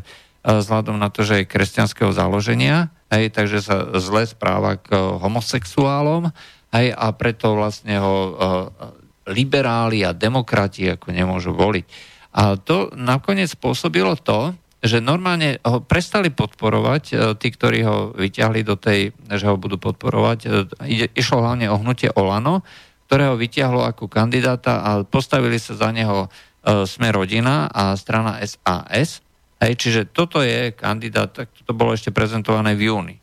vzhľadom 0.47 0.95
na 0.95 1.11
to, 1.11 1.27
že 1.27 1.43
je 1.43 1.51
kresťanského 1.51 2.15
založenia, 2.15 2.91
hej, 3.11 3.31
takže 3.31 3.59
sa 3.63 3.99
zle 3.99 4.23
správa 4.27 4.75
k 4.79 4.95
homosexuálom, 4.95 6.31
Hej, 6.73 6.89
a 6.89 7.13
preto 7.13 7.53
vlastne 7.53 8.01
ho 8.01 8.15
uh, 8.17 8.33
liberáli 9.29 10.01
a 10.01 10.17
demokrati 10.17 10.89
ako 10.89 11.13
nemôžu 11.13 11.53
voliť. 11.53 11.85
A 12.33 12.57
to 12.57 12.89
nakoniec 12.97 13.53
spôsobilo 13.53 14.17
to, 14.17 14.57
že 14.81 14.97
normálne 14.99 15.61
ho 15.61 15.85
prestali 15.85 16.33
podporovať, 16.33 17.03
uh, 17.13 17.17
tí, 17.37 17.53
ktorí 17.53 17.85
ho 17.85 17.97
vyťahli 18.17 18.65
do 18.65 18.73
tej, 18.73 19.13
že 19.13 19.45
ho 19.45 19.55
budú 19.55 19.77
podporovať. 19.77 20.39
Ide, 20.89 21.13
išlo 21.13 21.45
hlavne 21.45 21.69
o 21.69 21.77
hnutie 21.77 22.09
Olano, 22.17 22.65
ktorého 23.05 23.37
vyťahlo 23.37 23.85
ako 23.85 24.09
kandidáta 24.09 24.81
a 24.81 25.05
postavili 25.05 25.61
sa 25.61 25.77
za 25.77 25.93
neho 25.93 26.33
Sme 26.63 27.11
rodina 27.11 27.67
a 27.69 27.93
strana 27.99 28.39
SAS. 28.41 29.19
Hej, 29.59 29.73
čiže 29.77 30.01
toto 30.09 30.39
je 30.39 30.71
kandidát, 30.71 31.29
tak 31.29 31.51
to 31.63 31.75
bolo 31.75 31.91
ešte 31.91 32.09
prezentované 32.09 32.73
v 32.73 32.87
júni. 32.87 33.15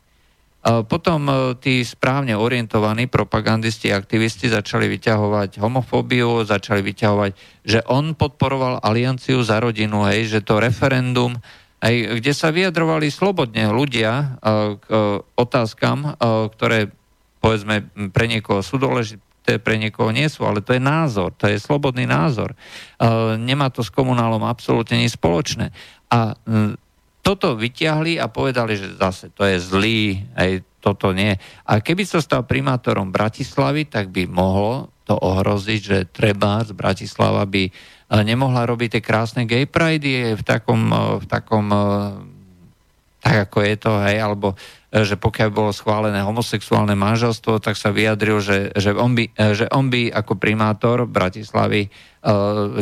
Potom 0.61 1.25
tí 1.57 1.81
správne 1.81 2.37
orientovaní 2.37 3.09
propagandisti 3.09 3.89
aktivisti 3.89 4.45
začali 4.45 4.85
vyťahovať 4.93 5.57
homofóbiu, 5.57 6.45
začali 6.45 6.85
vyťahovať, 6.85 7.31
že 7.65 7.81
on 7.89 8.13
podporoval 8.13 8.77
alianciu 8.85 9.41
za 9.41 9.57
rodinu, 9.57 10.05
hej, 10.05 10.29
že 10.29 10.45
to 10.45 10.61
referendum, 10.61 11.33
hej, 11.81 12.21
kde 12.21 12.33
sa 12.37 12.53
vyjadrovali 12.53 13.09
slobodne 13.09 13.73
ľudia 13.73 14.37
k 14.85 14.87
otázkam, 15.33 16.13
ktoré 16.53 16.93
povedzme 17.41 17.89
pre 18.13 18.29
niekoho 18.29 18.61
sú 18.61 18.77
dôležité, 18.77 19.57
pre 19.57 19.81
niekoho 19.81 20.13
nie 20.13 20.29
sú, 20.29 20.45
ale 20.45 20.61
to 20.61 20.77
je 20.77 20.81
názor, 20.81 21.33
to 21.41 21.49
je 21.49 21.57
slobodný 21.57 22.05
názor. 22.05 22.53
Nemá 23.41 23.73
to 23.73 23.81
s 23.81 23.89
komunálom 23.89 24.45
absolútne 24.45 25.01
nič 25.01 25.17
spoločné. 25.17 25.73
A 26.13 26.37
toto 27.21 27.53
vyťahli 27.53 28.17
a 28.17 28.29
povedali, 28.29 28.77
že 28.77 28.97
zase 28.97 29.29
to 29.33 29.45
je 29.45 29.61
zlý, 29.61 30.25
aj 30.33 30.65
toto 30.81 31.13
nie. 31.13 31.37
A 31.69 31.79
keby 31.79 32.03
sa 32.03 32.19
stal 32.19 32.43
primátorom 32.43 33.13
Bratislavy, 33.13 33.85
tak 33.85 34.09
by 34.09 34.25
mohlo 34.25 34.89
to 35.05 35.13
ohroziť, 35.13 35.81
že 35.81 35.97
treba 36.09 36.65
z 36.65 36.73
Bratislava 36.73 37.45
by 37.45 37.63
e, 37.69 37.71
nemohla 38.25 38.65
robiť 38.65 38.97
tie 38.97 39.01
krásne 39.05 39.45
gay 39.45 39.69
pride 39.69 40.33
v 40.33 40.41
takom, 40.41 40.81
e, 40.89 41.21
v 41.21 41.25
takom 41.29 41.65
tak 43.21 43.49
ako 43.49 43.57
je 43.61 43.75
to, 43.77 43.91
hej, 44.01 44.17
alebo 44.17 44.57
že 44.91 45.15
pokiaľ 45.15 45.49
bolo 45.53 45.71
schválené 45.71 46.19
homosexuálne 46.25 46.97
manželstvo, 46.97 47.61
tak 47.61 47.77
sa 47.77 47.93
vyjadril, 47.93 48.41
že, 48.43 48.73
že, 48.75 48.91
on, 48.97 49.15
by, 49.15 49.29
že 49.55 49.69
on 49.71 49.87
by 49.87 50.09
ako 50.11 50.35
primátor 50.35 51.07
Bratislavy, 51.07 51.87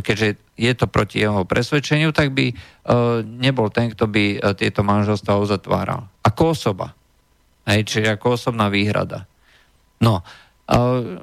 keďže 0.01 0.41
je 0.57 0.73
to 0.73 0.89
proti 0.89 1.21
jeho 1.21 1.45
presvedčeniu, 1.45 2.09
tak 2.09 2.33
by 2.33 2.55
nebol 3.21 3.69
ten, 3.69 3.93
kto 3.93 4.09
by 4.09 4.41
tieto 4.57 4.81
manželstva 4.81 5.37
uzatváral. 5.37 6.09
Ako 6.25 6.57
osoba. 6.57 6.97
Hej, 7.69 7.85
čiže 7.85 8.17
ako 8.17 8.33
osobná 8.33 8.73
výhrada. 8.73 9.29
No, 10.01 10.25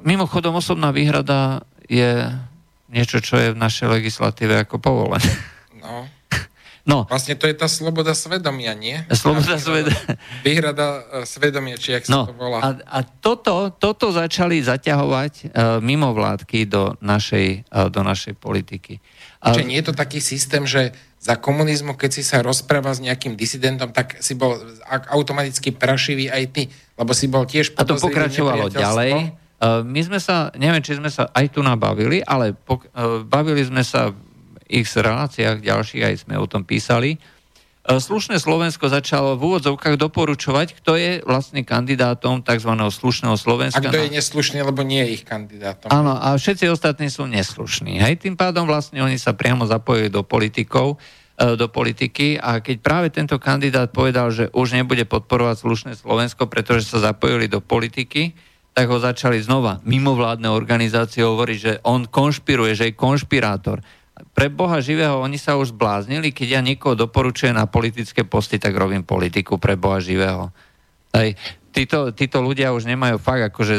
mimochodom 0.07 0.61
osobná 0.61 0.95
výhrada 0.95 1.67
je 1.89 2.31
niečo, 2.87 3.19
čo 3.19 3.35
je 3.35 3.51
v 3.51 3.59
našej 3.59 3.91
legislatíve 3.91 4.55
ako 4.63 4.79
povolené. 4.79 5.27
No. 6.87 7.03
Vlastne 7.03 7.35
to 7.35 7.51
je 7.51 7.55
tá 7.59 7.67
sloboda 7.67 8.15
svedomia, 8.15 8.71
nie? 8.71 8.95
Sloboda 9.11 9.59
svedomia. 9.59 10.15
Výhrada 10.39 10.87
e, 10.87 11.27
svedomia, 11.27 11.75
či 11.75 11.99
jak 11.99 12.07
no. 12.07 12.23
sa 12.23 12.31
to 12.31 12.35
volá. 12.39 12.63
A, 12.63 12.69
a 12.87 12.99
toto, 13.03 13.75
toto 13.75 14.07
začali 14.15 14.63
zaťahovať 14.63 15.33
uh, 15.51 15.83
mimo 15.83 16.15
vládky 16.15 16.63
do 16.63 16.95
našej, 17.03 17.67
uh, 17.67 17.91
do 17.91 18.07
našej 18.07 18.39
politiky. 18.39 19.03
Čiže 19.43 19.67
nie 19.67 19.83
je 19.83 19.85
to 19.91 19.95
taký 19.99 20.23
systém, 20.23 20.63
že 20.63 20.95
za 21.19 21.35
komunizmu, 21.35 21.99
keď 21.99 22.11
si 22.15 22.23
sa 22.23 22.39
rozprával 22.39 22.95
s 22.95 23.03
nejakým 23.03 23.35
disidentom, 23.35 23.91
tak 23.91 24.23
si 24.23 24.39
bol 24.39 24.55
automaticky 24.87 25.75
prašivý 25.75 26.31
aj 26.31 26.43
ty, 26.55 26.63
lebo 26.95 27.11
si 27.11 27.27
bol 27.27 27.43
tiež 27.43 27.75
A 27.75 27.83
to 27.83 27.99
pokračovalo 27.99 28.71
ďalej. 28.71 29.35
My 29.83 30.01
sme 30.05 30.21
sa, 30.21 30.53
neviem, 30.53 30.85
či 30.85 30.93
sme 30.93 31.09
sa 31.09 31.33
aj 31.33 31.57
tu 31.57 31.65
nabavili, 31.65 32.21
ale 32.21 32.53
pok- 32.53 32.85
bavili 33.25 33.65
sme 33.65 33.81
sa 33.81 34.13
ich 34.67 34.87
reláciách 34.91 35.63
ďalších, 35.63 36.03
aj 36.03 36.15
sme 36.27 36.35
o 36.35 36.47
tom 36.47 36.67
písali. 36.67 37.17
E, 37.87 37.99
slušné 38.03 38.35
Slovensko 38.35 38.91
začalo 38.91 39.39
v 39.39 39.55
úvodzovkách 39.55 39.95
doporučovať, 39.95 40.75
kto 40.83 40.99
je 40.99 41.11
vlastne 41.23 41.63
kandidátom 41.63 42.43
tzv. 42.43 42.71
slušného 42.75 43.39
Slovenska. 43.39 43.79
A 43.79 43.87
kto 43.87 44.03
je 44.03 44.11
neslušný, 44.11 44.59
lebo 44.59 44.83
nie 44.83 44.99
je 45.07 45.09
ich 45.15 45.23
kandidátom. 45.23 45.87
Áno, 45.87 46.19
a 46.19 46.35
všetci 46.35 46.67
ostatní 46.67 47.07
sú 47.07 47.23
neslušní. 47.31 48.03
Hej, 48.03 48.27
tým 48.27 48.35
pádom 48.35 48.67
vlastne 48.67 48.99
oni 48.99 49.15
sa 49.15 49.31
priamo 49.31 49.63
zapojili 49.63 50.11
do 50.11 50.27
politikov, 50.27 50.99
e, 51.39 51.55
do 51.55 51.71
politiky 51.71 52.35
a 52.35 52.59
keď 52.59 52.75
práve 52.83 53.07
tento 53.07 53.39
kandidát 53.39 53.87
povedal, 53.95 54.35
že 54.35 54.51
už 54.51 54.75
nebude 54.75 55.07
podporovať 55.07 55.55
slušné 55.63 55.91
Slovensko, 55.95 56.51
pretože 56.51 56.91
sa 56.91 56.99
zapojili 56.99 57.47
do 57.47 57.63
politiky, 57.63 58.35
tak 58.75 58.93
ho 58.93 59.01
začali 59.01 59.41
znova 59.41 59.81
mimovládne 59.87 60.53
organizácie 60.53 61.25
hovoriť, 61.25 61.57
že 61.57 61.73
on 61.81 62.05
konšpiruje, 62.05 62.77
že 62.77 62.85
je 62.91 62.99
konšpirátor 62.99 63.81
pre 64.33 64.49
Boha 64.49 64.81
živého, 64.81 65.21
oni 65.21 65.37
sa 65.37 65.57
už 65.57 65.73
zbláznili, 65.73 66.33
keď 66.33 66.47
ja 66.57 66.61
niekoho 66.61 66.97
doporučujem 66.97 67.53
na 67.53 67.69
politické 67.69 68.25
posty, 68.25 68.57
tak 68.57 68.73
robím 68.73 69.05
politiku 69.05 69.61
pre 69.61 69.77
Boha 69.77 70.01
živého. 70.01 70.49
Aj, 71.13 71.33
títo, 71.73 72.13
títo 72.13 72.41
ľudia 72.41 72.73
už 72.73 72.89
nemajú 72.89 73.21
fakt 73.21 73.53
akože 73.53 73.75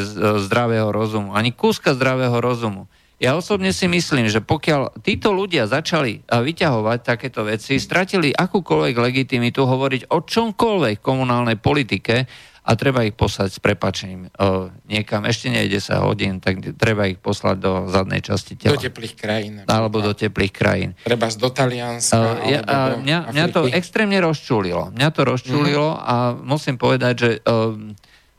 zdravého 0.46 0.90
rozumu, 0.94 1.34
ani 1.34 1.50
kúska 1.50 1.94
zdravého 1.94 2.38
rozumu. 2.38 2.86
Ja 3.18 3.34
osobne 3.34 3.74
si 3.74 3.90
myslím, 3.90 4.30
že 4.30 4.38
pokiaľ 4.38 5.02
títo 5.02 5.34
ľudia 5.34 5.66
začali 5.66 6.22
vyťahovať 6.30 6.98
takéto 7.02 7.42
veci, 7.42 7.82
stratili 7.82 8.30
akúkoľvek 8.30 8.94
legitimitu 8.94 9.66
hovoriť 9.66 10.14
o 10.14 10.22
čomkoľvek 10.22 11.02
komunálnej 11.02 11.58
politike, 11.58 12.30
a 12.68 12.76
treba 12.76 13.00
ich 13.08 13.16
poslať 13.16 13.56
s 13.56 13.60
prepačením 13.64 14.28
o, 14.36 14.68
niekam, 14.84 15.24
ešte 15.24 15.48
nejde 15.48 15.80
sa 15.80 16.04
hodín, 16.04 16.36
tak 16.36 16.60
treba 16.76 17.08
ich 17.08 17.16
poslať 17.16 17.56
do 17.56 17.72
zadnej 17.88 18.20
časti 18.20 18.60
tela. 18.60 18.76
Do 18.76 18.84
teplých 18.84 19.16
krajín. 19.16 19.64
Alebo 19.64 20.04
do 20.04 20.12
teplých 20.12 20.52
krajín. 20.52 20.92
Treba 21.00 21.32
z 21.32 21.40
do 21.40 21.48
Talianska. 21.48 22.44
Uh, 22.44 22.44
ja, 22.44 22.60
a 22.68 22.76
mňa, 23.00 23.18
mňa 23.32 23.44
to 23.56 23.60
extrémne 23.72 24.20
rozčulilo. 24.20 24.92
Mňa 24.92 25.08
to 25.16 25.20
rozčulilo 25.24 25.96
uh-huh. 25.96 26.12
a 26.12 26.14
musím 26.36 26.76
povedať, 26.76 27.14
že 27.16 27.30
uh, 27.40 27.72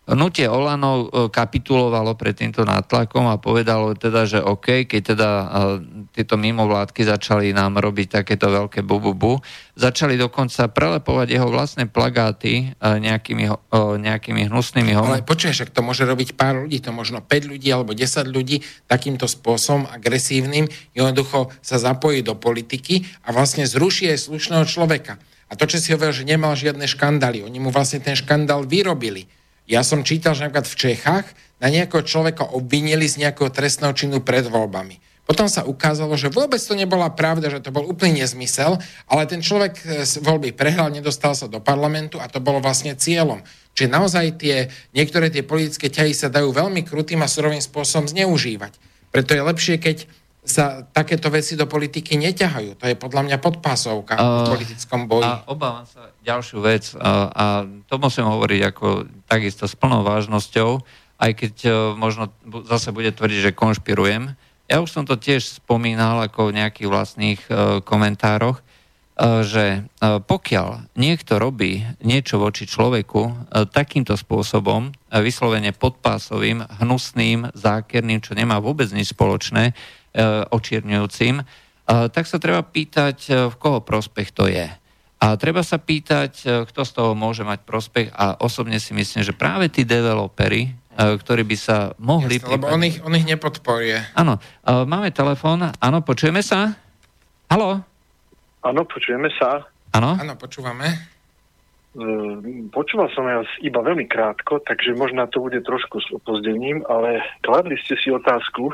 Hnutie 0.10 0.49
Olano 0.49 1.06
e, 1.06 1.30
kapitulovalo 1.30 2.18
pred 2.18 2.34
týmto 2.34 2.65
nátlakom 2.65 3.30
a 3.30 3.38
povedalo 3.38 3.94
teda, 3.94 4.26
že 4.26 4.41
OK, 4.41 4.90
keď 4.90 5.02
teda 5.14 5.30
e, 5.30 5.45
tieto 6.18 6.34
mimovládky 6.34 7.06
začali 7.06 7.53
nám 7.53 7.77
robiť 7.77 8.26
takéto 8.26 8.49
veľké 8.49 8.81
bububu, 8.81 9.38
začali 9.77 10.18
dokonca 10.18 10.65
prelepovať 10.73 11.27
jeho 11.30 11.45
vlastné 11.53 11.86
plagáty 11.86 12.73
e, 12.73 12.86
nejakými, 12.98 13.45
nejakými 14.02 14.49
hnusnými 14.49 14.98
homo. 14.98 15.14
Ale 15.14 15.22
počuješ, 15.22 15.69
to 15.69 15.86
môže 15.86 16.02
robiť 16.10 16.34
pár 16.34 16.65
ľudí, 16.65 16.81
to 16.81 16.90
možno 16.90 17.22
5 17.22 17.45
ľudí 17.45 17.69
alebo 17.69 17.94
10 17.94 18.26
ľudí 18.34 18.65
takýmto 18.90 19.30
spôsobom 19.30 19.86
agresívnym, 19.86 20.65
jednoducho 20.98 21.53
sa 21.61 21.77
zapojí 21.77 22.26
do 22.26 22.34
politiky 22.34 23.06
a 23.30 23.30
vlastne 23.30 23.69
zruší 23.69 24.10
aj 24.10 24.26
slušného 24.26 24.65
človeka. 24.65 25.22
A 25.49 25.57
to, 25.57 25.69
čo 25.69 25.77
si 25.77 25.94
hovoril, 25.94 26.14
že 26.14 26.26
nemal 26.26 26.57
žiadne 26.57 26.86
škandály, 26.86 27.45
oni 27.45 27.57
mu 27.61 27.69
vlastne 27.69 28.02
ten 28.02 28.18
škandál 28.18 28.65
vyrobili 28.65 29.30
ja 29.70 29.86
som 29.86 30.02
čítal, 30.02 30.34
že 30.34 30.50
napríklad 30.50 30.66
v 30.66 30.80
Čechách 30.82 31.26
na 31.62 31.70
nejakého 31.70 32.02
človeka 32.02 32.50
obvinili 32.58 33.06
z 33.06 33.22
nejakého 33.22 33.54
trestného 33.54 33.94
činu 33.94 34.18
pred 34.26 34.50
voľbami. 34.50 34.98
Potom 35.30 35.46
sa 35.46 35.62
ukázalo, 35.62 36.18
že 36.18 36.34
vôbec 36.34 36.58
to 36.58 36.74
nebola 36.74 37.06
pravda, 37.14 37.54
že 37.54 37.62
to 37.62 37.70
bol 37.70 37.86
úplný 37.86 38.26
nezmysel, 38.26 38.82
ale 39.06 39.30
ten 39.30 39.46
človek 39.46 39.78
z 40.02 40.26
voľby 40.26 40.58
prehral, 40.58 40.90
nedostal 40.90 41.38
sa 41.38 41.46
do 41.46 41.62
parlamentu 41.62 42.18
a 42.18 42.26
to 42.26 42.41
bolo 42.41 42.58
vlastne 42.58 42.98
cieľom. 42.98 43.46
Čiže 43.78 43.94
naozaj 43.94 44.41
tie, 44.41 44.74
niektoré 44.98 45.30
tie 45.30 45.46
politické 45.46 45.94
ťahy 45.94 46.18
sa 46.18 46.34
dajú 46.34 46.50
veľmi 46.50 46.82
krutým 46.82 47.22
a 47.22 47.30
surovým 47.30 47.62
spôsobom 47.62 48.10
zneužívať. 48.10 48.74
Preto 49.14 49.38
je 49.38 49.46
lepšie, 49.46 49.78
keď 49.78 50.10
sa 50.40 50.82
takéto 50.88 51.28
veci 51.28 51.60
do 51.60 51.68
politiky 51.68 52.16
neťahajú. 52.16 52.80
To 52.80 52.86
je 52.88 52.95
podľa 52.95 53.28
mňa 53.28 53.38
podpásovka 53.44 54.16
uh, 54.16 54.24
v 54.24 54.56
politickom 54.56 55.06
boji. 55.06 55.28
A 55.28 55.44
obávam 55.52 55.84
sa 55.84 56.10
ďalšiu 56.24 56.57
vec 56.64 56.95
a, 56.95 57.30
a 57.30 57.45
to 57.86 57.95
musím 57.99 58.26
hovoriť 58.26 58.61
ako 58.72 58.88
takisto 59.28 59.68
s 59.68 59.76
plnou 59.76 60.02
vážnosťou, 60.02 60.80
aj 61.20 61.32
keď 61.36 61.53
uh, 61.68 61.74
možno 61.94 62.32
zase 62.66 62.95
bude 62.95 63.11
tvrdiť, 63.11 63.52
že 63.52 63.57
konšpirujem. 63.57 64.34
Ja 64.70 64.80
už 64.80 64.90
som 64.90 65.03
to 65.03 65.20
tiež 65.20 65.60
spomínal 65.60 66.22
ako 66.24 66.49
v 66.49 66.61
nejakých 66.64 66.90
vlastných 66.90 67.41
uh, 67.49 67.84
komentároch, 67.84 68.64
uh, 68.64 69.44
že 69.44 69.84
uh, 69.84 70.24
pokiaľ 70.24 70.95
niekto 70.95 71.36
robí 71.36 71.84
niečo 71.99 72.40
voči 72.40 72.64
človeku 72.64 73.22
uh, 73.28 73.34
takýmto 73.68 74.16
spôsobom, 74.16 74.90
uh, 74.90 75.20
vyslovene 75.20 75.76
podpásovým, 75.76 76.64
hnusným, 76.80 77.52
zákerným, 77.53 78.24
čo 78.24 78.34
nemá 78.40 78.64
vôbec 78.64 78.88
nič 78.95 79.11
spoločné, 79.11 79.76
očierňujúcim, 80.49 81.36
e, 81.40 81.44
tak 82.10 82.26
sa 82.26 82.38
treba 82.41 82.65
pýtať, 82.65 83.18
e, 83.30 83.31
v 83.49 83.56
koho 83.60 83.80
prospech 83.84 84.30
to 84.34 84.49
je. 84.49 84.65
A 85.19 85.36
treba 85.36 85.68
sa 85.68 85.76
pýtať, 85.76 86.64
kto 86.72 86.81
z 86.88 86.91
toho 86.95 87.11
môže 87.11 87.44
mať 87.44 87.68
prospech 87.68 88.07
a 88.15 88.40
osobne 88.40 88.80
si 88.80 88.95
myslím, 88.95 89.19
že 89.19 89.36
práve 89.36 89.68
tí 89.68 89.84
developery, 89.84 90.72
ktorí 90.95 91.44
by 91.44 91.57
sa 91.60 91.91
mohli... 91.99 92.40
Jasne, 92.40 92.56
lebo 92.56 92.72
on 92.72 92.80
ich, 92.88 93.03
on 93.03 93.11
ich 93.11 93.27
nepodporuje. 93.27 93.99
Áno, 94.15 94.40
máme 94.64 95.11
telefón, 95.11 95.76
áno, 95.76 95.99
počujeme 96.07 96.40
sa? 96.40 96.72
Halo? 97.52 97.84
Áno, 98.64 98.88
počujeme 98.88 99.27
sa. 99.36 99.68
Áno? 99.91 100.15
Áno, 100.15 100.40
počúvame. 100.40 100.88
Počúval 102.72 103.11
som 103.11 103.27
vás 103.27 103.49
iba 103.60 103.84
veľmi 103.84 104.07
krátko, 104.07 104.64
takže 104.64 104.95
možno 104.95 105.27
to 105.27 105.44
bude 105.44 105.60
trošku 105.68 105.99
s 105.99 106.07
opozdením, 106.15 106.80
ale 106.88 107.19
kladli 107.44 107.76
ste 107.84 107.99
si 107.99 108.07
otázku, 108.07 108.72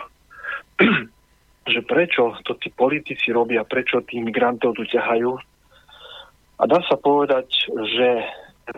že 1.65 1.81
prečo 1.81 2.37
to 2.45 2.53
tí 2.61 2.69
politici 2.69 3.33
robia, 3.33 3.65
prečo 3.65 4.05
tých 4.05 4.21
migrantov 4.21 4.77
tu 4.77 4.85
ťahajú. 4.85 5.33
A 6.55 6.63
dá 6.69 6.79
sa 6.85 6.95
povedať, 6.95 7.49
že 7.67 8.07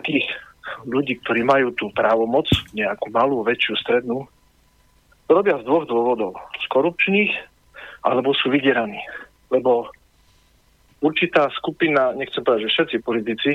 tých 0.02 0.26
ľudí, 0.88 1.20
ktorí 1.20 1.44
majú 1.44 1.72
tú 1.76 1.92
právomoc, 1.92 2.48
nejakú 2.72 3.12
malú, 3.12 3.44
väčšiu, 3.44 3.74
strednú, 3.80 4.24
robia 5.28 5.60
z 5.60 5.66
dvoch 5.68 5.84
dôvodov. 5.84 6.32
Z 6.58 6.64
korupčných, 6.72 7.32
alebo 8.04 8.32
sú 8.32 8.48
vydieraní. 8.48 9.00
Lebo 9.52 9.92
určitá 11.04 11.52
skupina, 11.56 12.16
nechcem 12.16 12.40
povedať, 12.40 12.68
že 12.68 12.72
všetci 12.72 12.96
politici, 13.04 13.52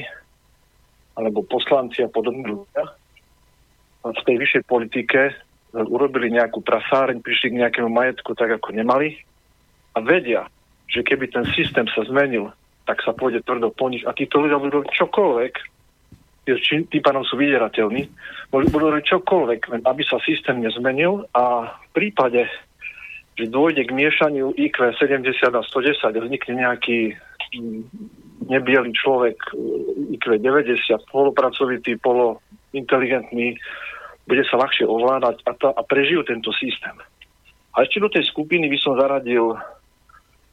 alebo 1.13 1.45
poslanci 1.45 2.01
a 2.01 2.09
podobní 2.09 2.45
ľudia 2.49 2.83
v 4.03 4.21
tej 4.25 4.35
vyššej 4.35 4.63
politike 4.67 5.31
urobili 5.73 6.29
nejakú 6.29 6.61
prasáreň, 6.61 7.19
prišli 7.25 7.53
k 7.53 7.59
nejakému 7.65 7.89
majetku 7.89 8.37
tak, 8.37 8.61
ako 8.61 8.77
nemali 8.77 9.17
a 9.97 9.99
vedia, 10.01 10.45
že 10.85 11.01
keby 11.01 11.33
ten 11.33 11.45
systém 11.57 11.89
sa 11.89 12.05
zmenil, 12.05 12.53
tak 12.85 13.01
sa 13.01 13.15
pôjde 13.15 13.41
tvrdo 13.41 13.73
po 13.73 13.89
nich 13.89 14.05
a 14.05 14.13
títo 14.13 14.37
ľudia 14.37 14.61
budú 14.61 14.85
čokoľvek, 14.85 15.53
tým 16.43 17.01
pánom 17.01 17.23
sú 17.23 17.39
vydierateľní, 17.39 18.03
budú 18.51 18.91
robiť 18.91 19.15
čokoľvek, 19.15 19.59
len 19.71 19.81
aby 19.87 20.03
sa 20.03 20.19
systém 20.21 20.59
nezmenil 20.59 21.23
a 21.31 21.71
v 21.71 21.89
prípade, 21.95 22.45
že 23.39 23.49
dôjde 23.49 23.87
k 23.87 23.95
miešaniu 23.95 24.53
IQ 24.53 24.93
70 24.93 25.23
a 25.39 25.61
110 25.63 26.03
a 26.03 26.19
vznikne 26.21 26.53
nejaký 26.67 27.15
nebielý 28.43 28.91
človek, 28.93 29.39
IQ 30.11 30.37
90, 30.37 30.83
polopracovitý, 31.09 31.95
polointeligentný, 32.03 33.55
bude 34.23 34.43
sa 34.47 34.55
ľahšie 34.59 34.87
ovládať 34.87 35.43
a, 35.43 35.51
to, 35.55 35.67
a 35.71 35.81
prežijú 35.83 36.23
tento 36.23 36.51
systém. 36.55 36.95
A 37.73 37.83
ešte 37.83 37.99
do 37.99 38.09
tej 38.09 38.23
skupiny 38.29 38.69
by 38.69 38.77
som 38.79 38.95
zaradil 38.95 39.57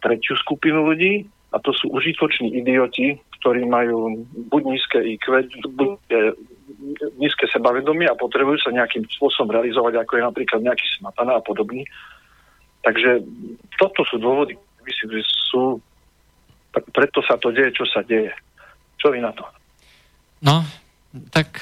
tretiu 0.01 0.35
skupinu 0.41 0.89
ľudí, 0.89 1.29
a 1.51 1.59
to 1.59 1.75
sú 1.75 1.91
užitoční 1.91 2.63
idioti, 2.63 3.19
ktorí 3.43 3.67
majú 3.67 4.23
buď 4.55 4.63
nízke 4.71 4.99
IQ, 5.03 5.25
buď 5.75 5.91
e, 6.15 6.19
nízke 7.19 7.51
sebavedomie 7.51 8.07
a 8.07 8.15
potrebujú 8.15 8.63
sa 8.63 8.71
nejakým 8.71 9.03
spôsobom 9.11 9.59
realizovať, 9.59 9.99
ako 9.99 10.13
je 10.15 10.23
napríklad 10.31 10.61
nejaký 10.63 10.87
smatana 11.03 11.37
a 11.37 11.43
podobný. 11.43 11.83
Takže 12.87 13.27
toto 13.83 14.07
sú 14.07 14.23
dôvody, 14.23 14.55
myslím, 14.87 15.19
že 15.19 15.23
sú 15.51 15.83
preto 16.71 17.19
sa 17.27 17.35
to 17.35 17.51
deje, 17.51 17.75
čo 17.75 17.85
sa 17.91 18.07
deje. 18.07 18.31
Čo 18.95 19.11
vy 19.11 19.19
na 19.19 19.35
to? 19.35 19.43
No, 20.47 20.63
tak 21.35 21.59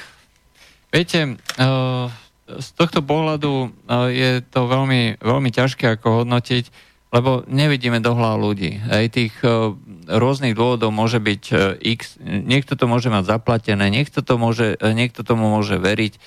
viete, 0.89 1.37
uh, 1.57 2.09
z 2.49 2.67
tohto 2.77 3.05
pohľadu 3.05 3.51
uh, 3.69 4.09
je 4.09 4.41
to 4.45 4.65
veľmi, 4.65 5.21
veľmi 5.21 5.49
ťažké 5.53 5.97
ako 5.97 6.23
hodnotiť, 6.25 6.89
lebo 7.09 7.41
nevidíme 7.49 8.01
do 8.01 8.13
hlav 8.13 8.37
ľudí. 8.37 8.81
Aj 8.85 9.05
tých 9.09 9.33
uh, 9.41 9.73
rôznych 10.09 10.57
dôvodov 10.57 10.89
môže 10.89 11.21
byť 11.21 11.43
x, 11.81 12.17
niekto 12.25 12.73
to 12.73 12.89
môže 12.89 13.13
mať 13.13 13.29
zaplatené, 13.29 13.93
niekto, 13.93 14.25
to 14.25 14.41
môže, 14.41 14.81
niekto 14.81 15.21
tomu 15.21 15.53
môže 15.53 15.77
veriť, 15.77 16.17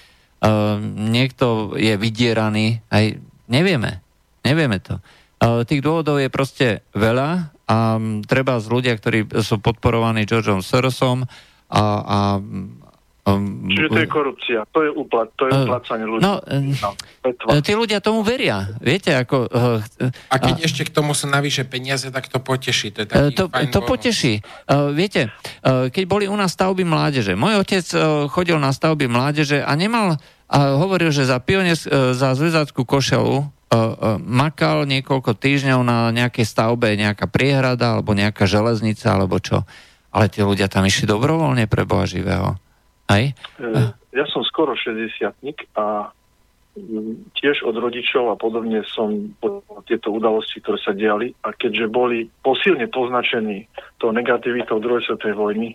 niekto 0.87 1.75
je 1.75 1.95
vydieraný, 1.99 2.79
aj 2.91 3.19
nevieme, 3.51 3.99
nevieme 4.47 4.79
to. 4.79 5.03
Tých 5.43 5.83
dôvodov 5.83 6.23
je 6.23 6.31
proste 6.31 6.87
veľa 6.95 7.51
a 7.67 7.99
treba 8.27 8.63
z 8.63 8.67
ľudia, 8.71 8.95
ktorí 8.95 9.27
sú 9.43 9.59
podporovaní 9.59 10.23
Georgeom 10.23 10.63
Sorosom 10.63 11.27
a, 11.71 11.83
a 11.83 12.19
Um, 13.23 13.71
Čiže 13.71 13.87
to 13.87 14.01
je 14.03 14.09
korupcia, 14.11 14.61
to 14.75 14.83
je, 14.83 14.91
uplat, 14.91 15.31
to 15.39 15.47
je 15.47 15.55
uplácanie 15.55 16.11
ľudí. 16.11 16.27
No, 16.27 16.43
no, 16.43 17.55
tí 17.63 17.71
ľudia 17.79 18.03
tomu 18.03 18.27
veria, 18.27 18.75
viete, 18.83 19.15
ako... 19.15 19.47
Uh, 19.47 19.79
a 20.27 20.43
keď 20.43 20.59
uh, 20.59 20.67
ešte 20.67 20.83
k 20.83 20.91
tomu 20.91 21.15
sú 21.15 21.31
navyše 21.31 21.63
peniaze, 21.63 22.11
tak 22.11 22.27
to 22.27 22.43
poteší. 22.43 22.91
To, 22.91 23.07
je 23.07 23.09
taký 23.15 23.31
to, 23.39 23.47
to 23.47 23.81
poteší. 23.87 24.43
Uh, 24.67 24.91
viete, 24.91 25.31
uh, 25.63 25.87
keď 25.87 26.05
boli 26.11 26.27
u 26.27 26.35
nás 26.35 26.51
stavby 26.51 26.83
mládeže, 26.83 27.39
môj 27.39 27.63
otec 27.63 27.87
uh, 27.95 28.27
chodil 28.27 28.59
na 28.59 28.75
stavby 28.75 29.07
mládeže 29.07 29.63
a 29.63 29.71
nemal, 29.79 30.19
a 30.51 30.75
hovoril, 30.75 31.15
že 31.15 31.23
za 31.23 31.39
pionier, 31.39 31.79
uh, 31.79 32.19
za 32.19 32.35
zväzackú 32.35 32.83
košelu 32.83 33.39
uh, 33.39 34.19
makal 34.19 34.83
niekoľko 34.83 35.39
týždňov 35.39 35.81
na 35.87 36.11
nejakej 36.11 36.43
stavbe, 36.43 36.91
nejaká 36.99 37.31
priehrada 37.31 37.95
alebo 37.95 38.19
nejaká 38.19 38.51
železnica 38.51 39.15
alebo 39.15 39.39
čo. 39.39 39.63
Ale 40.11 40.27
tí 40.27 40.43
ľudia 40.43 40.67
tam 40.67 40.83
išli 40.83 41.07
dobrovoľne 41.07 41.71
pre 41.71 41.87
Boha 41.87 42.03
živého. 42.03 42.59
Aj? 43.11 43.25
Uh, 43.59 43.91
ja 44.13 44.25
som 44.31 44.45
skoro 44.45 44.77
60 44.77 45.33
a 45.79 45.87
tiež 47.37 47.69
od 47.69 47.77
rodičov 47.77 48.33
a 48.33 48.37
podobne 48.37 48.81
som 48.89 49.37
tieto 49.85 50.09
udalosti, 50.09 50.65
ktoré 50.65 50.79
sa 50.81 50.97
diali 50.97 51.29
a 51.45 51.53
keďže 51.53 51.87
boli 51.93 52.25
posilne 52.41 52.89
poznačení 52.89 53.69
tou 54.01 54.09
negativitou 54.09 54.81
druhej 54.81 55.05
svetovej 55.05 55.37
vojny, 55.37 55.69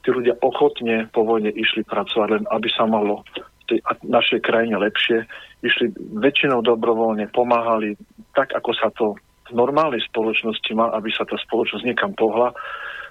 tí 0.00 0.08
ľudia 0.08 0.40
ochotne 0.40 1.12
po 1.12 1.28
vojne 1.28 1.52
išli 1.52 1.84
pracovať 1.84 2.28
len 2.40 2.44
aby 2.48 2.68
sa 2.72 2.88
malo 2.88 3.20
tej 3.68 3.84
našej 4.02 4.40
krajine 4.42 4.80
lepšie, 4.80 5.28
išli 5.62 5.92
väčšinou 6.18 6.64
dobrovoľne, 6.64 7.30
pomáhali 7.30 7.94
tak, 8.34 8.56
ako 8.56 8.70
sa 8.74 8.88
to 8.96 9.14
v 9.46 9.54
normálnej 9.54 10.02
spoločnosti 10.10 10.72
má, 10.74 10.90
aby 10.96 11.12
sa 11.14 11.22
tá 11.22 11.38
spoločnosť 11.38 11.84
niekam 11.84 12.16
pohla. 12.16 12.50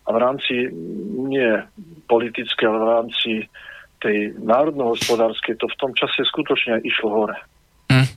A 0.10 0.14
v 0.14 0.18
rámci, 0.18 0.53
nie 1.30 1.61
politické, 2.10 2.65
ale 2.65 2.81
v 2.81 2.90
rámci 2.90 3.31
tej 4.02 4.34
národnohospodárskej, 4.41 5.61
to 5.61 5.69
v 5.69 5.80
tom 5.80 5.91
čase 5.94 6.26
skutočne 6.26 6.81
išlo 6.81 7.10
hore. 7.14 7.38
Hm. 7.94 8.10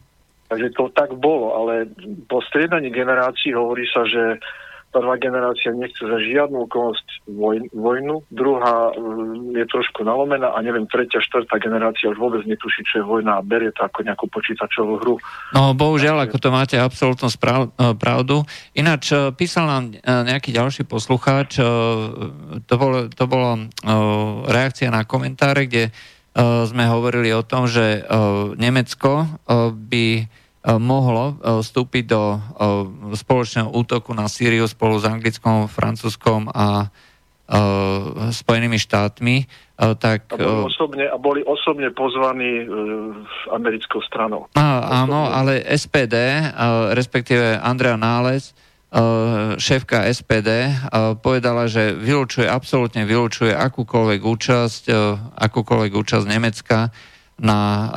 Takže 0.48 0.68
to 0.72 0.88
tak 0.96 1.12
bolo, 1.20 1.52
ale 1.52 1.92
po 2.28 2.40
striedaní 2.48 2.88
generácií 2.88 3.52
hovorí 3.52 3.84
sa, 3.92 4.08
že 4.08 4.40
prvá 4.92 5.16
generácia 5.16 5.72
nechce 5.72 6.04
za 6.04 6.20
žiadnu 6.20 6.68
okolnosť 6.68 7.24
voj, 7.32 7.64
vojnu, 7.72 8.20
druhá 8.28 8.92
mm, 8.92 9.56
je 9.56 9.64
trošku 9.72 10.04
nalomená 10.04 10.52
a 10.52 10.60
neviem, 10.60 10.84
tretia, 10.84 11.24
štvrtá 11.24 11.56
generácia 11.56 12.12
už 12.12 12.20
vôbec 12.20 12.44
netuší, 12.44 12.84
čo 12.84 13.00
je 13.00 13.04
vojna 13.08 13.40
a 13.40 13.42
berie 13.42 13.72
to 13.72 13.82
ako 13.82 14.04
nejakú 14.04 14.28
počítačovú 14.28 15.00
hru. 15.00 15.16
No 15.56 15.72
bohužiaľ, 15.72 16.28
ako 16.28 16.36
to 16.36 16.48
máte 16.52 16.76
absolútnu 16.76 17.32
správ, 17.32 17.72
e, 17.80 17.96
pravdu. 17.96 18.44
Ináč 18.76 19.16
e, 19.16 19.32
písal 19.32 19.64
nám 19.64 19.84
e, 19.90 19.98
nejaký 20.04 20.52
ďalší 20.52 20.84
poslucháč, 20.84 21.56
to, 22.68 22.74
bolo, 22.76 23.08
to 23.08 23.24
bolo 23.24 23.70
reakcia 24.44 24.92
na 24.92 25.08
komentáre, 25.08 25.64
kde 25.64 25.94
sme 26.68 26.88
hovorili 26.88 27.32
o 27.32 27.44
tom, 27.44 27.68
že 27.68 28.04
Nemecko 28.56 29.28
by 29.72 30.06
mohlo 30.78 31.34
eh, 31.38 31.58
vstúpiť 31.58 32.04
do 32.06 32.22
eh, 32.34 32.40
spoločného 33.18 33.68
útoku 33.74 34.14
na 34.14 34.30
Sýriu 34.30 34.66
spolu 34.70 34.98
s 34.98 35.04
Anglickom, 35.06 35.66
Francúzskom 35.66 36.50
a 36.52 36.90
Spojenými 38.32 38.80
štátmi, 38.80 39.44
tak... 40.00 40.24
A 40.32 40.40
boli 40.40 40.72
osobne, 40.72 41.04
a 41.04 41.20
boli 41.20 41.40
osobne 41.44 41.92
pozvaní 41.92 42.64
americkou 43.52 44.00
stranou. 44.00 44.48
A, 44.56 45.04
áno, 45.04 45.28
ale 45.28 45.60
SPD, 45.60 46.16
respektíve 46.96 47.60
Andrea 47.60 48.00
Nález, 48.00 48.56
šéfka 49.60 50.08
SPD, 50.08 50.72
povedala, 51.20 51.68
že 51.68 51.92
vylúčuje, 51.92 52.48
absolútne 52.48 53.04
vylúčuje 53.04 53.52
akúkoľvek 53.52 54.20
účasť, 54.24 54.82
akúkoľvek 55.36 55.92
účasť 55.92 56.24
Nemecka 56.24 56.88
na 57.42 57.58
eh, 57.58 57.90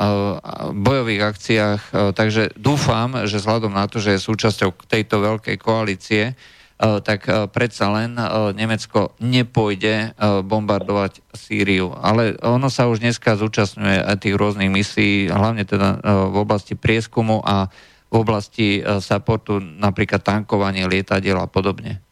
bojových 0.74 1.22
akciách, 1.22 1.80
eh, 1.80 1.96
takže 2.10 2.50
dúfam, 2.58 3.14
že 3.30 3.38
vzhľadom 3.38 3.70
na 3.70 3.86
to, 3.86 4.02
že 4.02 4.18
je 4.18 4.26
súčasťou 4.26 4.74
tejto 4.90 5.22
veľkej 5.22 5.56
koalície, 5.56 6.34
eh, 6.34 6.36
tak 6.76 7.30
predsa 7.54 7.88
len 7.94 8.18
Nemecko 8.52 9.14
nepôjde 9.22 10.18
bombardovať 10.44 11.22
Sýriu. 11.32 11.94
Ale 11.94 12.34
ono 12.42 12.66
sa 12.68 12.90
už 12.90 13.00
dneska 13.00 13.38
zúčastňuje 13.38 14.02
aj 14.02 14.16
tých 14.20 14.34
rôznych 14.34 14.68
misií, 14.68 15.30
hlavne 15.30 15.62
teda 15.62 16.02
v 16.04 16.36
oblasti 16.36 16.74
prieskumu 16.74 17.40
a 17.40 17.70
v 18.06 18.14
oblasti 18.14 18.82
supportu, 19.02 19.58
napríklad 19.58 20.22
tankovanie 20.22 20.86
lietadiel 20.86 21.38
a 21.42 21.50
podobne. 21.50 22.05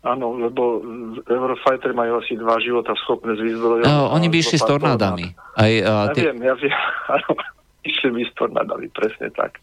Áno, 0.00 0.32
lebo 0.32 0.80
Eurofighter 1.28 1.92
majú 1.92 2.24
asi 2.24 2.32
dva 2.32 2.56
života 2.56 2.96
schopné 3.04 3.36
z 3.36 3.52
výzbrojov. 3.52 3.84
No, 3.84 4.08
oni 4.16 4.32
by 4.32 4.36
išli 4.40 4.56
s 4.56 4.64
tornádami. 4.64 5.36
Aj, 5.60 5.72
a 5.84 5.92
ja 6.08 6.16
viem, 6.16 6.40
ja 6.40 6.54
viem, 6.56 6.72
áno, 7.20 7.36
išli 7.84 8.08
by 8.08 8.20
s 8.24 8.32
tornádami, 8.32 8.86
presne 8.96 9.28
tak. 9.36 9.60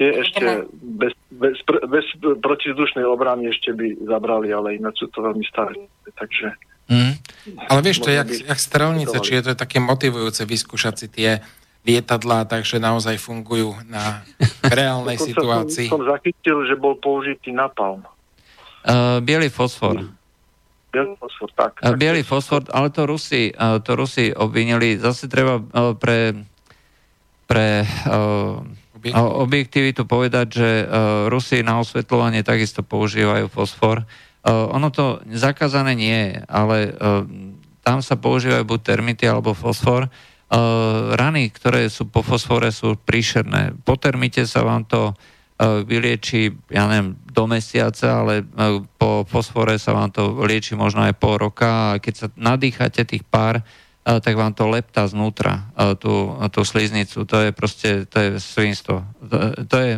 Je 0.00 0.10
ešte 0.10 0.66
bez, 0.80 1.12
bez, 1.30 1.60
bez 1.68 2.06
protizdušnej 2.40 3.04
obrany 3.04 3.52
ešte 3.52 3.76
by 3.76 4.08
zabrali, 4.08 4.50
ale 4.50 4.80
ináč 4.80 5.04
sú 5.04 5.12
to 5.12 5.20
veľmi 5.20 5.44
staré. 5.46 5.76
Takže... 6.16 6.56
Mm. 6.88 7.14
Ale 7.68 7.80
vieš, 7.84 8.00
to 8.00 8.10
je 8.10 8.16
jak, 8.16 8.30
jak 8.48 8.58
strelnice, 8.58 9.16
či 9.20 9.38
je 9.38 9.42
to 9.44 9.52
také 9.54 9.78
motivujúce 9.78 10.42
vyskúšať 10.48 10.94
si 10.98 11.06
tie 11.12 11.30
lietadlá, 11.84 12.48
takže 12.48 12.80
naozaj 12.80 13.20
fungujú 13.20 13.76
na 13.92 14.24
reálnej 14.80 15.20
situácii. 15.20 15.92
Som, 15.92 16.00
som 16.00 16.16
zachytil, 16.16 16.64
že 16.64 16.74
bol 16.80 16.96
použitý 16.96 17.52
napalm. 17.52 18.08
Uh, 18.84 19.18
bielý 19.24 19.48
fosfor. 19.48 20.12
Bielý 20.92 21.16
fosfor, 21.18 21.48
tak. 21.56 21.80
Bielý 21.98 22.22
fosfor, 22.22 22.68
ale 22.70 22.92
to 22.94 23.02
Rusi, 23.08 23.50
to 23.56 23.98
Rusi 23.98 24.30
obvinili. 24.30 24.94
Zase 24.94 25.26
treba 25.26 25.58
pre, 25.98 26.38
pre 27.50 27.82
objektivitu 29.18 30.06
povedať, 30.06 30.46
že 30.54 30.70
Rusi 31.26 31.66
na 31.66 31.82
osvetľovanie 31.82 32.46
takisto 32.46 32.86
používajú 32.86 33.50
fosfor. 33.50 34.06
Ono 34.46 34.88
to 34.94 35.18
zakázané 35.34 35.98
nie 35.98 36.20
je, 36.30 36.46
ale 36.46 36.94
tam 37.82 37.98
sa 37.98 38.14
používajú 38.14 38.62
buď 38.62 38.80
termity 38.86 39.26
alebo 39.26 39.50
fosfor. 39.50 40.06
rany, 41.14 41.50
ktoré 41.50 41.88
sú 41.90 42.06
po 42.06 42.22
fosfore, 42.22 42.70
sú 42.70 42.94
príšerné. 43.00 43.74
Po 43.82 43.96
termite 43.96 44.46
sa 44.46 44.62
vám 44.62 44.84
to 44.86 45.16
vylieči, 45.60 46.50
ja 46.66 46.90
neviem, 46.90 47.14
do 47.30 47.46
mesiaca, 47.46 48.22
ale 48.22 48.42
po 48.98 49.22
fosfore 49.22 49.78
sa 49.78 49.94
vám 49.94 50.10
to 50.10 50.42
lieči 50.42 50.74
možno 50.74 51.06
aj 51.06 51.14
pol 51.14 51.38
roka 51.38 51.94
a 51.94 51.98
keď 52.02 52.14
sa 52.14 52.26
nadýchate 52.34 53.06
tých 53.06 53.22
pár, 53.22 53.62
tak 54.04 54.36
vám 54.36 54.52
to 54.52 54.68
leptá 54.68 55.08
znútra, 55.08 55.64
tú, 55.96 56.36
tú 56.52 56.60
sliznicu. 56.60 57.24
To 57.24 57.36
je 57.40 57.50
proste, 57.56 58.04
to 58.04 58.16
je 58.20 58.30
svinstvo. 58.36 59.00
To, 59.00 59.36
to 59.64 59.76
je... 59.80 59.92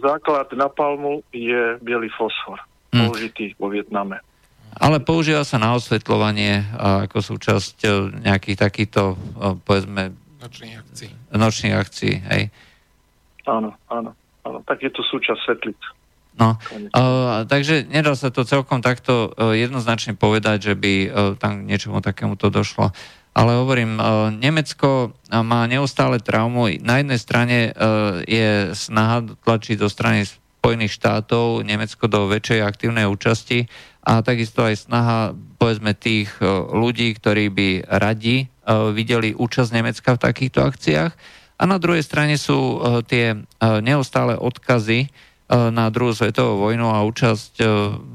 Základ 0.00 0.48
na 0.56 0.72
palmu 0.72 1.20
je 1.36 1.76
biely 1.84 2.08
fosfor, 2.16 2.64
hmm. 2.96 3.12
použitý 3.12 3.52
vo 3.60 3.68
Vietname. 3.68 4.24
Ale 4.72 5.04
používa 5.04 5.44
sa 5.44 5.60
na 5.60 5.76
osvetľovanie 5.76 6.64
ako 6.80 7.20
súčasť 7.20 7.76
e, 7.84 7.88
nejakých 8.24 8.56
takýchto, 8.56 9.02
e, 9.12 9.16
povedzme... 9.68 10.16
Nočných 10.40 10.74
akcií. 10.80 11.10
Nočných 11.36 11.76
akcií, 11.76 12.14
hej. 12.32 12.42
Áno, 13.44 13.76
áno, 13.92 14.16
áno. 14.46 14.62
Tak 14.66 14.82
je 14.82 14.90
to 14.90 15.02
súčasť 15.06 15.40
svetlic. 15.46 15.78
No, 16.32 16.56
uh, 16.56 17.44
takže 17.44 17.84
nedá 17.92 18.16
sa 18.16 18.32
to 18.32 18.48
celkom 18.48 18.80
takto 18.80 19.36
uh, 19.36 19.52
jednoznačne 19.52 20.16
povedať, 20.16 20.72
že 20.72 20.74
by 20.74 20.94
uh, 20.96 21.08
tam 21.36 21.68
niečomu 21.68 22.00
takému 22.00 22.40
to 22.40 22.48
došlo. 22.48 22.88
Ale 23.36 23.60
hovorím, 23.60 24.00
uh, 24.00 24.32
Nemecko 24.32 25.12
má 25.28 25.68
neustále 25.68 26.24
traumu. 26.24 26.72
Na 26.80 27.04
jednej 27.04 27.20
strane 27.20 27.58
uh, 27.68 28.24
je 28.24 28.72
snaha 28.72 29.28
tlačiť 29.44 29.76
do 29.76 29.92
strany 29.92 30.24
Spojených 30.24 30.96
štátov 30.96 31.68
Nemecko 31.68 32.08
do 32.08 32.30
väčšej 32.32 32.64
aktívnej 32.64 33.04
účasti 33.04 33.68
a 34.00 34.24
takisto 34.24 34.64
aj 34.64 34.88
snaha 34.88 35.20
povedzme 35.58 35.90
tých 35.90 36.30
ľudí, 36.70 37.10
ktorí 37.18 37.50
by 37.50 37.68
radi 37.98 38.46
videli 38.94 39.34
účasť 39.34 39.74
Nemecka 39.74 40.14
v 40.14 40.22
takýchto 40.22 40.62
akciách. 40.62 41.41
A 41.62 41.64
na 41.70 41.78
druhej 41.78 42.02
strane 42.02 42.34
sú 42.34 42.82
e, 42.82 43.06
tie 43.06 43.38
neustále 43.62 44.34
odkazy 44.34 45.06
na 45.52 45.92
druhú 45.92 46.16
svetovú 46.16 46.64
vojnu 46.64 46.88
a 46.88 47.04
účasť 47.04 47.60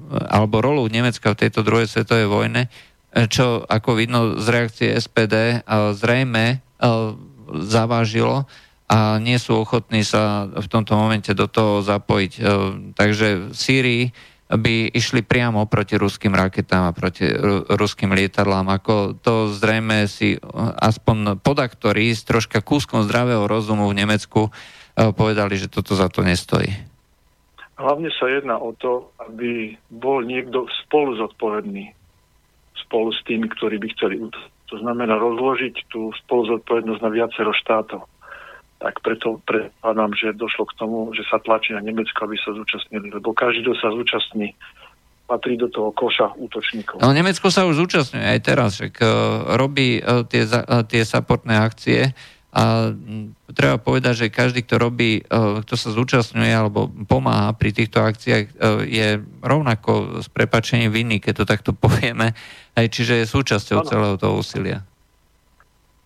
alebo 0.09 0.57
rolu 0.57 0.89
Nemecka 0.89 1.37
v 1.37 1.45
tejto 1.45 1.61
druhej 1.61 1.85
svetovej 1.85 2.25
vojne, 2.25 2.65
čo 3.29 3.61
ako 3.61 3.93
vidno 3.93 4.41
z 4.41 4.47
reakcie 4.49 4.89
SPD 4.97 5.61
zrejme 5.93 6.65
zavážilo 7.61 8.49
a 8.89 9.21
nie 9.21 9.37
sú 9.37 9.61
ochotní 9.61 10.01
sa 10.01 10.49
v 10.49 10.65
tomto 10.65 10.97
momente 10.97 11.29
do 11.37 11.45
toho 11.45 11.85
zapojiť. 11.85 12.33
Takže 12.97 13.27
v 13.51 13.53
Sýrii 13.53 14.03
by 14.47 14.95
išli 14.95 15.27
priamo 15.27 15.67
proti 15.67 15.99
ruským 15.99 16.31
raketám 16.31 16.87
a 16.87 16.95
proti 16.95 17.27
ruským 17.67 18.15
lietadlám. 18.15 18.79
Ako 18.79 19.19
to 19.19 19.51
zrejme 19.51 20.07
si 20.07 20.39
aspoň 20.79 21.43
podaktori 21.43 22.15
s 22.15 22.23
troška 22.23 22.63
kúskom 22.63 23.03
zdravého 23.03 23.43
rozumu 23.43 23.91
v 23.91 23.99
Nemecku 23.99 24.47
e, 24.47 24.51
povedali, 25.11 25.59
že 25.59 25.67
toto 25.67 25.99
za 25.99 26.07
to 26.07 26.23
nestojí. 26.23 26.71
Hlavne 27.75 28.07
sa 28.15 28.31
jedná 28.31 28.55
o 28.57 28.71
to, 28.73 29.11
aby 29.19 29.75
bol 29.91 30.23
niekto 30.23 30.65
spolu 30.87 31.19
zodpovedný 31.19 31.91
spolu 32.87 33.11
s 33.11 33.19
tými, 33.27 33.51
ktorí 33.51 33.83
by 33.83 33.87
chceli 33.99 34.15
To 34.71 34.75
znamená 34.79 35.19
rozložiť 35.19 35.91
tú 35.91 36.15
spolu 36.23 36.55
zodpovednosť 36.55 37.01
na 37.03 37.11
viacero 37.11 37.51
štátov 37.51 38.07
tak 38.77 39.01
preto 39.01 39.41
predpádam, 39.41 40.13
že 40.13 40.37
došlo 40.37 40.69
k 40.69 40.77
tomu, 40.77 41.09
že 41.17 41.25
sa 41.25 41.41
tlačí 41.41 41.73
na 41.73 41.81
Nemecko, 41.81 42.29
aby 42.29 42.37
sa 42.37 42.53
zúčastnili, 42.53 43.09
lebo 43.09 43.33
každý, 43.33 43.65
kto 43.65 43.73
sa 43.77 43.89
zúčastní, 43.89 44.53
patrí 45.27 45.59
do 45.59 45.67
toho 45.67 45.91
koša 45.91 46.31
útočníkov. 46.39 47.03
No 47.03 47.11
Nemecko 47.11 47.51
sa 47.51 47.67
už 47.67 47.83
zúčastňuje 47.83 48.23
aj 48.23 48.39
teraz, 48.39 48.79
že 48.79 48.87
uh, 48.87 49.59
robí 49.59 49.99
uh, 49.99 50.23
tie, 50.23 50.47
uh, 50.47 50.87
tie 50.87 51.03
supportné 51.03 51.59
akcie 51.59 52.15
a 52.55 52.95
treba 53.51 53.75
povedať, 53.75 54.25
že 54.25 54.33
každý, 54.33 54.63
kto 54.63 54.79
robí, 54.79 55.19
uh, 55.19 55.59
kto 55.67 55.75
sa 55.75 55.91
zúčastňuje 55.91 56.53
alebo 56.55 56.87
pomáha 56.87 57.51
pri 57.59 57.75
týchto 57.75 57.99
akciách, 57.99 58.45
uh, 58.55 58.87
je 58.87 59.19
rovnako 59.43 60.23
s 60.23 60.31
prepačením 60.31 60.95
vinný, 60.95 61.19
keď 61.19 61.43
to 61.43 61.45
takto 61.45 61.71
povieme, 61.83 62.31
aj 62.79 62.85
čiže 62.87 63.19
je 63.19 63.25
súčasťou 63.27 63.83
ano. 63.83 63.89
celého 63.91 64.15
toho 64.15 64.39
úsilia. 64.39 64.87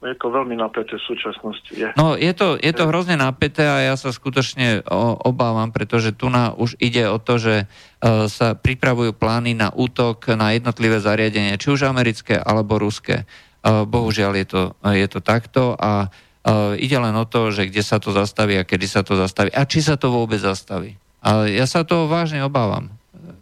Je 0.02 0.18
to 0.18 0.34
veľmi 0.34 0.58
napäté 0.58 0.98
v 0.98 1.04
súčasnosti. 1.14 1.70
Je. 1.78 1.94
No, 1.94 2.18
je 2.18 2.34
to, 2.34 2.58
je 2.58 2.74
to 2.74 2.90
hrozne 2.90 3.22
napäté 3.22 3.70
a 3.70 3.86
ja 3.86 3.94
sa 3.94 4.10
skutočne 4.10 4.82
obávam, 5.22 5.70
pretože 5.70 6.10
tu 6.10 6.26
na 6.34 6.58
už 6.58 6.74
ide 6.82 7.06
o 7.06 7.22
to, 7.22 7.38
že 7.38 7.56
uh, 7.70 8.26
sa 8.26 8.58
pripravujú 8.58 9.14
plány 9.14 9.54
na 9.54 9.70
útok 9.70 10.34
na 10.34 10.58
jednotlivé 10.58 10.98
zariadenie, 10.98 11.54
či 11.62 11.70
už 11.70 11.86
americké 11.86 12.34
alebo 12.34 12.82
ruské. 12.82 13.30
Uh, 13.62 13.86
bohužiaľ 13.86 14.42
je 14.42 14.48
to, 14.50 14.62
je 14.90 15.06
to 15.06 15.20
takto 15.22 15.78
a 15.78 16.10
uh, 16.10 16.74
ide 16.82 16.98
len 16.98 17.14
o 17.14 17.30
to, 17.30 17.54
že 17.54 17.70
kde 17.70 17.86
sa 17.86 18.02
to 18.02 18.10
zastaví 18.10 18.58
a 18.58 18.66
kedy 18.66 18.90
sa 18.90 19.06
to 19.06 19.14
zastaví 19.14 19.54
a 19.54 19.70
či 19.70 19.86
sa 19.86 20.02
to 20.02 20.10
vôbec 20.10 20.42
zastaví. 20.42 20.98
A 21.22 21.46
ja 21.46 21.70
sa 21.70 21.86
toho 21.86 22.10
vážne 22.10 22.42
obávam. 22.42 22.90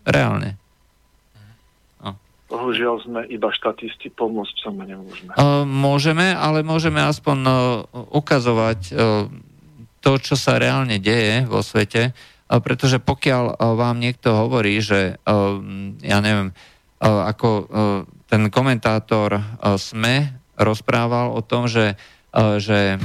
Reálne. 0.03 0.59
Bohužiaľ 2.49 2.95
sme 3.05 3.21
iba 3.30 3.53
štatisti, 3.53 4.09
pomôcť 4.09 4.55
sa 4.57 4.73
nemôžeme. 4.73 5.31
Môžeme, 5.69 6.34
ale 6.34 6.65
môžeme 6.65 6.97
aspoň 6.97 7.38
e, 7.45 7.51
ukazovať 8.09 8.80
e, 8.89 8.93
to, 10.01 10.11
čo 10.17 10.34
sa 10.34 10.57
reálne 10.57 10.97
deje 10.97 11.45
vo 11.45 11.61
svete, 11.61 12.17
pretože 12.49 12.97
pokiaľ 12.97 13.43
e, 13.45 13.55
vám 13.77 14.01
niekto 14.01 14.34
hovorí, 14.34 14.81
že 14.81 15.21
ja 16.01 16.17
neviem, 16.26 16.49
ako 16.99 17.69
ten 18.27 18.51
komentátor 18.51 19.39
SME 19.77 20.34
rozprával 20.59 21.31
o 21.31 21.39
tom, 21.39 21.71
že, 21.71 21.95
že 22.59 22.99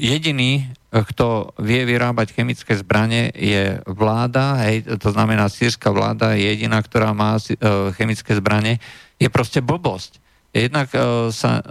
jediný 0.00 0.66
kto 0.90 1.50
vie 1.58 1.82
vyrábať 1.82 2.30
chemické 2.30 2.78
zbranie, 2.78 3.34
je 3.34 3.82
vláda, 3.90 4.62
hej, 4.64 4.86
to 5.02 5.10
znamená 5.10 5.50
sírska 5.50 5.90
vláda 5.90 6.38
je 6.38 6.46
jediná, 6.46 6.78
ktorá 6.78 7.10
má 7.10 7.36
e, 7.42 7.58
chemické 7.98 8.38
zbranie, 8.38 8.78
je 9.18 9.26
proste 9.26 9.58
blbosť. 9.58 10.22
Jednak 10.54 10.88
e, 10.94 11.28
sa 11.34 11.58
e, 11.58 11.62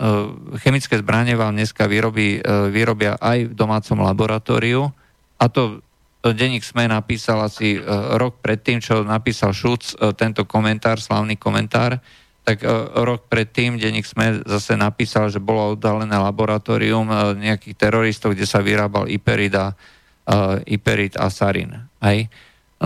chemické 0.60 1.00
zbranie 1.00 1.40
vám 1.40 1.56
dneska 1.56 1.88
vyrobí, 1.88 2.44
vyrobia 2.76 3.16
aj 3.16 3.50
v 3.50 3.54
domácom 3.56 4.04
laboratóriu. 4.04 4.92
A 5.40 5.46
to 5.48 5.80
denník 6.22 6.68
SME 6.68 6.92
napísal 6.92 7.40
asi 7.48 7.80
rok 8.18 8.44
predtým, 8.44 8.82
čo 8.82 9.06
napísal 9.06 9.54
Šuc 9.54 9.96
tento 10.18 10.44
komentár, 10.44 10.98
slavný 10.98 11.38
komentár, 11.38 12.02
tak 12.46 12.62
e, 12.62 12.70
rok 13.02 13.26
predtým 13.26 13.82
denník 13.82 14.06
sme 14.06 14.46
zase 14.46 14.78
napísal, 14.78 15.34
že 15.34 15.42
bolo 15.42 15.74
oddalené 15.74 16.14
laboratórium 16.14 17.10
e, 17.10 17.16
nejakých 17.42 17.76
teroristov, 17.76 18.38
kde 18.38 18.46
sa 18.46 18.62
vyrábal 18.62 19.10
iperid 19.10 19.58
a, 19.58 19.74
e, 20.30 20.78
iperid 20.78 21.18
a 21.18 21.34
sarin. 21.34 21.74
Hej? 22.06 22.30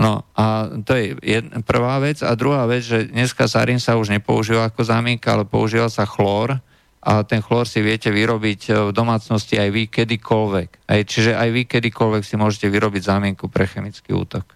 No 0.00 0.24
a 0.32 0.64
to 0.80 0.96
je 0.96 1.12
jedna, 1.20 1.60
prvá 1.60 2.00
vec. 2.00 2.24
A 2.24 2.32
druhá 2.32 2.64
vec, 2.64 2.88
že 2.88 3.12
dneska 3.12 3.44
sarin 3.44 3.76
sa 3.76 4.00
už 4.00 4.08
nepoužíva 4.16 4.72
ako 4.72 4.80
zámienka, 4.80 5.36
ale 5.36 5.44
používa 5.44 5.92
sa 5.92 6.08
chlór 6.08 6.56
a 7.04 7.20
ten 7.24 7.44
chlór 7.44 7.68
si 7.68 7.84
viete 7.84 8.08
vyrobiť 8.08 8.88
v 8.88 8.90
domácnosti 8.96 9.60
aj 9.60 9.68
vy 9.76 9.82
kedykoľvek. 9.92 10.88
Hej? 10.88 11.00
Čiže 11.04 11.32
aj 11.36 11.48
vy 11.52 11.62
kedykoľvek 11.68 12.22
si 12.24 12.40
môžete 12.40 12.64
vyrobiť 12.72 13.02
zámienku 13.04 13.44
pre 13.52 13.68
chemický 13.68 14.16
útok. 14.16 14.48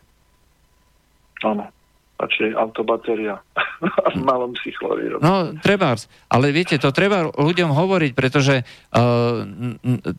Áno 1.45 1.69
radšej 2.15 2.55
autobatéria 2.55 3.43
v 4.16 4.20
malom 4.23 4.55
si 4.59 4.70
chlorvíru. 4.74 5.19
No, 5.19 5.55
treba, 5.59 5.99
ale 6.31 6.47
viete, 6.55 6.78
to 6.78 6.95
treba 6.95 7.28
ľuďom 7.35 7.74
hovoriť, 7.74 8.12
pretože 8.15 8.62
uh, 8.62 9.45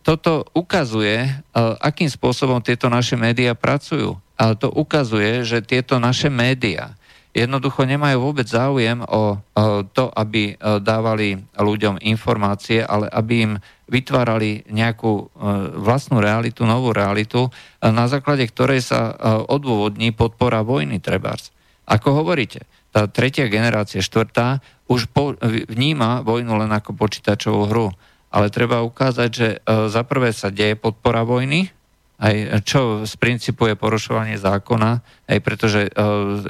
toto 0.04 0.46
ukazuje, 0.52 1.24
uh, 1.28 1.80
akým 1.80 2.12
spôsobom 2.12 2.60
tieto 2.60 2.92
naše 2.92 3.16
médiá 3.16 3.56
pracujú. 3.56 4.20
A 4.36 4.52
to 4.60 4.68
ukazuje, 4.68 5.48
že 5.48 5.64
tieto 5.64 5.96
naše 5.96 6.28
médiá 6.28 7.00
jednoducho 7.36 7.84
nemajú 7.84 8.32
vôbec 8.32 8.48
záujem 8.48 9.04
o, 9.04 9.36
uh, 9.36 9.84
to, 9.92 10.08
aby 10.16 10.56
uh, 10.56 10.80
dávali 10.80 11.44
ľuďom 11.60 12.00
informácie, 12.00 12.80
ale 12.80 13.12
aby 13.12 13.34
im 13.44 13.54
vytvárali 13.92 14.64
nejakú 14.72 15.12
uh, 15.12 15.28
vlastnú 15.76 16.24
realitu, 16.24 16.64
novú 16.64 16.96
realitu, 16.96 17.48
uh, 17.48 17.92
na 17.92 18.08
základe 18.08 18.48
ktorej 18.48 18.88
sa 18.88 19.12
uh, 19.12 19.44
odôvodní 19.52 20.16
podpora 20.16 20.64
vojny 20.64 21.04
trebárs. 21.04 21.55
Ako 21.86 22.18
hovoríte, 22.18 22.66
tá 22.90 23.06
tretia 23.06 23.46
generácia, 23.46 24.02
štvrtá, 24.02 24.64
už 24.90 25.10
po, 25.12 25.38
vníma 25.70 26.26
vojnu 26.26 26.58
len 26.58 26.72
ako 26.74 26.98
počítačovú 26.98 27.70
hru. 27.70 27.88
Ale 28.34 28.52
treba 28.52 28.84
ukázať, 28.84 29.30
že 29.32 29.48
e, 29.56 29.58
za 29.88 30.02
prvé 30.04 30.34
sa 30.34 30.52
deje 30.52 30.76
podpora 30.76 31.24
vojny, 31.24 31.72
aj 32.16 32.64
čo 32.64 33.04
z 33.04 33.14
princípu 33.20 33.68
je 33.68 33.76
porušovanie 33.76 34.40
zákona, 34.40 35.04
aj 35.28 35.40
pretože 35.44 35.88
e, 35.88 35.92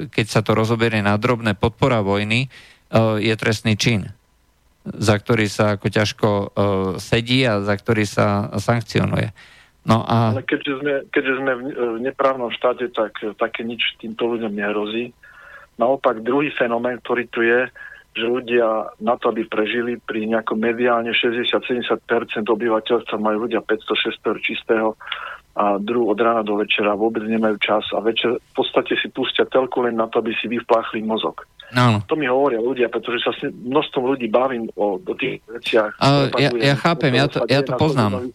keď 0.08 0.26
sa 0.26 0.40
to 0.42 0.54
rozoberie 0.54 1.02
na 1.02 1.18
drobné, 1.18 1.58
podpora 1.58 2.00
vojny 2.00 2.46
e, 2.46 2.48
je 3.22 3.34
trestný 3.34 3.74
čin, 3.74 4.06
za 4.86 5.18
ktorý 5.18 5.50
sa 5.50 5.74
ako 5.74 5.86
ťažko 5.90 6.28
sedí 7.02 7.42
a 7.42 7.58
za 7.58 7.74
ktorý 7.74 8.06
sa 8.06 8.54
sankcionuje. 8.54 9.34
No 9.86 10.02
a... 10.02 10.34
Ale 10.34 10.46
keďže 10.46 10.72
sme, 10.82 10.94
keďže 11.10 11.34
sme 11.42 11.52
v 11.58 11.98
neprávnom 12.02 12.50
štáte, 12.54 12.90
tak 12.94 13.18
také 13.38 13.62
nič 13.66 13.98
týmto 13.98 14.30
ľuďom 14.30 14.54
nehrozí. 14.54 15.14
Naopak 15.76 16.24
druhý 16.24 16.48
fenomén, 16.56 16.98
ktorý 17.04 17.24
tu 17.28 17.44
je, 17.44 17.68
že 18.16 18.24
ľudia 18.24 18.96
na 19.04 19.14
to, 19.20 19.28
aby 19.28 19.44
prežili 19.44 20.00
pri 20.00 20.24
nejakom 20.24 20.56
mediálne 20.56 21.12
60-70% 21.12 22.00
obyvateľstva 22.48 23.16
majú 23.20 23.44
ľudia 23.44 23.60
500-600 23.60 24.40
čistého 24.40 24.96
a 25.56 25.80
druhú 25.80 26.12
od 26.12 26.20
rána 26.20 26.44
do 26.44 26.60
večera 26.60 26.96
vôbec 26.96 27.24
nemajú 27.24 27.56
čas 27.60 27.84
a 27.96 28.00
večer 28.00 28.36
v 28.40 28.52
podstate 28.56 28.96
si 29.00 29.08
pustia 29.08 29.48
telku 29.48 29.84
len 29.84 29.96
na 29.96 30.08
to, 30.08 30.20
aby 30.20 30.32
si 30.36 30.48
vyvpláchli 30.48 31.00
mozog. 31.04 31.48
No. 31.72 32.00
To 32.08 32.14
mi 32.14 32.28
hovoria 32.28 32.60
ľudia, 32.60 32.92
pretože 32.92 33.24
sa 33.24 33.32
s 33.32 33.48
množstvom 33.52 34.04
ľudí 34.04 34.28
bavím 34.28 34.68
o, 34.76 35.00
o 35.00 35.14
tých 35.16 35.40
veciach. 35.48 35.96
Uh, 35.98 36.28
ja, 36.36 36.52
ja 36.52 36.74
chápem, 36.76 37.12
ja 37.16 37.26
to, 37.26 37.42
ja 37.48 37.60
to 37.64 37.72
poznám 37.76 38.32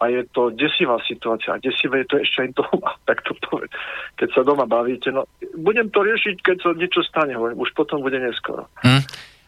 a 0.00 0.10
je 0.10 0.22
to 0.34 0.50
desivá 0.50 0.98
situácia. 1.06 1.54
A 1.54 1.62
desivé 1.62 2.02
je 2.02 2.08
to 2.10 2.16
ešte 2.18 2.38
aj 2.44 2.50
doma, 2.58 2.90
tak 3.08 3.22
to 3.22 3.32
poved. 3.46 3.70
Keď 4.18 4.28
sa 4.34 4.42
doma 4.42 4.66
bavíte, 4.66 5.14
no 5.14 5.26
budem 5.54 5.88
to 5.90 6.02
riešiť, 6.02 6.36
keď 6.42 6.56
sa 6.60 6.70
niečo 6.74 7.00
stane, 7.06 7.34
už 7.38 7.70
potom 7.78 8.02
bude 8.02 8.18
neskoro. 8.18 8.66
Hm. 8.82 9.02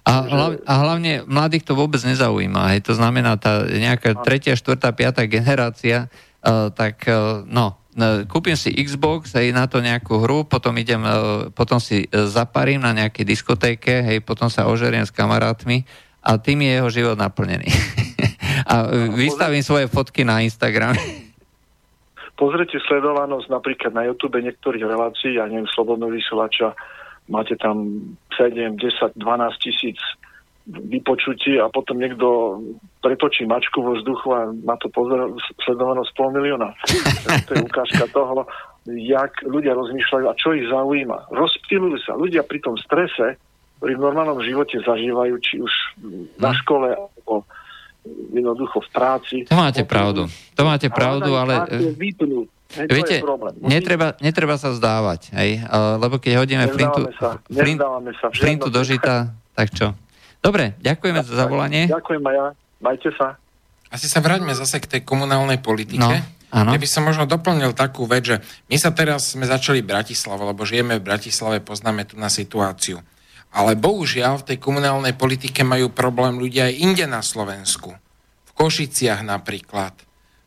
A, 0.07 0.23
hlav, 0.23 0.63
a 0.63 0.73
hlavne 0.87 1.27
mladých 1.27 1.67
to 1.67 1.75
vôbec 1.75 1.99
nezaujíma. 1.99 2.71
Hej. 2.71 2.87
To 2.87 2.95
znamená, 2.95 3.35
tá 3.43 3.67
nejaká 3.67 4.15
tretia, 4.23 4.55
štvrtá, 4.55 4.95
piatá 4.95 5.27
generácia, 5.27 6.07
uh, 6.47 6.71
tak 6.71 7.11
uh, 7.11 7.43
no, 7.43 7.75
uh, 7.99 8.23
kúpim 8.31 8.55
si 8.55 8.71
Xbox, 8.71 9.35
hej, 9.35 9.51
na 9.51 9.67
to 9.67 9.83
nejakú 9.83 10.23
hru, 10.23 10.47
potom 10.47 10.79
idem, 10.79 11.03
uh, 11.03 11.51
potom 11.51 11.83
si 11.83 12.07
zaparím 12.15 12.87
na 12.87 12.95
nejakej 12.95 13.27
diskotéke, 13.27 14.07
hej, 14.07 14.23
potom 14.23 14.47
sa 14.47 14.71
ožeriem 14.71 15.03
s 15.03 15.11
kamarátmi 15.11 15.83
a 16.23 16.39
tým 16.39 16.63
je 16.63 16.71
jeho 16.79 16.91
život 16.95 17.19
naplnený. 17.19 17.67
a 18.67 18.75
vystavím 19.15 19.63
svoje 19.63 19.87
fotky 19.87 20.27
na 20.27 20.43
Instagram. 20.43 20.99
Pozrite 22.41 22.77
sledovanosť 22.85 23.49
napríklad 23.49 23.97
na 23.97 24.05
YouTube 24.05 24.37
niektorých 24.37 24.85
relácií, 24.85 25.41
ja 25.41 25.49
neviem, 25.49 25.65
Slobodného 25.73 26.13
vysielača, 26.13 26.77
máte 27.33 27.57
tam 27.57 27.97
7, 28.37 28.77
10, 28.77 29.17
12 29.17 29.65
tisíc 29.65 29.97
vypočutí 30.67 31.63
a 31.63 31.71
potom 31.71 31.97
niekto 31.97 32.59
pretočí 32.99 33.47
mačku 33.47 33.81
vo 33.81 33.95
vzduchu 33.95 34.29
a 34.35 34.51
má 34.67 34.75
to 34.83 34.91
pozor, 34.91 35.31
sledovanosť 35.63 36.11
pol 36.19 36.35
milióna. 36.35 36.75
to 37.47 37.55
je 37.55 37.63
ukážka 37.63 38.05
toho, 38.11 38.45
jak 38.91 39.33
ľudia 39.47 39.79
rozmýšľajú 39.79 40.27
a 40.27 40.35
čo 40.35 40.59
ich 40.59 40.67
zaujíma. 40.67 41.31
Rozptýlujú 41.31 41.97
sa. 42.03 42.19
Ľudia 42.19 42.43
pri 42.43 42.59
tom 42.67 42.75
strese, 42.83 43.39
ktorý 43.79 43.93
v 43.95 44.05
normálnom 44.11 44.43
živote 44.43 44.83
zažívajú, 44.83 45.35
či 45.41 45.63
už 45.63 45.73
na 46.43 46.51
hm. 46.51 46.59
škole 46.61 46.89
alebo 46.93 47.47
jednoducho 48.33 48.83
v 48.83 48.89
práci. 48.91 49.37
To 49.49 49.57
máte 49.57 49.83
pravdu. 49.83 50.29
To 50.55 50.63
máte 50.63 50.89
pravdu, 50.91 51.35
ale... 51.35 51.67
Hej, 52.67 52.91
Viete, 52.91 53.23
netreba, 53.63 54.19
netreba 54.19 54.59
sa 54.59 54.75
zdávať, 54.75 55.31
hej? 55.39 55.63
lebo 56.03 56.19
keď 56.19 56.43
hodíme 56.43 56.67
flintu, 56.67 57.07
sa, 57.15 57.39
flint, 57.47 57.79
sa, 58.19 58.27
flintu 58.35 58.75
do 58.75 58.83
žita, 58.83 59.31
tak 59.55 59.71
čo? 59.71 59.95
Dobre, 60.43 60.75
ďakujeme 60.83 61.23
tak, 61.23 61.31
za 61.31 61.35
zavolanie. 61.47 61.87
Ďakujem 61.87 62.23
aj 62.27 62.35
ja, 62.35 62.47
majte 62.83 63.11
sa. 63.15 63.39
Asi 63.87 64.11
sa 64.11 64.19
vráťme 64.19 64.51
zase 64.51 64.83
k 64.83 64.99
tej 64.99 65.07
komunálnej 65.07 65.63
politike. 65.63 66.03
No, 66.03 66.11
áno. 66.51 66.71
Keby 66.75 66.87
som 66.91 67.07
možno 67.07 67.23
doplnil 67.31 67.71
takú 67.71 68.03
vec, 68.11 68.35
že 68.35 68.37
my 68.67 68.77
sa 68.83 68.91
teraz 68.91 69.39
sme 69.39 69.47
začali 69.47 69.87
v 69.87 69.95
Bratislave, 69.95 70.43
lebo 70.43 70.67
žijeme 70.67 70.99
v 70.99 71.07
Bratislave, 71.07 71.63
poznáme 71.63 72.03
tu 72.03 72.19
na 72.19 72.27
situáciu. 72.27 72.99
Ale 73.57 73.73
bohužiaľ 73.73 74.45
v 74.45 74.53
tej 74.53 74.59
komunálnej 74.61 75.17
politike 75.17 75.65
majú 75.65 75.89
problém 75.89 76.37
ľudia 76.37 76.69
aj 76.69 76.75
inde 76.77 77.05
na 77.09 77.25
Slovensku. 77.25 77.97
V 78.45 78.51
Košiciach 78.53 79.25
napríklad, 79.25 79.97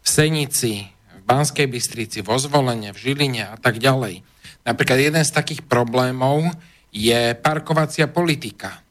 v 0.06 0.08
Senici, 0.08 0.86
v 1.18 1.22
Banskej 1.26 1.66
Bystrici, 1.66 2.22
vo 2.22 2.38
Zvolenie, 2.38 2.94
v 2.94 3.02
Žiline 3.02 3.50
a 3.50 3.58
tak 3.58 3.82
ďalej. 3.82 4.22
Napríklad 4.62 5.02
jeden 5.02 5.26
z 5.26 5.34
takých 5.34 5.66
problémov 5.66 6.54
je 6.94 7.34
parkovacia 7.34 8.06
politika. 8.06 8.86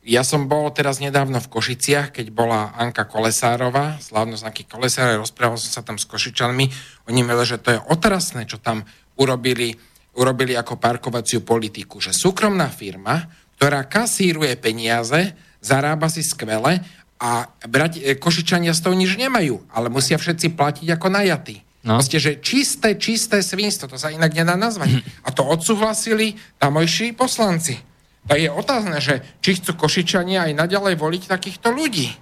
Ja 0.00 0.26
som 0.26 0.48
bol 0.50 0.66
teraz 0.74 0.98
nedávno 0.98 1.38
v 1.38 1.50
Košiciach, 1.52 2.10
keď 2.10 2.32
bola 2.34 2.72
Anka 2.74 3.06
Kolesárová, 3.06 4.00
slávnosť 4.02 4.42
Anky 4.48 4.64
Kolesárovej, 4.66 5.22
rozprával 5.22 5.60
som 5.60 5.70
sa 5.70 5.86
tam 5.86 6.00
s 6.00 6.08
Košičanmi. 6.10 6.66
Oni 7.06 7.20
mali, 7.22 7.44
že 7.46 7.60
to 7.62 7.76
je 7.76 7.84
otrasné, 7.86 8.48
čo 8.48 8.58
tam 8.58 8.82
urobili, 9.20 9.76
urobili 10.16 10.56
ako 10.56 10.80
parkovaciu 10.80 11.44
politiku. 11.44 12.00
Že 12.00 12.16
súkromná 12.16 12.72
firma 12.72 13.28
ktorá 13.60 13.84
kasíruje 13.84 14.56
peniaze, 14.56 15.36
zarába 15.60 16.08
si 16.08 16.24
skvele 16.24 16.80
a 17.20 17.52
brať, 17.68 18.00
e, 18.00 18.16
Košičania 18.16 18.72
z 18.72 18.80
toho 18.88 18.96
nič 18.96 19.20
nemajú, 19.20 19.60
ale 19.68 19.92
musia 19.92 20.16
všetci 20.16 20.56
platiť 20.56 20.88
ako 20.96 21.12
najatí. 21.12 21.60
No. 21.84 22.00
Proste, 22.00 22.16
že 22.16 22.40
čisté, 22.40 22.96
čisté 22.96 23.44
svinstvo, 23.44 23.92
to 23.92 24.00
sa 24.00 24.08
inak 24.08 24.32
nedá 24.32 24.56
nazvať. 24.56 25.04
A 25.26 25.32
to 25.32 25.44
odsúhlasili 25.44 26.40
tamojší 26.56 27.12
poslanci. 27.12 27.76
To 28.24 28.32
je 28.32 28.48
otázne, 28.48 28.96
že 28.96 29.20
či 29.44 29.60
chcú 29.60 29.76
Košičania 29.76 30.48
aj 30.48 30.56
naďalej 30.56 30.96
voliť 30.96 31.22
takýchto 31.28 31.68
ľudí. 31.68 32.16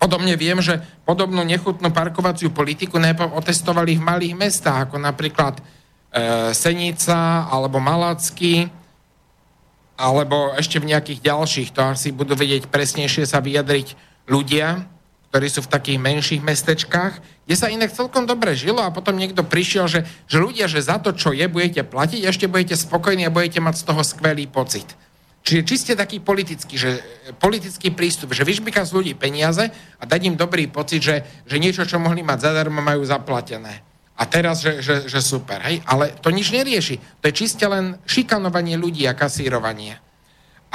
Podobne 0.00 0.40
viem, 0.40 0.60
že 0.64 0.80
podobnú 1.04 1.44
nechutnú 1.44 1.92
parkovaciu 1.92 2.48
politiku 2.48 2.96
najprv 2.96 3.36
otestovali 3.36 4.00
v 4.00 4.06
malých 4.08 4.34
mestách, 4.40 4.88
ako 4.88 4.96
napríklad 5.04 5.60
e, 5.60 5.62
Senica 6.56 7.48
alebo 7.48 7.76
Malacky, 7.76 8.83
alebo 9.94 10.54
ešte 10.58 10.82
v 10.82 10.90
nejakých 10.90 11.22
ďalších, 11.22 11.68
to 11.70 11.80
asi 11.86 12.10
budú 12.10 12.34
vedieť 12.34 12.66
presnejšie 12.66 13.26
sa 13.26 13.38
vyjadriť 13.38 13.94
ľudia, 14.26 14.90
ktorí 15.30 15.46
sú 15.50 15.66
v 15.66 15.72
takých 15.74 15.98
menších 15.98 16.42
mestečkách, 16.46 17.18
kde 17.46 17.56
sa 17.58 17.66
inak 17.66 17.90
celkom 17.90 18.22
dobre 18.22 18.54
žilo 18.54 18.78
a 18.82 18.94
potom 18.94 19.18
niekto 19.18 19.42
prišiel, 19.42 19.90
že, 19.90 20.06
že 20.30 20.38
ľudia, 20.38 20.70
že 20.70 20.78
za 20.78 21.02
to, 21.02 21.10
čo 21.10 21.34
je, 21.34 21.42
budete 21.50 21.82
platiť, 21.82 22.22
ešte 22.22 22.46
budete 22.46 22.78
spokojní 22.78 23.26
a 23.26 23.34
budete 23.34 23.58
mať 23.58 23.82
z 23.82 23.86
toho 23.86 24.02
skvelý 24.06 24.46
pocit. 24.46 24.86
Čiže 25.44 25.62
čiste 25.68 25.92
taký 25.92 26.24
politický, 26.24 26.78
že, 26.80 27.04
politický 27.36 27.92
prístup, 27.92 28.32
že 28.32 28.48
vyšbíka 28.48 28.80
z 28.86 28.94
ľudí 28.96 29.12
peniaze 29.12 29.68
a 30.00 30.02
dať 30.06 30.20
im 30.32 30.40
dobrý 30.40 30.70
pocit, 30.70 31.04
že, 31.04 31.20
že 31.44 31.60
niečo, 31.60 31.84
čo 31.84 32.00
mohli 32.00 32.24
mať 32.24 32.48
zadarmo, 32.48 32.80
majú 32.80 33.04
zaplatené. 33.04 33.93
A 34.14 34.22
teraz, 34.30 34.62
že, 34.62 34.78
že, 34.78 35.10
že 35.10 35.18
super, 35.18 35.58
hej? 35.66 35.82
Ale 35.90 36.14
to 36.22 36.30
nič 36.30 36.54
nerieši. 36.54 37.02
To 37.18 37.24
je 37.26 37.34
čiste 37.34 37.66
len 37.66 37.98
šikanovanie 38.06 38.78
ľudí 38.78 39.02
a 39.10 39.18
kasírovanie. 39.18 39.98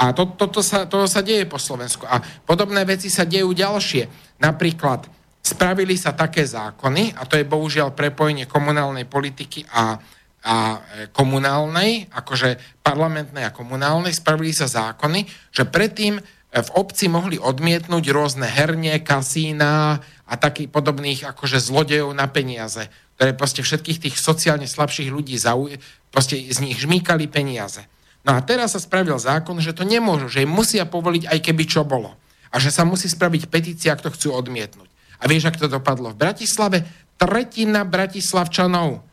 A 0.00 0.12
to, 0.12 0.32
toto 0.36 0.60
sa, 0.60 0.84
to 0.84 1.04
sa 1.08 1.20
deje 1.24 1.48
po 1.48 1.56
Slovensku. 1.60 2.04
A 2.04 2.20
podobné 2.44 2.84
veci 2.84 3.08
sa 3.12 3.24
dejú 3.24 3.52
ďalšie. 3.52 4.36
Napríklad 4.40 5.08
spravili 5.40 5.96
sa 5.96 6.12
také 6.12 6.44
zákony, 6.44 7.16
a 7.16 7.24
to 7.24 7.40
je 7.40 7.48
bohužiaľ 7.48 7.96
prepojenie 7.96 8.44
komunálnej 8.44 9.08
politiky 9.08 9.64
a, 9.72 9.96
a 10.44 10.56
e, 10.76 10.78
komunálnej, 11.12 12.12
akože 12.12 12.80
parlamentnej 12.84 13.48
a 13.48 13.52
komunálnej, 13.56 14.12
spravili 14.12 14.52
sa 14.52 14.68
zákony, 14.68 15.24
že 15.52 15.64
predtým 15.64 16.20
v 16.50 16.70
obci 16.74 17.06
mohli 17.06 17.38
odmietnúť 17.38 18.04
rôzne 18.10 18.46
herne, 18.46 18.98
kasína 19.02 20.02
a 20.26 20.34
takých 20.34 20.70
podobných 20.70 21.22
akože 21.30 21.62
zlodejov 21.62 22.10
na 22.10 22.26
peniaze 22.26 22.90
ktoré 23.20 23.36
proste 23.36 23.60
všetkých 23.60 24.00
tých 24.00 24.16
sociálne 24.16 24.64
slabších 24.64 25.12
ľudí 25.12 25.36
zauj- 25.36 25.76
proste 26.08 26.40
z 26.40 26.56
nich 26.64 26.80
žmýkali 26.80 27.28
peniaze. 27.28 27.84
No 28.24 28.32
a 28.32 28.40
teraz 28.40 28.72
sa 28.72 28.80
spravil 28.80 29.20
zákon, 29.20 29.60
že 29.60 29.76
to 29.76 29.84
nemôžu, 29.84 30.32
že 30.32 30.48
im 30.48 30.48
musia 30.48 30.88
povoliť 30.88 31.28
aj 31.28 31.38
keby 31.44 31.68
čo 31.68 31.84
bolo. 31.84 32.16
A 32.48 32.56
že 32.56 32.72
sa 32.72 32.88
musí 32.88 33.12
spraviť 33.12 33.52
petícia, 33.52 33.92
ak 33.92 34.00
to 34.00 34.08
chcú 34.16 34.32
odmietnúť. 34.32 34.88
A 35.20 35.28
vieš, 35.28 35.52
ak 35.52 35.60
to 35.60 35.68
dopadlo 35.68 36.16
v 36.16 36.20
Bratislave? 36.20 36.88
Tretina 37.20 37.84
bratislavčanov 37.84 39.04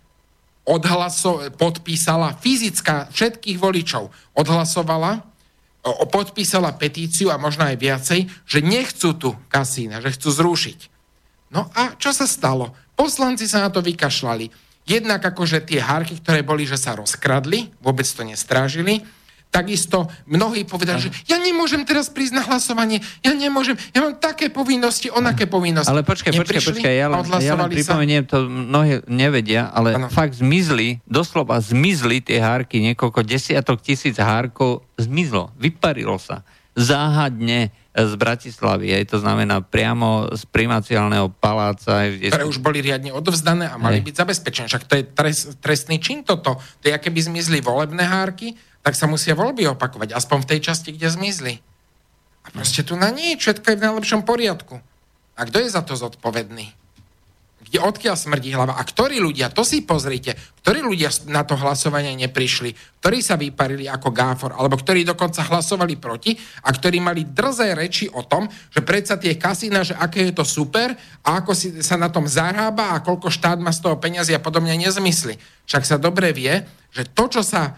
odhlaso- 0.64 1.52
podpísala, 1.60 2.40
fyzická 2.40 3.12
všetkých 3.12 3.60
voličov 3.60 4.08
odhlasovala, 4.40 5.20
podpísala 6.08 6.76
petíciu 6.76 7.30
a 7.30 7.40
možno 7.40 7.68
aj 7.68 7.78
viacej, 7.78 8.20
že 8.48 8.60
nechcú 8.66 9.14
tu 9.16 9.30
kasína, 9.48 10.02
že 10.02 10.16
chcú 10.16 10.30
zrušiť. 10.34 10.80
No 11.54 11.72
a 11.72 11.96
čo 11.96 12.12
sa 12.12 12.28
stalo? 12.28 12.76
Poslanci 12.98 13.48
sa 13.48 13.64
na 13.64 13.70
to 13.72 13.80
vykašľali. 13.80 14.50
Jednak 14.88 15.20
akože 15.20 15.68
tie 15.68 15.84
hárky, 15.84 16.20
ktoré 16.24 16.44
boli, 16.48 16.64
že 16.64 16.80
sa 16.80 16.96
rozkradli, 16.96 17.76
vôbec 17.84 18.08
to 18.08 18.24
nestrážili, 18.24 19.04
Takisto 19.48 20.12
mnohí 20.28 20.68
povedali, 20.68 21.08
že 21.08 21.10
ja 21.26 21.40
nemôžem 21.40 21.88
teraz 21.88 22.12
prísť 22.12 22.34
na 22.36 22.44
hlasovanie, 22.46 23.00
ja 23.24 23.32
nemôžem, 23.32 23.80
ja 23.96 24.04
mám 24.04 24.20
také 24.20 24.52
povinnosti, 24.52 25.08
onaké 25.08 25.48
povinnosti. 25.48 25.88
Ale 25.88 26.04
počkaj, 26.04 26.36
počkaj, 26.36 26.62
počkaj, 26.62 26.94
ja 26.94 27.08
len, 27.08 27.24
ja 27.42 27.56
len 27.56 27.72
pripomeniem, 27.72 28.24
to 28.28 28.46
mnohí 28.46 29.02
nevedia, 29.08 29.72
ale 29.72 29.96
ano. 29.96 30.12
fakt 30.12 30.36
zmizli, 30.38 31.00
doslova 31.08 31.64
zmizli 31.64 32.20
tie 32.20 32.44
hárky, 32.44 32.84
niekoľko 32.92 33.24
desiatok 33.24 33.80
tisíc 33.80 34.20
hárkov 34.20 34.84
zmizlo, 35.00 35.56
vyparilo 35.56 36.20
sa 36.20 36.44
záhadne 36.78 37.74
z 37.98 38.14
Bratislavy, 38.14 38.94
aj 38.94 39.10
to 39.10 39.18
znamená 39.18 39.66
priamo 39.66 40.30
z 40.38 40.46
primaciálneho 40.46 41.34
paláca. 41.34 42.06
Kde... 42.06 42.30
Ktoré 42.30 42.46
už 42.46 42.62
boli 42.62 42.86
riadne 42.86 43.10
odovzdané 43.10 43.66
a 43.66 43.82
mali 43.82 44.06
byť 44.06 44.14
zabezpečené. 44.14 44.70
Však 44.70 44.86
to 44.86 44.94
je 45.02 45.04
trest, 45.10 45.58
trestný 45.58 45.98
čin 45.98 46.22
toto. 46.22 46.62
To 46.62 46.84
je, 46.86 46.94
aké 46.94 47.10
by 47.10 47.18
zmizli 47.34 47.66
volebné 47.66 48.06
hárky, 48.06 48.54
tak 48.88 48.96
sa 48.96 49.04
musia 49.04 49.36
voľby 49.36 49.68
opakovať, 49.76 50.16
aspoň 50.16 50.48
v 50.48 50.50
tej 50.56 50.60
časti, 50.72 50.96
kde 50.96 51.12
zmizli. 51.12 51.60
A 52.48 52.56
proste 52.56 52.88
tu 52.88 52.96
na 52.96 53.12
nie, 53.12 53.36
všetko 53.36 53.76
je 53.76 53.76
v 53.76 53.84
najlepšom 53.84 54.24
poriadku. 54.24 54.80
A 55.36 55.44
kto 55.44 55.60
je 55.60 55.68
za 55.68 55.84
to 55.84 56.00
zodpovedný? 56.00 56.72
kde, 57.68 57.84
odkiaľ 57.84 58.16
smrdí 58.16 58.56
hlava. 58.56 58.80
A 58.80 58.84
ktorí 58.88 59.20
ľudia, 59.20 59.52
to 59.52 59.68
si 59.68 59.84
pozrite, 59.84 60.40
ktorí 60.64 60.80
ľudia 60.80 61.12
na 61.28 61.44
to 61.44 61.60
hlasovanie 61.60 62.16
neprišli, 62.16 62.72
ktorí 63.04 63.20
sa 63.20 63.36
vyparili 63.36 63.92
ako 63.92 64.10
gáfor, 64.16 64.52
alebo 64.56 64.80
ktorí 64.80 65.04
dokonca 65.04 65.44
hlasovali 65.44 66.00
proti 66.00 66.32
a 66.64 66.72
ktorí 66.72 67.04
mali 67.04 67.28
drzé 67.28 67.76
reči 67.76 68.08
o 68.08 68.24
tom, 68.24 68.48
že 68.72 68.88
predsa 68.88 69.20
tie 69.20 69.36
kasína, 69.36 69.84
že 69.84 70.00
aké 70.00 70.32
je 70.32 70.34
to 70.40 70.48
super 70.48 70.96
a 71.28 71.44
ako 71.44 71.52
si 71.52 71.76
sa 71.84 72.00
na 72.00 72.08
tom 72.08 72.24
zarába 72.24 72.96
a 72.96 73.04
koľko 73.04 73.28
štát 73.28 73.60
má 73.60 73.76
z 73.76 73.84
toho 73.84 74.00
peniazy 74.00 74.32
a 74.32 74.40
podobne 74.40 74.72
nezmysly. 74.80 75.36
Však 75.68 75.84
sa 75.84 76.00
dobre 76.00 76.32
vie, 76.32 76.64
že 76.96 77.04
to, 77.04 77.28
čo 77.28 77.44
sa 77.44 77.76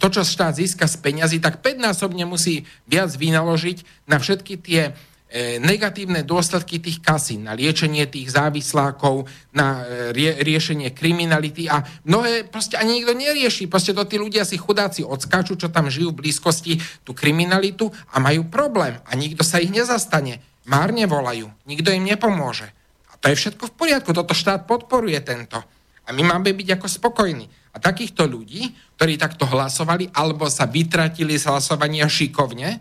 to, 0.00 0.06
čo 0.08 0.24
štát 0.24 0.56
získa 0.56 0.88
z 0.88 0.96
peňazí, 1.00 1.38
tak 1.40 1.60
5-násobne 1.60 2.24
musí 2.24 2.64
viac 2.88 3.12
vynaložiť 3.12 4.08
na 4.08 4.16
všetky 4.16 4.54
tie 4.60 4.96
E, 5.34 5.58
negatívne 5.58 6.22
dôsledky 6.22 6.78
tých 6.78 7.02
kasín, 7.02 7.42
na 7.42 7.58
liečenie 7.58 8.06
tých 8.06 8.30
závislákov, 8.30 9.26
na 9.50 9.82
e, 9.82 10.14
rie, 10.14 10.30
riešenie 10.38 10.94
kriminality 10.94 11.66
a 11.66 11.82
mnohé 12.06 12.46
proste 12.46 12.78
ani 12.78 13.02
nikto 13.02 13.18
nerieši. 13.18 13.66
Proste 13.66 13.98
to 13.98 14.06
tí 14.06 14.14
ľudia 14.14 14.46
si 14.46 14.54
chudáci 14.54 15.02
odskáču, 15.02 15.58
čo 15.58 15.74
tam 15.74 15.90
žijú 15.90 16.14
v 16.14 16.22
blízkosti 16.22 16.78
tú 17.02 17.18
kriminalitu 17.18 17.90
a 18.14 18.22
majú 18.22 18.46
problém 18.46 18.94
a 19.02 19.10
nikto 19.18 19.42
sa 19.42 19.58
ich 19.58 19.74
nezastane. 19.74 20.38
Márne 20.70 21.10
volajú, 21.10 21.50
nikto 21.66 21.90
im 21.90 22.06
nepomôže. 22.06 22.70
A 23.10 23.18
to 23.18 23.26
je 23.26 23.34
všetko 23.34 23.74
v 23.74 23.74
poriadku, 23.74 24.14
toto 24.14 24.38
štát 24.38 24.70
podporuje 24.70 25.18
tento. 25.18 25.58
A 26.04 26.12
my 26.12 26.22
máme 26.22 26.52
byť 26.52 26.76
ako 26.76 26.86
spokojní. 26.88 27.46
A 27.74 27.80
takýchto 27.80 28.28
ľudí, 28.28 28.70
ktorí 28.96 29.18
takto 29.18 29.48
hlasovali 29.48 30.12
alebo 30.14 30.46
sa 30.46 30.68
vytratili 30.68 31.34
z 31.34 31.50
hlasovania 31.50 32.06
šikovne, 32.06 32.78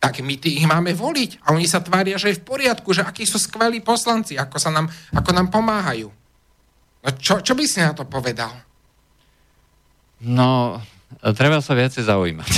tak 0.00 0.24
my 0.24 0.34
tých 0.40 0.64
máme 0.64 0.96
voliť. 0.96 1.44
A 1.44 1.52
oni 1.52 1.68
sa 1.68 1.84
tvária, 1.84 2.16
že 2.16 2.32
je 2.32 2.40
v 2.40 2.46
poriadku, 2.48 2.88
že 2.96 3.04
akí 3.04 3.28
sú 3.28 3.36
skvelí 3.36 3.84
poslanci, 3.84 4.40
ako, 4.40 4.56
sa 4.56 4.72
nám, 4.72 4.88
ako 5.12 5.30
nám 5.36 5.52
pomáhajú. 5.52 6.08
No 7.00 7.08
čo, 7.20 7.44
čo 7.44 7.52
by 7.52 7.64
si 7.68 7.84
na 7.84 7.92
to 7.92 8.08
povedal? 8.08 8.48
No, 10.24 10.80
treba 11.36 11.60
sa 11.60 11.76
viacej 11.76 12.08
zaujímať. 12.08 12.52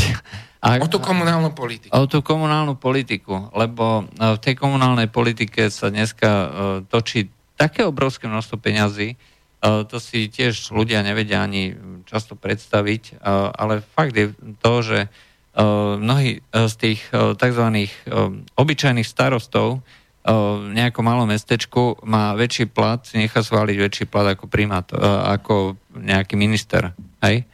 A, 0.63 0.79
o 0.87 0.91
tú 0.91 1.03
komunálnu 1.03 1.51
politiku. 1.51 1.91
O 1.91 2.07
tú 2.07 2.23
komunálnu 2.23 2.79
politiku, 2.79 3.51
lebo 3.59 4.07
e, 4.07 4.35
v 4.35 4.39
tej 4.39 4.55
komunálnej 4.55 5.11
politike 5.11 5.67
sa 5.71 5.91
dneska 5.91 6.31
uh, 6.31 6.49
točí 6.87 7.31
také 7.55 7.87
obrovské 7.87 8.27
množstvo 8.27 8.59
peňazí, 8.59 9.15
to 9.63 9.97
si 10.03 10.27
tiež 10.27 10.75
ľudia 10.75 11.07
nevedia 11.07 11.47
ani 11.47 11.79
často 12.11 12.35
predstaviť, 12.35 13.23
uh, 13.23 13.55
ale 13.55 13.79
fakt 13.79 14.19
je 14.19 14.35
to, 14.59 14.75
že 14.83 14.99
Eh, 15.53 15.61
mnohí 16.01 16.41
z 16.49 16.75
tých 16.81 17.01
tzv. 17.13 17.67
obyčajných 18.57 19.05
starostov 19.05 19.85
v 20.23 20.71
nejakom 20.71 21.03
malom 21.03 21.27
mestečku 21.29 21.99
má 22.07 22.33
väčší 22.39 22.71
plat, 22.71 23.03
nechá 23.11 23.43
schváliť 23.43 23.77
väčší 23.77 24.05
plat 24.07 24.33
ako 24.39 24.47
primátor, 24.47 25.03
ako 25.03 25.75
nejaký 25.99 26.39
minister. 26.39 26.95
Hej? 27.21 27.45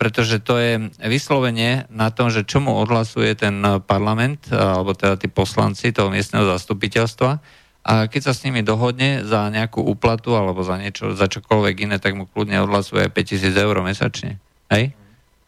pretože 0.00 0.40
to 0.40 0.56
je 0.56 0.88
vyslovenie 1.04 1.84
na 1.92 2.08
tom, 2.08 2.32
že 2.32 2.48
čo 2.48 2.64
mu 2.64 2.80
odhlasuje 2.80 3.36
ten 3.36 3.60
parlament, 3.84 4.48
alebo 4.48 4.96
teda 4.96 5.20
tí 5.20 5.28
poslanci 5.28 5.92
toho 5.92 6.08
miestneho 6.08 6.48
zastupiteľstva 6.48 7.44
a 7.84 8.08
keď 8.08 8.20
sa 8.24 8.32
s 8.32 8.48
nimi 8.48 8.64
dohodne 8.64 9.28
za 9.28 9.52
nejakú 9.52 9.84
úplatu 9.84 10.32
alebo 10.32 10.64
za 10.64 10.80
niečo, 10.80 11.12
za 11.12 11.28
čokoľvek 11.28 11.84
iné, 11.84 11.96
tak 12.00 12.16
mu 12.16 12.24
kľudne 12.24 12.64
odhlasuje 12.64 13.12
5000 13.12 13.52
eur 13.52 13.76
mesačne. 13.84 14.40
Hej? 14.72 14.96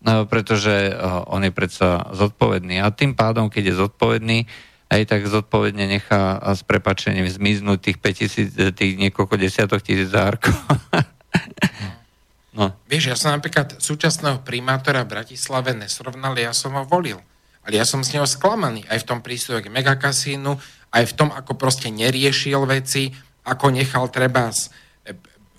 No, 0.05 0.29
pretože 0.29 0.93
eh, 0.93 0.97
on 1.33 1.49
je 1.49 1.51
predsa 1.51 2.13
zodpovedný. 2.13 2.85
A 2.85 2.93
tým 2.93 3.17
pádom, 3.17 3.49
keď 3.49 3.73
je 3.73 3.81
zodpovedný, 3.81 4.39
aj 4.87 5.03
tak 5.09 5.27
zodpovedne 5.27 5.89
nechá 5.89 6.39
s 6.47 6.63
prepačením 6.63 7.27
zmiznúť 7.27 7.79
tých 7.91 7.99
5000, 7.99 8.71
tých 8.71 8.93
niekoľko 9.01 9.35
desiatok 9.35 9.83
tisíc 9.83 10.15
zárkov. 10.15 10.55
no. 12.59 12.71
Vieš, 12.87 13.11
ja 13.11 13.17
som 13.19 13.35
napríklad 13.35 13.83
súčasného 13.83 14.47
primátora 14.47 15.03
v 15.03 15.19
Bratislave 15.19 15.75
nesrovnal, 15.75 16.39
ja 16.39 16.55
som 16.55 16.79
ho 16.79 16.87
volil. 16.87 17.19
Ale 17.67 17.83
ja 17.83 17.85
som 17.89 18.07
z 18.07 18.15
neho 18.15 18.31
sklamaný. 18.31 18.87
Aj 18.87 19.03
v 19.03 19.09
tom 19.11 19.19
prístupe 19.27 19.59
k 19.67 19.75
megakasínu, 19.75 20.55
aj 20.93 21.05
v 21.11 21.17
tom, 21.17 21.29
ako 21.35 21.59
proste 21.59 21.91
neriešil 21.91 22.63
veci, 22.69 23.11
ako 23.47 23.75
nechal 23.75 24.11
treba 24.11 24.51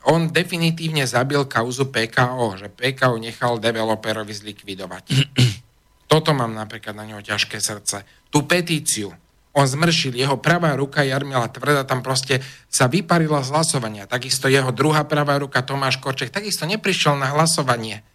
on 0.07 0.31
definitívne 0.31 1.03
zabil 1.03 1.43
kauzu 1.43 1.91
PKO, 1.91 2.55
že 2.55 2.67
PKO 2.71 3.19
nechal 3.19 3.59
developerovi 3.59 4.31
zlikvidovať. 4.31 5.03
Toto 6.11 6.31
mám 6.31 6.55
napríklad 6.55 6.95
na 6.95 7.03
neho 7.03 7.19
ťažké 7.19 7.59
srdce. 7.59 8.07
Tú 8.31 8.47
petíciu, 8.47 9.11
on 9.51 9.67
zmršil, 9.67 10.15
jeho 10.15 10.39
pravá 10.39 10.71
ruka 10.79 11.03
Jarmila 11.03 11.51
Tvrda 11.51 11.83
tam 11.83 11.99
proste 11.99 12.39
sa 12.71 12.87
vyparila 12.87 13.43
z 13.43 13.51
hlasovania. 13.51 14.07
Takisto 14.07 14.47
jeho 14.47 14.71
druhá 14.71 15.03
pravá 15.03 15.35
ruka 15.35 15.59
Tomáš 15.65 15.99
Korček 15.99 16.31
takisto 16.31 16.63
neprišiel 16.63 17.19
na 17.19 17.35
hlasovanie. 17.35 18.05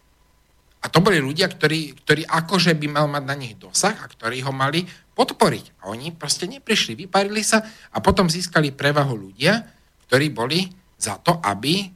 A 0.82 0.90
to 0.90 0.98
boli 1.05 1.20
ľudia, 1.20 1.47
ktorí, 1.47 1.98
ktorí 2.02 2.22
akože 2.26 2.72
by 2.74 2.86
mal 2.90 3.06
mať 3.06 3.24
na 3.26 3.36
nich 3.39 3.55
dosah 3.59 3.94
a 3.94 4.06
ktorí 4.06 4.43
ho 4.43 4.51
mali 4.51 4.82
podporiť. 5.12 5.84
A 5.84 5.93
oni 5.93 6.12
proste 6.12 6.48
neprišli, 6.48 6.97
vyparili 6.97 7.44
sa 7.44 7.62
a 7.93 7.98
potom 8.01 8.32
získali 8.32 8.72
prevahu 8.72 9.12
ľudia, 9.12 9.60
ktorí 10.09 10.32
boli 10.32 10.68
za 10.97 11.20
to, 11.20 11.40
aby, 11.40 11.84
e, 11.84 11.89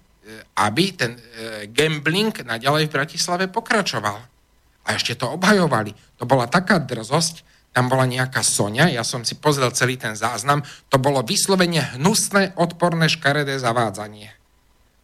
aby 0.60 0.84
ten 0.92 1.16
e, 1.16 1.20
gambling 1.72 2.32
naďalej 2.32 2.88
v 2.88 2.94
Bratislave 2.94 3.44
pokračoval. 3.48 4.18
A 4.86 4.88
ešte 4.94 5.18
to 5.18 5.34
obhajovali. 5.34 5.94
To 6.20 6.24
bola 6.28 6.46
taká 6.46 6.78
drzosť, 6.78 7.46
tam 7.76 7.92
bola 7.92 8.08
nejaká 8.08 8.40
Sonia, 8.40 8.88
ja 8.88 9.04
som 9.04 9.20
si 9.20 9.36
pozrel 9.36 9.68
celý 9.76 10.00
ten 10.00 10.16
záznam, 10.16 10.64
to 10.88 10.96
bolo 10.96 11.20
vyslovene 11.20 12.00
hnusné, 12.00 12.56
odporné, 12.56 13.12
škaredé 13.12 13.60
zavádzanie. 13.60 14.32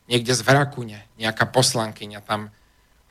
Niekde 0.09 0.33
z 0.33 0.41
Vrakune, 0.41 1.05
nejaká 1.21 1.53
poslankyňa 1.53 2.21
tam 2.25 2.49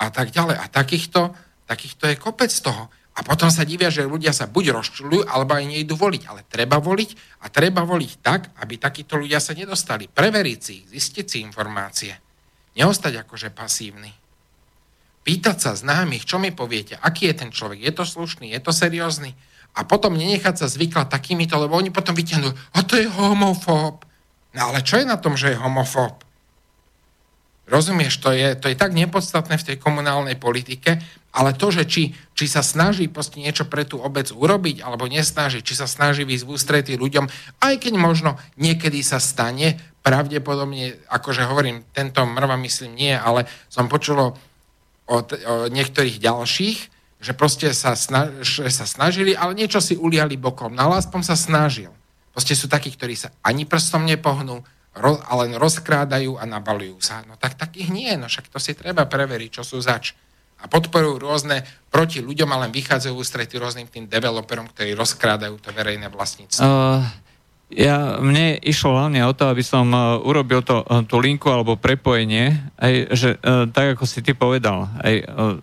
a 0.01 0.07
tak 0.09 0.33
ďalej. 0.33 0.57
A 0.57 0.65
takýchto, 0.65 1.37
takýchto 1.69 2.09
je 2.09 2.15
kopec 2.17 2.49
toho. 2.49 2.89
A 3.11 3.27
potom 3.27 3.51
sa 3.51 3.67
divia, 3.67 3.91
že 3.91 4.07
ľudia 4.07 4.31
sa 4.31 4.47
buď 4.47 4.71
rozčulujú, 4.71 5.27
alebo 5.27 5.59
aj 5.59 5.67
nejdu 5.67 5.99
voliť. 5.99 6.31
Ale 6.31 6.47
treba 6.47 6.79
voliť 6.79 7.43
a 7.43 7.51
treba 7.51 7.83
voliť 7.83 8.11
tak, 8.23 8.55
aby 8.63 8.79
takíto 8.79 9.19
ľudia 9.19 9.43
sa 9.43 9.51
nedostali. 9.51 10.07
Preveriť 10.07 10.59
si 10.63 10.71
ich, 10.79 10.85
zistiť 10.87 11.25
si 11.27 11.37
informácie. 11.43 12.15
Neostať 12.79 13.27
akože 13.27 13.51
pasívny. 13.51 14.15
Pýtať 15.21 15.57
sa 15.59 15.71
známych, 15.77 16.25
čo 16.25 16.41
mi 16.41 16.49
poviete, 16.55 16.97
aký 16.97 17.29
je 17.29 17.35
ten 17.45 17.51
človek, 17.53 17.83
je 17.83 17.93
to 17.93 18.07
slušný, 18.07 18.57
je 18.57 18.61
to 18.63 18.73
seriózny. 18.73 19.37
A 19.77 19.85
potom 19.85 20.17
nenechať 20.17 20.65
sa 20.65 20.67
zvyklať 20.71 21.13
takýmito, 21.13 21.61
lebo 21.61 21.77
oni 21.77 21.93
potom 21.93 22.17
vyťahnú, 22.17 22.49
a 22.49 22.79
to 22.81 22.97
je 22.97 23.05
homofób. 23.05 24.01
No 24.57 24.61
ale 24.71 24.81
čo 24.81 24.97
je 24.97 25.05
na 25.05 25.21
tom, 25.21 25.37
že 25.37 25.53
je 25.53 25.61
homofób? 25.61 26.25
Rozumieš, 27.69 28.19
to 28.19 28.33
je, 28.33 28.57
to 28.57 28.67
je 28.67 28.75
tak 28.75 28.91
nepodstatné 28.91 29.55
v 29.55 29.67
tej 29.71 29.77
komunálnej 29.79 30.35
politike, 30.35 30.99
ale 31.31 31.55
to, 31.55 31.71
že 31.71 31.87
či, 31.87 32.11
či 32.35 32.45
sa 32.45 32.59
snaží 32.59 33.07
proste 33.07 33.39
niečo 33.39 33.63
pre 33.63 33.87
tú 33.87 34.03
obec 34.03 34.27
urobiť, 34.31 34.83
alebo 34.83 35.07
nesnaží, 35.07 35.63
či 35.63 35.79
sa 35.79 35.87
snaží 35.87 36.27
výsť 36.27 36.43
v 36.43 36.51
ústretí 36.51 36.93
ľuďom, 36.99 37.31
aj 37.63 37.73
keď 37.79 37.93
možno 37.95 38.35
niekedy 38.59 38.99
sa 38.99 39.23
stane, 39.23 39.79
pravdepodobne, 40.01 40.97
akože 41.07 41.47
hovorím, 41.47 41.87
tento 41.95 42.25
mrva 42.25 42.57
myslím 42.59 42.97
nie, 42.97 43.13
ale 43.15 43.47
som 43.71 43.87
počul 43.87 44.19
o, 44.19 44.27
o 45.07 45.15
niektorých 45.71 46.19
ďalších, 46.19 46.79
že 47.21 47.31
proste 47.37 47.69
sa, 47.71 47.93
snaž, 47.93 48.65
sa 48.73 48.85
snažili, 48.89 49.37
ale 49.37 49.53
niečo 49.53 49.77
si 49.77 49.93
uliali 49.93 50.35
bokom, 50.41 50.73
no 50.73 50.89
ale 50.89 51.05
aspoň 51.05 51.21
sa 51.21 51.37
snažil. 51.37 51.93
Proste 52.33 52.57
sú 52.57 52.65
takí, 52.65 52.89
ktorí 52.89 53.13
sa 53.13 53.29
ani 53.45 53.69
prstom 53.69 54.09
nepohnú, 54.09 54.65
ro, 54.97 55.21
ale 55.29 55.53
rozkrádajú 55.55 56.41
a 56.41 56.43
nabalujú 56.49 56.97
sa. 56.97 57.21
No 57.29 57.37
tak 57.37 57.55
takých 57.55 57.93
nie, 57.93 58.11
no 58.17 58.25
však 58.25 58.49
to 58.49 58.57
si 58.57 58.73
treba 58.73 59.05
preveriť, 59.05 59.61
čo 59.61 59.63
sú 59.63 59.77
zač 59.79 60.17
a 60.61 60.65
podporujú 60.69 61.17
rôzne 61.17 61.65
proti 61.89 62.21
ľuďom 62.21 62.49
a 62.53 62.61
len 62.65 62.71
vychádzajú 62.71 63.13
v 63.17 63.21
ústretí 63.21 63.57
rôznym 63.57 63.89
tým 63.89 64.05
developerom, 64.05 64.69
ktorí 64.69 64.93
rozkrádajú 64.93 65.57
to 65.57 65.73
verejné 65.73 66.07
vlastníctvo. 66.13 66.61
Uh, 66.61 67.01
ja, 67.73 68.21
mne 68.21 68.61
išlo 68.61 68.95
hlavne 68.95 69.25
o 69.25 69.33
to, 69.33 69.49
aby 69.49 69.65
som 69.65 69.89
uh, 69.91 70.21
urobil 70.21 70.61
to, 70.61 70.85
uh, 70.85 71.01
tú 71.03 71.17
linku 71.17 71.49
alebo 71.49 71.75
prepojenie, 71.75 72.61
aj, 72.77 72.93
že 73.17 73.29
uh, 73.41 73.67
tak 73.67 73.97
ako 73.97 74.05
si 74.05 74.21
ty 74.21 74.37
povedal, 74.37 74.87
aj, 75.01 75.15
uh, 75.25 75.57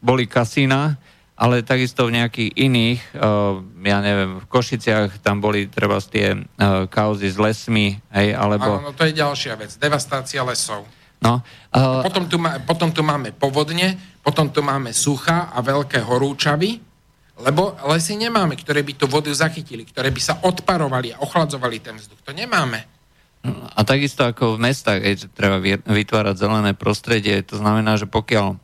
boli 0.00 0.24
kasína, 0.24 0.96
ale 1.40 1.64
takisto 1.64 2.04
v 2.04 2.20
nejakých 2.20 2.50
iných, 2.52 3.00
uh, 3.16 3.64
ja 3.84 3.98
neviem, 4.04 4.44
v 4.44 4.46
Košiciach 4.48 5.24
tam 5.24 5.40
boli 5.40 5.68
treba 5.68 5.96
tie 6.00 6.36
uh, 6.36 6.84
kauzy 6.88 7.32
s 7.32 7.40
lesmi, 7.40 7.96
hej, 8.12 8.36
alebo... 8.36 8.80
Áno, 8.80 8.90
no 8.90 8.96
to 8.96 9.08
je 9.08 9.16
ďalšia 9.16 9.56
vec, 9.56 9.72
devastácia 9.80 10.44
lesov. 10.44 10.84
No, 11.20 11.44
uh... 11.76 12.00
potom, 12.00 12.24
tu 12.24 12.40
má, 12.40 12.56
potom 12.64 12.88
tu 12.92 13.04
máme 13.04 13.36
povodne, 13.36 13.96
potom 14.24 14.48
tu 14.48 14.64
máme 14.64 14.96
sucha 14.96 15.52
a 15.52 15.60
veľké 15.60 16.00
horúčavy, 16.00 16.80
lebo 17.40 17.76
lesy 17.92 18.16
nemáme, 18.16 18.56
ktoré 18.56 18.80
by 18.84 18.92
tú 18.96 19.04
vodu 19.08 19.32
zachytili, 19.32 19.84
ktoré 19.88 20.12
by 20.12 20.20
sa 20.20 20.40
odparovali 20.44 21.12
a 21.16 21.20
ochladzovali 21.24 21.80
ten 21.80 21.96
vzduch. 21.96 22.20
To 22.24 22.32
nemáme. 22.32 22.84
A 23.72 23.80
takisto 23.88 24.28
ako 24.28 24.60
v 24.60 24.68
mestách, 24.68 25.00
je, 25.00 25.24
treba 25.32 25.56
vytvárať 25.88 26.36
zelené 26.36 26.76
prostredie, 26.76 27.40
to 27.40 27.56
znamená, 27.56 27.96
že 27.96 28.04
pokiaľ, 28.04 28.60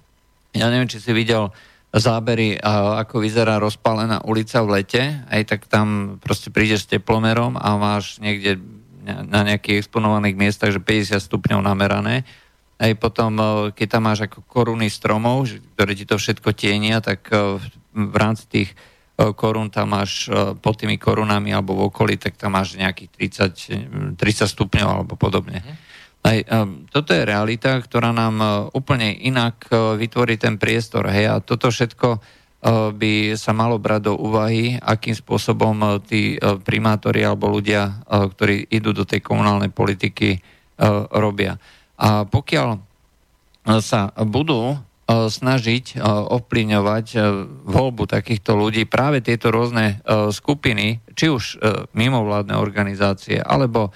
ja 0.53 0.67
neviem, 0.69 0.89
či 0.89 1.01
si 1.01 1.17
videl 1.17 1.49
zábery, 1.97 2.61
ako 3.01 3.25
vyzerá 3.25 3.57
rozpálená 3.57 4.21
ulica 4.29 4.61
v 4.61 4.81
lete, 4.81 5.03
aj 5.33 5.43
tak 5.49 5.61
tam 5.73 6.21
proste 6.21 6.53
prídeš 6.53 6.85
s 6.85 6.93
teplomerom 6.93 7.57
a 7.57 7.69
máš 7.81 8.21
niekde 8.21 8.61
na 9.07 9.47
nejakých 9.47 9.87
exponovaných 9.87 10.37
miestach, 10.37 10.75
že 10.75 10.83
50 10.83 11.25
stupňov 11.25 11.65
namerané. 11.65 12.29
Aj 12.77 12.93
potom, 12.97 13.33
keď 13.73 13.87
tam 13.89 14.03
máš 14.05 14.29
ako 14.29 14.45
koruny 14.45 14.93
stromov, 14.93 15.49
ktoré 15.77 15.97
ti 15.97 16.05
to 16.05 16.21
všetko 16.21 16.53
tienia, 16.53 17.01
tak 17.01 17.33
v 17.97 18.17
rámci 18.17 18.45
tých 18.47 18.71
korún 19.17 19.73
tam 19.73 19.97
máš 19.97 20.29
pod 20.61 20.77
tými 20.77 21.01
korunami 21.01 21.57
alebo 21.57 21.73
v 21.73 21.89
okolí, 21.89 22.21
tak 22.21 22.37
tam 22.37 22.53
máš 22.53 22.77
nejakých 22.77 23.11
30, 24.13 24.21
30 24.21 24.21
stupňov 24.45 24.89
alebo 24.93 25.17
podobne. 25.17 25.65
Mhm. 25.65 25.75
Aj, 26.27 26.39
toto 26.91 27.15
je 27.15 27.23
realita, 27.23 27.79
ktorá 27.79 28.11
nám 28.11 28.69
úplne 28.75 29.15
inak 29.15 29.71
vytvorí 29.73 30.35
ten 30.35 30.59
priestor. 30.59 31.07
Hej, 31.07 31.27
a 31.31 31.35
toto 31.39 31.71
všetko 31.71 32.19
by 32.99 33.39
sa 33.39 33.55
malo 33.55 33.79
brať 33.79 34.11
do 34.11 34.19
úvahy, 34.19 34.75
akým 34.75 35.15
spôsobom 35.15 36.03
tí 36.03 36.35
primátori 36.67 37.23
alebo 37.23 37.47
ľudia, 37.47 38.03
ktorí 38.11 38.75
idú 38.75 38.91
do 38.91 39.07
tej 39.07 39.23
komunálnej 39.23 39.71
politiky, 39.71 40.43
robia. 41.15 41.55
A 41.97 42.29
pokiaľ 42.29 42.79
sa 43.81 44.15
budú 44.23 44.79
snažiť 45.07 46.03
ovplyvňovať 46.07 47.07
voľbu 47.63 48.11
takýchto 48.11 48.59
ľudí 48.59 48.91
práve 48.91 49.23
tieto 49.23 49.55
rôzne 49.55 50.03
skupiny, 50.35 50.99
či 51.15 51.31
už 51.31 51.63
mimovládne 51.95 52.59
organizácie, 52.59 53.39
alebo 53.39 53.95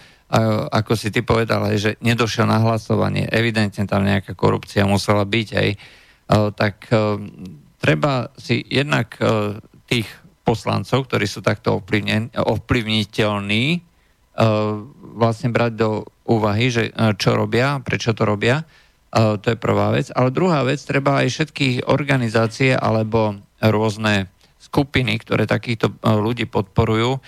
ako 0.70 0.94
si 0.94 1.10
ty 1.10 1.26
povedal, 1.26 1.66
že 1.74 1.98
nedošiel 1.98 2.46
na 2.46 2.62
hlasovanie, 2.62 3.26
evidentne 3.26 3.82
tam 3.90 4.06
nejaká 4.06 4.38
korupcia 4.38 4.86
musela 4.86 5.26
byť, 5.26 5.48
aj, 5.50 5.68
tak 6.54 6.86
treba 7.82 8.30
si 8.38 8.62
jednak 8.70 9.18
tých 9.90 10.06
poslancov, 10.46 11.10
ktorí 11.10 11.26
sú 11.26 11.42
takto 11.42 11.82
ovplyvniteľní, 12.38 13.64
vlastne 15.18 15.50
brať 15.50 15.72
do 15.74 16.06
úvahy, 16.30 16.70
že 16.70 16.94
čo 17.18 17.34
robia, 17.34 17.82
prečo 17.82 18.14
to 18.14 18.22
robia, 18.22 18.62
to 19.10 19.42
je 19.42 19.58
prvá 19.58 19.90
vec. 19.90 20.14
Ale 20.14 20.30
druhá 20.30 20.62
vec, 20.62 20.78
treba 20.86 21.18
aj 21.18 21.28
všetky 21.34 21.90
organizácie 21.90 22.78
alebo 22.78 23.34
rôzne 23.58 24.30
skupiny, 24.62 25.18
ktoré 25.18 25.50
takýchto 25.50 25.98
ľudí 25.98 26.46
podporujú, 26.46 27.18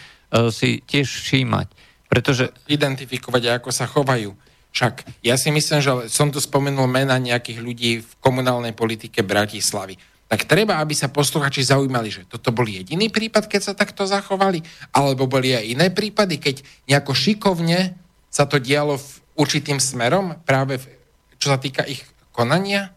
si 0.54 0.78
tiež 0.86 1.10
všímať. 1.10 1.66
Pretože... 2.06 2.54
Identifikovať, 2.70 3.58
ako 3.58 3.70
sa 3.74 3.90
chovajú. 3.90 4.30
Však 4.72 5.24
ja 5.26 5.36
si 5.36 5.52
myslím, 5.52 5.84
že 5.84 5.90
som 6.08 6.32
tu 6.32 6.40
spomenul 6.40 6.88
mena 6.88 7.18
nejakých 7.20 7.58
ľudí 7.60 8.00
v 8.00 8.10
komunálnej 8.22 8.72
politike 8.72 9.20
Bratislavy. 9.20 9.98
Tak 10.32 10.48
treba, 10.48 10.80
aby 10.80 10.96
sa 10.96 11.12
posluchači 11.12 11.60
zaujímali, 11.60 12.08
že 12.08 12.24
toto 12.24 12.56
bol 12.56 12.64
jediný 12.64 13.12
prípad, 13.12 13.52
keď 13.52 13.60
sa 13.60 13.76
takto 13.76 14.08
zachovali, 14.08 14.64
alebo 14.96 15.28
boli 15.28 15.52
aj 15.52 15.76
iné 15.76 15.92
prípady, 15.92 16.40
keď 16.40 16.64
nejako 16.88 17.12
šikovne 17.12 18.00
sa 18.32 18.48
to 18.48 18.56
dialo 18.56 18.96
v 18.96 19.09
určitým 19.36 19.76
smerom, 19.76 20.40
práve 20.48 20.80
v, 20.80 20.88
čo 21.36 21.52
sa 21.52 21.60
týka 21.60 21.84
ich 21.84 22.00
konania. 22.32 22.88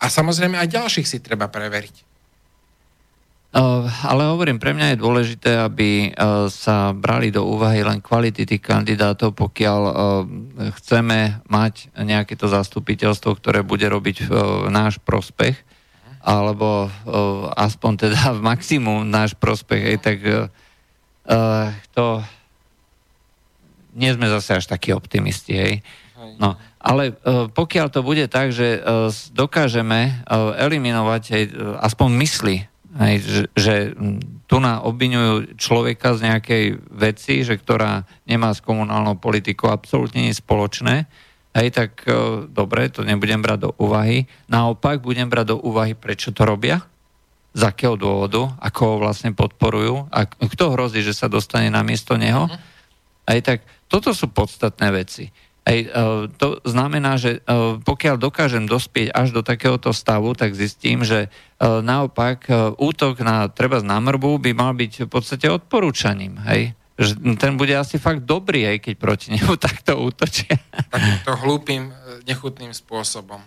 A 0.00 0.08
samozrejme 0.08 0.56
aj 0.56 0.72
ďalších 0.72 1.04
si 1.04 1.20
treba 1.20 1.52
preveriť. 1.52 2.16
Ale 4.04 4.34
hovorím, 4.34 4.58
pre 4.58 4.74
mňa 4.74 4.92
je 4.92 5.02
dôležité, 5.04 5.50
aby 5.62 6.10
sa 6.50 6.90
brali 6.90 7.30
do 7.30 7.46
úvahy 7.46 7.86
len 7.86 8.02
kvality 8.02 8.42
tých 8.42 8.58
kandidátov, 8.58 9.30
pokiaľ 9.38 9.82
chceme 10.74 11.38
mať 11.46 11.94
nejaké 11.94 12.34
to 12.34 12.50
zastupiteľstvo, 12.50 13.38
ktoré 13.38 13.62
bude 13.62 13.86
robiť 13.86 14.26
náš 14.74 14.98
prospech, 14.98 15.54
alebo 16.18 16.90
aspoň 17.54 17.92
teda 18.10 18.34
v 18.34 18.40
maximum 18.42 19.06
náš 19.06 19.38
prospech, 19.38 20.02
tak 20.02 20.18
to 21.94 22.06
nie 23.94 24.10
sme 24.12 24.26
zase 24.28 24.58
až 24.58 24.66
takí 24.66 24.90
optimisti, 24.90 25.54
hej. 25.54 25.74
No, 26.38 26.56
ale 26.80 27.14
pokiaľ 27.52 27.86
to 27.92 28.00
bude 28.00 28.26
tak, 28.32 28.50
že 28.50 28.80
dokážeme 29.34 30.24
eliminovať 30.56 31.52
aspoň 31.78 32.08
mysli 32.22 32.56
Hej, 32.94 33.16
že, 33.26 33.42
že 33.58 33.74
tu 34.46 34.62
na 34.62 34.78
obvinujú 34.78 35.58
človeka 35.58 36.14
z 36.14 36.30
nejakej 36.30 36.64
veci, 36.94 37.42
že 37.42 37.58
ktorá 37.58 38.06
nemá 38.22 38.54
s 38.54 38.62
komunálnou 38.62 39.18
politikou 39.18 39.66
absolútne 39.66 40.22
nič 40.22 40.38
spoločné, 40.38 41.10
hej, 41.58 41.68
tak 41.74 42.06
e, 42.06 42.46
dobre, 42.46 42.86
to 42.94 43.02
nebudem 43.02 43.42
brať 43.42 43.66
do 43.66 43.70
úvahy. 43.82 44.30
Naopak 44.46 45.02
budem 45.02 45.26
brať 45.26 45.54
do 45.54 45.56
úvahy, 45.58 45.98
prečo 45.98 46.30
to 46.30 46.46
robia, 46.46 46.86
z 47.54 47.66
akého 47.66 47.98
dôvodu, 47.98 48.54
ako 48.62 48.80
ho 48.86 48.96
vlastne 49.02 49.34
podporujú 49.34 50.10
a 50.14 50.26
kto 50.26 50.74
hrozí, 50.74 51.02
že 51.02 51.18
sa 51.18 51.26
dostane 51.26 51.74
na 51.74 51.82
miesto 51.82 52.14
neho. 52.14 52.46
Mhm. 52.46 52.58
Hej, 53.26 53.40
tak 53.42 53.58
toto 53.88 54.16
sú 54.16 54.30
podstatné 54.32 54.88
veci. 54.90 55.30
Ej, 55.64 55.88
e, 55.88 56.28
to 56.36 56.60
znamená, 56.68 57.16
že 57.16 57.40
e, 57.40 57.80
pokiaľ 57.80 58.20
dokážem 58.20 58.68
dospieť 58.68 59.16
až 59.16 59.32
do 59.32 59.40
takéhoto 59.40 59.96
stavu, 59.96 60.36
tak 60.36 60.52
zistím, 60.52 61.08
že 61.08 61.26
e, 61.26 61.28
naopak 61.64 62.52
útok 62.76 63.24
na 63.24 63.48
treba 63.48 63.80
na 63.80 63.96
mrbu 63.96 64.44
by 64.44 64.52
mal 64.52 64.76
byť 64.76 65.08
v 65.08 65.10
podstate 65.10 65.48
odporúčaním. 65.48 66.36
Hej? 66.44 66.76
Že 67.00 67.40
ten 67.40 67.56
bude 67.56 67.72
asi 67.72 67.96
fakt 67.96 68.28
dobrý, 68.28 68.76
aj 68.76 68.78
keď 68.84 68.94
proti 69.00 69.26
nemu 69.32 69.56
takto 69.64 69.96
útočia. 70.04 70.60
Takýmto 70.92 71.32
hlúpým, 71.40 71.88
nechutným 72.28 72.76
spôsobom. 72.76 73.40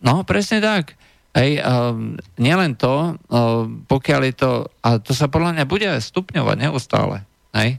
No, 0.00 0.24
presne 0.24 0.64
tak. 0.64 0.96
Hej, 1.30 1.62
um, 1.62 2.18
nielen 2.40 2.74
to, 2.74 3.14
um, 3.30 3.84
pokiaľ 3.86 4.20
je 4.32 4.34
to, 4.34 4.50
a 4.82 4.98
to 4.98 5.14
sa 5.14 5.30
podľa 5.30 5.60
mňa 5.60 5.64
bude 5.68 5.86
stupňovať 5.86 6.56
neustále. 6.56 7.22
Hej? 7.54 7.78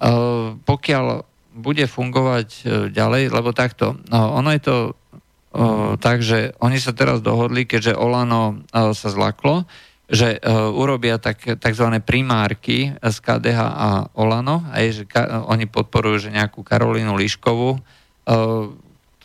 Uh, 0.00 0.56
pokiaľ 0.64 1.26
bude 1.56 1.88
fungovať 1.88 2.48
e, 2.52 2.60
ďalej, 2.92 3.32
lebo 3.32 3.56
takto, 3.56 3.96
no, 4.12 4.36
ono 4.36 4.52
je 4.52 4.62
to 4.62 4.76
o, 4.86 5.96
tak, 5.96 6.20
že 6.20 6.52
oni 6.60 6.76
sa 6.76 6.92
teraz 6.92 7.24
dohodli, 7.24 7.64
keďže 7.64 7.96
Olano 7.96 8.60
o, 8.70 8.92
e, 8.92 8.92
sa 8.92 9.08
zlaklo, 9.08 9.64
že 10.06 10.36
e, 10.36 10.38
urobia 10.52 11.16
tak, 11.16 11.40
tzv. 11.42 11.86
primárky 12.04 12.92
z 13.00 13.16
KDH 13.24 13.58
a 13.58 13.88
Olano, 14.12 14.68
aj 14.70 14.84
že 14.92 15.04
ka, 15.08 15.48
oni 15.48 15.64
podporujú 15.64 16.28
že 16.28 16.36
nejakú 16.36 16.60
Karolínu 16.60 17.16
Liškovú, 17.16 17.80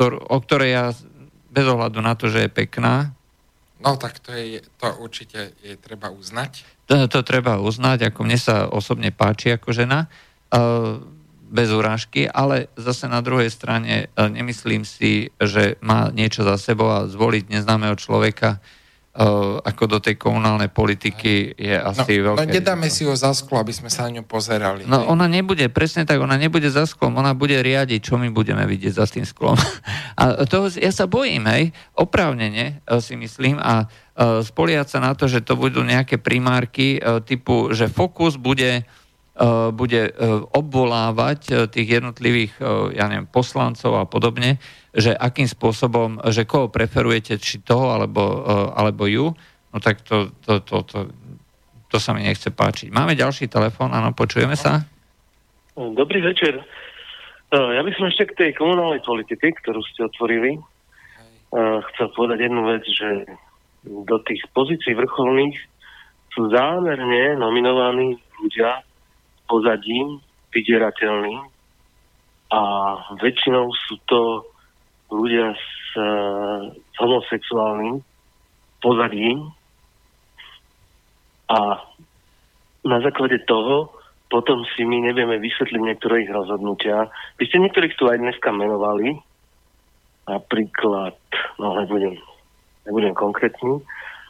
ktor, 0.02 0.12
o 0.14 0.38
ktorej 0.38 0.70
ja 0.72 0.86
bez 1.52 1.66
ohľadu 1.66 2.00
na 2.06 2.14
to, 2.14 2.32
že 2.32 2.48
je 2.48 2.50
pekná. 2.54 3.12
No 3.82 3.98
tak 3.98 4.22
to, 4.22 4.30
je, 4.30 4.62
to 4.78 4.88
určite 5.02 5.58
je 5.66 5.74
treba 5.74 6.14
uznať. 6.14 6.86
To, 6.86 7.10
to 7.10 7.26
treba 7.26 7.58
uznať, 7.58 8.14
ako 8.14 8.20
mne 8.30 8.38
sa 8.38 8.70
osobne 8.70 9.10
páči 9.10 9.58
ako 9.58 9.74
žena. 9.74 10.06
O, 10.54 11.02
bez 11.52 11.68
urážky, 11.68 12.32
ale 12.32 12.72
zase 12.80 13.12
na 13.12 13.20
druhej 13.20 13.52
strane 13.52 14.08
e, 14.08 14.24
nemyslím 14.32 14.88
si, 14.88 15.36
že 15.36 15.76
má 15.84 16.08
niečo 16.16 16.48
za 16.48 16.56
sebou 16.56 16.88
a 16.88 17.06
zvoliť 17.12 17.52
neznámeho 17.52 18.00
človeka 18.00 18.64
uh, 19.12 19.60
ako 19.60 19.84
do 19.88 20.00
tej 20.00 20.16
komunálnej 20.16 20.72
politiky 20.72 21.52
je 21.60 21.76
asi 21.76 22.24
no, 22.24 22.32
veľké... 22.32 22.48
No 22.48 22.56
nedáme 22.56 22.88
si 22.88 23.04
ho 23.04 23.12
za 23.12 23.36
sklo, 23.36 23.60
aby 23.60 23.76
sme 23.76 23.92
sa 23.92 24.08
na 24.08 24.20
ňu 24.20 24.24
pozerali. 24.24 24.88
No 24.88 25.04
ona 25.12 25.28
nebude, 25.28 25.68
presne 25.68 26.08
tak, 26.08 26.24
ona 26.24 26.40
nebude 26.40 26.72
za 26.72 26.88
sklom, 26.88 27.20
ona 27.20 27.36
bude 27.36 27.60
riadiť, 27.60 28.00
čo 28.00 28.16
my 28.16 28.32
budeme 28.32 28.64
vidieť 28.64 28.94
za 28.96 29.06
tým 29.08 29.28
sklom. 29.28 29.60
A 30.22 30.48
toho 30.48 30.72
ja 30.80 30.92
sa 30.96 31.12
bojím, 31.12 31.44
hej, 31.52 31.76
oprávnene 31.98 32.80
e, 32.88 33.00
si 33.04 33.20
myslím 33.20 33.60
a 33.60 33.90
spoliať 34.22 34.88
sa 34.92 35.00
na 35.02 35.18
to, 35.18 35.26
že 35.26 35.42
to 35.42 35.58
budú 35.58 35.82
nejaké 35.82 36.22
primárky 36.22 37.02
typu, 37.26 37.74
že 37.74 37.90
fokus 37.90 38.38
bude 38.38 38.86
E, 38.86 39.01
bude 39.74 40.02
e, 40.06 40.12
obvolávať 40.54 41.40
e, 41.50 41.54
tých 41.66 41.88
jednotlivých 41.98 42.54
ja 42.94 43.10
neviem, 43.10 43.26
poslancov 43.26 43.98
a 43.98 44.06
podobne, 44.06 44.62
že 44.94 45.18
akým 45.18 45.50
spôsobom, 45.50 46.22
že 46.30 46.46
koho 46.46 46.70
preferujete, 46.70 47.42
či 47.42 47.64
toho 47.64 47.96
alebo, 47.96 48.44
alebo 48.76 49.08
ju, 49.08 49.32
no 49.72 49.78
tak 49.80 50.04
to, 50.04 50.30
to, 50.44 50.60
to, 50.62 50.84
to, 50.84 51.00
to 51.88 51.98
sa 51.98 52.12
mi 52.12 52.28
nechce 52.28 52.52
páčiť. 52.52 52.92
Máme 52.92 53.16
ďalší 53.16 53.48
telefón, 53.48 53.96
áno, 53.96 54.12
počujeme 54.12 54.54
sa? 54.60 54.84
Dobrý 55.74 56.20
večer. 56.20 56.60
Ja 57.56 57.80
by 57.80 57.92
som 57.96 58.12
ešte 58.12 58.36
k 58.36 58.38
tej 58.38 58.52
komunálnej 58.60 59.00
politike, 59.00 59.56
ktorú 59.64 59.80
ste 59.96 60.12
otvorili, 60.12 60.60
chcel 61.96 62.08
povedať 62.12 62.52
jednu 62.52 62.64
vec, 62.68 62.84
že 62.84 63.10
do 63.88 64.20
tých 64.28 64.44
pozícií 64.52 64.92
vrcholných 64.92 65.56
sú 66.36 66.52
zámerne 66.52 67.40
nominovaní 67.40 68.20
ľudia, 68.44 68.84
pozadím 69.52 70.24
vydierateľným 70.56 71.44
a 72.52 72.62
väčšinou 73.20 73.68
sú 73.76 74.00
to 74.08 74.48
ľudia 75.12 75.52
s, 75.52 75.68
s 76.72 76.96
homosexuálnym 77.00 78.00
pozadím. 78.80 79.52
A 81.52 81.84
na 82.88 82.98
základe 83.04 83.44
toho 83.44 83.92
potom 84.32 84.64
si 84.72 84.88
my 84.88 85.12
nevieme 85.12 85.36
vysvetliť 85.44 85.82
niektoré 85.84 86.24
ich 86.24 86.32
rozhodnutia. 86.32 87.12
Vy 87.36 87.52
ste 87.52 87.60
niektorých 87.60 88.00
tu 88.00 88.08
aj 88.08 88.24
dneska 88.24 88.56
menovali, 88.56 89.20
napríklad, 90.24 91.20
no 91.60 91.76
nebudem, 91.76 92.16
nebudem 92.88 93.12
konkrétny, 93.12 93.84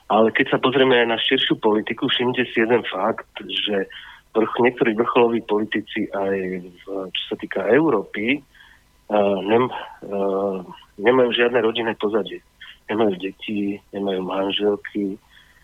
ale 0.10 0.34
keď 0.34 0.58
sa 0.58 0.58
pozrieme 0.58 0.98
aj 0.98 1.08
na 1.08 1.18
širšiu 1.22 1.62
politiku, 1.62 2.10
všimnite 2.10 2.50
si 2.50 2.58
jeden 2.66 2.82
fakt, 2.90 3.30
že 3.46 3.86
vrch, 4.32 4.54
niektorí 4.64 4.92
vrcholoví 4.96 5.42
politici 5.44 6.08
aj 6.12 6.36
v, 6.64 6.84
čo 7.12 7.24
sa 7.32 7.36
týka 7.40 7.68
Európy 7.68 8.40
uh, 8.40 9.40
nem, 9.44 9.68
uh, 10.08 10.64
nemajú 11.00 11.30
žiadne 11.36 11.60
rodinné 11.60 11.94
pozadie. 12.00 12.40
Nemajú 12.88 13.16
deti, 13.20 13.80
nemajú 13.96 14.22
manželky, 14.24 15.16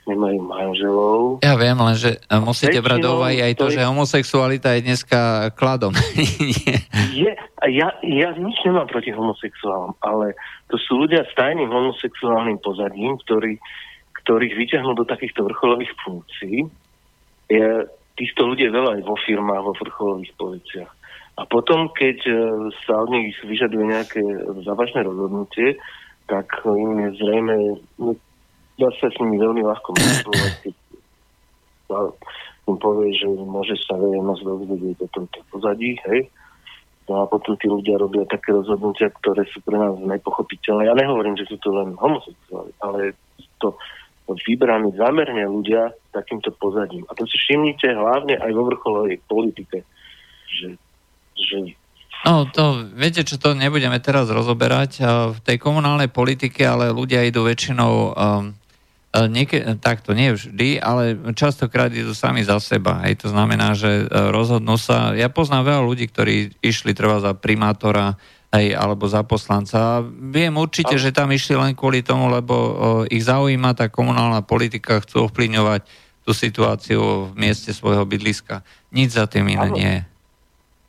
nemajú 0.07 0.39
manželov. 0.39 1.19
Ja 1.43 1.59
viem, 1.59 1.75
len 1.75 1.95
že 1.99 2.23
musíte 2.39 2.79
brať 2.79 3.03
do 3.03 3.19
úvahy 3.19 3.43
aj 3.43 3.53
to, 3.59 3.67
to 3.67 3.75
že 3.75 3.83
homosexualita 3.83 4.79
je 4.79 4.87
dneska 4.87 5.51
kladom. 5.59 5.91
je, 7.21 7.31
ja, 7.67 7.87
ja 7.99 8.29
nič 8.39 8.57
nemám 8.63 8.87
proti 8.87 9.11
homosexuálom, 9.11 9.99
ale 9.99 10.33
to 10.71 10.79
sú 10.79 11.03
ľudia 11.03 11.27
s 11.27 11.31
tajným 11.35 11.67
homosexuálnym 11.67 12.63
pozadím, 12.63 13.19
ktorí, 13.27 13.59
ktorých 14.23 14.53
vyťahnú 14.55 14.95
do 14.95 15.03
takýchto 15.03 15.43
vrcholových 15.43 15.91
funkcií. 16.07 16.63
Je, 17.51 17.67
týchto 18.17 18.49
ľudí 18.49 18.65
je 18.67 18.75
veľa 18.75 18.99
aj 18.99 19.01
vo 19.05 19.15
firmách, 19.15 19.63
vo 19.63 19.73
vrcholových 19.77 20.33
policiach. 20.35 20.91
A 21.37 21.45
potom, 21.45 21.93
keď 21.93 22.17
e, 22.25 22.33
sa 22.83 23.05
od 23.05 23.13
nich 23.13 23.37
vyžaduje 23.45 23.93
nejaké 23.93 24.21
závažné 24.65 25.05
rozhodnutie, 25.05 25.77
tak 26.25 26.49
im 26.65 27.07
je 27.07 27.09
zrejme 27.23 27.55
no, 28.01 28.17
dá 28.81 28.89
sa 28.97 29.07
s 29.07 29.15
nimi 29.21 29.37
veľmi 29.37 29.63
ľahko 29.63 29.95
manipulovať, 29.95 30.73
im 32.67 32.77
povie, 32.83 33.15
že 33.15 33.27
môže 33.31 33.79
sa 33.87 33.95
verejnosť 33.95 34.41
dozvedieť 34.43 34.97
o 34.99 35.07
tomto 35.15 35.39
pozadí, 35.53 35.95
hej. 36.11 36.27
No 37.07 37.23
a 37.23 37.31
potom 37.31 37.55
tí 37.55 37.71
ľudia 37.71 37.95
robia 37.95 38.27
také 38.27 38.51
rozhodnutia, 38.51 39.07
ktoré 39.23 39.47
sú 39.47 39.63
pre 39.63 39.79
nás 39.79 39.95
nepochopiteľné. 39.95 40.91
Ja 40.91 40.95
nehovorím, 40.99 41.39
že 41.39 41.47
sú 41.47 41.55
to 41.63 41.71
len 41.71 41.95
homosexuáli, 41.95 42.75
ale 42.83 43.15
to 43.63 43.71
vybraní 44.35 44.91
zamerne 44.99 45.47
ľudia 45.47 45.95
takýmto 46.11 46.51
pozadím. 46.59 47.07
A 47.07 47.15
to 47.15 47.23
si 47.23 47.39
všimnite 47.39 47.87
hlavne 47.95 48.35
aj 48.35 48.51
vo 48.51 48.63
vrcholovej 48.67 49.23
politike, 49.23 49.87
že, 50.51 50.75
že 51.37 51.77
No 52.25 52.49
to, 52.49 52.89
viete 52.97 53.21
čo, 53.21 53.37
to 53.37 53.53
nebudeme 53.53 54.01
teraz 54.01 54.25
rozoberať. 54.33 55.05
V 55.37 55.39
tej 55.45 55.61
komunálnej 55.61 56.09
politike 56.09 56.65
ale 56.65 56.89
ľudia 56.89 57.21
idú 57.23 57.45
väčšinou 57.45 57.93
um, 58.17 58.57
E, 59.17 59.25
nieke, 59.31 59.63
takto 59.79 60.11
nie 60.11 60.35
vždy, 60.35 60.83
ale 60.83 61.17
častokrát 61.33 61.89
idú 61.89 62.13
sami 62.13 62.45
za 62.45 62.59
seba. 62.61 63.01
Hej. 63.07 63.25
To 63.25 63.33
znamená, 63.33 63.73
že 63.73 64.03
e, 64.03 64.29
rozhodnú 64.29 64.77
sa... 64.77 65.15
Ja 65.17 65.31
poznám 65.31 65.73
veľa 65.73 65.83
ľudí, 65.87 66.05
ktorí 66.11 66.59
išli 66.61 66.93
trvá 66.93 67.23
za 67.23 67.33
primátora 67.33 68.19
hej, 68.57 68.73
alebo 68.73 69.05
za 69.05 69.21
poslanca. 69.21 70.01
Viem 70.05 70.57
určite, 70.57 70.97
že 70.97 71.13
tam 71.13 71.29
išli 71.29 71.53
len 71.53 71.77
kvôli 71.77 72.01
tomu, 72.01 72.27
lebo 72.27 72.53
o, 72.53 72.69
ich 73.07 73.23
zaujíma 73.23 73.77
tá 73.77 73.87
komunálna 73.87 74.41
politika, 74.41 74.99
chcú 74.99 75.29
ovplyvňovať 75.29 75.85
tú 76.27 76.31
situáciu 76.35 77.31
v 77.31 77.33
mieste 77.37 77.71
svojho 77.71 78.03
bydliska. 78.03 78.65
Nič 78.91 79.15
za 79.15 79.29
tým 79.29 79.47
iné 79.53 79.67
nie 79.71 79.91
je. 80.01 80.01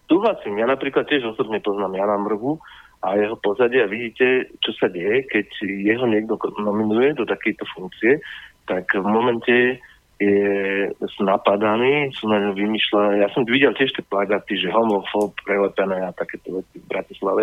Súhlasím. 0.09 0.59
Ja 0.59 0.67
napríklad 0.67 1.07
tiež 1.07 1.37
osobne 1.37 1.61
poznám 1.61 1.95
Jana 1.95 2.17
Mrvu, 2.17 2.59
a 2.99 3.15
jeho 3.15 3.39
pozadia 3.39 3.87
vidíte, 3.87 4.51
čo 4.59 4.75
sa 4.75 4.91
deje, 4.91 5.23
keď 5.31 5.47
jeho 5.63 6.03
niekto 6.11 6.35
nominuje 6.59 7.15
do 7.15 7.23
takejto 7.23 7.63
funkcie, 7.71 8.19
tak 8.67 8.91
v 8.91 9.07
momente 9.07 9.79
je 10.19 10.91
napadaný, 11.23 12.11
sú 12.11 12.27
na 12.27 12.43
ňo 12.43 12.53
vymýšľané. 12.59 13.23
Ja 13.23 13.31
som 13.31 13.47
videl 13.47 13.71
tiež 13.79 13.95
tie 13.95 14.03
plagaty, 14.03 14.59
že 14.59 14.75
homofób 14.75 15.39
prelepené 15.47 16.03
a 16.03 16.11
takéto 16.11 16.59
veci 16.59 16.83
v 16.83 16.91
Bratislave. 16.91 17.43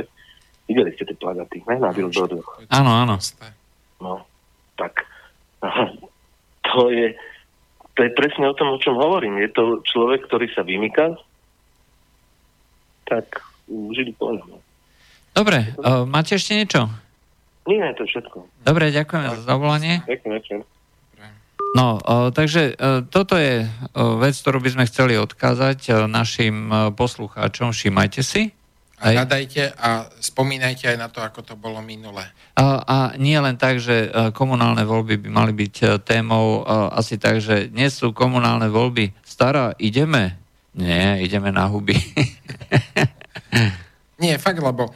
Videli 0.67 0.91
ste 0.91 1.07
tie 1.07 1.15
plagaty, 1.15 1.63
ne? 1.71 1.79
Na 1.79 1.95
billboardoch. 1.95 2.67
Áno, 2.67 2.91
áno. 2.91 3.15
No, 4.03 4.27
tak 4.75 5.07
to 6.67 6.91
je, 6.91 7.15
to 7.95 7.99
je 8.03 8.11
presne 8.11 8.51
o 8.51 8.57
tom, 8.57 8.75
o 8.75 8.81
čom 8.83 8.99
hovorím. 8.99 9.39
Je 9.39 9.55
to 9.55 9.79
človek, 9.87 10.27
ktorý 10.27 10.51
sa 10.51 10.67
vymýka, 10.67 11.15
tak 13.07 13.39
žili 13.71 14.11
po 14.19 14.35
ňom. 14.35 14.59
Dobre, 15.31 15.71
uh, 15.79 16.03
máte 16.03 16.35
ešte 16.35 16.59
niečo? 16.59 16.91
Nie, 17.65 17.95
to 17.95 18.03
je 18.03 18.19
všetko. 18.19 18.67
Dobre, 18.67 18.91
ďakujem 18.91 19.23
za 19.31 19.41
zavolanie. 19.47 20.03
No, 21.75 21.99
uh, 21.99 22.31
takže 22.31 22.71
uh, 22.71 23.03
toto 23.03 23.35
je 23.35 23.67
uh, 23.67 24.15
vec, 24.15 24.31
ktorú 24.39 24.63
by 24.63 24.79
sme 24.79 24.87
chceli 24.87 25.19
odkázať 25.19 26.07
našim 26.07 26.71
poslucháčom. 26.95 27.75
Všimajte 27.75 28.23
si. 28.23 28.55
A 28.95 29.11
hľadajte 29.11 29.75
a 29.75 30.07
spomínajte 30.23 30.87
aj 30.87 30.97
na 30.97 31.11
to, 31.11 31.19
ako 31.19 31.43
to 31.43 31.59
bolo 31.59 31.83
minule. 31.83 32.23
A, 32.55 32.65
a 32.79 32.97
nie 33.19 33.35
len 33.35 33.59
tak, 33.59 33.83
že 33.83 34.07
komunálne 34.31 34.87
voľby 34.87 35.19
by 35.19 35.29
mali 35.29 35.51
byť 35.51 35.99
témou 36.07 36.63
asi 36.95 37.19
tak, 37.19 37.43
že 37.43 37.67
dnes 37.67 37.91
sú 37.91 38.15
komunálne 38.15 38.71
voľby. 38.71 39.11
Stará, 39.19 39.75
ideme? 39.83 40.39
Nie, 40.79 41.19
ideme 41.19 41.51
na 41.51 41.67
huby. 41.67 41.91
nie, 44.23 44.39
fakt, 44.39 44.63
lebo 44.63 44.95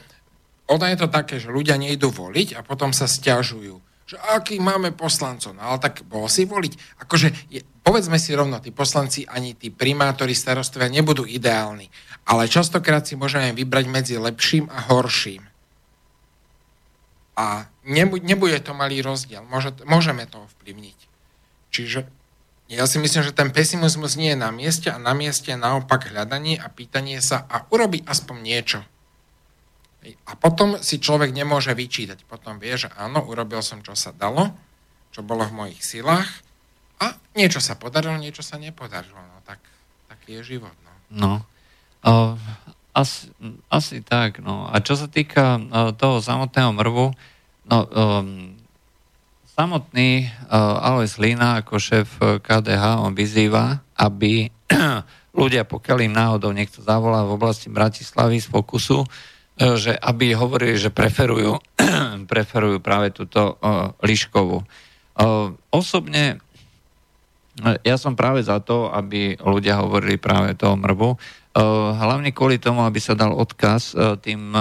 ono 0.69 0.85
je 0.87 0.97
to 1.01 1.11
také, 1.11 1.35
že 1.35 1.51
ľudia 1.51 1.75
nejdú 1.75 2.13
voliť 2.13 2.55
a 2.55 2.63
potom 2.63 2.95
sa 2.95 3.03
stiažujú, 3.03 3.88
že 4.09 4.17
aký 4.17 4.57
máme 4.57 4.89
poslancov. 4.97 5.53
No 5.53 5.61
ale 5.61 5.77
tak 5.77 6.01
bol 6.01 6.25
si 6.25 6.49
voliť. 6.49 7.05
Akože, 7.05 7.29
je, 7.53 7.61
povedzme 7.85 8.17
si 8.17 8.33
rovno, 8.33 8.57
tí 8.57 8.73
poslanci 8.73 9.29
ani 9.29 9.53
tí 9.53 9.69
primátori, 9.69 10.33
starostovia 10.33 10.89
nebudú 10.89 11.29
ideálni. 11.29 11.93
Ale 12.25 12.49
častokrát 12.49 13.05
si 13.05 13.13
môžeme 13.13 13.53
vybrať 13.53 13.85
medzi 13.85 14.17
lepším 14.17 14.65
a 14.73 14.89
horším. 14.89 15.45
A 17.37 17.69
nebude 18.25 18.57
to 18.65 18.73
malý 18.73 19.05
rozdiel. 19.05 19.45
Môže, 19.45 19.77
môžeme 19.85 20.25
to 20.25 20.41
ovplyvniť. 20.41 20.97
Čiže 21.69 22.09
ja 22.65 22.89
si 22.89 22.97
myslím, 22.97 23.21
že 23.21 23.37
ten 23.37 23.53
pesimizmus 23.53 24.17
nie 24.17 24.33
je 24.33 24.41
na 24.41 24.49
mieste 24.49 24.89
a 24.89 24.97
na 24.97 25.13
mieste 25.13 25.53
naopak 25.53 26.09
hľadanie 26.09 26.57
a 26.57 26.65
pýtanie 26.65 27.21
sa 27.21 27.45
a 27.45 27.69
urobi 27.69 28.01
aspoň 28.09 28.37
niečo. 28.41 28.81
A 30.29 30.37
potom 30.37 30.79
si 30.79 31.01
človek 31.01 31.33
nemôže 31.35 31.73
vyčítať. 31.73 32.23
Potom 32.25 32.61
vie, 32.61 32.73
že 32.77 32.89
áno, 32.95 33.25
urobil 33.25 33.59
som, 33.59 33.83
čo 33.83 33.93
sa 33.93 34.15
dalo, 34.15 34.53
čo 35.09 35.25
bolo 35.25 35.45
v 35.45 35.55
mojich 35.65 35.81
silách 35.81 36.29
a 37.01 37.15
niečo 37.35 37.59
sa 37.63 37.79
podarilo, 37.79 38.15
niečo 38.19 38.45
sa 38.45 38.59
nepodarilo. 38.59 39.17
No 39.17 39.39
tak, 39.43 39.59
taký 40.07 40.39
je 40.39 40.55
život. 40.55 40.75
No. 40.83 40.93
no. 41.11 41.33
Uh, 41.99 42.35
asi, 42.95 43.31
asi 43.67 43.99
tak. 44.05 44.39
No. 44.39 44.67
A 44.69 44.79
čo 44.79 44.95
sa 44.95 45.09
týka 45.09 45.59
uh, 45.59 45.91
toho 45.95 46.23
samotného 46.23 46.71
mrvu, 46.75 47.05
no, 47.67 47.77
um, 47.89 48.55
samotný 49.55 50.29
uh, 50.47 50.85
Alois 50.85 51.15
Lina 51.19 51.59
ako 51.59 51.75
šéf 51.75 52.09
KDH, 52.19 53.03
on 53.03 53.11
vyzýva, 53.15 53.83
aby 53.99 54.47
ľudia, 55.39 55.67
pokiaľ 55.67 55.97
im 56.07 56.13
náhodou 56.15 56.51
niekto 56.55 56.79
zavolá 56.79 57.27
v 57.27 57.35
oblasti 57.35 57.67
Bratislavy 57.67 58.39
z 58.39 58.47
Fokusu, 58.47 59.03
E, 59.03 59.07
že 59.59 59.91
aby 59.99 60.31
hovorili, 60.31 60.79
že 60.79 60.87
preferujú, 60.87 61.59
preferujú 62.31 62.79
práve 62.79 63.11
túto 63.11 63.59
uh, 63.59 63.91
Liškovú. 63.99 64.63
Uh, 65.19 65.51
osobne 65.67 66.39
ja 67.83 67.99
som 67.99 68.15
práve 68.15 68.39
za 68.39 68.63
to, 68.63 68.87
aby 68.87 69.35
ľudia 69.35 69.83
hovorili 69.83 70.15
práve 70.15 70.55
toho 70.55 70.79
mrvu, 70.79 71.19
hlavne 71.91 72.31
kvôli 72.31 72.55
tomu, 72.55 72.87
aby 72.87 73.03
sa 73.03 73.19
dal 73.19 73.35
odkaz 73.35 73.91
tým, 74.23 74.55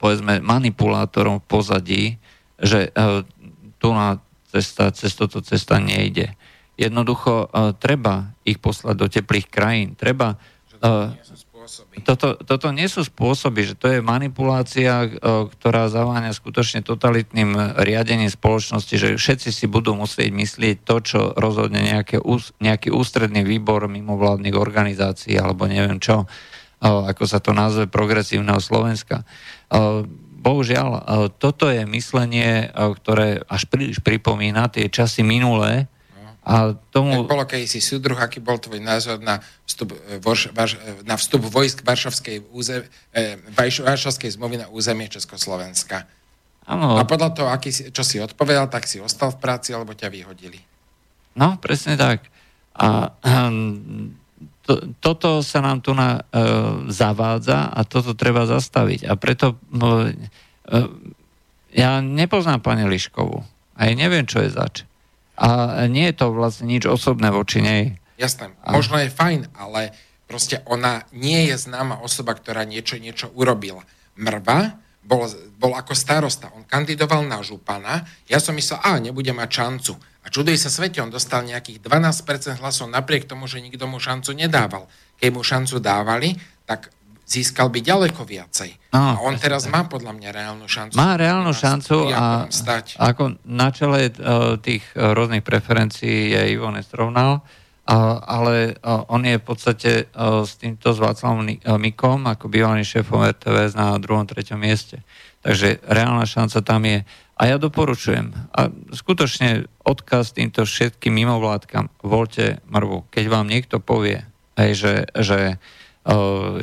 povedzme, 0.00 0.40
manipulátorom 0.40 1.44
v 1.44 1.48
pozadí, 1.50 2.04
že 2.56 2.88
tu 3.76 3.92
na 3.92 4.16
cesta, 4.48 4.88
cez 4.96 5.12
toto 5.12 5.44
cesta 5.44 5.76
nejde. 5.76 6.32
Jednoducho 6.80 7.52
treba 7.82 8.32
ich 8.48 8.56
poslať 8.62 8.96
do 8.96 9.06
teplých 9.12 9.50
krajín. 9.52 9.92
Treba 9.98 10.38
uh, 10.80 11.12
spôsoby. 11.68 12.00
Toto, 12.00 12.40
toto 12.40 12.72
nie 12.72 12.88
sú 12.88 13.04
spôsoby, 13.04 13.68
že 13.68 13.74
to 13.76 13.92
je 13.92 14.00
manipulácia, 14.00 15.04
e, 15.04 15.08
ktorá 15.52 15.92
zaváňa 15.92 16.32
skutočne 16.32 16.80
totalitným 16.80 17.76
riadením 17.84 18.32
spoločnosti, 18.32 18.94
že 18.96 19.08
všetci 19.20 19.52
si 19.52 19.68
budú 19.68 19.92
musieť 19.92 20.32
myslieť 20.32 20.76
to, 20.88 20.96
čo 21.04 21.20
rozhodne 21.36 21.84
nejaké, 21.84 22.24
nejaký 22.64 22.88
ústredný 22.88 23.44
výbor 23.44 23.84
mimovládnych 23.84 24.56
organizácií 24.56 25.36
alebo 25.36 25.68
neviem 25.68 26.00
čo, 26.00 26.24
e, 26.24 26.88
ako 26.88 27.24
sa 27.28 27.38
to 27.44 27.52
nazve, 27.52 27.84
progresívneho 27.84 28.58
Slovenska. 28.64 29.20
E, 29.20 29.24
bohužiaľ, 30.38 30.90
toto 31.36 31.68
je 31.68 31.82
myslenie, 31.84 32.70
ktoré 32.72 33.42
až 33.50 33.66
príliš 33.68 34.00
pripomína 34.00 34.70
tie 34.70 34.86
časy 34.86 35.26
minulé, 35.26 35.90
a 36.48 36.72
tomu... 36.88 37.12
Tak 37.12 37.28
bolo 37.28 37.44
keď 37.44 37.68
si 37.68 37.84
súdruh, 37.84 38.16
aký 38.16 38.40
bol 38.40 38.56
tvoj 38.56 38.80
názor 38.80 39.20
na 39.20 39.44
vstup, 39.68 39.92
e, 39.92 40.16
Vorš, 40.16 40.48
Varš, 40.56 40.80
e, 40.80 41.04
na 41.04 41.20
vstup 41.20 41.44
vojsk 41.44 41.84
Varšavskej, 41.84 42.48
územ, 42.56 42.88
eh, 43.12 43.36
Varšavskej 43.84 44.40
zmluvy 44.40 44.64
na 44.64 44.72
územie 44.72 45.12
Československa. 45.12 46.08
Ano. 46.64 46.96
A 46.96 47.04
podľa 47.04 47.36
toho, 47.36 47.48
aký 47.52 47.92
čo 47.92 48.00
si 48.00 48.16
odpovedal, 48.16 48.72
tak 48.72 48.88
si 48.88 48.96
ostal 48.96 49.36
v 49.36 49.44
práci, 49.44 49.76
alebo 49.76 49.92
ťa 49.92 50.08
vyhodili. 50.08 50.60
No, 51.36 51.60
presne 51.60 52.00
tak. 52.00 52.24
A 52.72 53.12
hm, 53.12 54.16
to, 54.64 54.96
toto 55.04 55.44
sa 55.44 55.60
nám 55.60 55.84
tu 55.84 55.92
na, 55.92 56.24
e, 56.32 56.40
zavádza 56.88 57.68
a 57.68 57.80
toto 57.84 58.16
treba 58.16 58.48
zastaviť. 58.48 59.04
A 59.04 59.20
preto 59.20 59.60
no, 59.68 60.08
e, 60.08 60.12
ja 61.76 62.00
nepoznám 62.00 62.64
pani 62.64 62.88
Liškovu. 62.88 63.44
A 63.76 63.80
ja 63.88 63.92
neviem, 63.92 64.24
čo 64.24 64.40
je 64.40 64.52
zač. 64.52 64.87
A 65.38 65.86
nie 65.86 66.10
je 66.10 66.18
to 66.18 66.34
vlastne 66.34 66.66
nič 66.66 66.84
osobné 66.90 67.30
voči 67.30 67.62
nej. 67.62 67.82
Jasné, 68.18 68.50
možno 68.66 68.98
je 68.98 69.14
fajn, 69.14 69.54
ale 69.54 69.94
Proste 70.28 70.60
ona 70.68 71.08
nie 71.16 71.48
je 71.48 71.56
známa 71.56 72.04
osoba, 72.04 72.36
ktorá 72.36 72.68
niečo, 72.68 73.00
niečo 73.00 73.32
urobila. 73.32 73.80
Mrva 74.20 74.76
bol, 75.00 75.24
bol 75.56 75.72
ako 75.72 75.96
starosta. 75.96 76.52
On 76.52 76.68
kandidoval 76.68 77.24
na 77.24 77.40
župana. 77.40 78.04
Ja 78.28 78.36
som 78.36 78.52
myslel, 78.60 78.76
a 78.84 79.00
nebude 79.00 79.32
mať 79.32 79.48
šancu. 79.48 79.96
A 79.96 80.28
čuduje 80.28 80.60
sa 80.60 80.68
svete, 80.68 81.00
on 81.00 81.08
dostal 81.08 81.48
nejakých 81.48 81.80
12% 81.80 82.60
hlasov 82.60 82.92
napriek 82.92 83.24
tomu, 83.24 83.48
že 83.48 83.64
nikto 83.64 83.88
mu 83.88 83.96
šancu 83.96 84.36
nedával. 84.36 84.84
Keď 85.16 85.28
mu 85.32 85.40
šancu 85.40 85.80
dávali, 85.80 86.36
tak 86.68 86.92
získal 87.28 87.68
by 87.68 87.84
ďaleko 87.84 88.24
viacej. 88.24 88.72
No, 88.96 89.00
a 89.14 89.20
on 89.20 89.36
teraz 89.36 89.68
má 89.68 89.84
podľa 89.84 90.16
mňa 90.16 90.28
reálnu 90.32 90.64
šancu. 90.64 90.96
Má 90.96 91.20
reálnu 91.20 91.52
šancu 91.52 92.08
a 92.08 92.48
stať. 92.48 92.96
ako 92.96 93.36
na 93.44 93.68
čele 93.68 94.08
uh, 94.08 94.56
tých 94.56 94.82
uh, 94.96 95.12
rôznych 95.12 95.44
preferencií 95.44 96.32
je 96.32 96.56
Ivo 96.56 96.72
Nestrovnal, 96.72 97.44
ale 98.28 98.76
on 98.84 99.24
je 99.24 99.40
v 99.40 99.44
podstate 99.48 100.12
s 100.44 100.60
týmto 100.60 100.92
s 100.92 101.00
Václavom 101.00 101.48
Mikom 101.80 102.28
ako 102.28 102.52
bývalý 102.52 102.84
šéfom 102.84 103.24
RTVS 103.24 103.72
na 103.72 103.96
druhom, 103.96 104.28
treťom 104.28 104.60
mieste. 104.60 105.00
Takže 105.40 105.80
reálna 105.88 106.28
šanca 106.28 106.60
tam 106.60 106.84
je. 106.84 107.08
A 107.40 107.42
ja 107.48 107.56
doporučujem, 107.56 108.36
a 108.52 108.68
skutočne 108.92 109.72
odkaz 109.88 110.36
týmto 110.36 110.68
všetkým 110.68 111.16
mimovládkam, 111.16 111.88
voľte 112.04 112.60
mrvu. 112.68 113.08
Keď 113.08 113.24
vám 113.24 113.48
niekto 113.48 113.80
povie, 113.80 114.20
hej, 114.60 114.70
že, 114.76 114.94
že 115.16 115.38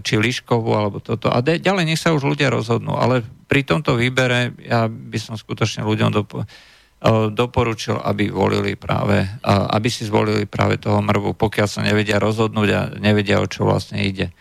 či 0.02 0.18
Liškovú, 0.18 0.74
alebo 0.74 0.98
toto. 0.98 1.30
A 1.30 1.46
ďalej 1.46 1.86
nech 1.86 2.02
sa 2.02 2.18
už 2.18 2.26
ľudia 2.26 2.50
rozhodnú. 2.50 2.98
Ale 2.98 3.22
pri 3.46 3.62
tomto 3.62 3.94
výbere 3.94 4.58
ja 4.66 4.90
by 4.90 5.18
som 5.22 5.38
skutočne 5.38 5.86
ľuďom 5.86 6.10
doporučil, 6.10 6.74
doporučil, 7.38 8.02
aby 8.02 8.34
volili 8.34 8.74
práve, 8.74 9.22
aby 9.46 9.88
si 9.94 10.10
zvolili 10.10 10.50
práve 10.50 10.82
toho 10.82 11.06
mrvu, 11.06 11.38
pokiaľ 11.38 11.68
sa 11.70 11.86
nevedia 11.86 12.18
rozhodnúť 12.18 12.70
a 12.74 12.82
nevedia, 12.98 13.38
o 13.38 13.46
čo 13.46 13.62
vlastne 13.68 14.02
ide. 14.02 14.34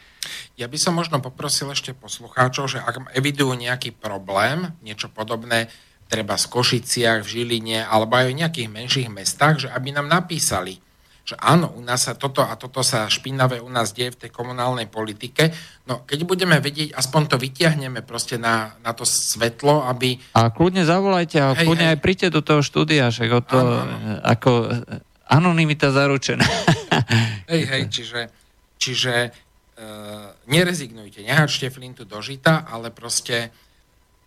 Ja 0.57 0.65
by 0.65 0.79
som 0.81 0.97
možno 0.97 1.21
poprosil 1.21 1.69
ešte 1.69 1.93
poslucháčov, 1.93 2.65
že 2.73 2.81
ak 2.81 3.13
evidujú 3.13 3.53
nejaký 3.53 3.93
problém, 3.93 4.73
niečo 4.81 5.13
podobné, 5.13 5.69
treba 6.09 6.41
v 6.41 6.47
Košiciach, 6.47 7.21
v 7.21 7.29
Žiline 7.29 7.85
alebo 7.85 8.17
aj 8.17 8.33
v 8.33 8.39
nejakých 8.41 8.69
menších 8.73 9.09
mestách, 9.13 9.67
že 9.67 9.69
aby 9.69 9.93
nám 9.93 10.09
napísali 10.09 10.81
že 11.25 11.41
áno, 11.41 11.73
u 11.73 11.81
nás 11.81 12.05
sa 12.05 12.13
toto 12.13 12.45
a 12.45 12.53
toto 12.61 12.85
sa 12.85 13.09
špinavé 13.09 13.57
u 13.57 13.73
nás 13.73 13.97
deje 13.97 14.13
v 14.13 14.21
tej 14.29 14.31
komunálnej 14.31 14.93
politike. 14.93 15.49
No 15.89 16.05
keď 16.05 16.29
budeme 16.29 16.61
vedieť, 16.61 16.93
aspoň 16.93 17.33
to 17.33 17.37
vytiahneme 17.41 18.05
proste 18.05 18.37
na, 18.37 18.77
na 18.85 18.93
to 18.93 19.09
svetlo, 19.09 19.89
aby... 19.89 20.21
A 20.37 20.53
kľudne 20.53 20.85
zavolajte 20.85 21.41
a 21.41 21.57
hej, 21.57 21.65
kľudne 21.65 21.89
hej. 21.89 21.93
aj 21.97 21.99
príďte 22.05 22.29
do 22.29 22.45
toho 22.45 22.61
štúdia, 22.61 23.09
však 23.09 23.31
o 23.33 23.41
to, 23.41 23.57
áno, 23.57 23.77
áno. 23.81 24.21
ako 24.21 24.51
anonimita 25.33 25.89
zaručená. 25.89 26.45
hej, 27.53 27.63
hej, 27.73 27.83
čiže, 27.89 28.21
čiže 28.77 29.15
uh, 29.33 30.29
nerezignujte, 30.53 31.25
nehačte 31.25 31.73
flintu 31.73 32.05
do 32.05 32.21
žita, 32.21 32.69
ale 32.69 32.93
proste 32.93 33.49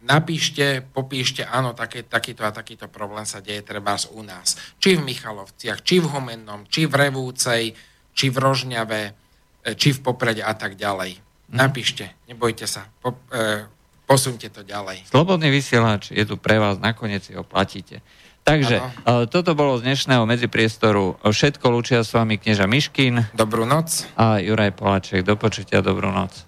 napíšte, 0.03 0.85
popíšte, 0.93 1.45
áno, 1.45 1.73
také, 1.73 2.05
takýto 2.05 2.45
a 2.45 2.53
takýto 2.53 2.85
problém 2.91 3.25
sa 3.25 3.41
deje 3.41 3.65
treba 3.65 3.97
u 4.13 4.21
nás. 4.21 4.57
Či 4.77 4.97
v 4.99 5.05
Michalovciach, 5.09 5.81
či 5.81 5.97
v 5.97 6.11
Humennom, 6.11 6.69
či 6.69 6.85
v 6.85 6.93
Revúcej, 6.93 7.73
či 8.13 8.25
v 8.29 8.37
Rožňave, 8.37 9.01
e, 9.65 9.73
či 9.73 9.93
v 9.93 9.99
Poprede 10.01 10.45
a 10.45 10.53
tak 10.53 10.77
ďalej. 10.77 11.17
Mhm. 11.49 11.57
Napíšte, 11.57 12.05
nebojte 12.29 12.69
sa, 12.69 12.85
po, 13.01 13.17
e, 13.33 13.65
posunte 14.05 14.49
to 14.53 14.61
ďalej. 14.61 15.09
Slobodný 15.09 15.49
vysielač 15.49 16.13
je 16.13 16.23
tu 16.23 16.37
pre 16.37 16.61
vás, 16.61 16.77
nakoniec 16.77 17.25
si 17.25 17.33
ho 17.33 17.41
platíte. 17.41 18.03
Takže 18.47 18.79
ano. 18.79 19.27
E, 19.27 19.27
toto 19.27 19.51
bolo 19.59 19.75
z 19.75 19.91
dnešného 19.91 20.23
medzipriestoru 20.23 21.19
všetko. 21.19 21.67
Lúčia 21.67 21.99
s 22.07 22.15
vami 22.15 22.39
knieža 22.39 22.63
Miškin. 22.63 23.35
Dobrú 23.35 23.67
noc. 23.67 24.07
A 24.15 24.39
Juraj 24.39 24.71
Poláček. 24.71 25.27
Do 25.27 25.35
počutia, 25.35 25.83
dobrú 25.83 26.07
noc. 26.15 26.47